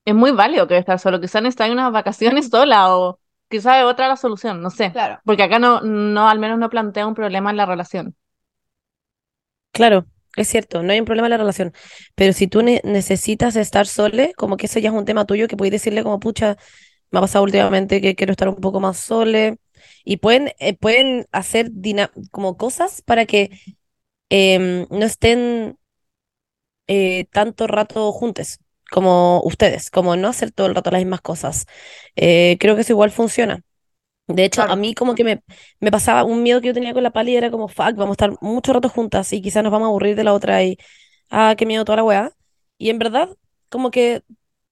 es 0.04 0.14
muy 0.14 0.32
válido 0.32 0.66
que 0.68 0.78
estar 0.78 0.98
solo. 0.98 1.20
Quizás 1.20 1.42
necesitas 1.42 1.70
unas 1.70 1.92
vacaciones 1.92 2.48
sola 2.50 2.96
o 2.96 3.18
quizás 3.50 3.84
otra 3.84 4.08
la 4.08 4.16
solución, 4.16 4.60
no 4.62 4.70
sé. 4.70 4.94
Claro. 4.94 5.22
Porque 5.24 5.42
acá 5.44 5.58
no, 5.58 5.80
no, 5.82 6.28
al 6.28 6.38
menos 6.38 6.58
no 6.58 6.70
plantea 6.70 7.06
un 7.06 7.14
problema 7.14 7.50
en 7.50 7.56
la 7.56 7.66
relación. 7.66 8.16
Claro, 9.72 10.06
es 10.36 10.48
cierto, 10.48 10.82
no 10.82 10.92
hay 10.92 10.98
un 11.00 11.06
problema 11.06 11.26
en 11.28 11.30
la 11.30 11.36
relación. 11.38 11.72
Pero 12.14 12.32
si 12.32 12.46
tú 12.46 12.62
ne- 12.62 12.80
necesitas 12.84 13.56
estar 13.56 13.86
sole, 13.86 14.32
como 14.36 14.56
que 14.56 14.66
eso 14.66 14.78
ya 14.78 14.90
es 14.90 14.94
un 14.94 15.04
tema 15.04 15.24
tuyo 15.26 15.48
que 15.48 15.56
puedes 15.56 15.72
decirle 15.72 16.02
como, 16.02 16.20
pucha, 16.20 16.56
me 17.10 17.18
ha 17.20 17.22
pasado 17.22 17.44
últimamente 17.44 18.00
que 18.00 18.14
quiero 18.16 18.32
estar 18.32 18.48
un 18.48 18.56
poco 18.56 18.80
más 18.80 18.98
sole. 18.98 19.58
Y 20.04 20.18
pueden, 20.18 20.52
eh, 20.58 20.76
pueden 20.76 21.26
hacer 21.32 21.70
como 22.30 22.56
cosas 22.56 23.02
para 23.02 23.26
que 23.26 23.50
em, 24.30 24.86
no 24.90 25.04
estén 25.06 25.78
eh, 26.86 27.26
tanto 27.32 27.66
rato 27.66 28.12
juntos 28.12 28.58
como 28.90 29.40
ustedes, 29.44 29.90
como 29.90 30.16
no 30.16 30.28
hacer 30.28 30.52
todo 30.52 30.66
el 30.66 30.74
rato 30.74 30.90
las 30.90 31.00
mismas 31.00 31.22
cosas. 31.22 31.66
Eh, 32.16 32.56
creo 32.60 32.74
que 32.74 32.82
eso 32.82 32.92
igual 32.92 33.10
funciona. 33.10 33.62
De 34.28 34.44
hecho, 34.44 34.62
a 34.62 34.66
Claro. 34.66 34.76
mí 34.76 34.94
como 34.94 35.14
que 35.14 35.24
me, 35.24 35.42
me 35.80 35.90
pasaba 35.92 36.24
un 36.24 36.42
miedo 36.42 36.60
que 36.60 36.68
yo 36.68 36.74
tenía 36.74 36.94
con 36.94 37.02
la 37.04 37.12
Pali 37.12 37.36
era 37.36 37.50
como, 37.50 37.68
fuck, 37.68 37.94
vamos 37.96 38.10
a 38.10 38.12
estar 38.26 38.32
mucho 38.42 38.72
rato 38.74 38.88
juntas 38.90 39.32
y 39.32 39.42
quizás 39.42 39.62
nos 39.64 39.72
vamos 39.72 39.86
a 39.86 39.90
aburrir 39.90 40.16
de 40.16 40.24
la 40.24 40.34
otra 40.34 40.64
y, 40.64 40.78
ah, 41.30 41.54
qué 41.58 41.66
miedo 41.66 41.84
toda 41.84 41.96
la 41.96 42.04
weá. 42.04 42.32
Y 42.78 42.90
en 42.90 42.98
verdad, 43.00 43.30
como 43.70 43.90
que 43.90 44.22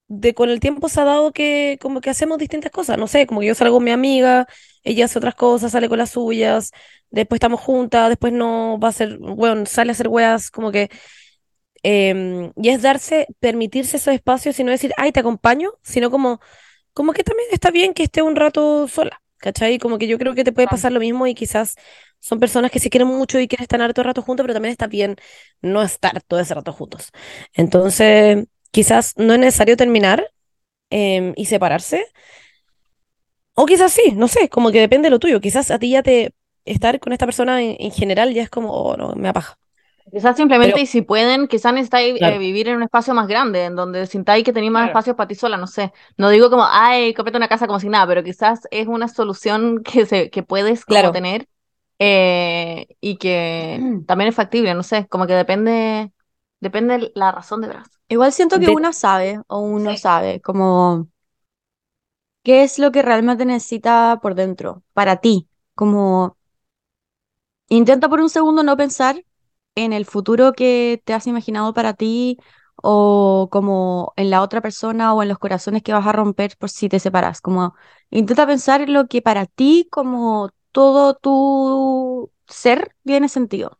de 0.07 0.33
con 0.33 0.49
el 0.49 0.59
tiempo 0.59 0.89
se 0.89 1.01
ha 1.01 1.05
dado 1.05 1.31
que 1.31 1.77
como 1.81 2.01
que 2.01 2.09
hacemos 2.09 2.37
distintas 2.37 2.71
cosas, 2.71 2.97
no 2.97 3.07
sé, 3.07 3.27
como 3.27 3.41
que 3.41 3.47
yo 3.47 3.55
salgo 3.55 3.75
con 3.77 3.83
mi 3.85 3.91
amiga, 3.91 4.47
ella 4.83 5.05
hace 5.05 5.19
otras 5.19 5.35
cosas, 5.35 5.71
sale 5.71 5.89
con 5.89 5.97
las 5.97 6.11
suyas, 6.11 6.71
después 7.09 7.37
estamos 7.37 7.61
juntas, 7.61 8.09
después 8.09 8.33
no 8.33 8.79
va 8.79 8.89
a 8.89 8.91
ser, 8.91 9.17
bueno, 9.19 9.65
sale 9.65 9.91
a 9.91 9.93
hacer 9.93 10.07
weas, 10.07 10.51
como 10.51 10.71
que, 10.71 10.89
em, 11.83 12.51
y 12.55 12.69
es 12.69 12.81
darse, 12.81 13.27
permitirse 13.39 13.97
esos 13.97 14.13
espacios 14.13 14.59
y 14.59 14.63
no 14.63 14.71
decir, 14.71 14.93
ay, 14.97 15.11
te 15.11 15.19
acompaño, 15.19 15.71
sino 15.83 16.11
como, 16.11 16.39
como 16.93 17.13
que 17.13 17.23
también 17.23 17.49
está 17.51 17.71
bien 17.71 17.93
que 17.93 18.03
esté 18.03 18.21
un 18.21 18.35
rato 18.35 18.87
sola, 18.87 19.21
¿cachai? 19.37 19.79
Como 19.79 19.97
que 19.97 20.07
yo 20.07 20.17
creo 20.19 20.35
que 20.35 20.43
te 20.43 20.51
puede 20.53 20.67
pasar 20.67 20.91
lo 20.91 20.99
mismo 20.99 21.27
y 21.27 21.35
quizás 21.35 21.75
son 22.19 22.39
personas 22.39 22.71
que 22.71 22.79
se 22.79 22.89
quieren 22.89 23.07
mucho 23.07 23.39
y 23.39 23.47
quieren 23.47 23.63
estar 23.63 23.81
harto 23.81 24.03
rato 24.03 24.21
juntos, 24.21 24.43
pero 24.43 24.53
también 24.53 24.71
está 24.73 24.87
bien 24.87 25.15
no 25.61 25.81
estar 25.83 26.21
todo 26.23 26.39
ese 26.39 26.53
rato 26.53 26.73
juntos. 26.73 27.11
Entonces, 27.53 28.45
quizás 28.71 29.13
no 29.17 29.33
es 29.33 29.39
necesario 29.39 29.77
terminar 29.77 30.31
em, 30.89 31.33
y 31.37 31.45
separarse, 31.45 32.05
o 33.61 33.65
quizás 33.65 33.91
sí, 33.93 34.13
no 34.15 34.27
sé, 34.27 34.49
como 34.49 34.71
que 34.71 34.79
depende 34.79 35.07
de 35.07 35.11
lo 35.11 35.19
tuyo. 35.19 35.41
Quizás 35.41 35.71
a 35.71 35.79
ti 35.79 35.91
ya 35.91 36.03
te 36.03 36.33
estar 36.65 36.99
con 36.99 37.13
esta 37.13 37.25
persona 37.25 37.61
en, 37.61 37.75
en 37.79 37.91
general 37.91 38.33
ya 38.33 38.43
es 38.43 38.49
como, 38.49 38.71
oh, 38.71 38.97
no, 38.97 39.13
me 39.15 39.29
apaja. 39.29 39.57
Quizás 40.11 40.35
simplemente, 40.35 40.75
Pero- 40.75 40.81
y 40.81 40.87
si 40.87 41.03
pueden, 41.03 41.47
quizás 41.47 41.73
necesitáis 41.73 42.15
eh, 42.21 42.37
vivir 42.37 42.67
en 42.67 42.77
un 42.77 42.83
espacio 42.83 43.13
más 43.13 43.27
grande, 43.27 43.65
en 43.65 43.75
donde 43.75 44.07
sintáis 44.07 44.43
que 44.43 44.51
tenéis 44.51 44.71
más 44.71 44.81
Claro. 44.83 44.89
espacios 44.89 45.15
para 45.15 45.27
ti 45.27 45.35
sola, 45.35 45.57
no 45.57 45.67
sé. 45.67 45.93
No 46.17 46.29
digo 46.29 46.49
como, 46.49 46.65
ay, 46.67 47.13
cómprate 47.13 47.37
una 47.37 47.47
casa 47.47 47.67
como 47.67 47.79
si 47.79 47.87
nada, 47.87 48.07
pero 48.07 48.23
quizás 48.23 48.61
es 48.71 48.87
una 48.87 49.07
solución 49.07 49.83
que, 49.83 50.05
se, 50.05 50.29
que 50.29 50.43
puedes 50.43 50.85
como 50.85 50.99
Claro. 51.01 51.11
tener 51.11 51.47
eh, 51.99 52.87
y 52.99 53.17
que 53.17 53.79
también 54.07 54.29
es 54.29 54.35
factible, 54.35 54.73
no 54.73 54.83
sé, 54.83 55.07
como 55.07 55.27
que 55.27 55.33
depende, 55.33 56.11
depende 56.59 57.11
la 57.15 57.31
razón 57.31 57.61
de 57.61 57.67
verdad. 57.67 57.85
Igual 58.09 58.33
siento 58.33 58.59
que 58.59 58.67
De- 58.67 58.73
una 58.75 58.91
sabe 58.93 59.39
o 59.47 59.59
uno 59.59 59.95
sabe 59.95 60.41
como 60.41 61.07
qué 62.43 62.63
es 62.63 62.79
lo 62.79 62.91
que 62.91 63.01
realmente 63.01 63.45
necesita 63.45 64.19
por 64.21 64.35
dentro, 64.35 64.83
para 64.93 65.17
ti. 65.17 65.47
Como 65.75 66.37
intenta 67.69 68.09
por 68.09 68.19
un 68.21 68.29
segundo 68.29 68.63
no 68.63 68.77
pensar 68.77 69.25
en 69.75 69.93
el 69.93 70.05
futuro 70.05 70.53
que 70.53 71.01
te 71.05 71.13
has 71.13 71.27
imaginado 71.27 71.73
para 71.73 71.93
ti 71.93 72.37
o 72.75 73.49
como 73.51 74.13
en 74.17 74.29
la 74.29 74.41
otra 74.41 74.61
persona 74.61 75.13
o 75.13 75.21
en 75.23 75.29
los 75.29 75.37
corazones 75.39 75.83
que 75.83 75.93
vas 75.93 76.05
a 76.07 76.11
romper 76.11 76.57
por 76.57 76.69
si 76.69 76.89
te 76.89 76.99
separas. 76.99 77.41
Como 77.41 77.75
intenta 78.09 78.45
pensar 78.47 78.81
en 78.81 78.93
lo 78.93 79.07
que 79.07 79.21
para 79.21 79.45
ti 79.45 79.87
como 79.91 80.49
todo 80.71 81.13
tu 81.15 82.31
ser 82.47 82.95
tiene 83.05 83.29
sentido. 83.29 83.79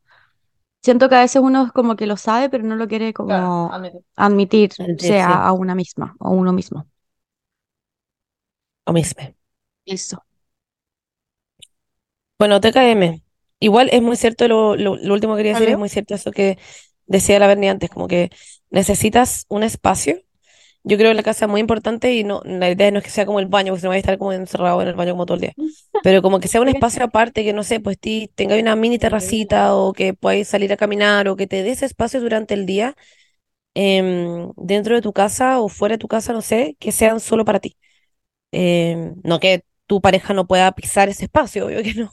Siento 0.84 1.10
que 1.10 1.16
a 1.16 1.22
veces 1.22 1.42
uno 1.44 1.66
es 1.68 1.74
como 1.74 1.96
que 1.98 2.08
lo 2.08 2.18
sabe, 2.18 2.50
pero 2.50 2.66
no 2.66 2.78
lo 2.78 2.88
quiere 2.90 3.14
como 3.14 3.80
admitir, 4.18 4.74
Admitir, 4.78 5.16
sea 5.16 5.36
sí. 5.36 5.48
a 5.48 5.54
una 5.54 5.76
misma 5.76 6.16
o 6.20 6.32
uno 6.32 6.54
mismo. 6.54 6.88
O 8.90 8.92
mismo. 8.94 9.24
Eso. 9.86 10.24
Bueno, 12.40 12.60
TKM. 12.60 13.24
Igual 13.60 13.90
es 13.92 14.02
muy 14.02 14.16
cierto 14.18 14.48
lo, 14.48 14.76
lo, 14.76 14.96
lo 14.98 15.14
último 15.14 15.34
que 15.36 15.40
quería 15.40 15.52
decir, 15.54 15.70
es 15.70 15.78
muy 15.78 15.90
cierto 15.90 16.16
eso 16.16 16.32
que 16.32 16.58
decía 17.06 17.38
la 17.40 17.48
Berni 17.48 17.70
antes, 17.70 17.90
como 17.92 18.08
que 18.08 18.32
necesitas 18.72 19.46
un 19.50 19.64
espacio. 19.64 20.20
Yo 20.84 20.98
creo 20.98 21.12
que 21.12 21.16
la 21.16 21.24
casa 21.24 21.46
es 21.46 21.52
muy 21.52 21.62
importante 21.62 22.14
y 22.16 22.24
no, 22.24 22.42
la 22.46 22.72
idea 22.72 22.92
no 22.92 23.00
es 23.00 23.06
que 23.06 23.12
sea 23.12 23.26
como 23.28 23.40
el 23.40 23.48
baño, 23.48 23.74
porque 23.74 23.82
si 23.82 23.86
no 23.86 23.90
vais 23.92 24.00
a 24.00 24.02
estar 24.02 24.18
como 24.20 24.34
encerrado 24.34 24.82
en 24.82 24.90
el 24.90 24.96
baño 24.96 25.14
como 25.14 25.26
todo 25.28 25.36
el 25.36 25.42
día. 25.42 25.54
Pero 26.02 26.22
como 26.24 26.40
que 26.40 26.48
sea 26.50 26.62
un 26.62 26.70
espacio 26.70 27.04
aparte, 27.06 27.44
que 27.44 27.54
no 27.54 27.64
sé, 27.64 27.80
pues 27.82 28.00
ti 28.00 28.30
tengáis 28.36 28.62
una 28.64 28.76
mini 28.78 29.00
terracita 29.00 29.76
o 29.76 29.94
que 29.94 30.14
podáis 30.16 30.48
salir 30.50 30.74
a 30.74 30.78
caminar 30.78 31.28
o 31.30 31.36
que 31.38 31.48
te 31.48 31.64
des 31.64 31.84
espacio 31.84 32.22
durante 32.22 32.54
el 32.56 32.66
día 32.68 32.96
em, 33.76 34.52
dentro 34.58 34.96
de 34.96 35.02
tu 35.02 35.14
casa 35.14 35.60
o 35.62 35.70
fuera 35.70 35.94
de 35.96 36.00
tu 36.00 36.08
casa, 36.08 36.34
no 36.34 36.42
sé, 36.42 36.76
que 36.80 36.92
sean 36.92 37.20
solo 37.20 37.46
para 37.46 37.60
ti. 37.60 37.78
Em, 38.52 39.16
no 39.24 39.40
que 39.40 39.64
tu 39.88 40.02
pareja 40.02 40.34
no 40.34 40.48
pueda 40.48 40.72
pisar 40.74 41.10
ese 41.10 41.26
espacio, 41.26 41.66
obvio 41.68 41.84
que 41.84 41.94
no, 41.96 42.12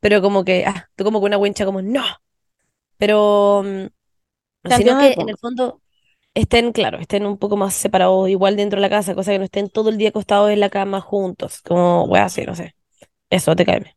pero 0.00 0.22
como 0.22 0.44
que, 0.44 0.64
ah, 0.66 0.90
tú 0.96 1.04
como 1.04 1.20
con 1.20 1.28
una 1.28 1.38
wincha 1.38 1.64
como, 1.64 1.82
no, 1.82 2.04
pero 2.98 3.62
mm, 3.64 3.86
sino 4.70 4.96
que 4.98 5.14
en 5.18 5.28
el 5.28 5.38
fondo 5.38 5.82
estén, 6.34 6.72
claro, 6.72 6.98
estén 7.00 7.26
un 7.26 7.38
poco 7.38 7.56
más 7.56 7.74
separados, 7.74 8.28
igual 8.28 8.56
dentro 8.56 8.78
de 8.78 8.82
la 8.82 8.90
casa, 8.90 9.14
cosa 9.14 9.32
que 9.32 9.38
no 9.38 9.44
estén 9.44 9.70
todo 9.70 9.90
el 9.90 9.98
día 9.98 10.10
acostados 10.10 10.50
en 10.50 10.60
la 10.60 10.70
cama 10.70 11.00
juntos, 11.00 11.62
como, 11.62 12.04
wea, 12.06 12.26
así, 12.26 12.44
no 12.46 12.54
sé. 12.56 12.74
Eso, 13.30 13.56
te 13.56 13.66
cae. 13.66 13.96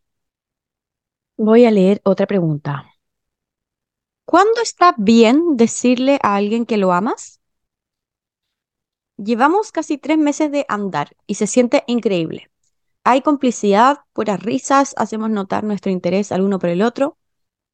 Voy 1.38 1.66
a 1.66 1.70
leer 1.72 2.02
otra 2.06 2.26
pregunta. 2.26 2.86
¿Cuándo 4.26 4.62
está 4.62 4.96
bien 4.98 5.56
decirle 5.56 6.20
a 6.22 6.36
alguien 6.36 6.66
que 6.66 6.76
lo 6.78 6.92
amas? 6.92 7.40
Llevamos 9.24 9.72
casi 9.72 9.98
tres 9.98 10.18
meses 10.18 10.52
de 10.52 10.66
andar 10.68 11.16
y 11.28 11.36
se 11.36 11.48
siente 11.48 11.86
increíble. 11.88 12.50
Hay 13.06 13.22
complicidad, 13.22 14.00
puras 14.12 14.44
risas, 14.44 14.94
hacemos 14.98 15.30
notar 15.30 15.64
nuestro 15.64 15.92
interés 15.92 16.34
al 16.34 16.42
uno 16.42 16.60
por 16.60 16.70
el 16.70 16.82
otro. 16.82 17.18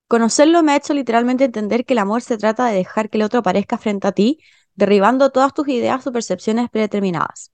Conocerlo 0.08 0.62
me 0.62 0.74
ha 0.74 0.76
hecho 0.76 0.93
literalmente 0.93 1.45
entender 1.45 1.86
que 1.86 1.93
el 1.93 2.00
amor 2.00 2.22
se 2.22 2.38
trata 2.38 2.68
de 2.68 2.76
dejar 2.76 3.10
que 3.10 3.18
el 3.18 3.24
otro 3.24 3.39
aparezca 3.39 3.80
frente 3.80 4.08
a 4.08 4.12
ti, 4.12 4.39
derribando 4.76 5.32
todas 5.32 5.54
tus 5.56 5.68
ideas 5.70 6.06
o 6.06 6.12
percepciones 6.12 6.70
predeterminadas. 6.70 7.52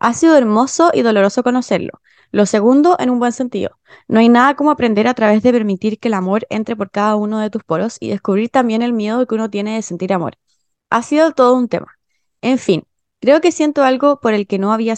Ha 0.00 0.12
sido 0.12 0.36
hermoso 0.36 0.90
y 0.92 1.02
doloroso 1.02 1.44
conocerlo. 1.44 2.00
Lo 2.32 2.46
segundo, 2.46 2.96
en 2.98 3.10
un 3.10 3.20
buen 3.20 3.32
sentido. 3.32 3.78
No 4.08 4.18
hay 4.18 4.28
nada 4.28 4.56
como 4.56 4.72
aprender 4.72 5.06
a 5.06 5.14
través 5.14 5.44
de 5.44 5.52
permitir 5.52 6.00
que 6.00 6.08
el 6.08 6.14
amor 6.14 6.48
entre 6.50 6.74
por 6.74 6.90
cada 6.90 7.14
uno 7.14 7.38
de 7.38 7.50
tus 7.50 7.62
poros 7.62 7.96
y 8.00 8.08
descubrir 8.10 8.48
también 8.50 8.82
el 8.82 8.92
miedo 8.92 9.24
que 9.26 9.36
uno 9.36 9.50
tiene 9.50 9.76
de 9.76 9.82
sentir 9.82 10.12
amor. 10.12 10.36
Ha 10.90 11.02
sido 11.02 11.30
todo 11.30 11.54
un 11.54 11.68
tema. 11.68 11.96
En 12.42 12.58
fin, 12.58 12.84
creo 13.20 13.40
que 13.40 13.52
siento 13.52 13.84
algo 13.84 14.20
por 14.20 14.34
el 14.34 14.46
que 14.46 14.58
no 14.58 14.72
había 14.72 14.94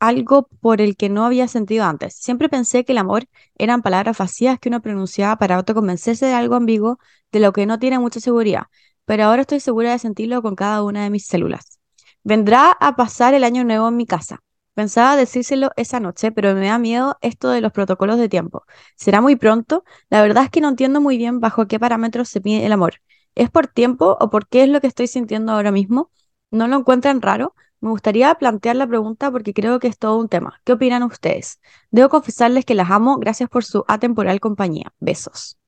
algo 0.00 0.48
por 0.60 0.80
el 0.80 0.96
que 0.96 1.10
no 1.10 1.26
había 1.26 1.46
sentido 1.46 1.84
antes. 1.84 2.14
Siempre 2.14 2.48
pensé 2.48 2.84
que 2.84 2.92
el 2.92 2.98
amor 2.98 3.26
eran 3.56 3.82
palabras 3.82 4.16
vacías 4.18 4.58
que 4.58 4.70
uno 4.70 4.80
pronunciaba 4.80 5.36
para 5.36 5.56
autoconvencerse 5.56 6.26
de 6.26 6.32
algo 6.32 6.54
ambiguo 6.54 6.98
de 7.32 7.40
lo 7.40 7.52
que 7.52 7.66
no 7.66 7.78
tiene 7.78 7.98
mucha 7.98 8.18
seguridad, 8.20 8.64
pero 9.04 9.24
ahora 9.24 9.42
estoy 9.42 9.60
segura 9.60 9.92
de 9.92 9.98
sentirlo 9.98 10.40
con 10.42 10.56
cada 10.56 10.82
una 10.82 11.04
de 11.04 11.10
mis 11.10 11.26
células. 11.26 11.78
Vendrá 12.24 12.70
a 12.80 12.96
pasar 12.96 13.34
el 13.34 13.44
año 13.44 13.64
nuevo 13.64 13.88
en 13.88 13.96
mi 13.96 14.06
casa. 14.06 14.42
Pensaba 14.74 15.16
decírselo 15.16 15.70
esa 15.76 16.00
noche, 16.00 16.32
pero 16.32 16.54
me 16.54 16.68
da 16.68 16.78
miedo 16.78 17.16
esto 17.20 17.50
de 17.50 17.60
los 17.60 17.72
protocolos 17.72 18.18
de 18.18 18.28
tiempo. 18.28 18.64
¿Será 18.96 19.20
muy 19.20 19.36
pronto? 19.36 19.84
La 20.08 20.22
verdad 20.22 20.44
es 20.44 20.50
que 20.50 20.60
no 20.60 20.68
entiendo 20.68 21.00
muy 21.00 21.18
bien 21.18 21.40
bajo 21.40 21.66
qué 21.66 21.78
parámetros 21.78 22.28
se 22.28 22.40
mide 22.40 22.64
el 22.64 22.72
amor. 22.72 22.94
¿Es 23.34 23.50
por 23.50 23.66
tiempo 23.66 24.16
o 24.20 24.30
por 24.30 24.48
qué 24.48 24.62
es 24.62 24.68
lo 24.68 24.80
que 24.80 24.86
estoy 24.86 25.06
sintiendo 25.06 25.52
ahora 25.52 25.72
mismo? 25.72 26.10
¿No 26.50 26.68
lo 26.68 26.76
encuentran 26.76 27.22
raro? 27.22 27.54
Me 27.80 27.90
gustaría 27.90 28.34
plantear 28.34 28.76
la 28.76 28.86
pregunta 28.86 29.30
porque 29.30 29.54
creo 29.54 29.78
que 29.78 29.88
es 29.88 29.98
todo 29.98 30.18
un 30.18 30.28
tema. 30.28 30.60
¿Qué 30.64 30.72
opinan 30.72 31.02
ustedes? 31.02 31.60
Debo 31.90 32.08
confesarles 32.10 32.64
que 32.64 32.74
las 32.74 32.90
amo. 32.90 33.16
Gracias 33.18 33.48
por 33.48 33.64
su 33.64 33.84
atemporal 33.88 34.38
compañía. 34.40 34.92
Besos. 34.98 35.58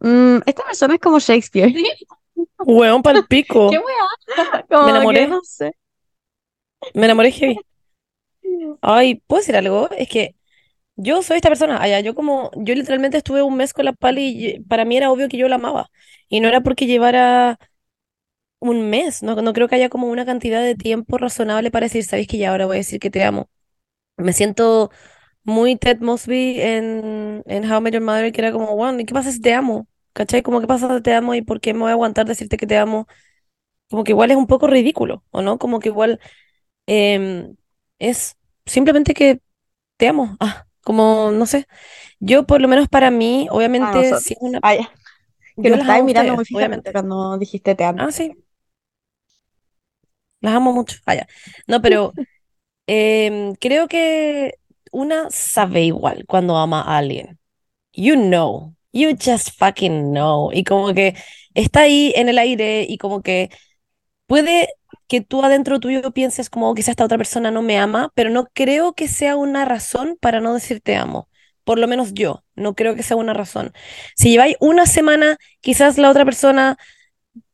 Mm, 0.00 0.38
esta 0.46 0.64
persona 0.64 0.94
es 0.94 1.00
como 1.00 1.20
Shakespeare. 1.20 1.72
Weón, 2.58 3.02
pa'l 3.02 3.26
pico. 3.26 3.70
¿Qué? 3.70 3.80
Como 4.68 4.84
Me 4.84 4.90
enamoré. 4.90 5.28
no 5.28 5.40
sé. 5.44 5.72
Me 6.94 7.04
enamoré 7.04 7.30
heavy. 7.30 7.58
Ay, 8.80 9.22
¿puedo 9.26 9.40
decir 9.40 9.56
algo? 9.56 9.88
Es 9.90 10.08
que 10.08 10.34
yo 10.96 11.22
soy 11.22 11.36
esta 11.36 11.48
persona. 11.48 11.80
Allá, 11.80 12.00
yo 12.00 12.14
como, 12.14 12.50
yo 12.56 12.74
literalmente 12.74 13.18
estuve 13.18 13.42
un 13.42 13.56
mes 13.56 13.72
con 13.72 13.84
la 13.84 13.92
Pali 13.92 14.46
y 14.46 14.60
para 14.60 14.84
mí 14.84 14.96
era 14.96 15.10
obvio 15.10 15.28
que 15.28 15.36
yo 15.36 15.48
la 15.48 15.56
amaba. 15.56 15.90
Y 16.28 16.40
no 16.40 16.48
era 16.48 16.60
porque 16.62 16.86
llevara 16.86 17.58
un 18.62 18.90
mes. 18.90 19.22
No, 19.22 19.36
no 19.36 19.52
creo 19.54 19.68
que 19.68 19.76
haya 19.76 19.90
como 19.90 20.08
una 20.08 20.26
cantidad 20.26 20.62
de 20.62 20.74
tiempo 20.76 21.18
razonable 21.18 21.70
para 21.70 21.86
decir, 21.86 22.04
sabéis 22.04 22.28
que 22.28 22.38
ya 22.38 22.50
ahora 22.52 22.66
voy 22.66 22.76
a 22.76 22.80
decir 22.80 23.00
que 23.00 23.10
te 23.10 23.24
amo. 23.24 23.50
Me 24.16 24.32
siento 24.32 24.90
muy 25.44 25.76
Ted 25.76 26.00
Mosby 26.00 26.60
en, 26.60 27.42
en 27.46 27.70
How 27.72 27.78
I 27.78 27.82
Met 27.82 27.94
Your 27.94 28.02
Mother, 28.04 28.32
que 28.32 28.40
era 28.42 28.52
como, 28.52 28.76
bueno, 28.76 29.00
¿y 29.00 29.06
qué 29.06 29.14
pasa 29.14 29.32
si 29.32 29.40
te 29.40 29.54
amo? 29.54 29.88
¿Cachai? 30.14 30.42
Como, 30.42 30.60
¿qué 30.60 30.66
pasa 30.68 30.94
si 30.96 31.02
te 31.02 31.14
amo 31.14 31.34
y 31.34 31.42
por 31.42 31.60
qué 31.60 31.74
me 31.74 31.80
voy 31.82 31.90
a 31.90 31.92
aguantar 31.94 32.26
decirte 32.26 32.56
que 32.58 32.66
te 32.66 32.78
amo? 32.78 33.08
Como 33.90 34.04
que 34.04 34.12
igual 34.12 34.30
es 34.30 34.36
un 34.36 34.46
poco 34.46 34.66
ridículo, 34.66 35.24
¿o 35.30 35.42
no? 35.42 35.58
Como 35.58 35.80
que 35.80 35.88
igual 35.90 36.20
em, 36.86 37.56
es 37.98 38.36
simplemente 38.66 39.14
que 39.14 39.40
te 39.98 40.08
amo. 40.08 40.36
Ah, 40.40 40.66
como, 40.82 41.32
no 41.32 41.46
sé. 41.46 41.66
Yo, 42.20 42.46
por 42.46 42.60
lo 42.62 42.68
menos 42.68 42.88
para 42.88 43.10
mí, 43.12 43.48
A 43.78 43.92
obviamente, 43.92 44.14
nosotros. 44.14 44.16
si 44.16 44.34
es 44.34 44.40
una. 44.42 44.62
Ah, 44.62 44.74
ya. 44.74 44.90
Que 45.60 45.70
Yo 45.70 45.76
nos 45.76 45.78
las 45.78 45.88
estabas 45.88 46.02
amo 46.02 46.04
a 46.04 46.06
mirando 46.06 46.34
muy 46.34 46.44
ustedes, 46.44 46.46
fijamente 46.46 46.92
obviamente. 46.92 46.92
cuando 46.92 47.38
dijiste 47.38 47.74
te 47.74 47.84
amo. 47.84 48.06
Ah, 48.06 48.10
sí. 48.12 48.41
Las 50.42 50.54
amo 50.56 50.74
mucho. 50.74 50.98
Ah, 51.06 51.16
ya. 51.16 51.28
No, 51.68 51.82
pero 51.82 52.14
em, 52.86 53.54
creo 53.56 53.88
que 53.88 54.54
una 54.92 55.30
sabe 55.30 55.82
igual 55.84 56.24
cuando 56.28 56.56
ama 56.58 56.82
a 56.82 56.98
alguien. 56.98 57.38
You 57.94 58.16
know. 58.16 58.74
You 58.92 59.16
just 59.22 59.58
fucking 59.58 60.12
know. 60.12 60.52
Y 60.52 60.64
como 60.64 60.94
que 60.94 61.16
está 61.54 61.82
ahí 61.82 62.12
en 62.16 62.28
el 62.30 62.38
aire 62.38 62.86
y 62.88 62.98
como 62.98 63.22
que 63.22 63.50
puede 64.26 64.68
que 65.08 65.20
tú 65.20 65.42
adentro 65.44 65.80
tuyo 65.80 66.12
pienses 66.12 66.50
como 66.50 66.70
"Oh, 66.70 66.74
quizás 66.74 66.90
esta 66.90 67.04
otra 67.04 67.18
persona 67.18 67.50
no 67.50 67.62
me 67.62 67.78
ama, 67.78 68.10
pero 68.14 68.30
no 68.30 68.46
creo 68.54 68.94
que 68.94 69.08
sea 69.08 69.36
una 69.36 69.64
razón 69.64 70.16
para 70.20 70.40
no 70.40 70.54
decir 70.54 70.80
te 70.80 70.96
amo. 70.96 71.28
Por 71.64 71.78
lo 71.78 71.86
menos 71.88 72.14
yo, 72.14 72.44
no 72.56 72.74
creo 72.74 72.94
que 72.96 73.02
sea 73.04 73.16
una 73.16 73.34
razón. 73.34 73.72
Si 74.16 74.30
lleváis 74.30 74.56
una 74.60 74.86
semana, 74.86 75.36
quizás 75.60 75.98
la 75.98 76.10
otra 76.10 76.24
persona 76.24 76.76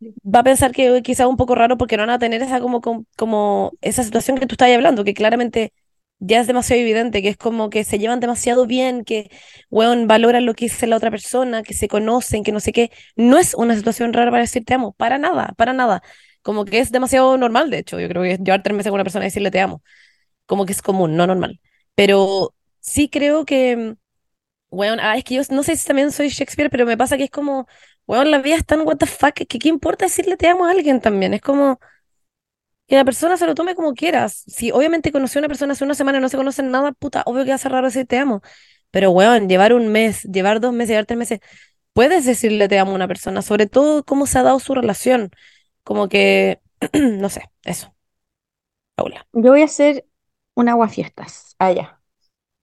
va 0.03 0.41
a 0.41 0.45
pensar 0.45 0.73
que 0.73 1.03
quizá 1.03 1.27
un 1.29 1.37
poco 1.37 1.55
raro 1.55 1.77
porque 1.79 1.97
no 1.97 2.03
van 2.03 2.11
a 2.11 2.19
tener 2.19 2.43
esa 2.43 2.61
como, 2.61 2.81
como, 2.81 3.05
como 3.17 3.73
esa 3.81 4.03
situación 4.05 4.39
que 4.39 4.47
tú 4.47 4.55
estás 4.55 4.71
hablando, 4.75 5.05
que 5.05 5.15
claramente 5.15 5.73
ya 6.21 6.41
es 6.41 6.47
demasiado 6.47 6.83
evidente, 6.83 7.23
que 7.23 7.29
es 7.29 7.37
como 7.37 7.71
que 7.71 7.85
se 7.85 7.99
llevan 7.99 8.21
demasiado 8.21 8.67
bien, 8.67 9.05
que, 9.05 9.31
weón, 9.71 10.09
valoran 10.09 10.47
lo 10.47 10.55
que 10.55 10.67
dice 10.67 10.87
la 10.87 10.97
otra 10.97 11.11
persona, 11.11 11.63
que 11.63 11.75
se 11.75 11.89
conocen, 11.89 12.43
que 12.43 12.53
no 12.53 12.61
sé 12.61 12.73
qué. 12.73 12.91
No 13.17 13.39
es 13.39 13.55
una 13.55 13.77
situación 13.77 14.13
rara 14.13 14.31
para 14.31 14.43
decir 14.43 14.65
te 14.65 14.75
amo, 14.75 14.93
para 14.95 15.19
nada, 15.19 15.55
para 15.57 15.73
nada. 15.73 16.03
Como 16.43 16.65
que 16.65 16.81
es 16.81 16.91
demasiado 16.93 17.37
normal, 17.39 17.71
de 17.71 17.79
hecho. 17.79 18.01
Yo 18.01 18.09
creo 18.09 18.23
que 18.23 18.37
llevar 18.43 18.63
tres 18.63 18.77
meses 18.77 18.91
con 18.91 18.97
una 18.97 19.05
persona 19.05 19.25
y 19.27 19.29
decirle 19.29 19.51
te 19.51 19.61
amo. 19.61 19.83
Como 20.47 20.67
que 20.67 20.73
es 20.73 20.83
común, 20.83 21.17
no 21.17 21.27
normal. 21.27 21.61
Pero 21.95 22.55
sí 22.81 23.09
creo 23.11 23.45
que, 23.45 23.95
weón, 24.71 25.01
ah, 25.01 25.17
es 25.17 25.25
que 25.25 25.35
yo 25.37 25.43
no 25.51 25.63
sé 25.63 25.77
si 25.77 25.87
también 25.87 26.13
soy 26.13 26.29
Shakespeare, 26.29 26.71
pero 26.71 26.87
me 26.87 26.97
pasa 26.97 27.17
que 27.17 27.25
es 27.25 27.31
como, 27.31 27.67
weón, 28.09 28.31
la 28.33 28.41
vida 28.41 28.57
es 28.57 28.67
tan 28.67 28.83
what 28.83 28.97
the 28.99 29.07
fuck, 29.07 29.35
que 29.35 29.47
qué 29.47 29.69
importa 29.69 30.07
decirle 30.07 30.37
te 30.37 30.49
amo 30.49 30.67
a 30.67 30.73
alguien 30.73 31.01
también. 31.01 31.35
Es 31.35 31.43
como 31.43 31.81
que 32.87 32.97
la 32.97 33.05
persona 33.05 33.37
se 33.37 33.47
lo 33.47 33.55
tome 33.55 33.75
como 33.75 33.95
quieras. 33.95 34.45
Si 34.47 34.71
obviamente 34.71 35.13
conocí 35.13 35.39
a 35.39 35.41
una 35.41 35.49
persona 35.49 35.73
hace 35.75 35.85
una 35.85 35.95
semana 35.95 36.19
y 36.19 36.21
no 36.21 36.29
se 36.29 36.37
conocen 36.37 36.71
nada, 36.71 36.93
puta, 36.93 37.23
obvio 37.27 37.45
que 37.45 37.51
va 37.51 37.57
a 37.57 37.59
ser 37.59 37.73
raro 37.73 37.87
decir 37.87 38.07
te 38.07 38.19
amo. 38.19 38.43
Pero, 38.91 39.11
weón, 39.11 39.49
llevar 39.49 39.75
un 39.75 39.89
mes, 39.89 40.23
llevar 40.25 40.61
dos 40.61 40.73
meses, 40.73 40.91
llevar 40.91 41.07
tres 41.07 41.19
meses, 41.19 41.41
puedes 41.93 42.25
decirle 42.25 42.69
te 42.69 42.79
amo 42.79 42.93
a 42.93 42.95
una 42.95 43.09
persona, 43.09 43.43
sobre 43.43 43.67
todo 43.67 44.05
cómo 44.05 44.27
se 44.27 44.39
ha 44.39 44.43
dado 44.43 44.59
su 44.61 44.75
relación. 44.75 45.31
Como 45.85 46.09
que, 46.09 46.61
no 46.95 47.29
sé, 47.29 47.51
eso. 47.65 47.95
Paula, 48.95 49.27
Yo 49.33 49.51
voy 49.53 49.63
a 49.63 49.67
hacer 49.67 50.07
un 50.55 50.69
aguafiestas 50.69 51.55
allá. 51.59 52.01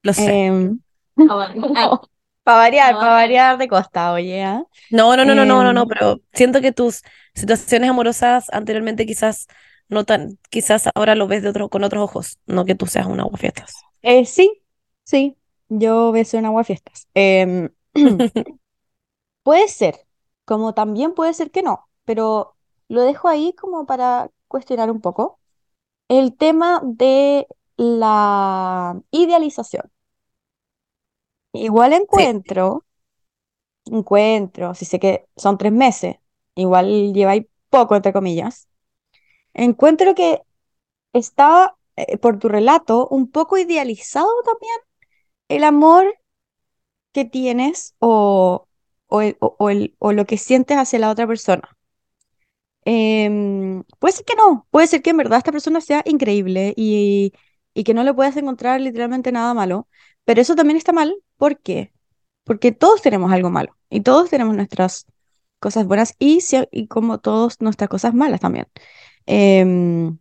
lo 0.04 0.14
sé. 0.14 0.46
Em, 0.46 0.80
Ah, 1.18 2.02
para 2.46 2.60
variar, 2.60 2.96
Ah, 2.96 3.00
para 3.00 3.14
variar 3.14 3.60
de 3.60 3.70
costa, 3.70 4.14
oye, 4.14 4.44
¿ah? 4.46 4.66
No, 4.90 5.18
no, 5.18 5.26
no, 5.26 5.36
no, 5.36 5.46
no, 5.46 5.64
no, 5.64 5.74
no, 5.74 5.88
Em, 5.88 5.88
pero 5.88 6.22
siento 6.34 6.62
que 6.62 6.72
tus 6.72 7.02
situaciones 7.34 7.90
amorosas 7.90 8.46
anteriormente 8.52 9.06
quizás 9.06 9.48
no 9.90 10.06
tan, 10.06 10.38
quizás 10.50 10.90
ahora 10.96 11.16
lo 11.16 11.28
ves 11.28 11.44
de 11.44 11.50
otro, 11.50 11.70
con 11.70 11.84
otros 11.84 12.04
ojos, 12.04 12.40
no 12.46 12.66
que 12.66 12.76
tú 12.76 12.88
seas 12.88 13.08
un 13.08 13.20
aguafiestas. 13.20 13.88
eh, 14.02 14.26
sí, 14.26 14.62
sí, 15.04 15.38
yo 15.70 16.12
hacer 16.14 16.40
un 16.40 16.46
aguafiestas. 16.48 17.08
Em, 17.14 17.70
puede 19.44 19.68
ser, 19.68 19.96
como 20.46 20.74
también 20.74 21.14
puede 21.14 21.34
ser 21.34 21.52
que 21.52 21.64
no, 21.64 21.88
pero 22.06 22.56
lo 22.88 23.02
dejo 23.02 23.28
ahí 23.28 23.54
como 23.54 23.86
para 23.86 24.32
cuestionar 24.48 24.92
un 24.92 25.02
poco. 25.02 25.40
El 26.10 26.38
tema 26.38 26.82
de 26.84 27.48
la 27.78 29.02
idealización. 29.12 29.92
Igual 31.56 31.94
Sí, 31.94 32.02
encuentro, 32.04 32.86
encuentro, 33.86 34.74
si 34.76 34.86
sé 34.86 35.00
que 35.00 35.26
son 35.36 35.58
tres 35.58 35.72
meses, 35.72 36.16
igual 36.56 37.14
lleváis 37.14 37.46
poco, 37.70 37.96
entre 37.96 38.14
comillas. 38.14 38.68
Encuentro 39.54 40.16
que 40.16 40.42
está, 41.14 41.78
eh, 41.98 42.18
por 42.20 42.40
tu 42.40 42.50
relato, 42.50 43.08
un 43.10 43.32
poco 43.32 43.58
idealizado 43.60 44.30
también 44.46 44.76
el 45.50 45.66
amor 45.66 46.06
que 47.14 47.26
tienes 47.26 47.96
o, 48.00 48.68
o, 49.08 49.22
el- 49.22 49.38
o- 49.42 49.56
o 49.60 49.70
el- 49.70 49.96
o 50.00 50.14
lo 50.14 50.26
que 50.26 50.38
sientes 50.38 50.78
hacia 50.78 51.00
la 51.00 51.10
otra 51.12 51.28
persona. 51.28 51.78
Em, 52.88 53.84
puede 54.00 54.14
ser 54.14 54.26
que 54.26 54.36
no, 54.36 54.68
puede 54.72 54.86
ser 54.88 55.02
que 55.02 55.10
en 55.10 55.18
verdad 55.18 55.40
esta 55.40 55.52
persona 55.52 55.82
sea 55.82 56.04
increíble 56.06 56.74
y, 56.78 57.34
y 57.74 57.84
que 57.84 57.94
no 57.96 58.04
le 58.04 58.14
puedas 58.14 58.38
encontrar 58.38 58.80
literalmente 58.82 59.32
nada 59.32 59.54
malo, 59.56 59.88
pero 60.24 60.42
eso 60.42 60.56
también 60.56 60.78
está 60.78 60.92
mal, 60.92 61.16
¿por 61.38 61.60
qué? 61.60 61.94
Porque 62.44 62.72
todos 62.72 63.02
tenemos 63.02 63.32
algo 63.32 63.50
malo 63.50 63.76
y 63.90 64.02
todos 64.02 64.30
tenemos 64.30 64.56
nuestras 64.56 65.08
cosas 65.60 65.86
buenas 65.88 66.16
y, 66.20 66.88
como 66.88 67.20
todos 67.20 67.62
nuestras 67.62 67.90
cosas 67.90 68.14
malas 68.14 68.42
también. 68.42 68.68
Em, 69.26 70.18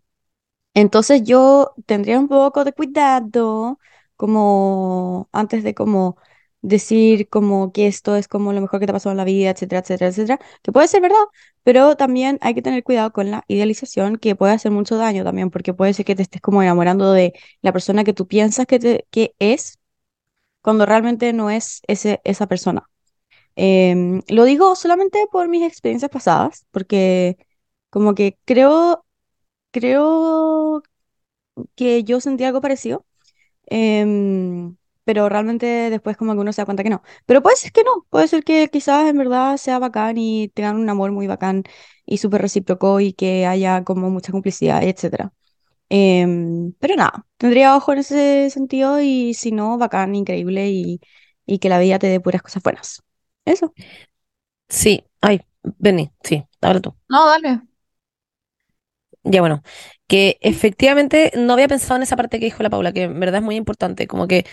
entonces 0.75 1.23
yo 1.25 1.75
tendría 1.87 2.19
un 2.21 2.29
poco 2.29 2.65
de 2.65 2.73
cuidado 2.73 3.79
como 4.17 5.29
antes 5.33 5.65
de 5.65 5.75
como 5.75 6.17
decir 6.63 7.29
como 7.29 7.73
que 7.73 7.87
esto 7.87 8.17
es 8.17 8.27
como 8.29 8.53
lo 8.53 8.61
mejor 8.63 8.81
que 8.81 8.87
te 8.87 8.93
ha 8.93 8.95
pasado 8.95 9.13
en 9.13 9.19
la 9.19 9.25
vida, 9.25 9.51
etcétera, 9.51 9.81
etcétera, 9.81 10.09
etcétera, 10.11 10.39
que 10.63 10.73
puede 10.73 10.89
ser 10.89 11.03
verdad, 11.03 11.17
pero 11.63 11.97
también 11.97 12.39
hay 12.41 12.55
que 12.55 12.63
tener 12.63 12.83
cuidado 12.85 13.13
con 13.13 13.31
la 13.31 13.45
idealización 13.49 14.17
que 14.17 14.35
puede 14.35 14.55
hacer 14.55 14.73
mucho 14.73 14.97
daño 14.97 15.25
también, 15.25 15.51
porque 15.51 15.75
puede 15.75 15.93
ser 15.95 16.07
que 16.07 16.15
te 16.17 16.23
estés 16.23 16.41
como 16.41 16.63
enamorando 16.63 17.13
de 17.13 17.35
la 17.61 17.73
persona 17.73 18.03
que 18.05 18.15
tú 18.15 18.27
piensas 18.27 18.67
que, 18.67 18.79
te, 18.79 19.07
que 19.11 19.35
es 19.39 19.79
cuando 20.65 20.87
realmente 20.87 21.33
no 21.35 21.51
es 21.51 21.83
ese, 21.89 22.23
esa 22.25 22.49
persona. 22.49 22.91
Em, 23.57 24.23
lo 24.29 24.45
digo 24.45 24.77
solamente 24.77 25.27
por 25.33 25.49
mis 25.49 25.65
experiencias 25.67 26.11
pasadas, 26.11 26.67
porque 26.73 27.37
como 27.91 28.15
que 28.15 28.39
creo, 28.47 29.05
creo 29.73 30.83
que 31.75 32.05
yo 32.05 32.21
sentí 32.21 32.45
algo 32.45 32.61
parecido, 32.61 33.07
em, 33.67 34.77
pero 35.05 35.29
realmente 35.29 35.67
después 35.91 36.17
como 36.17 36.35
que 36.35 36.41
uno 36.41 36.53
se 36.53 36.63
da 36.63 36.67
cuenta 36.67 36.83
que 36.85 36.91
no. 36.91 37.03
Pero 37.27 37.43
puede 37.43 37.57
ser 37.57 37.73
que 37.73 37.85
no, 37.85 38.07
puede 38.11 38.29
ser 38.29 38.45
que 38.45 38.69
quizás 38.71 39.09
en 39.11 39.19
verdad 39.19 39.57
sea 39.59 39.79
bacán 39.79 40.17
y 40.19 40.49
tengan 40.51 40.77
un 40.77 40.89
amor 40.91 41.13
muy 41.13 41.27
bacán 41.27 41.65
y 42.07 42.19
súper 42.19 42.43
recíproco 42.43 43.01
y 43.01 43.13
que 43.15 43.47
haya 43.47 43.85
como 43.85 44.11
mucha 44.11 44.33
complicidad, 44.33 44.83
etcétera. 44.85 45.33
Em, 45.91 46.73
pero 46.81 46.97
nada, 46.97 47.27
tendría 47.37 47.77
ojo 47.77 47.93
en 47.93 47.99
ese 48.01 48.51
sentido 48.51 49.01
y 49.01 49.35
si 49.35 49.53
no, 49.53 49.79
bacán, 49.79 50.15
increíble 50.15 50.71
y, 50.71 51.01
y 51.47 51.59
que 51.59 51.69
la 51.69 51.79
vida 51.79 51.99
te 51.99 52.09
dé 52.09 52.21
puras 52.21 52.43
cosas 52.43 52.63
buenas. 52.63 53.03
Eso. 53.45 53.73
sí, 54.69 55.05
ay, 55.21 55.41
Benny, 55.63 56.13
sí, 56.23 56.45
ahora 56.61 56.81
tú. 56.81 56.95
No, 57.09 57.27
dale. 57.27 57.63
Ya 59.23 59.41
bueno, 59.41 59.63
que 60.07 60.37
efectivamente 60.43 61.33
no 61.37 61.55
había 61.55 61.69
pensado 61.69 61.97
en 61.97 62.03
esa 62.03 62.17
parte 62.17 62.39
que 62.39 62.45
dijo 62.47 62.63
la 62.63 62.69
Paula, 62.71 62.93
que 62.93 63.05
en 63.05 63.19
verdad 63.21 63.37
es 63.41 63.43
muy 63.45 63.57
importante, 63.57 64.07
como 64.07 64.29
que 64.29 64.45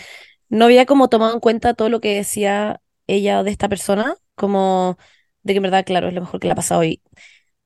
no 0.50 0.66
había 0.66 0.86
como 0.86 1.10
tomado 1.10 1.34
en 1.34 1.40
cuenta 1.42 1.74
todo 1.76 1.90
lo 1.90 2.02
que 2.02 2.16
decía 2.16 2.82
ella 3.08 3.44
de 3.44 3.52
esta 3.52 3.70
persona, 3.70 4.16
como 4.36 4.98
de 5.44 5.54
que 5.54 5.58
en 5.58 5.64
verdad, 5.64 5.86
claro, 5.86 6.10
es 6.10 6.14
lo 6.16 6.22
mejor 6.22 6.40
que 6.40 6.48
le 6.48 6.54
ha 6.54 6.56
pasado 6.56 6.84
y 6.86 7.02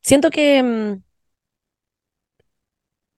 siento 0.01 0.31
que 0.31 0.63
mm, 0.63 1.03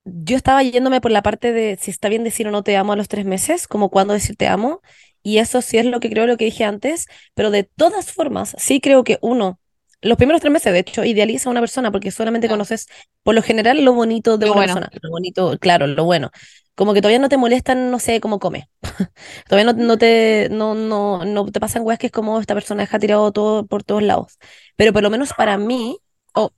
yo 0.07 0.37
estaba 0.37 0.63
yéndome 0.63 1.01
por 1.01 1.11
la 1.11 1.21
parte 1.21 1.51
de 1.53 1.77
si 1.81 1.91
está 1.91 2.09
bien 2.09 2.23
decir 2.23 2.47
o 2.47 2.51
no 2.51 2.63
te 2.63 2.77
amo 2.77 2.93
a 2.93 2.95
los 2.95 3.07
tres 3.07 3.25
meses, 3.25 3.67
como 3.67 3.89
cuándo 3.89 4.13
decir 4.13 4.35
te 4.37 4.47
amo, 4.47 4.81
y 5.23 5.39
eso 5.39 5.61
sí 5.61 5.77
es 5.77 5.85
lo 5.85 5.99
que 5.99 6.09
creo, 6.09 6.27
lo 6.27 6.37
que 6.37 6.45
dije 6.45 6.63
antes, 6.63 7.07
pero 7.33 7.51
de 7.51 7.63
todas 7.63 8.11
formas, 8.11 8.55
sí 8.57 8.79
creo 8.81 9.03
que 9.03 9.19
uno, 9.21 9.59
los 10.01 10.17
primeros 10.17 10.41
tres 10.41 10.53
meses, 10.53 10.73
de 10.73 10.79
hecho, 10.79 11.03
idealiza 11.03 11.49
a 11.49 11.51
una 11.51 11.59
persona 11.61 11.91
porque 11.91 12.11
solamente 12.11 12.47
conoces, 12.49 12.87
por 13.23 13.35
lo 13.35 13.41
general, 13.41 13.83
lo 13.83 13.93
bonito 13.93 14.37
de 14.37 14.45
Lo 14.45 14.53
una 14.53 14.61
bueno. 14.61 14.73
persona, 14.73 14.89
lo 15.01 15.09
bonito, 15.09 15.57
claro, 15.59 15.87
lo 15.87 16.03
bueno. 16.05 16.31
Como 16.75 16.93
que 16.93 17.01
todavía 17.01 17.17
no 17.19 17.29
te 17.29 17.37
molestan, 17.37 17.89
no 17.89 17.97
sé, 17.99 18.21
cómo 18.21 18.37
come. 18.39 18.69
Todavía 19.49 19.73
no, 19.73 19.83
no 19.83 19.97
te, 19.97 20.47
no, 20.51 20.75
no, 20.75 21.25
no 21.25 21.45
te 21.51 21.59
pasan 21.59 21.81
weas 21.83 21.97
que 21.99 22.07
es 22.07 22.11
como 22.11 22.39
esta 22.39 22.53
persona 22.53 22.83
deja 22.83 22.99
tirado 22.99 23.31
todo 23.31 23.65
por 23.65 23.83
todos 23.83 24.03
lados. 24.03 24.37
Pero 24.75 24.93
por 24.93 25.01
lo 25.03 25.09
menos 25.09 25.33
para 25.33 25.57
mí, 25.57 25.97
oh, 26.35 26.51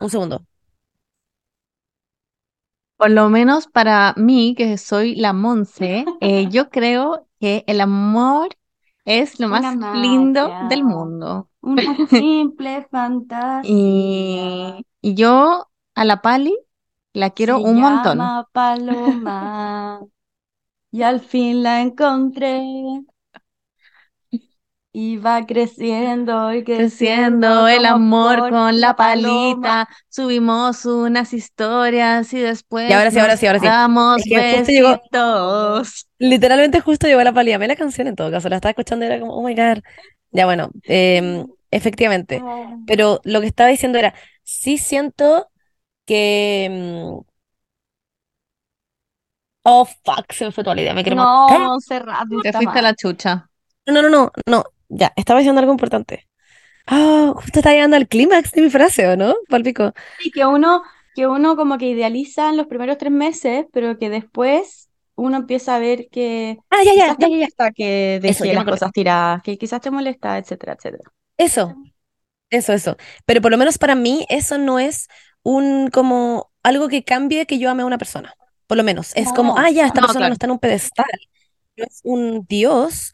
un 0.00 0.10
segundo. 0.10 0.46
Por 2.96 3.10
lo 3.10 3.28
menos 3.28 3.66
para 3.66 4.14
mí, 4.16 4.54
que 4.56 4.78
soy 4.78 5.14
la 5.16 5.32
Monse, 5.32 6.04
eh, 6.20 6.48
yo 6.50 6.70
creo 6.70 7.26
que 7.40 7.64
el 7.66 7.80
amor 7.80 8.48
es 9.04 9.38
lo 9.38 9.48
más 9.48 9.76
lindo 9.94 10.50
del 10.68 10.82
mundo. 10.84 11.50
Una 11.60 11.82
simple 12.08 12.86
fantasía. 12.90 13.70
Y, 13.70 14.86
y 15.02 15.14
yo 15.14 15.68
a 15.94 16.04
la 16.04 16.22
Pali 16.22 16.56
la 17.12 17.30
quiero 17.30 17.58
Se 17.58 17.64
un 17.64 17.80
montón. 17.80 18.18
llama 18.18 18.48
Paloma 18.52 20.00
y 20.90 21.02
al 21.02 21.20
fin 21.20 21.62
la 21.62 21.80
encontré 21.82 22.62
y 24.98 25.18
va 25.18 25.44
creciendo 25.44 26.54
y 26.54 26.64
Creciendo 26.64 27.68
el 27.68 27.84
amor 27.84 28.48
con 28.48 28.80
la 28.80 28.96
paloma. 28.96 29.84
palita, 29.84 29.88
subimos 30.08 30.86
unas 30.86 31.34
historias 31.34 32.32
y 32.32 32.38
después 32.40 32.88
Y 32.88 32.92
ahora 32.94 33.10
sí, 33.10 33.18
ahora 33.18 33.36
sí, 33.36 33.46
ahora 33.46 33.58
sí. 33.60 33.66
damos 33.66 34.16
Es 34.16 34.24
que 34.24 34.56
justo 34.56 34.72
llegó-. 34.72 35.02
Literalmente 36.18 36.80
justo 36.80 37.06
llegó 37.06 37.22
la 37.22 37.32
Pali. 37.32 37.52
Amé 37.52 37.68
la 37.68 37.76
canción 37.76 38.06
en 38.06 38.16
todo 38.16 38.30
caso. 38.30 38.48
La 38.48 38.56
estaba 38.56 38.70
escuchando 38.70 39.04
y 39.04 39.08
era 39.08 39.20
como, 39.20 39.34
oh 39.34 39.42
my 39.42 39.54
God. 39.54 39.82
Ya 40.30 40.46
bueno, 40.46 40.70
em, 40.84 41.46
efectivamente. 41.70 42.40
Pero 42.86 43.20
lo 43.24 43.40
que 43.40 43.46
estaba 43.48 43.68
diciendo 43.68 43.98
era, 43.98 44.14
sí 44.44 44.78
siento 44.78 45.50
que... 46.06 46.64
em, 46.66 47.20
Oh, 49.64 49.84
fuck, 49.84 50.32
se 50.32 50.44
me 50.44 50.52
fue 50.52 50.62
toda 50.64 50.76
la 50.76 50.82
idea. 50.82 50.94
Me 50.94 51.02
quiero 51.02 51.16
No, 51.16 51.48
matar. 51.48 51.72
Fuiste 52.52 52.78
a 52.78 52.82
la 52.82 52.94
chucha. 52.94 53.50
No, 53.86 54.02
no, 54.02 54.08
no, 54.08 54.32
no. 54.46 54.64
Ya, 54.88 55.12
estaba 55.16 55.40
diciendo 55.40 55.60
algo 55.60 55.72
importante. 55.72 56.28
Ah, 56.86 57.32
justo 57.36 57.60
está 57.60 57.72
llegando 57.72 57.96
al 57.96 58.08
clímax 58.08 58.52
de 58.52 58.62
mi 58.62 58.70
frase, 58.70 59.08
¿o 59.08 59.16
no? 59.16 59.36
Palpico. 59.48 59.92
Sí, 60.18 60.30
que 60.30 60.46
uno, 60.46 60.82
que 61.14 61.26
uno 61.26 61.56
como 61.56 61.78
que 61.78 61.86
idealiza 61.88 62.48
en 62.50 62.56
los 62.56 62.66
primeros 62.66 62.98
tres 62.98 63.12
meses, 63.12 63.66
pero 63.72 63.98
que 63.98 64.08
después 64.10 64.90
uno 65.14 65.36
empieza 65.36 65.76
a 65.76 65.78
ver 65.78 66.08
que 66.10 66.58
Ah, 66.70 66.82
ya, 66.84 66.94
ya, 66.94 67.16
ya, 67.18 67.28
ya, 67.28 67.38
ya. 67.38 67.48
que 67.74 68.20
Eso, 68.22 68.44
ya 68.44 68.54
me 68.54 68.64
las 68.64 68.66
cosas 68.66 68.92
tiradas, 68.92 69.42
que 69.42 69.58
quizás 69.58 69.80
te 69.80 69.90
molesta, 69.90 70.38
etcétera, 70.38 70.74
etcétera. 70.74 71.10
Eso. 71.36 71.76
Eso, 72.50 72.72
eso. 72.74 72.96
Pero 73.26 73.42
por 73.42 73.50
lo 73.52 73.58
menos 73.58 73.78
para 73.78 73.94
mí 73.96 74.26
eso 74.30 74.58
no 74.58 74.78
es 74.78 75.08
un 75.42 75.90
como 75.90 76.52
algo 76.62 76.88
que 76.88 77.04
cambie 77.04 77.46
que 77.46 77.58
yo 77.58 77.70
ame 77.70 77.82
a 77.82 77.86
una 77.86 77.98
persona. 77.98 78.34
Por 78.66 78.76
lo 78.78 78.84
menos. 78.84 79.14
Es 79.16 79.32
como, 79.32 79.54
No, 79.54 79.58
ah, 79.58 79.70
ya, 79.70 79.86
esta 79.86 80.00
no, 80.00 80.06
persona 80.08 80.28
no 80.28 80.32
claro. 80.32 80.34
está 80.34 80.46
en 80.46 80.52
un 80.52 80.58
pedestal. 80.60 81.06
No 81.76 81.84
es 81.84 82.00
un 82.04 82.46
dios, 82.48 83.12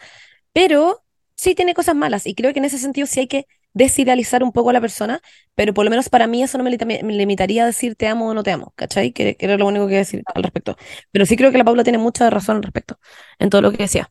pero 0.52 1.01
sí 1.42 1.54
tiene 1.54 1.74
cosas 1.74 1.94
malas. 1.96 2.26
Y 2.26 2.34
creo 2.34 2.52
que 2.52 2.58
en 2.60 2.64
ese 2.66 2.78
sentido 2.78 3.06
sí 3.06 3.20
hay 3.20 3.26
que 3.28 3.46
desidealizar 3.74 4.42
un 4.42 4.52
poco 4.52 4.70
a 4.70 4.72
la 4.74 4.80
persona, 4.80 5.20
pero 5.54 5.72
por 5.74 5.84
lo 5.84 5.90
menos 5.90 6.08
para 6.10 6.26
mí 6.26 6.42
eso 6.42 6.58
no 6.58 6.64
me, 6.64 6.70
limita- 6.70 6.86
me 6.86 7.12
limitaría 7.14 7.62
a 7.64 7.66
decir 7.66 7.94
te 7.96 8.06
amo 8.06 8.28
o 8.28 8.34
no 8.34 8.42
te 8.42 8.52
amo, 8.52 8.72
¿cachai? 8.76 9.12
Que, 9.12 9.36
que 9.36 9.46
era 9.46 9.56
lo 9.56 9.66
único 9.66 9.88
que 9.88 9.96
decir 9.96 10.22
al 10.34 10.42
respecto. 10.42 10.76
Pero 11.10 11.26
sí 11.26 11.36
creo 11.36 11.50
que 11.52 11.58
la 11.58 11.64
Paula 11.64 11.82
tiene 11.84 11.98
mucha 11.98 12.28
razón 12.30 12.56
al 12.56 12.62
respecto 12.62 12.98
en 13.38 13.50
todo 13.50 13.62
lo 13.62 13.70
que 13.72 13.78
decía. 13.78 14.10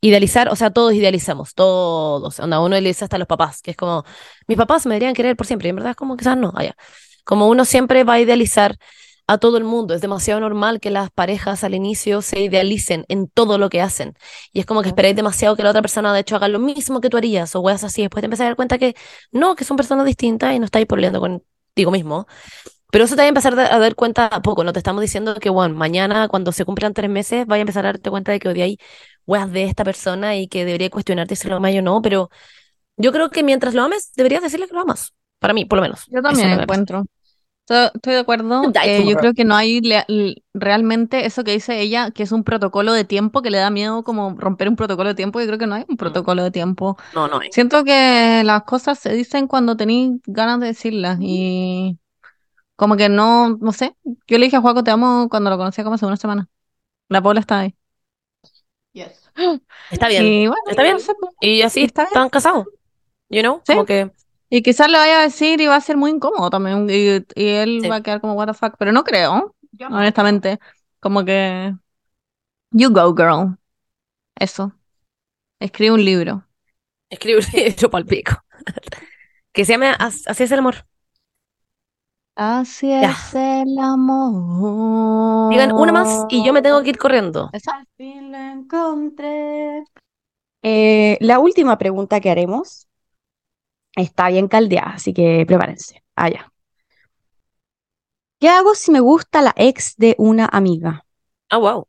Idealizar, 0.00 0.48
o 0.48 0.56
sea, 0.56 0.70
todos 0.70 0.94
idealizamos, 0.94 1.54
todos. 1.54 2.40
Onda, 2.40 2.60
uno 2.60 2.74
idealiza 2.76 3.04
hasta 3.04 3.18
los 3.18 3.28
papás, 3.28 3.62
que 3.62 3.70
es 3.72 3.76
como, 3.76 4.04
mis 4.48 4.58
papás 4.58 4.84
me 4.86 4.94
deberían 4.94 5.14
querer 5.14 5.36
por 5.36 5.46
siempre, 5.46 5.68
y 5.68 5.70
en 5.70 5.76
verdad 5.76 5.90
es 5.90 5.96
como 5.96 6.16
quizás 6.16 6.36
no, 6.36 6.52
allá. 6.56 6.74
Como 7.24 7.48
uno 7.48 7.64
siempre 7.64 8.02
va 8.04 8.14
a 8.14 8.20
idealizar 8.20 8.76
a 9.26 9.38
todo 9.38 9.56
el 9.56 9.64
mundo, 9.64 9.94
es 9.94 10.00
demasiado 10.00 10.40
normal 10.40 10.80
que 10.80 10.90
las 10.90 11.10
parejas 11.10 11.64
al 11.64 11.74
inicio 11.74 12.22
se 12.22 12.40
idealicen 12.40 13.04
en 13.08 13.28
todo 13.28 13.58
lo 13.58 13.70
que 13.70 13.80
hacen. 13.80 14.14
Y 14.52 14.60
es 14.60 14.66
como 14.66 14.82
que 14.82 14.88
esperáis 14.88 15.16
demasiado 15.16 15.56
que 15.56 15.62
la 15.62 15.70
otra 15.70 15.82
persona 15.82 16.12
de 16.12 16.20
hecho 16.20 16.36
haga 16.36 16.48
lo 16.48 16.58
mismo 16.58 17.00
que 17.00 17.08
tú 17.08 17.16
harías, 17.16 17.54
o 17.54 17.60
weas 17.60 17.84
así, 17.84 18.02
después 18.02 18.20
te 18.22 18.26
empezás 18.26 18.44
a 18.44 18.48
dar 18.48 18.56
cuenta 18.56 18.78
que 18.78 18.94
no, 19.30 19.54
que 19.54 19.64
son 19.64 19.76
personas 19.76 20.06
distintas 20.06 20.54
y 20.54 20.58
no 20.58 20.64
estáis 20.64 20.86
peleando 20.86 21.20
contigo 21.20 21.90
mismo. 21.90 22.26
Pero 22.90 23.04
eso 23.04 23.14
te 23.14 23.22
va 23.22 23.24
a 23.24 23.28
empezar 23.28 23.58
a 23.58 23.78
dar 23.78 23.94
cuenta 23.94 24.26
a 24.26 24.42
poco, 24.42 24.64
no 24.64 24.72
te 24.72 24.80
estamos 24.80 25.00
diciendo 25.00 25.36
que, 25.36 25.48
bueno, 25.48 25.74
mañana 25.74 26.28
cuando 26.28 26.52
se 26.52 26.66
cumplan 26.66 26.92
tres 26.92 27.08
meses 27.08 27.46
vaya 27.46 27.60
a 27.60 27.62
empezar 27.62 27.86
a 27.86 27.92
darte 27.92 28.10
cuenta 28.10 28.32
de 28.32 28.38
que 28.38 28.48
odiáis 28.48 28.76
weas 29.26 29.50
de 29.50 29.64
esta 29.64 29.82
persona 29.82 30.36
y 30.36 30.46
que 30.48 30.66
debería 30.66 30.90
cuestionarte 30.90 31.36
si 31.36 31.48
lo 31.48 31.56
amas 31.56 31.74
o 31.74 31.80
no, 31.82 32.02
pero 32.02 32.28
yo 32.98 33.12
creo 33.12 33.30
que 33.30 33.42
mientras 33.42 33.72
lo 33.72 33.82
ames, 33.82 34.12
deberías 34.14 34.42
decirle 34.42 34.68
que 34.68 34.74
lo 34.74 34.80
amas. 34.80 35.14
Para 35.38 35.54
mí, 35.54 35.64
por 35.64 35.78
lo 35.78 35.82
menos. 35.82 36.04
Yo 36.08 36.20
también 36.22 36.58
que 36.58 36.66
pasa. 36.66 37.04
Estoy, 37.72 37.90
estoy 37.94 38.14
de 38.14 38.20
acuerdo. 38.20 38.62
Eh, 38.84 39.04
yo 39.06 39.16
creo 39.16 39.32
que 39.32 39.44
no 39.44 39.56
hay 39.56 39.80
realmente 40.52 41.26
eso 41.26 41.42
que 41.44 41.52
dice 41.52 41.80
ella, 41.80 42.10
que 42.10 42.22
es 42.22 42.32
un 42.32 42.44
protocolo 42.44 42.92
de 42.92 43.04
tiempo, 43.04 43.40
que 43.40 43.50
le 43.50 43.58
da 43.58 43.70
miedo 43.70 44.04
como 44.04 44.34
romper 44.38 44.68
un 44.68 44.76
protocolo 44.76 45.08
de 45.08 45.14
tiempo. 45.14 45.40
Yo 45.40 45.46
creo 45.46 45.58
que 45.58 45.66
no 45.66 45.76
hay 45.76 45.84
un 45.88 45.96
protocolo 45.96 46.42
de 46.44 46.50
tiempo. 46.50 46.96
No, 47.14 47.28
no 47.28 47.40
hay. 47.40 47.50
Siento 47.52 47.84
que 47.84 48.42
las 48.44 48.64
cosas 48.64 48.98
se 48.98 49.12
dicen 49.14 49.46
cuando 49.46 49.76
tenéis 49.76 50.20
ganas 50.26 50.60
de 50.60 50.66
decirlas 50.66 51.18
y 51.20 51.98
como 52.76 52.96
que 52.96 53.08
no, 53.08 53.56
no 53.56 53.72
sé. 53.72 53.96
Yo 54.26 54.38
le 54.38 54.46
dije 54.46 54.56
a 54.56 54.60
Juaco 54.60 54.84
te 54.84 54.90
amo 54.90 55.28
cuando 55.30 55.50
lo 55.50 55.56
conocía 55.56 55.84
como 55.84 55.94
hace 55.94 56.06
una 56.06 56.16
semana. 56.16 56.48
La 57.08 57.22
Paula 57.22 57.40
está 57.40 57.60
ahí. 57.60 57.74
Está 59.90 60.08
bien. 60.08 60.24
Y 60.24 60.46
bueno, 60.46 60.62
Está 60.68 60.82
bien. 60.82 60.94
no 60.94 61.00
sé, 61.00 61.12
pues. 61.18 61.32
Y 61.40 61.62
así 61.62 61.80
Y 61.80 61.84
están 61.84 62.28
casados. 62.30 62.66
You 63.28 63.40
know? 63.40 63.62
Sí. 63.66 63.72
Como 63.72 63.86
que. 63.86 64.10
Y 64.54 64.62
quizás 64.62 64.88
le 64.90 64.98
vaya 64.98 65.20
a 65.20 65.22
decir 65.22 65.60
y 65.62 65.66
va 65.66 65.76
a 65.76 65.80
ser 65.80 65.96
muy 65.96 66.10
incómodo 66.10 66.50
también. 66.50 66.86
Y, 66.90 67.24
y 67.40 67.48
él 67.48 67.80
Sí. 67.82 67.88
va 67.88 67.96
a 67.96 68.02
quedar 68.02 68.20
como, 68.20 68.34
what 68.34 68.46
the 68.48 68.54
fuck. 68.54 68.74
Pero 68.78 68.92
no 68.92 69.02
creo, 69.02 69.54
honestamente. 69.90 70.58
Como 71.00 71.24
que, 71.24 71.74
you 72.72 72.90
go, 72.90 73.14
girl. 73.14 73.56
Eso. 74.36 74.72
Escribe 75.60 75.92
un 75.92 76.04
libro. 76.04 76.46
Escribe 77.10 77.38
un 77.40 77.46
libro 77.54 77.90
pa'l 77.90 78.06
pico. 78.06 78.32
Que 79.54 79.64
se 79.64 79.72
llame 79.72 79.88
As- 79.98 80.26
Así 80.26 80.44
es 80.44 80.52
el 80.52 80.60
amor. 80.60 80.86
Así 82.34 82.88
Ya. 82.88 83.10
es 83.12 83.34
el 83.34 83.78
amor. 83.78 85.50
Digan 85.52 85.72
una 85.72 85.92
más 85.92 86.26
y 86.30 86.44
yo 86.44 86.52
me 86.52 86.62
tengo 86.62 86.82
que 86.82 86.90
ir 86.90 86.98
corriendo. 86.98 87.50
Al 87.52 87.86
fin 87.96 88.32
lo 88.32 88.38
encontré. 88.38 89.84
Eh, 90.62 91.18
la 91.20 91.38
última 91.40 91.76
pregunta 91.78 92.20
que 92.20 92.30
haremos 92.30 92.86
está 93.96 94.28
bien 94.28 94.48
caldeada, 94.48 94.92
así 94.94 95.12
que 95.14 95.44
prepárense. 95.46 96.02
Allá. 96.16 96.52
¿Qué 98.40 98.48
hago 98.48 98.74
si 98.74 98.90
me 98.90 99.00
gusta 99.00 99.40
la 99.40 99.54
ex 99.56 99.96
de 99.96 100.14
una 100.18 100.46
amiga? 100.46 101.06
Ah, 101.48 101.58
wow. 101.58 101.86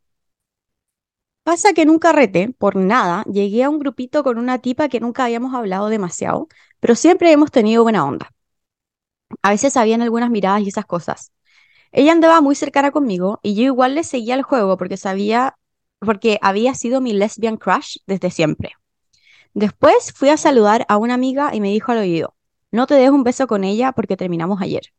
Pasa 1.44 1.72
que 1.74 1.84
en 1.84 1.90
un 1.90 2.00
carrete, 2.00 2.54
por 2.58 2.76
nada, 2.76 3.24
llegué 3.32 3.64
a 3.64 3.70
un 3.70 3.80
grupito 3.80 4.24
con 4.24 4.38
una 4.38 4.60
tipa 4.60 4.90
que 4.90 5.00
nunca 5.00 5.24
habíamos 5.26 5.54
hablado 5.54 5.88
demasiado, 5.88 6.48
pero 6.82 6.96
siempre 6.96 7.32
hemos 7.32 7.52
tenido 7.52 7.84
buena 7.84 8.06
onda. 8.06 8.30
A 9.42 9.52
veces 9.52 9.78
habían 9.78 10.02
algunas 10.02 10.30
miradas 10.32 10.62
y 10.62 10.70
esas 10.70 10.86
cosas. 10.86 11.32
Ella 11.92 12.14
andaba 12.14 12.42
muy 12.42 12.56
cercana 12.56 12.92
conmigo 12.92 13.40
y 13.44 13.56
yo 13.56 13.64
igual 13.64 13.96
le 13.96 14.04
seguía 14.04 14.36
el 14.36 14.44
juego 14.44 14.78
porque 14.78 14.98
sabía, 14.98 15.58
porque 16.00 16.40
había 16.42 16.76
sido 16.76 17.02
mi 17.02 17.14
lesbian 17.14 17.58
crush 17.58 17.98
desde 18.08 18.32
siempre. 18.32 18.74
Después 19.54 20.14
fui 20.14 20.30
a 20.30 20.38
saludar 20.38 20.86
a 20.90 20.98
una 20.98 21.14
amiga 21.14 21.54
y 21.54 21.62
me 21.62 21.70
dijo 21.70 21.92
al 21.92 22.00
oído, 22.00 22.36
no 22.72 22.88
te 22.88 22.96
des 22.96 23.10
un 23.12 23.24
beso 23.24 23.48
con 23.48 23.64
ella 23.64 23.92
porque 23.92 24.18
terminamos 24.18 24.62
ayer. 24.62 24.94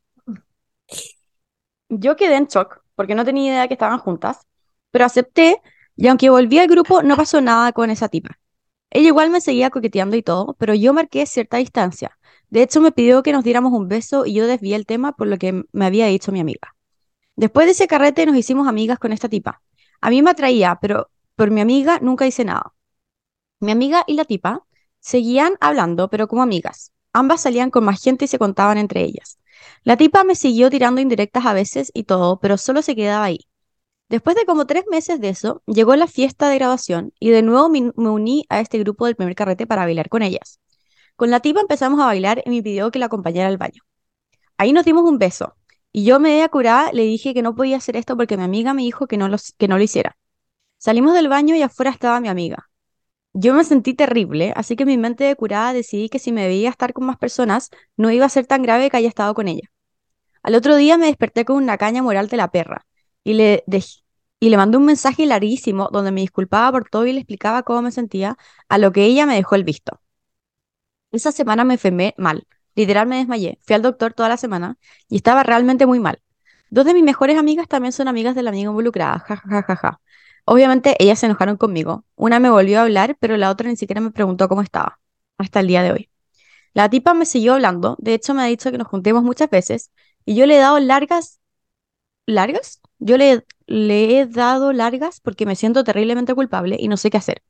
Yo 1.89 2.17
quedé 2.17 2.37
en 2.37 2.47
shock 2.47 2.83
porque 2.95 3.15
no 3.15 3.25
tenía 3.25 3.53
idea 3.53 3.69
que 3.69 3.75
estaban 3.75 3.99
juntas, 3.99 4.47
pero 4.91 5.05
acepté 5.05 5.61
y 5.97 6.09
aunque 6.09 6.31
volví 6.31 6.59
al 6.59 6.69
grupo 6.69 7.03
no 7.03 7.17
pasó 7.17 7.41
nada 7.41 7.73
con 7.73 7.91
esa 7.91 8.09
tipa. 8.09 8.39
Ella 8.91 9.09
igual 9.09 9.31
me 9.31 9.41
seguía 9.41 9.71
coqueteando 9.71 10.17
y 10.17 10.23
todo, 10.23 10.55
pero 10.59 10.75
yo 10.75 10.95
marqué 10.95 11.27
cierta 11.27 11.57
distancia. 11.57 12.17
De 12.49 12.63
hecho, 12.63 12.81
me 12.81 12.93
pidió 12.93 13.25
que 13.25 13.33
nos 13.33 13.43
diéramos 13.43 13.73
un 13.73 13.89
beso 13.89 14.25
y 14.27 14.35
yo 14.35 14.47
desvié 14.47 14.77
el 14.77 14.87
tema 14.87 15.13
por 15.17 15.27
lo 15.27 15.39
que 15.39 15.65
me 15.73 15.87
había 15.87 16.07
dicho 16.07 16.31
mi 16.31 16.39
amiga. 16.39 16.77
Después 17.35 17.67
de 17.67 17.73
ese 17.73 17.89
carrete 17.89 18.27
nos 18.27 18.37
hicimos 18.37 18.69
amigas 18.69 19.01
con 19.01 19.13
esta 19.13 19.29
tipa. 19.29 19.63
A 20.01 20.11
mí 20.11 20.23
me 20.23 20.31
atraía, 20.31 20.79
pero 20.81 21.11
por 21.35 21.51
mi 21.51 21.61
amiga 21.61 21.99
nunca 22.01 22.27
hice 22.27 22.45
nada. 22.45 22.74
Mi 23.65 23.73
amiga 23.73 24.05
y 24.07 24.13
la 24.13 24.27
tipa 24.27 24.63
seguían 25.01 25.55
hablando, 25.59 26.11
pero 26.11 26.29
como 26.29 26.43
amigas. 26.43 26.93
Ambas 27.15 27.41
salían 27.41 27.71
con 27.71 27.83
más 27.85 28.03
gente 28.03 28.27
y 28.27 28.29
se 28.29 28.39
contaban 28.39 28.77
entre 28.77 29.03
ellas. 29.03 29.39
La 29.85 29.97
tipa 29.97 30.23
me 30.23 30.35
siguió 30.35 30.69
tirando 30.69 31.01
indirectas 31.01 31.47
a 31.47 31.55
veces 31.55 31.91
y 31.95 32.05
todo, 32.05 32.39
pero 32.41 32.59
solo 32.59 32.83
se 32.83 32.95
quedaba 32.95 33.25
ahí. 33.25 33.39
Después 34.11 34.37
de 34.37 34.45
como 34.45 34.67
tres 34.67 34.85
meses 34.91 35.19
de 35.19 35.31
eso, 35.31 35.63
llegó 35.65 35.97
la 35.97 36.07
fiesta 36.07 36.51
de 36.51 36.57
graduación 36.57 37.15
y 37.19 37.31
de 37.31 37.41
nuevo 37.41 37.71
me, 37.71 37.91
uní 37.97 38.45
a 38.51 38.61
este 38.61 38.79
grupo 38.81 39.07
del 39.07 39.17
primer 39.17 39.35
carrete 39.35 39.67
para 39.67 39.87
bailar 39.87 40.11
con 40.11 40.21
ellas. 40.21 40.61
Con 41.17 41.31
la 41.31 41.41
tipa 41.41 41.61
empezamos 41.63 41.99
a 42.01 42.05
bailar 42.07 42.43
y 42.45 42.51
me 42.51 42.63
pidió 42.63 42.91
que 42.91 42.99
la 42.99 43.07
acompañara 43.07 43.49
al 43.49 43.57
baño. 43.57 43.81
Ahí 44.59 44.75
nos 44.75 44.85
dimos 44.85 45.05
un 45.05 45.17
beso 45.17 45.57
y 45.91 46.05
yo 46.05 46.21
media 46.21 46.51
curada 46.51 46.93
le 46.93 47.05
dije 47.05 47.33
que 47.33 47.41
no 47.41 47.55
podía 47.55 47.79
hacer 47.79 47.97
esto 47.97 48.15
porque 48.15 48.37
mi 48.37 48.45
amiga 48.45 48.75
me 48.75 48.83
dijo 48.83 49.07
que 49.07 49.17
no, 49.17 49.35
que 49.57 49.69
no 49.69 49.79
lo 49.79 49.83
hiciera. 49.83 50.19
Salimos 50.77 51.15
del 51.15 51.29
baño 51.29 51.57
y 51.57 51.63
afuera 51.63 51.91
estaba 51.91 52.21
mi 52.21 52.29
amiga. 52.29 52.69
Yo 53.35 53.55
me 53.55 53.65
sentí 53.65 53.95
terrible, 53.95 54.53
así 54.57 54.77
que 54.77 54.87
mi 54.87 54.97
mente 54.97 55.25
de 55.25 55.35
curada 55.37 55.73
decidí 55.73 56.09
que 56.09 56.19
si 56.21 56.31
me 56.33 56.47
veía 56.47 56.71
estar 56.71 56.93
con 56.93 57.07
más 57.07 57.17
personas, 57.19 57.71
no 57.97 58.11
iba 58.11 58.27
a 58.27 58.29
ser 58.29 58.47
tan 58.47 58.63
grave 58.63 58.91
que 58.91 58.97
haya 58.97 59.09
estado 59.09 59.35
con 59.35 59.49
ella. 59.49 59.69
Al 60.43 60.55
otro 60.57 60.77
día 60.77 60.99
me 60.99 61.07
desperté 61.07 61.45
con 61.45 61.57
una 61.59 61.79
caña 61.79 62.03
moral 62.03 62.29
de 62.29 62.39
la 62.39 62.51
perra 62.51 62.87
y 63.25 63.35
le, 63.35 63.65
dej- 63.67 64.03
y 64.41 64.51
le 64.51 64.57
mandé 64.59 64.79
un 64.79 64.87
mensaje 64.87 65.27
larguísimo 65.27 65.91
donde 65.93 66.13
me 66.13 66.23
disculpaba 66.23 66.73
por 66.73 66.89
todo 66.91 67.07
y 67.07 67.13
le 67.15 67.21
explicaba 67.21 67.63
cómo 67.65 67.83
me 67.83 67.93
sentía, 67.93 68.37
a 68.69 68.79
lo 68.79 68.93
que 68.93 69.05
ella 69.07 69.27
me 69.27 69.37
dejó 69.37 69.57
el 69.57 69.65
visto. 69.65 70.01
Esa 71.13 71.33
semana 71.33 71.65
me 71.65 71.75
enfermé 71.75 72.15
mal, 72.19 72.47
literal 72.75 73.07
me 73.07 73.17
desmayé, 73.19 73.59
fui 73.63 73.75
al 73.75 73.83
doctor 73.83 74.15
toda 74.15 74.29
la 74.29 74.37
semana 74.37 74.79
y 75.09 75.17
estaba 75.17 75.43
realmente 75.43 75.87
muy 75.87 76.01
mal. 76.01 76.21
Dos 76.71 76.85
de 76.87 76.95
mis 76.95 77.05
mejores 77.05 77.39
amigas 77.39 77.69
también 77.69 77.93
son 77.93 78.09
amigas 78.09 78.35
de 78.35 78.43
la 78.43 78.51
amiga 78.51 78.71
involucrada, 78.71 79.19
ja, 79.21 79.37
ja, 79.37 79.49
ja, 79.49 79.63
ja, 79.63 79.77
ja. 79.77 80.01
Obviamente 80.45 80.97
ellas 80.99 81.19
se 81.19 81.27
enojaron 81.27 81.57
conmigo. 81.57 82.05
Una 82.17 82.41
me 82.41 82.51
volvió 82.51 82.79
a 82.81 82.83
hablar, 82.83 83.17
pero 83.21 83.37
la 83.37 83.51
otra 83.51 83.69
ni 83.71 83.77
siquiera 83.77 84.01
me 84.01 84.11
preguntó 84.11 84.49
cómo 84.49 84.63
estaba, 84.63 85.01
hasta 85.39 85.61
el 85.61 85.69
día 85.69 85.83
de 85.83 85.93
hoy. 85.93 86.11
La 86.75 86.91
tipa 86.91 87.15
me 87.15 87.27
siguió 87.27 87.55
hablando, 87.55 87.97
de 88.01 88.15
hecho 88.15 88.35
me 88.35 88.43
ha 88.43 88.47
dicho 88.47 88.71
que 88.73 88.79
nos 88.79 88.89
juntemos 88.89 89.23
muchas 89.25 89.51
veces 89.51 89.93
y 90.25 90.35
yo 90.37 90.47
le 90.47 90.57
he 90.57 90.61
dado 90.61 90.81
largas, 90.81 91.41
¿largas? 92.27 92.81
Yo 92.99 93.17
le, 93.19 93.47
le 93.67 94.21
he 94.21 94.27
dado 94.27 94.73
largas 94.73 95.21
porque 95.21 95.47
me 95.47 95.57
siento 95.57 95.85
terriblemente 95.85 96.35
culpable 96.35 96.77
y 96.79 96.89
no 96.89 96.97
sé 96.97 97.11
qué 97.11 97.19
hacer. 97.19 97.43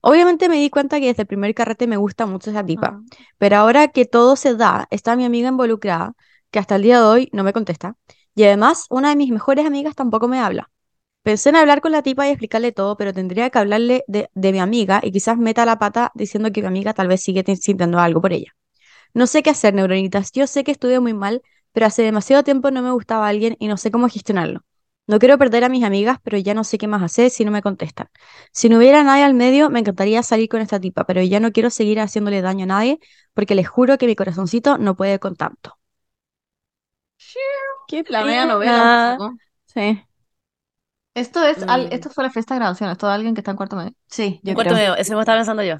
Obviamente 0.00 0.48
me 0.48 0.56
di 0.56 0.70
cuenta 0.70 1.00
que 1.00 1.06
desde 1.06 1.22
el 1.22 1.28
primer 1.28 1.54
carrete 1.54 1.86
me 1.86 1.96
gusta 1.96 2.26
mucho 2.26 2.50
esa 2.50 2.64
tipa, 2.64 3.00
pero 3.38 3.56
ahora 3.56 3.88
que 3.88 4.04
todo 4.06 4.36
se 4.36 4.54
da, 4.54 4.86
está 4.90 5.16
mi 5.16 5.24
amiga 5.24 5.48
involucrada, 5.48 6.14
que 6.50 6.58
hasta 6.58 6.76
el 6.76 6.82
día 6.82 6.98
de 7.00 7.06
hoy 7.06 7.30
no 7.32 7.44
me 7.44 7.52
contesta, 7.54 7.96
y 8.34 8.44
además 8.44 8.86
una 8.90 9.10
de 9.10 9.16
mis 9.16 9.30
mejores 9.30 9.66
amigas 9.66 9.94
tampoco 9.94 10.28
me 10.28 10.40
habla. 10.40 10.70
Pensé 11.24 11.50
en 11.50 11.56
hablar 11.56 11.80
con 11.82 11.92
la 11.92 12.02
tipa 12.02 12.28
y 12.28 12.30
explicarle 12.30 12.72
todo, 12.72 12.96
pero 12.98 13.12
tendría 13.14 13.50
que 13.50 13.58
hablarle 13.58 14.04
de, 14.08 14.30
de 14.34 14.52
mi 14.52 14.60
amiga 14.60 15.00
y 15.04 15.12
quizás 15.12 15.38
meta 15.38 15.66
la 15.66 15.78
pata 15.80 16.12
diciendo 16.14 16.52
que 16.52 16.62
mi 16.62 16.68
amiga 16.68 16.94
tal 16.94 17.08
vez 17.08 17.22
sigue 17.22 17.44
sintiendo 17.56 17.98
algo 18.00 18.22
por 18.22 18.32
ella. 18.34 18.54
No 19.14 19.26
sé 19.26 19.42
qué 19.42 19.50
hacer, 19.50 19.74
neuronitas. 19.74 20.32
Yo 20.32 20.46
sé 20.46 20.64
que 20.64 20.72
estuve 20.72 21.00
muy 21.00 21.14
mal, 21.14 21.42
pero 21.72 21.86
hace 21.86 22.02
demasiado 22.02 22.44
tiempo 22.44 22.70
no 22.70 22.82
me 22.82 22.92
gustaba 22.92 23.28
alguien 23.28 23.56
y 23.60 23.68
no 23.68 23.76
sé 23.78 23.90
cómo 23.92 24.08
gestionarlo. 24.08 24.62
No 25.06 25.18
quiero 25.20 25.38
perder 25.38 25.64
a 25.64 25.70
mis 25.70 25.84
amigas, 25.84 26.18
pero 26.24 26.38
ya 26.38 26.54
no 26.54 26.64
sé 26.64 26.78
qué 26.78 26.88
más 26.88 27.02
hacer 27.02 27.30
si 27.30 27.44
no 27.44 27.52
me 27.52 27.62
contestan. 27.62 28.08
Si 28.52 28.68
no 28.70 28.78
hubiera 28.78 29.04
nadie 29.04 29.24
al 29.24 29.34
medio, 29.34 29.70
me 29.70 29.80
encantaría 29.80 30.22
salir 30.24 30.48
con 30.50 30.60
esta 30.62 30.80
tipa, 30.80 31.04
pero 31.06 31.22
ya 31.22 31.40
no 31.40 31.52
quiero 31.52 31.70
seguir 31.70 32.00
haciéndole 32.00 32.42
daño 32.42 32.64
a 32.64 32.66
nadie, 32.68 33.00
porque 33.34 33.54
les 33.56 33.68
juro 33.68 33.98
que 33.98 34.06
mi 34.06 34.16
corazoncito 34.16 34.78
no 34.78 34.96
puede 34.96 35.18
con 35.20 35.36
tanto. 35.36 35.78
¿Qué 37.86 38.04
la 38.08 38.24
media 38.24 38.46
novela? 38.46 39.18
Sí, 39.66 40.02
Esto 41.14 41.44
es, 41.44 41.62
al- 41.68 41.86
Mm. 41.86 41.92
esto 41.92 42.10
fue 42.10 42.24
la 42.24 42.30
fiesta 42.30 42.54
de 42.54 42.58
graduación, 42.60 42.90
esto 42.90 43.06
de 43.06 43.12
alguien 43.14 43.34
que 43.34 43.40
está 43.40 43.52
en 43.52 43.56
cuarto 43.56 43.76
medio. 43.76 43.92
sí, 44.08 44.40
yo 44.42 44.54
cuarto 44.54 44.74
creo. 44.74 44.74
medio, 44.74 44.96
eso 44.96 45.14
me 45.14 45.20
estaba 45.20 45.38
pensando 45.38 45.62
yo. 45.62 45.76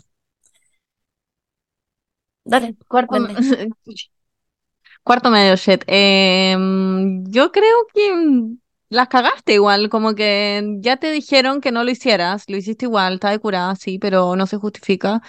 Dale. 2.45 2.77
Cuarto, 2.89 3.15
Vende. 3.15 3.35
cuarto 5.03 5.31
medio, 5.31 5.57
shit. 5.57 5.83
Em, 5.87 7.25
yo 7.31 7.53
creo 7.53 7.87
que 7.93 8.57
las 8.89 9.09
cagaste 9.09 9.55
igual, 9.55 9.89
como 9.89 10.15
que 10.15 10.77
ya 10.81 10.97
te 10.97 11.11
dijeron 11.11 11.61
que 11.61 11.73
no 11.73 11.85
lo 11.85 11.91
hicieras, 11.91 12.45
lo 12.49 12.57
hiciste 12.57 12.87
igual, 12.87 13.15
está 13.15 13.31
de 13.31 13.39
curada, 13.39 13.75
sí, 13.77 13.99
pero 13.99 14.37
no 14.37 14.47
se 14.47 14.57
justifica. 14.57 15.23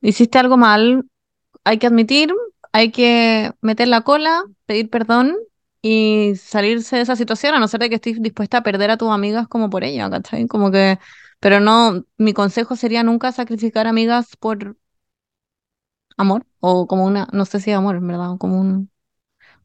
Hiciste 0.00 0.38
algo 0.38 0.56
mal, 0.56 1.04
hay 1.64 1.78
que 1.78 1.88
admitir, 1.88 2.34
hay 2.72 2.92
que 2.92 3.52
meter 3.62 3.88
la 3.88 4.02
cola, 4.02 4.44
pedir 4.66 4.90
perdón 4.90 5.36
y 5.82 6.34
salirse 6.36 6.96
de 6.96 7.02
esa 7.02 7.16
situación, 7.16 7.54
a 7.54 7.60
no 7.60 7.68
ser 7.68 7.80
de 7.80 7.88
que 7.88 7.96
estés 7.96 8.20
dispuesta 8.22 8.58
a 8.58 8.62
perder 8.62 8.90
a 8.90 8.96
tus 8.96 9.10
amigas 9.10 9.48
como 9.48 9.70
por 9.70 9.84
ella, 9.84 10.10
¿cachai? 10.10 10.46
Como 10.46 10.70
que, 10.70 10.98
pero 11.40 11.60
no, 11.60 12.04
mi 12.18 12.32
consejo 12.32 12.76
sería 12.76 13.02
nunca 13.02 13.32
sacrificar 13.32 13.86
amigas 13.86 14.36
por 14.38 14.76
amor, 16.16 16.46
o 16.60 16.86
como 16.86 17.04
una, 17.04 17.28
no 17.32 17.44
sé 17.44 17.60
si 17.60 17.70
amor, 17.72 17.96
en 17.96 18.06
verdad, 18.06 18.32
o 18.32 18.38
como 18.38 18.60
un, 18.60 18.90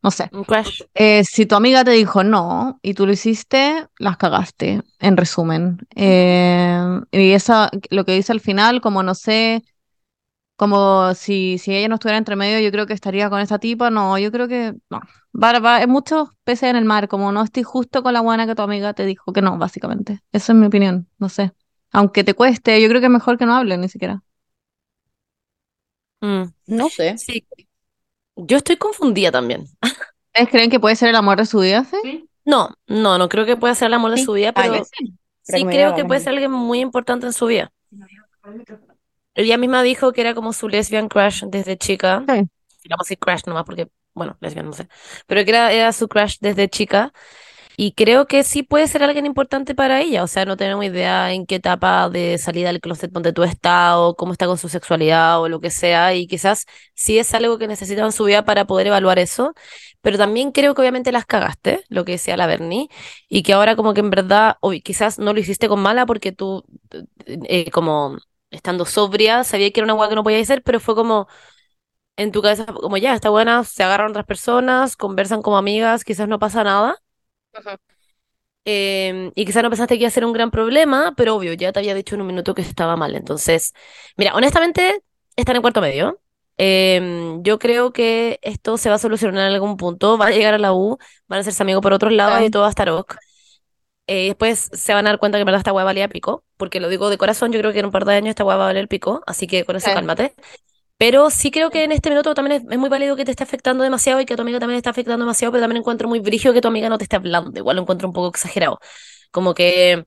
no 0.03 0.11
sé. 0.11 0.29
Un 0.33 0.43
crash. 0.43 0.81
Eh, 0.95 1.23
si 1.25 1.45
tu 1.45 1.55
amiga 1.55 1.83
te 1.83 1.91
dijo 1.91 2.23
no 2.23 2.79
y 2.81 2.93
tú 2.93 3.05
lo 3.05 3.13
hiciste, 3.13 3.87
las 3.99 4.17
cagaste, 4.17 4.81
en 4.99 5.17
resumen. 5.17 5.79
Eh, 5.95 7.01
y 7.11 7.31
esa, 7.31 7.71
lo 7.89 8.05
que 8.05 8.13
dice 8.15 8.31
al 8.31 8.41
final, 8.41 8.81
como 8.81 9.03
no 9.03 9.15
sé, 9.15 9.63
como 10.55 11.13
si, 11.15 11.57
si 11.57 11.75
ella 11.75 11.87
no 11.87 11.95
estuviera 11.95 12.17
entre 12.17 12.35
medio, 12.35 12.59
yo 12.59 12.71
creo 12.71 12.85
que 12.85 12.93
estaría 12.93 13.29
con 13.29 13.39
esa 13.41 13.59
tipa. 13.59 13.89
No, 13.89 14.17
yo 14.17 14.31
creo 14.31 14.47
que 14.47 14.73
no. 14.89 15.01
Va, 15.33 15.59
va, 15.59 15.77
hay 15.77 15.87
muchos 15.87 16.29
peces 16.43 16.69
en 16.69 16.75
el 16.75 16.85
mar, 16.85 17.07
como 17.07 17.31
no 17.31 17.43
estoy 17.43 17.63
justo 17.63 18.03
con 18.03 18.13
la 18.13 18.21
buena 18.21 18.45
que 18.47 18.55
tu 18.55 18.61
amiga 18.61 18.93
te 18.93 19.05
dijo 19.05 19.33
que 19.33 19.41
no, 19.41 19.57
básicamente. 19.57 20.19
Esa 20.31 20.53
es 20.53 20.59
mi 20.59 20.67
opinión, 20.67 21.07
no 21.17 21.29
sé. 21.29 21.53
Aunque 21.91 22.23
te 22.23 22.33
cueste, 22.33 22.81
yo 22.81 22.87
creo 22.89 23.01
que 23.01 23.07
es 23.07 23.11
mejor 23.11 23.37
que 23.37 23.45
no 23.45 23.55
hablen 23.55 23.81
ni 23.81 23.89
siquiera. 23.89 24.23
Mm, 26.21 26.43
No 26.67 26.89
sé. 26.89 27.17
Sí. 27.17 27.45
Yo 28.35 28.57
estoy 28.57 28.77
confundida 28.77 29.31
también. 29.31 29.61
¿Ustedes 30.33 30.49
creen 30.49 30.69
que 30.69 30.79
puede 30.79 30.95
ser 30.95 31.09
el 31.09 31.15
amor 31.15 31.37
de 31.37 31.45
su 31.45 31.59
vida? 31.59 31.85
¿sí? 31.85 32.27
No, 32.45 32.69
no, 32.87 33.17
no 33.17 33.29
creo 33.29 33.45
que 33.45 33.57
pueda 33.57 33.75
ser 33.75 33.87
el 33.87 33.93
amor 33.95 34.11
de 34.11 34.17
Sí, 34.17 34.25
su 34.25 34.33
vida, 34.33 34.53
pero 34.53 34.73
vez 34.73 34.89
sí. 34.97 35.13
Creo 35.45 35.69
diga 35.69 35.95
que 35.95 36.05
puede 36.05 36.21
ser 36.21 36.33
alguien 36.33 36.51
muy 36.51 36.79
importante 36.79 37.25
en 37.25 37.33
su 37.33 37.47
vida. 37.47 37.71
Ella 39.35 39.57
misma 39.57 39.83
dijo 39.83 40.13
que 40.13 40.21
era 40.21 40.33
como 40.33 40.53
su 40.53 40.69
lesbian 40.69 41.09
crush 41.09 41.43
desde 41.45 41.77
chica. 41.77 42.23
Sí. 42.27 42.47
Digamos 42.83 43.07
así 43.07 43.15
crush 43.17 43.41
nomás 43.45 43.63
porque, 43.63 43.89
bueno, 44.13 44.37
lesbian 44.41 44.67
no 44.67 44.73
sé. 44.73 44.87
Pero 45.27 45.43
que 45.43 45.51
era, 45.51 45.71
era 45.71 45.91
su 45.93 46.07
crush 46.07 46.37
desde 46.39 46.69
chica. 46.69 47.11
Y 47.75 47.93
creo 47.93 48.27
que 48.27 48.43
sí 48.43 48.61
puede 48.63 48.87
ser 48.87 49.01
alguien 49.03 49.25
importante 49.25 49.73
para 49.73 49.99
ella. 50.01 50.23
O 50.23 50.27
sea, 50.27 50.45
no 50.45 50.57
tenemos 50.57 50.85
idea 50.85 51.33
en 51.33 51.45
qué 51.47 51.55
etapa 51.55 52.09
de 52.09 52.37
salida 52.37 52.67
del 52.67 52.79
closet 52.79 53.11
donde 53.11 53.33
tú 53.33 53.43
estás 53.43 53.95
o 53.97 54.15
cómo 54.15 54.33
está 54.33 54.45
con 54.45 54.57
su 54.59 54.69
sexualidad 54.69 55.41
o 55.41 55.49
lo 55.49 55.59
que 55.59 55.71
sea. 55.71 56.13
Y 56.13 56.27
quizás 56.27 56.65
sí 56.93 57.17
es 57.17 57.33
algo 57.33 57.57
que 57.57 57.67
necesita 57.67 58.03
en 58.05 58.11
su 58.11 58.25
vida 58.25 58.45
para 58.45 58.65
poder 58.65 58.87
evaluar 58.87 59.17
eso. 59.17 59.53
Pero 60.01 60.17
también 60.17 60.51
creo 60.51 60.75
que 60.75 60.81
obviamente 60.81 61.11
las 61.11 61.25
cagaste, 61.25 61.83
lo 61.89 62.05
que 62.05 62.13
decía 62.13 62.37
la 62.37 62.45
Bernie. 62.47 62.89
Y 63.27 63.41
que 63.43 63.53
ahora 63.53 63.75
como 63.75 63.93
que 63.95 64.01
en 64.01 64.11
verdad, 64.11 64.57
o 64.61 64.71
quizás 64.71 65.17
no 65.17 65.33
lo 65.33 65.39
hiciste 65.39 65.67
con 65.67 65.79
mala 65.81 66.05
porque 66.05 66.31
tú, 66.31 66.63
eh, 67.25 67.71
como 67.71 68.17
estando 68.53 68.85
sobria, 68.85 69.43
sabía 69.43 69.71
que 69.71 69.79
era 69.81 69.85
una 69.85 69.95
hueá 69.95 70.09
que 70.09 70.15
no 70.15 70.23
podía 70.23 70.39
hacer, 70.41 70.63
pero 70.63 70.79
fue 70.79 70.95
como 70.95 71.27
en 72.17 72.31
tu 72.31 72.41
cabeza, 72.41 72.65
como 72.65 72.97
ya, 72.97 73.13
está 73.15 73.29
buena, 73.29 73.63
se 73.63 73.83
agarran 73.83 74.11
otras 74.11 74.25
personas, 74.25 74.95
conversan 74.97 75.41
como 75.41 75.57
amigas, 75.57 76.03
quizás 76.03 76.27
no 76.27 76.39
pasa 76.39 76.63
nada. 76.63 76.97
Eh, 78.65 79.31
y 79.35 79.45
quizás 79.45 79.61
no 79.63 79.69
pensaste 79.69 79.95
que 79.95 80.03
iba 80.03 80.07
a 80.07 80.11
ser 80.11 80.25
un 80.25 80.33
gran 80.33 80.51
problema, 80.51 81.13
pero 81.17 81.35
obvio, 81.35 81.53
ya 81.53 81.71
te 81.73 81.79
había 81.79 81.93
dicho 81.95 82.15
en 82.15 82.21
un 82.21 82.27
minuto 82.27 82.53
que 82.55 82.61
estaba 82.61 82.95
mal. 82.95 83.15
Entonces, 83.15 83.73
mira, 84.17 84.33
honestamente, 84.35 85.03
están 85.35 85.55
en 85.57 85.61
cuarto 85.61 85.81
medio. 85.81 86.19
Eh, 86.57 87.39
yo 87.41 87.59
creo 87.59 87.91
que 87.91 88.39
esto 88.41 88.77
se 88.77 88.89
va 88.89 88.95
a 88.95 88.99
solucionar 88.99 89.47
en 89.49 89.53
algún 89.55 89.75
punto. 89.77 90.17
Van 90.17 90.29
a 90.29 90.35
llegar 90.35 90.53
a 90.53 90.57
la 90.59 90.73
U, 90.73 90.97
van 91.27 91.37
a 91.37 91.41
hacerse 91.41 91.63
amigos 91.63 91.81
por 91.81 91.93
otros 91.93 92.13
lados 92.13 92.41
y 92.41 92.49
todo 92.49 92.61
va 92.61 92.67
a 92.67 92.71
estar 92.71 92.89
ok. 92.89 93.15
Eh, 94.07 94.27
después 94.27 94.69
se 94.73 94.93
van 94.93 95.07
a 95.07 95.11
dar 95.11 95.19
cuenta 95.19 95.37
que 95.37 95.41
en 95.41 95.45
verdad 95.45 95.59
esta 95.59 95.71
hueá 95.73 95.85
valía 95.85 96.09
pico, 96.09 96.43
porque 96.57 96.79
lo 96.81 96.89
digo 96.89 97.09
de 97.09 97.17
corazón, 97.17 97.51
yo 97.53 97.59
creo 97.59 97.71
que 97.71 97.79
en 97.79 97.85
un 97.85 97.91
par 97.91 98.05
de 98.05 98.15
años 98.15 98.29
esta 98.31 98.43
hueá 98.43 98.57
va 98.57 98.65
a 98.65 98.67
valer 98.67 98.87
pico, 98.89 99.23
así 99.27 99.47
que 99.47 99.63
con 99.65 99.75
eso 99.77 99.87
Sí. 99.87 99.93
cálmate. 99.93 100.33
Pero 100.97 101.29
sí 101.31 101.51
creo 101.51 101.71
que 101.71 101.83
en 101.83 101.91
este 101.91 102.09
minuto 102.09 102.33
también 102.35 102.61
es, 102.63 102.71
es 102.71 102.79
muy 102.79 102.89
válido 102.89 103.15
que 103.15 103.25
te 103.25 103.31
esté 103.31 103.43
afectando 103.43 103.83
demasiado 103.83 104.21
y 104.21 104.25
que 104.25 104.33
a 104.33 104.37
tu 104.37 104.43
amiga 104.43 104.59
también 104.59 104.77
esté 104.77 104.89
afectando 104.89 105.25
demasiado, 105.25 105.51
pero 105.51 105.63
también 105.63 105.79
encuentro 105.81 106.07
muy 106.09 106.19
brígido 106.19 106.53
que 106.53 106.61
tu 106.61 106.69
amiga 106.69 106.89
no 106.89 106.97
te 106.97 107.05
esté 107.05 107.17
hablando. 107.17 107.51
Igual 107.59 107.77
lo 107.77 107.81
encuentro 107.83 108.07
un 108.07 108.13
poco 108.13 108.29
exagerado. 108.29 108.79
Como 109.31 109.53
que 109.55 110.05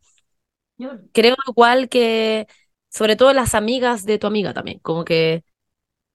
creo 1.12 1.36
igual 1.48 1.88
que, 1.88 2.46
sobre 2.90 3.16
todo 3.16 3.32
las 3.32 3.54
amigas 3.54 4.04
de 4.04 4.18
tu 4.18 4.26
amiga 4.26 4.54
también, 4.54 4.78
como 4.80 5.04
que 5.04 5.44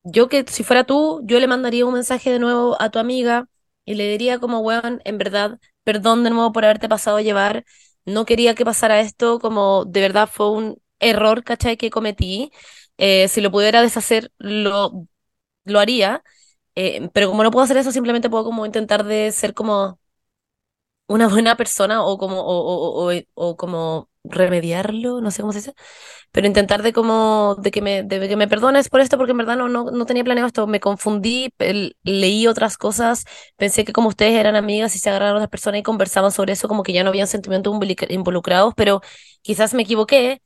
yo 0.03 0.29
que 0.29 0.45
si 0.47 0.63
fuera 0.65 0.85
tú, 0.85 1.21
yo 1.25 1.39
le 1.39 1.47
mandaría 1.47 1.85
un 1.85 1.93
mensaje 1.95 2.31
de 2.31 2.39
nuevo 2.39 2.77
a 2.81 2.91
tu 2.91 2.99
amiga 2.99 3.47
y 3.85 3.95
le 3.95 4.09
diría 4.09 4.39
como, 4.39 4.59
weón, 4.61 5.01
en 5.05 5.17
verdad, 5.17 5.59
perdón 5.83 6.23
de 6.23 6.29
nuevo 6.31 6.51
por 6.51 6.65
haberte 6.65 6.89
pasado 6.89 7.17
a 7.17 7.21
llevar, 7.21 7.65
no 8.05 8.25
quería 8.25 8.55
que 8.55 8.65
pasara 8.65 8.99
esto, 9.01 9.39
como 9.39 9.85
de 9.85 10.01
verdad 10.01 10.29
fue 10.31 10.51
un 10.51 10.81
error, 10.99 11.43
¿cachai? 11.43 11.77
que 11.77 11.89
cometí. 11.89 12.51
Eh, 12.97 13.27
si 13.27 13.41
lo 13.41 13.51
pudiera 13.51 13.81
deshacer, 13.81 14.31
lo, 14.37 15.07
lo 15.65 15.79
haría, 15.79 16.23
eh, 16.75 17.09
pero 17.13 17.29
como 17.29 17.43
no 17.43 17.51
puedo 17.51 17.65
hacer 17.65 17.77
eso, 17.77 17.91
simplemente 17.93 18.29
puedo 18.29 18.45
como 18.45 18.65
intentar 18.65 19.05
de 19.05 19.31
ser 19.33 19.53
como 19.55 19.99
una 21.07 21.27
buena 21.27 21.55
persona 21.57 22.03
o 22.03 22.17
como, 22.17 22.39
o, 22.41 22.57
o, 22.59 23.09
o, 23.11 23.13
o- 23.13 23.21
o 23.35 23.57
como 23.57 24.09
remediarlo, 24.23 25.21
no 25.21 25.31
sé 25.31 25.41
cómo 25.41 25.53
se 25.53 25.59
dice, 25.59 25.73
pero 26.31 26.47
intentar 26.47 26.83
de 26.83 26.93
como, 26.93 27.55
de 27.59 27.71
que 27.71 27.81
me, 27.81 28.03
de 28.03 28.27
que 28.29 28.35
me 28.37 28.47
perdones 28.47 28.89
por 28.89 29.01
esto, 29.01 29.17
porque 29.17 29.31
en 29.31 29.37
verdad 29.39 29.57
no, 29.57 29.69
no, 29.69 29.85
no 29.91 30.05
tenía 30.05 30.23
planeado 30.23 30.47
esto, 30.47 30.67
me 30.67 30.79
confundí, 30.79 31.49
leí 32.03 32.47
otras 32.47 32.77
cosas, 32.77 33.25
pensé 33.57 33.85
que 33.85 33.93
como 33.93 34.09
ustedes 34.09 34.33
eran 34.35 34.55
amigas 34.55 34.95
y 34.95 34.99
se 34.99 35.09
agarraron 35.09 35.35
a 35.35 35.37
otras 35.39 35.49
personas 35.49 35.79
y 35.79 35.83
conversaban 35.83 36.31
sobre 36.31 36.53
eso, 36.53 36.67
como 36.67 36.83
que 36.83 36.93
ya 36.93 37.03
no 37.03 37.09
habían 37.09 37.27
sentimientos 37.27 37.73
involucra- 37.73 38.07
involucrados, 38.11 38.73
pero 38.75 39.01
quizás 39.41 39.73
me 39.73 39.83
equivoqué, 39.83 40.41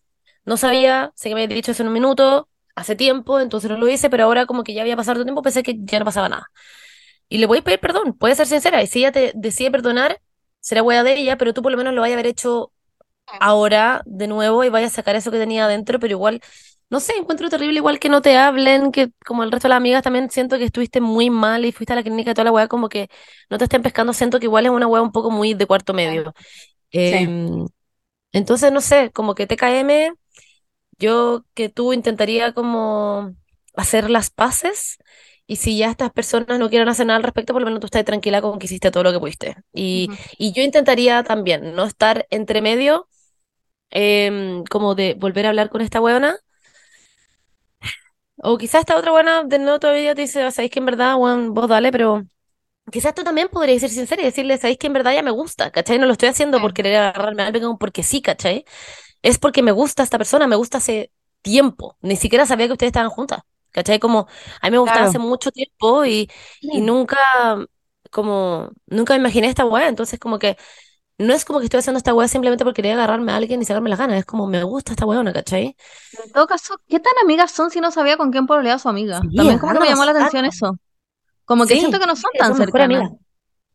no 0.46 0.58
sabía, 0.58 1.12
sé 1.16 1.30
que 1.30 1.36
me 1.36 1.44
había 1.44 1.56
dicho 1.56 1.72
eso 1.72 1.84
en 1.84 1.88
un 1.88 1.94
minuto, 1.94 2.50
hace 2.76 2.96
tiempo, 2.96 3.40
entonces 3.40 3.70
no 3.72 3.78
lo 3.78 3.88
hice, 3.88 4.10
pero 4.10 4.26
ahora 4.26 4.46
como 4.46 4.64
que 4.64 4.74
ya 4.74 4.82
había 4.82 4.96
pasado 4.98 5.24
tiempo, 5.24 5.42
pensé 5.42 5.64
que 5.64 5.76
ya 5.80 6.00
no 6.00 6.06
pasaba 6.06 6.30
nada. 6.30 6.52
Y 7.30 7.38
le 7.40 7.46
voy 7.48 7.60
a 7.60 7.64
pedir 7.64 7.80
perdón, 7.80 8.14
puede 8.14 8.36
ser 8.36 8.48
sincera, 8.48 8.84
y 8.84 8.88
si 8.88 9.00
ella 9.00 9.12
te 9.12 9.32
decide 9.36 9.72
perdonar, 9.72 10.22
será 10.60 10.84
hueá 10.84 11.04
de 11.04 11.16
ella, 11.18 11.38
pero 11.38 11.54
tú 11.54 11.62
por 11.62 11.72
lo 11.72 11.78
menos 11.78 11.94
lo 11.94 12.02
vayas 12.02 12.16
a 12.16 12.20
haber 12.20 12.28
hecho 12.28 12.72
ahora 13.40 14.02
de 14.06 14.28
nuevo 14.28 14.64
y 14.64 14.70
vayas 14.70 14.94
a 14.94 14.96
sacar 14.98 15.16
eso 15.16 15.32
que 15.32 15.38
tenía 15.40 15.66
adentro, 15.66 16.00
pero 16.00 16.12
igual, 16.14 16.42
no 16.90 17.00
sé, 17.00 17.14
encuentro 17.18 17.50
terrible 17.50 17.78
igual 17.80 18.00
que 18.00 18.10
no 18.10 18.22
te 18.22 18.38
hablen, 18.38 18.92
que 18.92 19.12
como 19.26 19.44
el 19.44 19.52
resto 19.52 19.68
de 19.68 19.70
las 19.70 19.78
amigas 19.78 20.04
también 20.04 20.30
siento 20.30 20.58
que 20.58 20.66
estuviste 20.66 21.02
muy 21.02 21.30
mal 21.30 21.66
y 21.66 21.72
fuiste 21.72 21.94
a 21.94 21.96
la 21.98 22.04
clínica 22.04 22.32
y 22.32 22.34
toda 22.34 22.46
la 22.46 22.52
weá, 22.52 22.68
como 22.68 22.90
que 22.90 23.10
no 23.50 23.58
te 23.58 23.66
estén 23.66 23.82
pescando, 23.84 24.14
siento 24.14 24.40
que 24.40 24.46
igual 24.46 24.66
es 24.66 24.72
una 24.72 24.88
weá 24.88 25.02
un 25.02 25.12
poco 25.12 25.32
muy 25.32 25.54
de 25.54 25.66
cuarto 25.66 25.94
medio. 25.94 26.34
Em, 26.92 27.68
entonces, 28.32 28.72
no 28.72 28.82
sé, 28.82 29.12
como 29.12 29.36
que 29.36 29.48
TKM, 29.48 30.14
yo 31.00 31.46
que 31.54 31.70
tú 31.70 31.94
intentaría 31.94 32.54
como 32.54 33.36
hacer 33.76 34.10
las 34.10 34.30
paces. 34.32 34.98
Y 35.48 35.58
si 35.58 35.78
ya 35.78 35.92
estas 35.92 36.12
personas 36.12 36.60
no 36.60 36.70
quieren 36.70 36.90
hacer 36.90 37.06
nada 37.08 37.18
al 37.18 37.24
respecto, 37.24 37.54
por 37.54 37.62
lo 37.62 37.68
menos 37.68 37.80
tú 37.82 37.86
estás 37.88 38.04
tranquila 38.06 38.42
con 38.42 38.58
que 38.60 38.66
hiciste 38.66 38.92
todo 38.92 39.04
lo 39.04 39.12
que 39.14 39.20
pudiste. 39.20 39.58
Y, 39.74 40.10
Ujú. 40.10 40.36
y 40.38 40.54
yo 40.54 40.64
intentaría 40.64 41.24
también 41.24 41.76
no 41.76 41.84
estar 41.86 42.26
entre 42.32 42.62
medio, 42.62 43.08
em, 43.92 44.64
como 44.66 44.96
de 44.96 45.16
volver 45.16 45.46
a 45.46 45.50
hablar 45.50 45.70
con 45.70 45.82
esta 45.82 46.02
weona. 46.02 46.38
O 48.38 48.58
quizás 48.58 48.82
esta 48.82 48.98
otra 48.98 49.12
buena 49.12 49.44
de 49.44 49.60
nuevo 49.60 49.80
todavía 49.80 50.14
te 50.16 50.22
dice, 50.22 50.52
sabéis 50.52 50.72
que 50.72 50.80
en 50.80 50.86
verdad, 50.86 51.16
weón, 51.18 51.54
vos 51.54 51.68
dale, 51.70 51.92
pero 51.92 52.24
quizás 52.92 53.16
tú 53.16 53.24
también 53.24 53.50
podrías 53.50 53.82
ser 53.82 53.90
sincera 53.92 54.22
y 54.22 54.26
decirle, 54.26 54.58
sabéis 54.58 54.80
que 54.80 54.88
en 54.88 54.94
verdad 54.94 55.14
ya 55.14 55.24
me 55.24 55.32
gusta, 55.32 55.72
¿cachai? 55.72 56.00
No 56.00 56.08
lo 56.08 56.14
estoy 56.14 56.30
haciendo 56.30 56.62
por 56.62 56.74
querer 56.74 56.98
agarrarme 56.98 57.44
a 57.44 57.48
alguien 57.48 57.78
porque 57.80 58.04
sí, 58.04 58.22
¿cachai? 58.22 58.66
Es 59.24 59.40
porque 59.40 59.64
me 59.64 59.72
gusta 59.74 60.04
esta 60.04 60.18
persona, 60.20 60.48
me 60.48 60.56
gusta 60.58 60.80
hace 60.80 61.12
tiempo. 61.44 61.98
Ni 62.02 62.18
siquiera 62.18 62.46
sabía 62.48 62.68
que 62.68 62.74
ustedes 62.74 62.90
estaban 62.92 63.10
juntas, 63.12 63.42
¿cachai? 63.72 64.00
Como 64.00 64.28
a 64.62 64.68
mí 64.68 64.72
me 64.72 64.80
gustaba 64.80 65.04
Claro. 65.04 65.06
hace 65.06 65.20
mucho 65.20 65.52
tiempo 65.52 66.06
y, 66.06 66.30
y 66.70 66.82
nunca, 66.82 67.18
como, 68.12 68.72
nunca 68.88 69.14
me 69.14 69.20
imaginé 69.20 69.48
esta 69.48 69.66
weá, 69.66 69.88
entonces 69.90 70.20
como 70.20 70.40
que 70.40 70.58
no 71.18 71.34
es 71.34 71.46
como 71.46 71.60
que 71.60 71.66
estoy 71.66 71.80
haciendo 71.80 71.98
esta 71.98 72.14
weá 72.14 72.28
simplemente 72.28 72.64
por 72.66 72.74
querer 72.74 72.94
agarrarme 72.94 73.32
a 73.32 73.36
alguien 73.38 73.62
y 73.62 73.66
sacarme 73.66 73.90
las 73.90 74.00
ganas, 74.00 74.18
es 74.20 74.26
como 74.26 74.48
me 74.48 74.64
gusta 74.64 74.92
esta 74.94 75.06
weona, 75.06 75.32
¿cachai? 75.34 75.76
En 76.26 76.32
todo 76.32 76.46
caso, 76.48 76.76
¿qué 76.88 77.00
tan 77.00 77.14
amigas 77.24 77.52
son 77.52 77.72
si 77.72 77.80
no 77.80 77.92
sabía 77.92 78.18
con 78.18 78.32
quién 78.32 78.46
pololeaba 78.48 78.80
su 78.80 78.90
amiga? 78.90 79.22
Sí, 79.22 79.36
También 79.36 79.60
como 79.60 79.74
que 79.74 79.80
me 79.80 79.88
llamó 79.88 80.06
la 80.06 80.12
atención 80.12 80.46
eso. 80.46 80.78
Como 81.46 81.66
que 81.66 81.76
Sí, 81.76 81.80
siento 81.82 82.00
que 82.00 82.08
no 82.08 82.16
son 82.16 82.32
tan 82.38 82.50
son 82.50 82.58
cercanas. 82.58 82.86
amiga. 83.02 83.16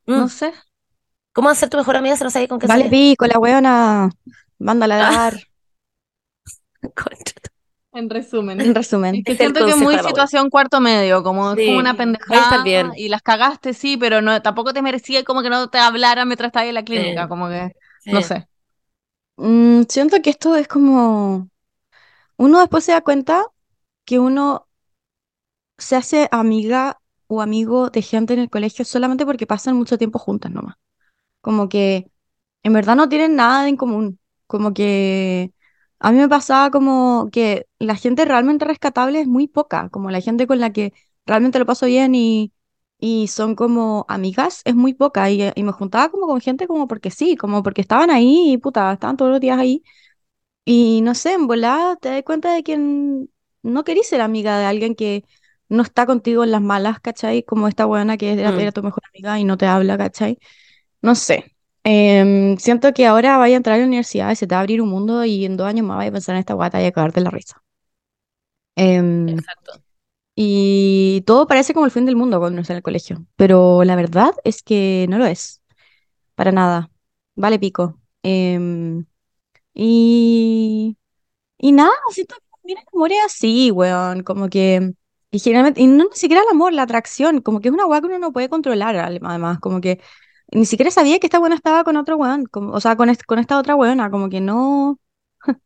Mm. 0.06 0.12
No 0.18 0.28
sé. 0.28 0.52
¿Cómo 1.32 1.48
hacer 1.48 1.68
tu 1.70 1.76
mejor 1.76 1.96
amiga 1.96 2.16
si 2.16 2.24
no 2.24 2.30
sabes 2.30 2.48
con 2.48 2.58
qué 2.58 2.66
Vale, 2.66 2.88
pico, 2.90 3.26
la 3.26 3.38
weona. 3.38 4.10
Mándala 4.58 5.08
a 5.08 5.28
Ah. 5.28 5.30
Concha 6.94 7.34
tu- 7.42 7.49
En 7.92 8.08
resumen. 8.08 8.60
En 8.60 8.74
resumen. 8.74 9.16
Es 9.16 9.24
que 9.24 9.34
siento 9.36 9.64
que 9.64 9.72
es 9.72 9.76
muy 9.76 9.98
situación 9.98 10.48
cuarto 10.48 10.80
medio, 10.80 11.22
como 11.22 11.54
Sí, 11.56 11.66
fue 11.66 11.76
una 11.78 11.90
estar 11.90 11.98
pendejada 11.98 12.62
bien. 12.62 12.92
y 12.96 13.08
las 13.08 13.22
cagaste, 13.22 13.74
sí, 13.74 13.96
pero 13.96 14.22
no, 14.22 14.40
tampoco 14.42 14.72
te 14.72 14.80
merecía 14.82 15.24
como 15.24 15.42
que 15.42 15.50
no 15.50 15.68
te 15.68 15.78
hablaran 15.78 16.28
mientras 16.28 16.48
estabas 16.48 16.68
en 16.68 16.74
la 16.74 16.84
clínica, 16.84 17.22
Sí. 17.24 17.28
como 17.28 17.48
que, 17.48 17.72
no 18.06 18.22
sé. 18.22 18.46
Mm, 19.36 19.82
siento 19.88 20.20
que 20.22 20.30
esto 20.30 20.54
es 20.56 20.68
como. 20.68 21.48
Uno 22.36 22.60
después 22.60 22.84
se 22.84 22.92
da 22.92 23.02
cuenta 23.02 23.44
que 24.04 24.18
uno 24.18 24.68
se 25.78 25.96
hace 25.96 26.28
amiga 26.32 27.00
o 27.26 27.40
amigo 27.42 27.90
de 27.90 28.02
gente 28.02 28.34
en 28.34 28.40
el 28.40 28.50
colegio 28.50 28.84
solamente 28.84 29.24
porque 29.24 29.46
pasan 29.46 29.76
mucho 29.76 29.98
tiempo 29.98 30.18
juntas 30.18 30.50
nomás. 30.52 30.76
Como 31.40 31.68
que 31.68 32.10
en 32.62 32.72
verdad 32.72 32.96
no 32.96 33.08
tienen 33.08 33.36
nada 33.36 33.68
en 33.68 33.76
común. 33.76 34.18
Como 34.46 34.74
que 34.74 35.52
a 36.00 36.12
mí 36.12 36.18
me 36.18 36.28
pasaba 36.28 36.70
como 36.70 37.28
que 37.32 37.66
la 37.78 37.96
gente 37.96 38.24
realmente 38.26 38.64
rescatable 38.64 39.20
es 39.20 39.26
muy 39.28 39.48
poca, 39.48 39.88
como 39.90 40.10
la 40.10 40.20
gente 40.20 40.46
con 40.46 40.60
la 40.60 40.72
que 40.72 40.92
realmente 41.26 41.58
lo 41.60 41.66
paso 41.66 41.86
bien 41.86 42.14
y, 42.14 42.52
y 42.98 43.28
son 43.28 43.54
como 43.56 44.06
amigas 44.08 44.62
es 44.64 44.74
muy 44.74 44.94
poca. 44.94 45.30
Y, 45.30 45.42
y 45.54 45.62
me 45.62 45.72
juntaba 45.72 46.10
como 46.10 46.26
con 46.26 46.40
gente 46.40 46.66
como 46.66 46.88
porque 46.88 47.10
sí, 47.10 47.36
como 47.36 47.62
porque 47.62 47.82
estaban 47.82 48.10
ahí 48.10 48.52
y 48.52 48.58
puta, 48.58 48.92
estaban 48.92 49.16
todos 49.18 49.30
los 49.32 49.40
días 49.40 49.58
ahí. 49.58 49.82
Y 50.64 51.00
no 51.02 51.14
sé, 51.14 51.34
en 51.34 51.46
volada 51.46 51.96
te 51.96 52.10
das 52.10 52.22
cuenta 52.24 52.54
de 52.54 52.62
que 52.62 52.76
no 53.62 53.84
querís 53.84 54.08
ser 54.08 54.20
amiga 54.20 54.58
de 54.58 54.66
alguien 54.66 54.94
que 54.94 55.24
no 55.68 55.82
está 55.82 56.06
contigo 56.06 56.44
en 56.44 56.52
las 56.52 56.62
malas, 56.62 57.00
¿cachai? 57.00 57.42
Como 57.44 57.68
esta 57.68 57.84
buena 57.86 58.16
que 58.16 58.32
era, 58.32 58.50
Mm. 58.50 58.60
era 58.60 58.72
tu 58.72 58.82
mejor 58.82 59.02
amiga 59.12 59.38
y 59.38 59.44
no 59.44 59.56
te 59.58 59.66
habla, 59.66 59.98
¿cachai? 59.98 60.38
No 61.02 61.14
sé. 61.16 61.56
Em, 61.84 62.56
siento 62.58 62.92
que 62.92 63.06
ahora 63.06 63.38
vaya 63.38 63.56
a 63.56 63.58
entrar 63.58 63.76
a 63.76 63.78
la 63.80 63.86
universidad 63.86 64.30
y 64.30 64.36
se 64.36 64.46
te 64.46 64.54
va 64.54 64.58
a 64.60 64.62
abrir 64.62 64.82
un 64.82 64.88
mundo 64.90 65.24
y 65.24 65.44
en 65.44 65.56
dos 65.56 65.66
años 65.66 65.86
más 65.86 65.96
vaya 65.96 66.10
a 66.10 66.12
pensar 66.12 66.34
en 66.34 66.40
esta 66.40 66.54
guata 66.54 66.82
y 66.82 66.86
a 66.86 66.92
cagarte 66.92 67.20
la 67.20 67.30
risa. 67.30 67.62
Em, 68.76 69.28
Exacto. 69.30 69.72
y 70.34 71.22
todo 71.26 71.46
parece 71.46 71.74
como 71.74 71.86
el 71.86 71.92
fin 71.92 72.06
del 72.06 72.16
mundo 72.16 72.38
cuando 72.38 72.54
uno 72.56 72.62
está 72.62 72.74
en 72.74 72.78
el 72.78 72.82
colegio, 72.82 73.26
pero 73.36 73.84
la 73.84 73.96
verdad 73.96 74.34
es 74.44 74.62
que 74.62 75.06
no 75.08 75.18
lo 75.18 75.26
es, 75.26 75.62
para 76.34 76.52
nada. 76.52 76.90
Vale 77.36 77.58
pico. 77.58 78.00
Em, 78.22 79.06
y, 79.74 80.96
y 81.58 81.72
nada, 81.72 81.92
siento 82.12 82.36
que 82.66 82.74
el 82.74 82.78
amor 82.94 83.12
es 83.12 83.20
así, 83.26 83.70
weón, 83.72 84.22
como 84.24 84.48
que, 84.48 84.92
y 85.30 85.38
generalmente, 85.40 85.82
y 85.82 85.86
no 85.88 86.04
ni 86.06 86.10
siquiera 86.16 86.42
el 86.42 86.48
amor, 86.50 86.72
la 86.74 86.82
atracción, 86.82 87.40
como 87.42 87.60
que 87.60 87.68
es 87.68 87.74
una 87.74 87.86
weá 87.86 88.00
que 88.00 88.08
uno 88.08 88.18
no 88.20 88.32
puede 88.32 88.48
controlar, 88.50 88.96
además, 88.96 89.60
como 89.60 89.80
que 89.80 90.00
ni 90.52 90.66
siquiera 90.66 90.90
sabía 90.90 91.18
que 91.18 91.26
esta 91.26 91.38
buena 91.38 91.54
estaba 91.56 91.84
con 91.84 91.96
otro 91.96 92.16
weón, 92.16 92.46
como, 92.46 92.72
o 92.72 92.80
sea, 92.80 92.96
con, 92.96 93.14
con 93.26 93.38
esta 93.38 93.58
otra 93.58 93.76
weona, 93.76 94.10
como 94.10 94.28
que 94.28 94.40
no, 94.40 94.98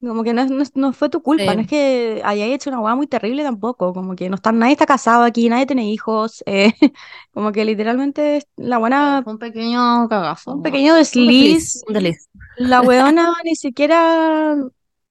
como 0.00 0.22
que 0.24 0.34
no, 0.34 0.44
no, 0.46 0.64
no 0.74 0.92
fue 0.92 1.08
tu 1.08 1.22
culpa, 1.22 1.54
no 1.54 1.62
es 1.62 1.66
Sí. 1.66 1.68
que 1.68 2.20
hayáis 2.24 2.54
hecho 2.54 2.70
una 2.70 2.80
weá 2.80 2.94
muy 2.94 3.06
terrible 3.06 3.42
tampoco, 3.42 3.92
como 3.94 4.14
que 4.16 4.28
no 4.28 4.36
está, 4.36 4.52
nadie 4.52 4.72
está 4.72 4.86
casado 4.86 5.24
aquí, 5.24 5.48
nadie 5.48 5.66
tiene 5.66 5.90
hijos, 5.90 6.42
eh, 6.46 6.72
como 7.32 7.52
que 7.52 7.64
literalmente 7.64 8.42
la 8.56 8.78
buena, 8.78 9.22
un 9.26 9.38
pequeño 9.38 10.08
cagazo. 10.08 10.52
un 10.52 10.56
¿no? 10.58 10.62
pequeño 10.62 10.94
desliz, 10.94 11.82
un 11.88 11.94
desliz. 11.94 12.28
la 12.56 12.82
weona 12.82 13.32
ni 13.44 13.56
siquiera, 13.56 14.56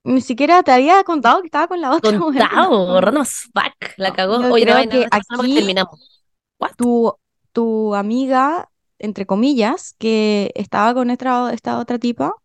ni 0.03 0.21
siquiera 0.21 0.63
te 0.63 0.71
había 0.71 1.03
contado 1.03 1.41
que 1.41 1.47
estaba 1.47 1.67
con 1.67 1.81
la 1.81 1.91
otra 1.91 2.17
Contado, 2.19 3.01
random 3.01 3.25
fuck. 3.25 3.93
La 3.97 4.13
cagó. 4.13 4.41
Yo 4.41 4.51
Oye, 4.51 4.65
no 4.65 4.73
creo 4.73 4.83
a 4.83 4.87
que 4.87 5.07
porque 5.35 5.51
aquí 5.51 5.55
terminamos. 5.55 6.23
What? 6.59 6.71
tu, 6.77 7.13
tu 7.51 7.95
amiga, 7.95 8.69
entre 9.03 9.25
comillas, 9.25 9.95
que 9.99 10.51
estaba 10.55 10.93
con 10.93 11.09
esta, 11.09 11.53
esta 11.53 11.77
otra 11.77 11.99
tipa, 11.99 12.35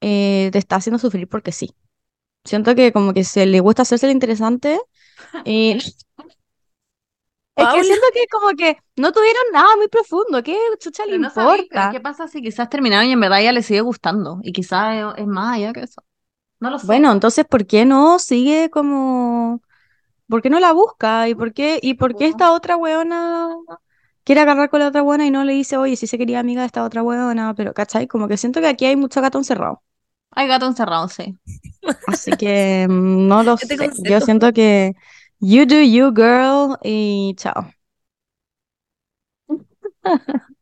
eh, 0.00 0.48
te 0.52 0.58
está 0.58 0.76
haciendo 0.76 0.98
sufrir 0.98 1.28
porque 1.28 1.50
sí. 1.50 1.74
Siento 2.44 2.74
que 2.76 2.92
como 2.92 3.12
que 3.12 3.24
se 3.24 3.46
le 3.46 3.58
gusta 3.58 3.82
hacerse 3.82 4.06
el 4.06 4.12
interesante 4.12 4.80
y 5.44 5.72
es 5.72 5.94
que 7.68 7.84
siento 7.84 8.06
que 8.14 8.26
como 8.30 8.50
que 8.56 8.78
no 8.96 9.12
tuvieron 9.12 9.42
nada 9.52 9.76
muy 9.76 9.88
profundo. 9.88 10.40
¿Qué 10.42 10.56
chucha 10.78 11.04
le 11.04 11.18
no 11.18 11.28
importa? 11.28 11.90
¿qué 11.90 12.00
pasa 12.00 12.28
si 12.28 12.40
quizás 12.40 12.70
terminaron 12.70 13.08
y 13.08 13.12
en 13.12 13.20
verdad 13.20 13.42
ya 13.42 13.52
le 13.52 13.62
sigue 13.62 13.80
gustando? 13.80 14.38
Y 14.42 14.52
quizás 14.52 14.96
es, 14.96 15.22
es 15.22 15.26
más 15.26 15.56
allá 15.56 15.72
que 15.72 15.80
eso. 15.80 16.02
No 16.60 16.70
lo 16.70 16.78
sé. 16.78 16.86
Bueno, 16.86 17.10
entonces, 17.10 17.44
¿por 17.44 17.66
qué 17.66 17.84
no 17.84 18.20
sigue 18.20 18.70
como... 18.70 19.60
¿Por 20.28 20.40
qué 20.42 20.48
no 20.48 20.60
la 20.60 20.72
busca? 20.72 21.28
¿Y 21.28 21.34
por 21.34 21.52
qué, 21.52 21.80
y 21.82 21.94
por 21.94 22.16
qué 22.16 22.26
esta 22.26 22.52
otra 22.52 22.76
weona 22.76 23.50
quiere 24.24 24.40
agarrar 24.40 24.70
con 24.70 24.80
la 24.80 24.88
otra 24.88 25.02
weona 25.02 25.26
y 25.26 25.30
no 25.30 25.44
le 25.44 25.52
dice, 25.52 25.76
oye, 25.76 25.96
si 25.96 26.06
se 26.06 26.18
quería 26.18 26.40
amiga 26.40 26.62
de 26.62 26.66
esta 26.66 26.84
otra 26.84 27.02
weona? 27.02 27.54
Pero, 27.54 27.74
¿cachai? 27.74 28.06
Como 28.06 28.28
que 28.28 28.36
siento 28.36 28.60
que 28.60 28.68
aquí 28.68 28.86
hay 28.86 28.96
mucho 28.96 29.20
gato 29.20 29.38
encerrado. 29.38 29.82
Hay 30.30 30.48
gato 30.48 30.66
encerrado, 30.66 31.08
sí. 31.08 31.38
Así 32.06 32.32
que 32.32 32.86
mm, 32.90 33.28
no 33.28 33.42
lo 33.42 33.54
Este 33.54 33.76
sé. 33.76 33.90
Yo 34.08 34.20
siento 34.20 34.52
que 34.52 34.94
you 35.40 35.66
do 35.66 35.80
you, 35.80 36.12
girl, 36.14 36.78
y 36.82 37.34
chao. 37.36 37.70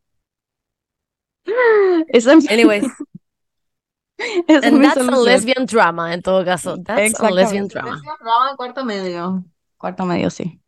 Esa 2.12 2.32
Anyways, 2.32 2.84
esa 4.48 4.58
es 4.58 4.64
and 4.64 4.84
that's 4.84 4.96
a 4.96 5.02
lesbian 5.02 5.66
drama 5.66 6.12
en 6.12 6.22
todo 6.22 6.44
caso. 6.44 6.76
That's 6.76 7.18
a 7.18 7.30
lesbian 7.30 7.68
drama. 7.68 7.92
Lesbian 7.92 8.16
drama 8.20 8.50
en 8.50 8.56
cuarto 8.56 8.84
medio. 8.84 9.44
Cuarto 9.78 10.04
medio, 10.04 10.30
sí. 10.30 10.60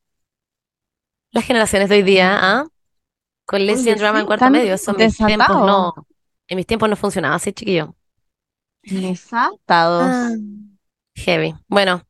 Las 1.31 1.45
generaciones 1.45 1.89
de 1.89 1.97
hoy 1.97 2.03
día, 2.03 2.39
¿ah? 2.41 2.67
Con 3.47 3.67
lesbian 3.67 3.97
Oye, 3.97 4.01
drama 4.01 4.21
en 4.21 4.27
cuarto 4.27 4.51
medio. 4.51 4.75
Eso 4.75 4.93
en 4.93 5.07
mis 5.07 5.17
tiempos 5.17 5.57
no. 5.57 5.93
En 6.49 6.57
mis 6.57 6.67
tiempos 6.67 6.89
no 6.89 6.97
funcionaba 6.97 7.35
así, 7.37 7.53
chiquillo. 7.53 7.95
Desatados. 8.83 10.03
Ah, 10.07 10.31
heavy. 11.15 11.55
Bueno, 11.69 12.03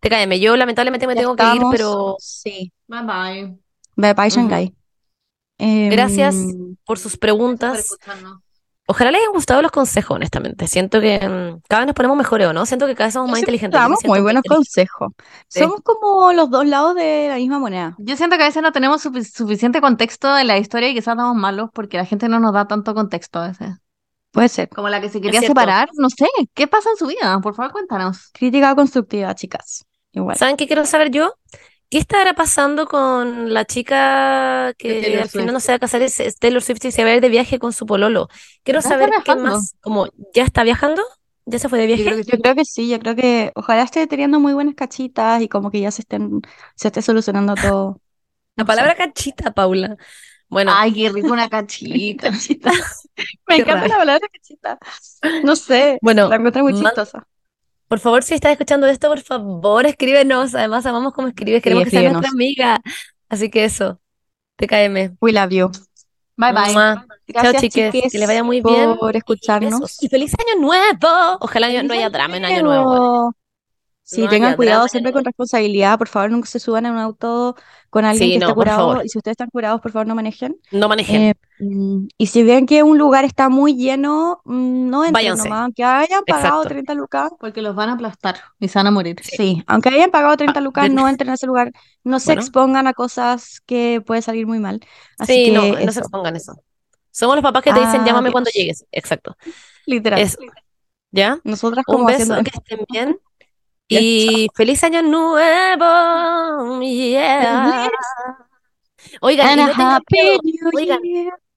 te 0.00 0.10
cállame. 0.10 0.40
Yo 0.40 0.56
lamentablemente 0.56 1.06
me 1.06 1.14
Ya 1.14 1.20
tengo 1.22 1.36
que 1.36 1.44
ir, 1.44 1.62
pero 1.70 2.16
Sí. 2.18 2.72
Bye 2.88 3.02
bye. 3.02 3.58
Bye 3.96 4.14
bye. 4.14 4.28
Shanghai. 4.30 4.74
gracias 5.88 6.34
Em, 6.36 6.76
por 6.84 6.98
sus 6.98 7.12
Gracias 7.12 7.18
por 7.18 7.20
preguntas. 7.20 7.78
escucharnos. 7.78 8.42
Ojalá 8.86 9.10
les 9.12 9.20
hayan 9.20 9.32
gustado 9.32 9.62
los 9.62 9.70
consejos, 9.70 10.16
honestamente. 10.16 10.66
Siento 10.66 11.00
que 11.00 11.18
mm, 11.18 11.62
cada 11.68 11.80
vez 11.82 11.86
nos 11.86 11.94
ponemos 11.94 12.16
mejores, 12.16 12.48
¿o 12.48 12.52
no? 12.52 12.66
Siento 12.66 12.86
que 12.86 12.94
cada 12.94 13.06
vez 13.06 13.14
somos 13.14 13.30
más 13.30 13.38
inteligentes. 13.38 13.78
Damos 13.78 14.00
muy 14.04 14.20
buenos 14.20 14.42
consejos. 14.46 15.12
Sí. 15.48 15.60
Somos 15.60 15.80
como 15.82 16.32
los 16.32 16.50
dos 16.50 16.66
lados 16.66 16.94
de 16.96 17.28
la 17.28 17.36
misma 17.36 17.58
moneda. 17.60 17.94
Yo 17.98 18.16
siento 18.16 18.36
que 18.36 18.42
a 18.42 18.46
veces 18.46 18.62
no 18.62 18.72
tenemos 18.72 19.04
sufi- 19.04 19.24
suficiente 19.24 19.80
contexto 19.80 20.34
de 20.34 20.44
la 20.44 20.58
historia 20.58 20.88
y 20.88 20.94
quizás 20.94 21.12
estamos 21.12 21.36
malos 21.36 21.70
porque 21.72 21.96
la 21.96 22.04
gente 22.04 22.28
no 22.28 22.40
nos 22.40 22.52
da 22.52 22.66
tanto 22.66 22.92
contexto 22.94 23.38
a 23.38 23.48
veces. 23.48 23.76
Puede 24.32 24.48
ser. 24.48 24.68
Como 24.68 24.88
la 24.88 25.00
que 25.00 25.10
se 25.10 25.20
quería 25.20 25.40
separar, 25.42 25.88
no 25.94 26.08
sé, 26.10 26.26
¿qué 26.54 26.66
pasa 26.66 26.90
en 26.90 26.96
su 26.96 27.06
vida? 27.06 27.38
Por 27.40 27.54
favor, 27.54 27.70
cuéntanos. 27.72 28.30
Crítica 28.32 28.74
constructiva, 28.74 29.34
chicas. 29.34 29.84
Igual. 30.10 30.36
¿Saben 30.36 30.56
qué 30.56 30.66
quiero 30.66 30.84
saber 30.86 31.10
yo? 31.10 31.34
¿Qué 31.92 31.98
estará 31.98 32.32
pasando 32.34 32.86
con 32.86 33.52
la 33.52 33.66
chica 33.66 34.72
que 34.78 35.20
al 35.20 35.28
final 35.28 35.52
no 35.52 35.60
se 35.60 35.72
va 35.72 35.76
a 35.76 35.78
casar? 35.78 36.00
Es, 36.00 36.16
Taylor 36.38 36.62
Swift 36.62 36.82
y 36.86 36.90
se 36.90 37.04
va 37.04 37.10
a 37.10 37.14
ir 37.16 37.20
de 37.20 37.28
viaje 37.28 37.58
con 37.58 37.74
su 37.74 37.84
pololo. 37.84 38.28
Quiero 38.62 38.80
está 38.80 38.88
saber 38.88 39.10
qué 39.22 39.36
más. 39.36 39.76
Como, 39.82 40.06
¿ya 40.34 40.42
está 40.44 40.62
viajando? 40.64 41.02
¿Ya 41.44 41.58
se 41.58 41.68
fue 41.68 41.78
de 41.78 41.86
Yo 41.86 41.96
viaje? 41.96 42.04
creo 42.04 42.16
que 42.24 42.24
Yo 42.24 42.38
creo 42.38 42.54
que 42.54 42.64
sí, 42.64 42.88
yo 42.88 42.98
creo 42.98 43.14
que 43.14 43.52
ojalá 43.54 43.82
esté 43.82 44.06
teniendo 44.06 44.40
muy 44.40 44.54
buenas 44.54 44.74
cachitas 44.74 45.42
y 45.42 45.48
como 45.48 45.70
que 45.70 45.80
ya 45.80 45.90
se 45.90 46.00
estén, 46.02 46.40
se 46.76 46.88
esté 46.88 47.02
solucionando 47.02 47.58
todo. 47.58 48.00
La 48.56 48.64
palabra 48.64 48.94
cachita, 48.96 49.52
Paula. 49.52 49.96
Bueno, 50.48 50.72
Ay, 50.74 50.92
qué 50.94 51.08
rico 51.10 51.32
una 51.32 51.48
cachita. 51.48 52.30
Me 53.48 53.56
Qué 53.56 53.62
encanta 53.62 53.88
raro. 53.88 53.88
la 53.88 53.98
palabra 53.98 54.28
cachita. 54.32 54.78
No 55.42 55.56
sé, 55.56 56.00
Bueno, 56.00 56.28
la 56.28 56.36
encuentro 56.36 56.62
muy 56.62 56.72
man- 56.72 56.92
chistosa. 56.94 57.26
Por 57.92 58.00
favor, 58.00 58.22
si 58.22 58.32
estás 58.32 58.52
escuchando 58.52 58.86
esto, 58.86 59.06
por 59.10 59.20
favor, 59.20 59.84
escríbenos. 59.84 60.54
Además, 60.54 60.86
amamos 60.86 61.12
cómo 61.12 61.28
escribes. 61.28 61.62
Queremos 61.62 61.84
que 61.84 61.90
seas 61.90 62.10
nuestra 62.10 62.30
amiga. 62.30 62.80
Así 63.28 63.50
que 63.50 63.66
eso, 63.66 64.00
TKM. 64.56 65.18
We 65.20 65.30
love 65.30 65.50
you. 65.50 65.70
Bye 66.38 66.54
bye. 66.54 66.72
Mua. 66.72 66.94
Chao, 66.94 67.42
Gracias, 67.42 67.60
chiques. 67.60 67.92
chiques, 67.92 68.12
Que 68.12 68.18
le 68.18 68.26
vaya 68.26 68.42
muy 68.42 68.62
bien. 68.62 68.96
por 68.96 69.14
escucharnos. 69.14 69.78
besos. 69.78 70.02
Y 70.02 70.08
feliz 70.08 70.32
año 70.40 70.62
nuevo. 70.62 71.36
Ojalá 71.40 71.66
¡Feliz 71.66 71.84
no 71.84 71.92
haya 71.92 72.08
drama 72.08 72.38
en 72.38 72.46
año 72.46 72.62
nuevo. 72.62 73.34
Sí, 74.02 74.22
No 74.22 74.30
tengan 74.30 74.56
cuidado 74.56 74.88
siempre 74.88 75.12
con 75.12 75.22
responsabilidad. 75.26 75.98
Por 75.98 76.08
favor, 76.08 76.30
nunca 76.30 76.48
se 76.48 76.60
suban 76.60 76.86
en 76.86 76.92
un 76.92 76.98
auto 76.98 77.56
con 77.92 78.06
alguien 78.06 78.24
Sí, 78.26 78.30
que 78.30 78.34
esté 78.36 78.46
no, 78.46 78.54
por 78.54 78.64
curado. 78.64 79.02
Y 79.04 79.08
si 79.10 79.18
ustedes 79.18 79.34
están 79.34 79.50
curados, 79.50 79.82
por 79.82 79.92
favor, 79.92 80.06
no 80.06 80.14
manejen. 80.14 80.56
No 80.70 80.88
manejen. 80.88 81.20
Eh, 81.22 81.34
y 82.16 82.26
si 82.26 82.42
ven 82.42 82.64
que 82.64 82.82
un 82.82 82.96
lugar 82.96 83.26
está 83.26 83.50
muy 83.50 83.74
lleno, 83.76 84.40
mm, 84.46 84.88
no 84.88 85.04
entren 85.04 85.12
Váyanse. 85.12 85.48
nomás, 85.50 85.64
aunque 85.64 85.84
hayan 85.84 86.24
pagado 86.24 86.46
Exacto. 86.62 86.68
30 86.70 86.94
lucas. 86.94 87.32
Porque 87.38 87.60
los 87.60 87.74
van 87.76 87.90
a 87.90 87.92
aplastar 87.92 88.36
y 88.58 88.68
se 88.68 88.78
van 88.78 88.86
a 88.86 88.90
morir. 88.92 89.16
Sí, 89.22 89.62
aunque 89.66 89.90
hayan 89.90 90.10
pagado 90.10 90.34
30 90.38 90.60
Ah, 90.60 90.62
lucas, 90.62 90.84
ven- 90.84 90.94
no 90.94 91.06
entren 91.06 91.28
a 91.28 91.34
ese 91.34 91.46
lugar. 91.46 91.70
No 92.02 92.18
se 92.18 92.28
Bueno. 92.30 92.40
expongan 92.40 92.86
a 92.86 92.94
cosas 92.94 93.60
que 93.66 94.02
puede 94.06 94.22
salir 94.22 94.46
muy 94.46 94.58
mal. 94.58 94.80
Así 95.18 95.34
Sí, 95.34 95.44
que 95.44 95.52
no, 95.52 95.66
no 95.68 95.74
se 95.76 95.84
eso, 95.84 96.00
expongan 96.00 96.34
eso. 96.36 96.54
Somos 97.10 97.36
los 97.36 97.42
papás 97.42 97.62
que 97.62 97.74
te 97.74 97.80
dicen 97.80 98.06
llámame 98.06 98.32
cuando 98.32 98.48
Adiós. 98.48 98.54
llegues. 98.58 98.86
Exacto. 98.90 99.36
literal. 99.84 100.18
Eso. 100.18 100.38
¿Ya? 101.10 101.38
Nosotras 101.44 101.84
Un 101.86 101.94
como 101.94 102.06
beso, 102.06 102.22
haciendo 102.32 102.42
que 102.42 102.50
estén 102.56 102.86
bien. 102.90 103.18
Y 104.00 104.48
feliz 104.54 104.82
año 104.84 105.02
nuevo. 105.02 106.80
Yeah. 106.82 107.90
Oigan, 109.20 109.58
a 109.60 109.66
no 109.66 109.72
tengan 109.74 110.38
miedo. 110.42 110.70
Oigan, 110.74 111.00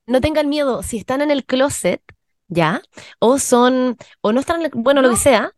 no 0.07 0.21
tengan 0.21 0.49
miedo. 0.49 0.83
Si 0.83 0.97
están 0.97 1.21
en 1.21 1.31
el 1.31 1.45
closet, 1.45 2.01
¿ya? 2.47 2.81
O 3.19 3.39
son, 3.39 3.97
o 4.21 4.31
no 4.31 4.39
están 4.39 4.59
en 4.61 4.65
el, 4.67 4.71
bueno, 4.75 5.01
lo 5.01 5.09
que 5.09 5.17
sea. 5.17 5.51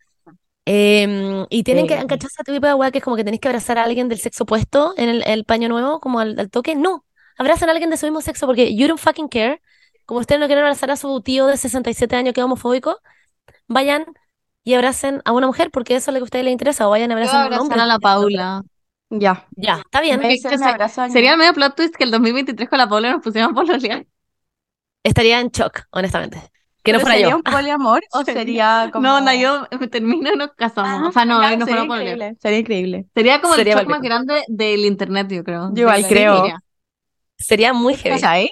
em, 0.66 1.46
y 1.50 1.64
tienen 1.64 1.88
que 1.88 1.94
Eh. 1.96 2.06
cachar 2.08 2.30
ese 2.30 2.44
tipo 2.44 2.68
de 2.68 2.74
weá 2.74 2.92
que 2.92 2.98
es 2.98 3.04
como 3.04 3.16
que 3.16 3.24
tenéis 3.24 3.40
que 3.40 3.48
abrazar 3.48 3.78
a 3.78 3.84
alguien 3.86 4.10
del 4.10 4.20
sexo 4.20 4.44
opuesto 4.44 4.94
en 4.98 5.08
el, 5.10 5.24
el 5.26 5.46
paño 5.46 5.70
nuevo, 5.70 6.00
como 6.02 6.20
al, 6.20 6.38
al 6.40 6.50
toque. 6.50 6.76
No, 6.76 7.06
abracen 7.38 7.70
a 7.70 7.72
alguien 7.72 7.90
de 7.90 7.96
su 7.98 8.06
mismo 8.06 8.20
sexo 8.22 8.46
porque 8.48 8.76
you 8.76 8.88
don't 8.88 9.00
fucking 9.00 9.30
care. 9.30 9.62
Como 10.06 10.20
ustedes 10.20 10.40
no 10.42 10.48
quieren 10.48 10.66
abrazar 10.66 10.92
a 10.92 10.98
su 10.98 11.22
tío 11.22 11.48
de 11.48 11.56
67 11.58 12.16
años 12.18 12.34
que 12.34 12.42
es 12.42 12.46
homofóbico, 12.46 13.00
vayan 13.68 14.06
y 14.68 14.74
abracen 14.74 15.22
a 15.24 15.32
una 15.32 15.48
mujer 15.48 15.72
porque 15.72 15.96
eso 15.96 16.12
es 16.12 16.14
lo 16.14 16.20
que 16.20 16.24
a 16.24 16.26
ustedes 16.26 16.44
les 16.44 16.52
interesa. 16.52 16.88
O 16.88 16.90
vayan 16.92 17.10
voy 17.10 17.14
abracen 17.22 17.38
a 17.38 17.44
a 17.44 17.48
un 17.48 17.54
hombre. 17.54 17.76
abrazar 17.76 17.80
a 17.80 17.86
la 17.86 18.00
Paula. 18.00 18.64
Ya. 19.10 19.48
Ya, 19.56 19.76
está 19.78 20.02
bien. 20.02 20.20
Se- 20.20 20.50
año 20.50 21.10
Sería 21.14 21.32
el 21.32 21.38
medio 21.38 21.54
plot 21.54 21.74
twist 21.78 21.96
que 21.96 22.04
el 22.04 22.12
2023 22.12 22.68
con 22.68 22.78
la 22.78 22.90
Paula 22.90 23.12
nos 23.12 23.22
pusiéramos 23.22 23.56
por 23.56 23.66
los 23.66 23.82
Estaría 25.04 25.40
en 25.40 25.48
shock, 25.52 25.84
honestamente. 25.92 26.38
Que 26.84 26.92
no 26.92 26.98
¿Pero 26.98 27.00
fuera 27.00 27.14
sería 27.16 27.30
yo. 27.30 27.36
un 27.38 27.44
poliamor 27.44 28.02
o 28.12 28.24
sería 28.26 28.90
como... 28.92 29.08
No, 29.08 29.22
no, 29.22 29.34
yo 29.34 29.68
me 29.80 29.88
termino 29.88 30.34
y 30.34 30.38
nos 30.38 30.52
casamos. 30.54 31.02
Ah, 31.02 31.08
o 31.08 31.12
sea, 31.14 31.24
no, 31.24 31.42
ya, 31.42 31.56
no 31.56 31.66
sería 31.66 31.86
fuera 31.86 32.02
increíble. 32.04 32.38
Sería 32.42 32.60
increíble. 32.60 33.06
Sería 33.16 33.42
como 33.42 33.54
Sería 33.56 33.74
el 33.74 33.80
shock 33.80 33.90
más 33.90 34.02
grande 34.02 34.44
del 34.50 34.84
internet, 34.86 35.28
yo 35.30 35.44
creo. 35.46 35.70
Yo 35.74 35.84
igual 35.84 36.06
creo. 36.10 36.46
Sería 37.38 37.72
muy 37.72 37.96
heavy. 37.96 38.20
¿Cachai? 38.20 38.52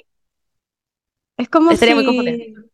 Es 1.38 1.50
como 1.50 1.72
Estaría 1.72 1.96
muy 1.96 2.04
si... 2.06 2.08
confundida. 2.08 2.65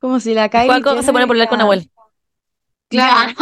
Como 0.00 0.18
si 0.20 0.34
la 0.34 0.48
Kylie 0.48 0.66
Juaco 0.66 1.02
se 1.02 1.12
pone 1.12 1.24
a 1.24 1.26
pololear 1.26 1.48
con 1.48 1.58
Nahuel. 1.58 1.90
Claro. 2.88 3.32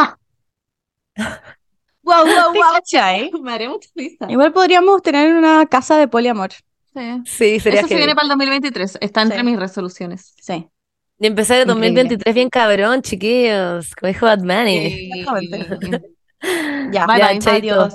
Wow, 2.02 2.24
wow, 2.24 2.52
wow. 2.54 2.62
¿Cachai? 2.74 3.30
Me 3.42 3.52
haría 3.52 3.68
mucha 3.68 3.88
risa. 3.94 4.26
Igual 4.30 4.52
podríamos 4.52 5.02
tener 5.02 5.34
una 5.34 5.66
casa 5.66 5.96
de 5.98 6.08
poliamor. 6.08 6.50
Sí. 6.94 7.22
Sí, 7.26 7.60
sería 7.60 7.80
Eso 7.80 7.88
se 7.88 7.96
viene 7.96 8.14
para 8.14 8.24
el 8.24 8.28
2023. 8.30 8.98
Está 9.00 9.22
entre 9.22 9.38
Sí. 9.38 9.44
mis 9.44 9.58
resoluciones. 9.58 10.34
Sí. 10.40 10.68
Y 11.20 11.26
empezar 11.26 11.56
el 11.58 11.62
Increíble. 11.68 11.88
2023 12.02 12.34
bien 12.34 12.48
cabrón, 12.48 13.02
chiquillos. 13.02 13.94
Como 13.94 14.08
dijo 14.08 14.26
Bunny. 14.36 15.10
Exactamente. 15.20 16.02
Ya, 16.92 17.04
Bye, 17.06 17.18
Ya, 17.18 17.28
bye. 17.28 17.38
chaito. 17.40 17.74
adiós. 17.74 17.94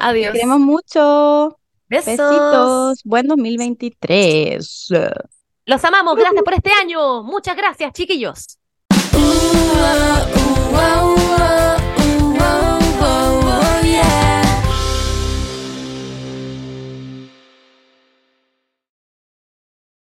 Adiós. 0.00 0.32
Te 0.32 0.38
queremos 0.38 0.60
mucho. 0.60 1.56
Besos. 1.88 2.06
Besitos. 2.16 3.00
Buen 3.04 3.26
2023. 3.28 4.88
Los 5.68 5.84
amamos, 5.84 6.14
gracias 6.14 6.44
por 6.44 6.54
este 6.54 6.70
año. 6.70 7.24
Muchas 7.24 7.56
gracias, 7.56 7.92
chiquillos. 7.92 8.56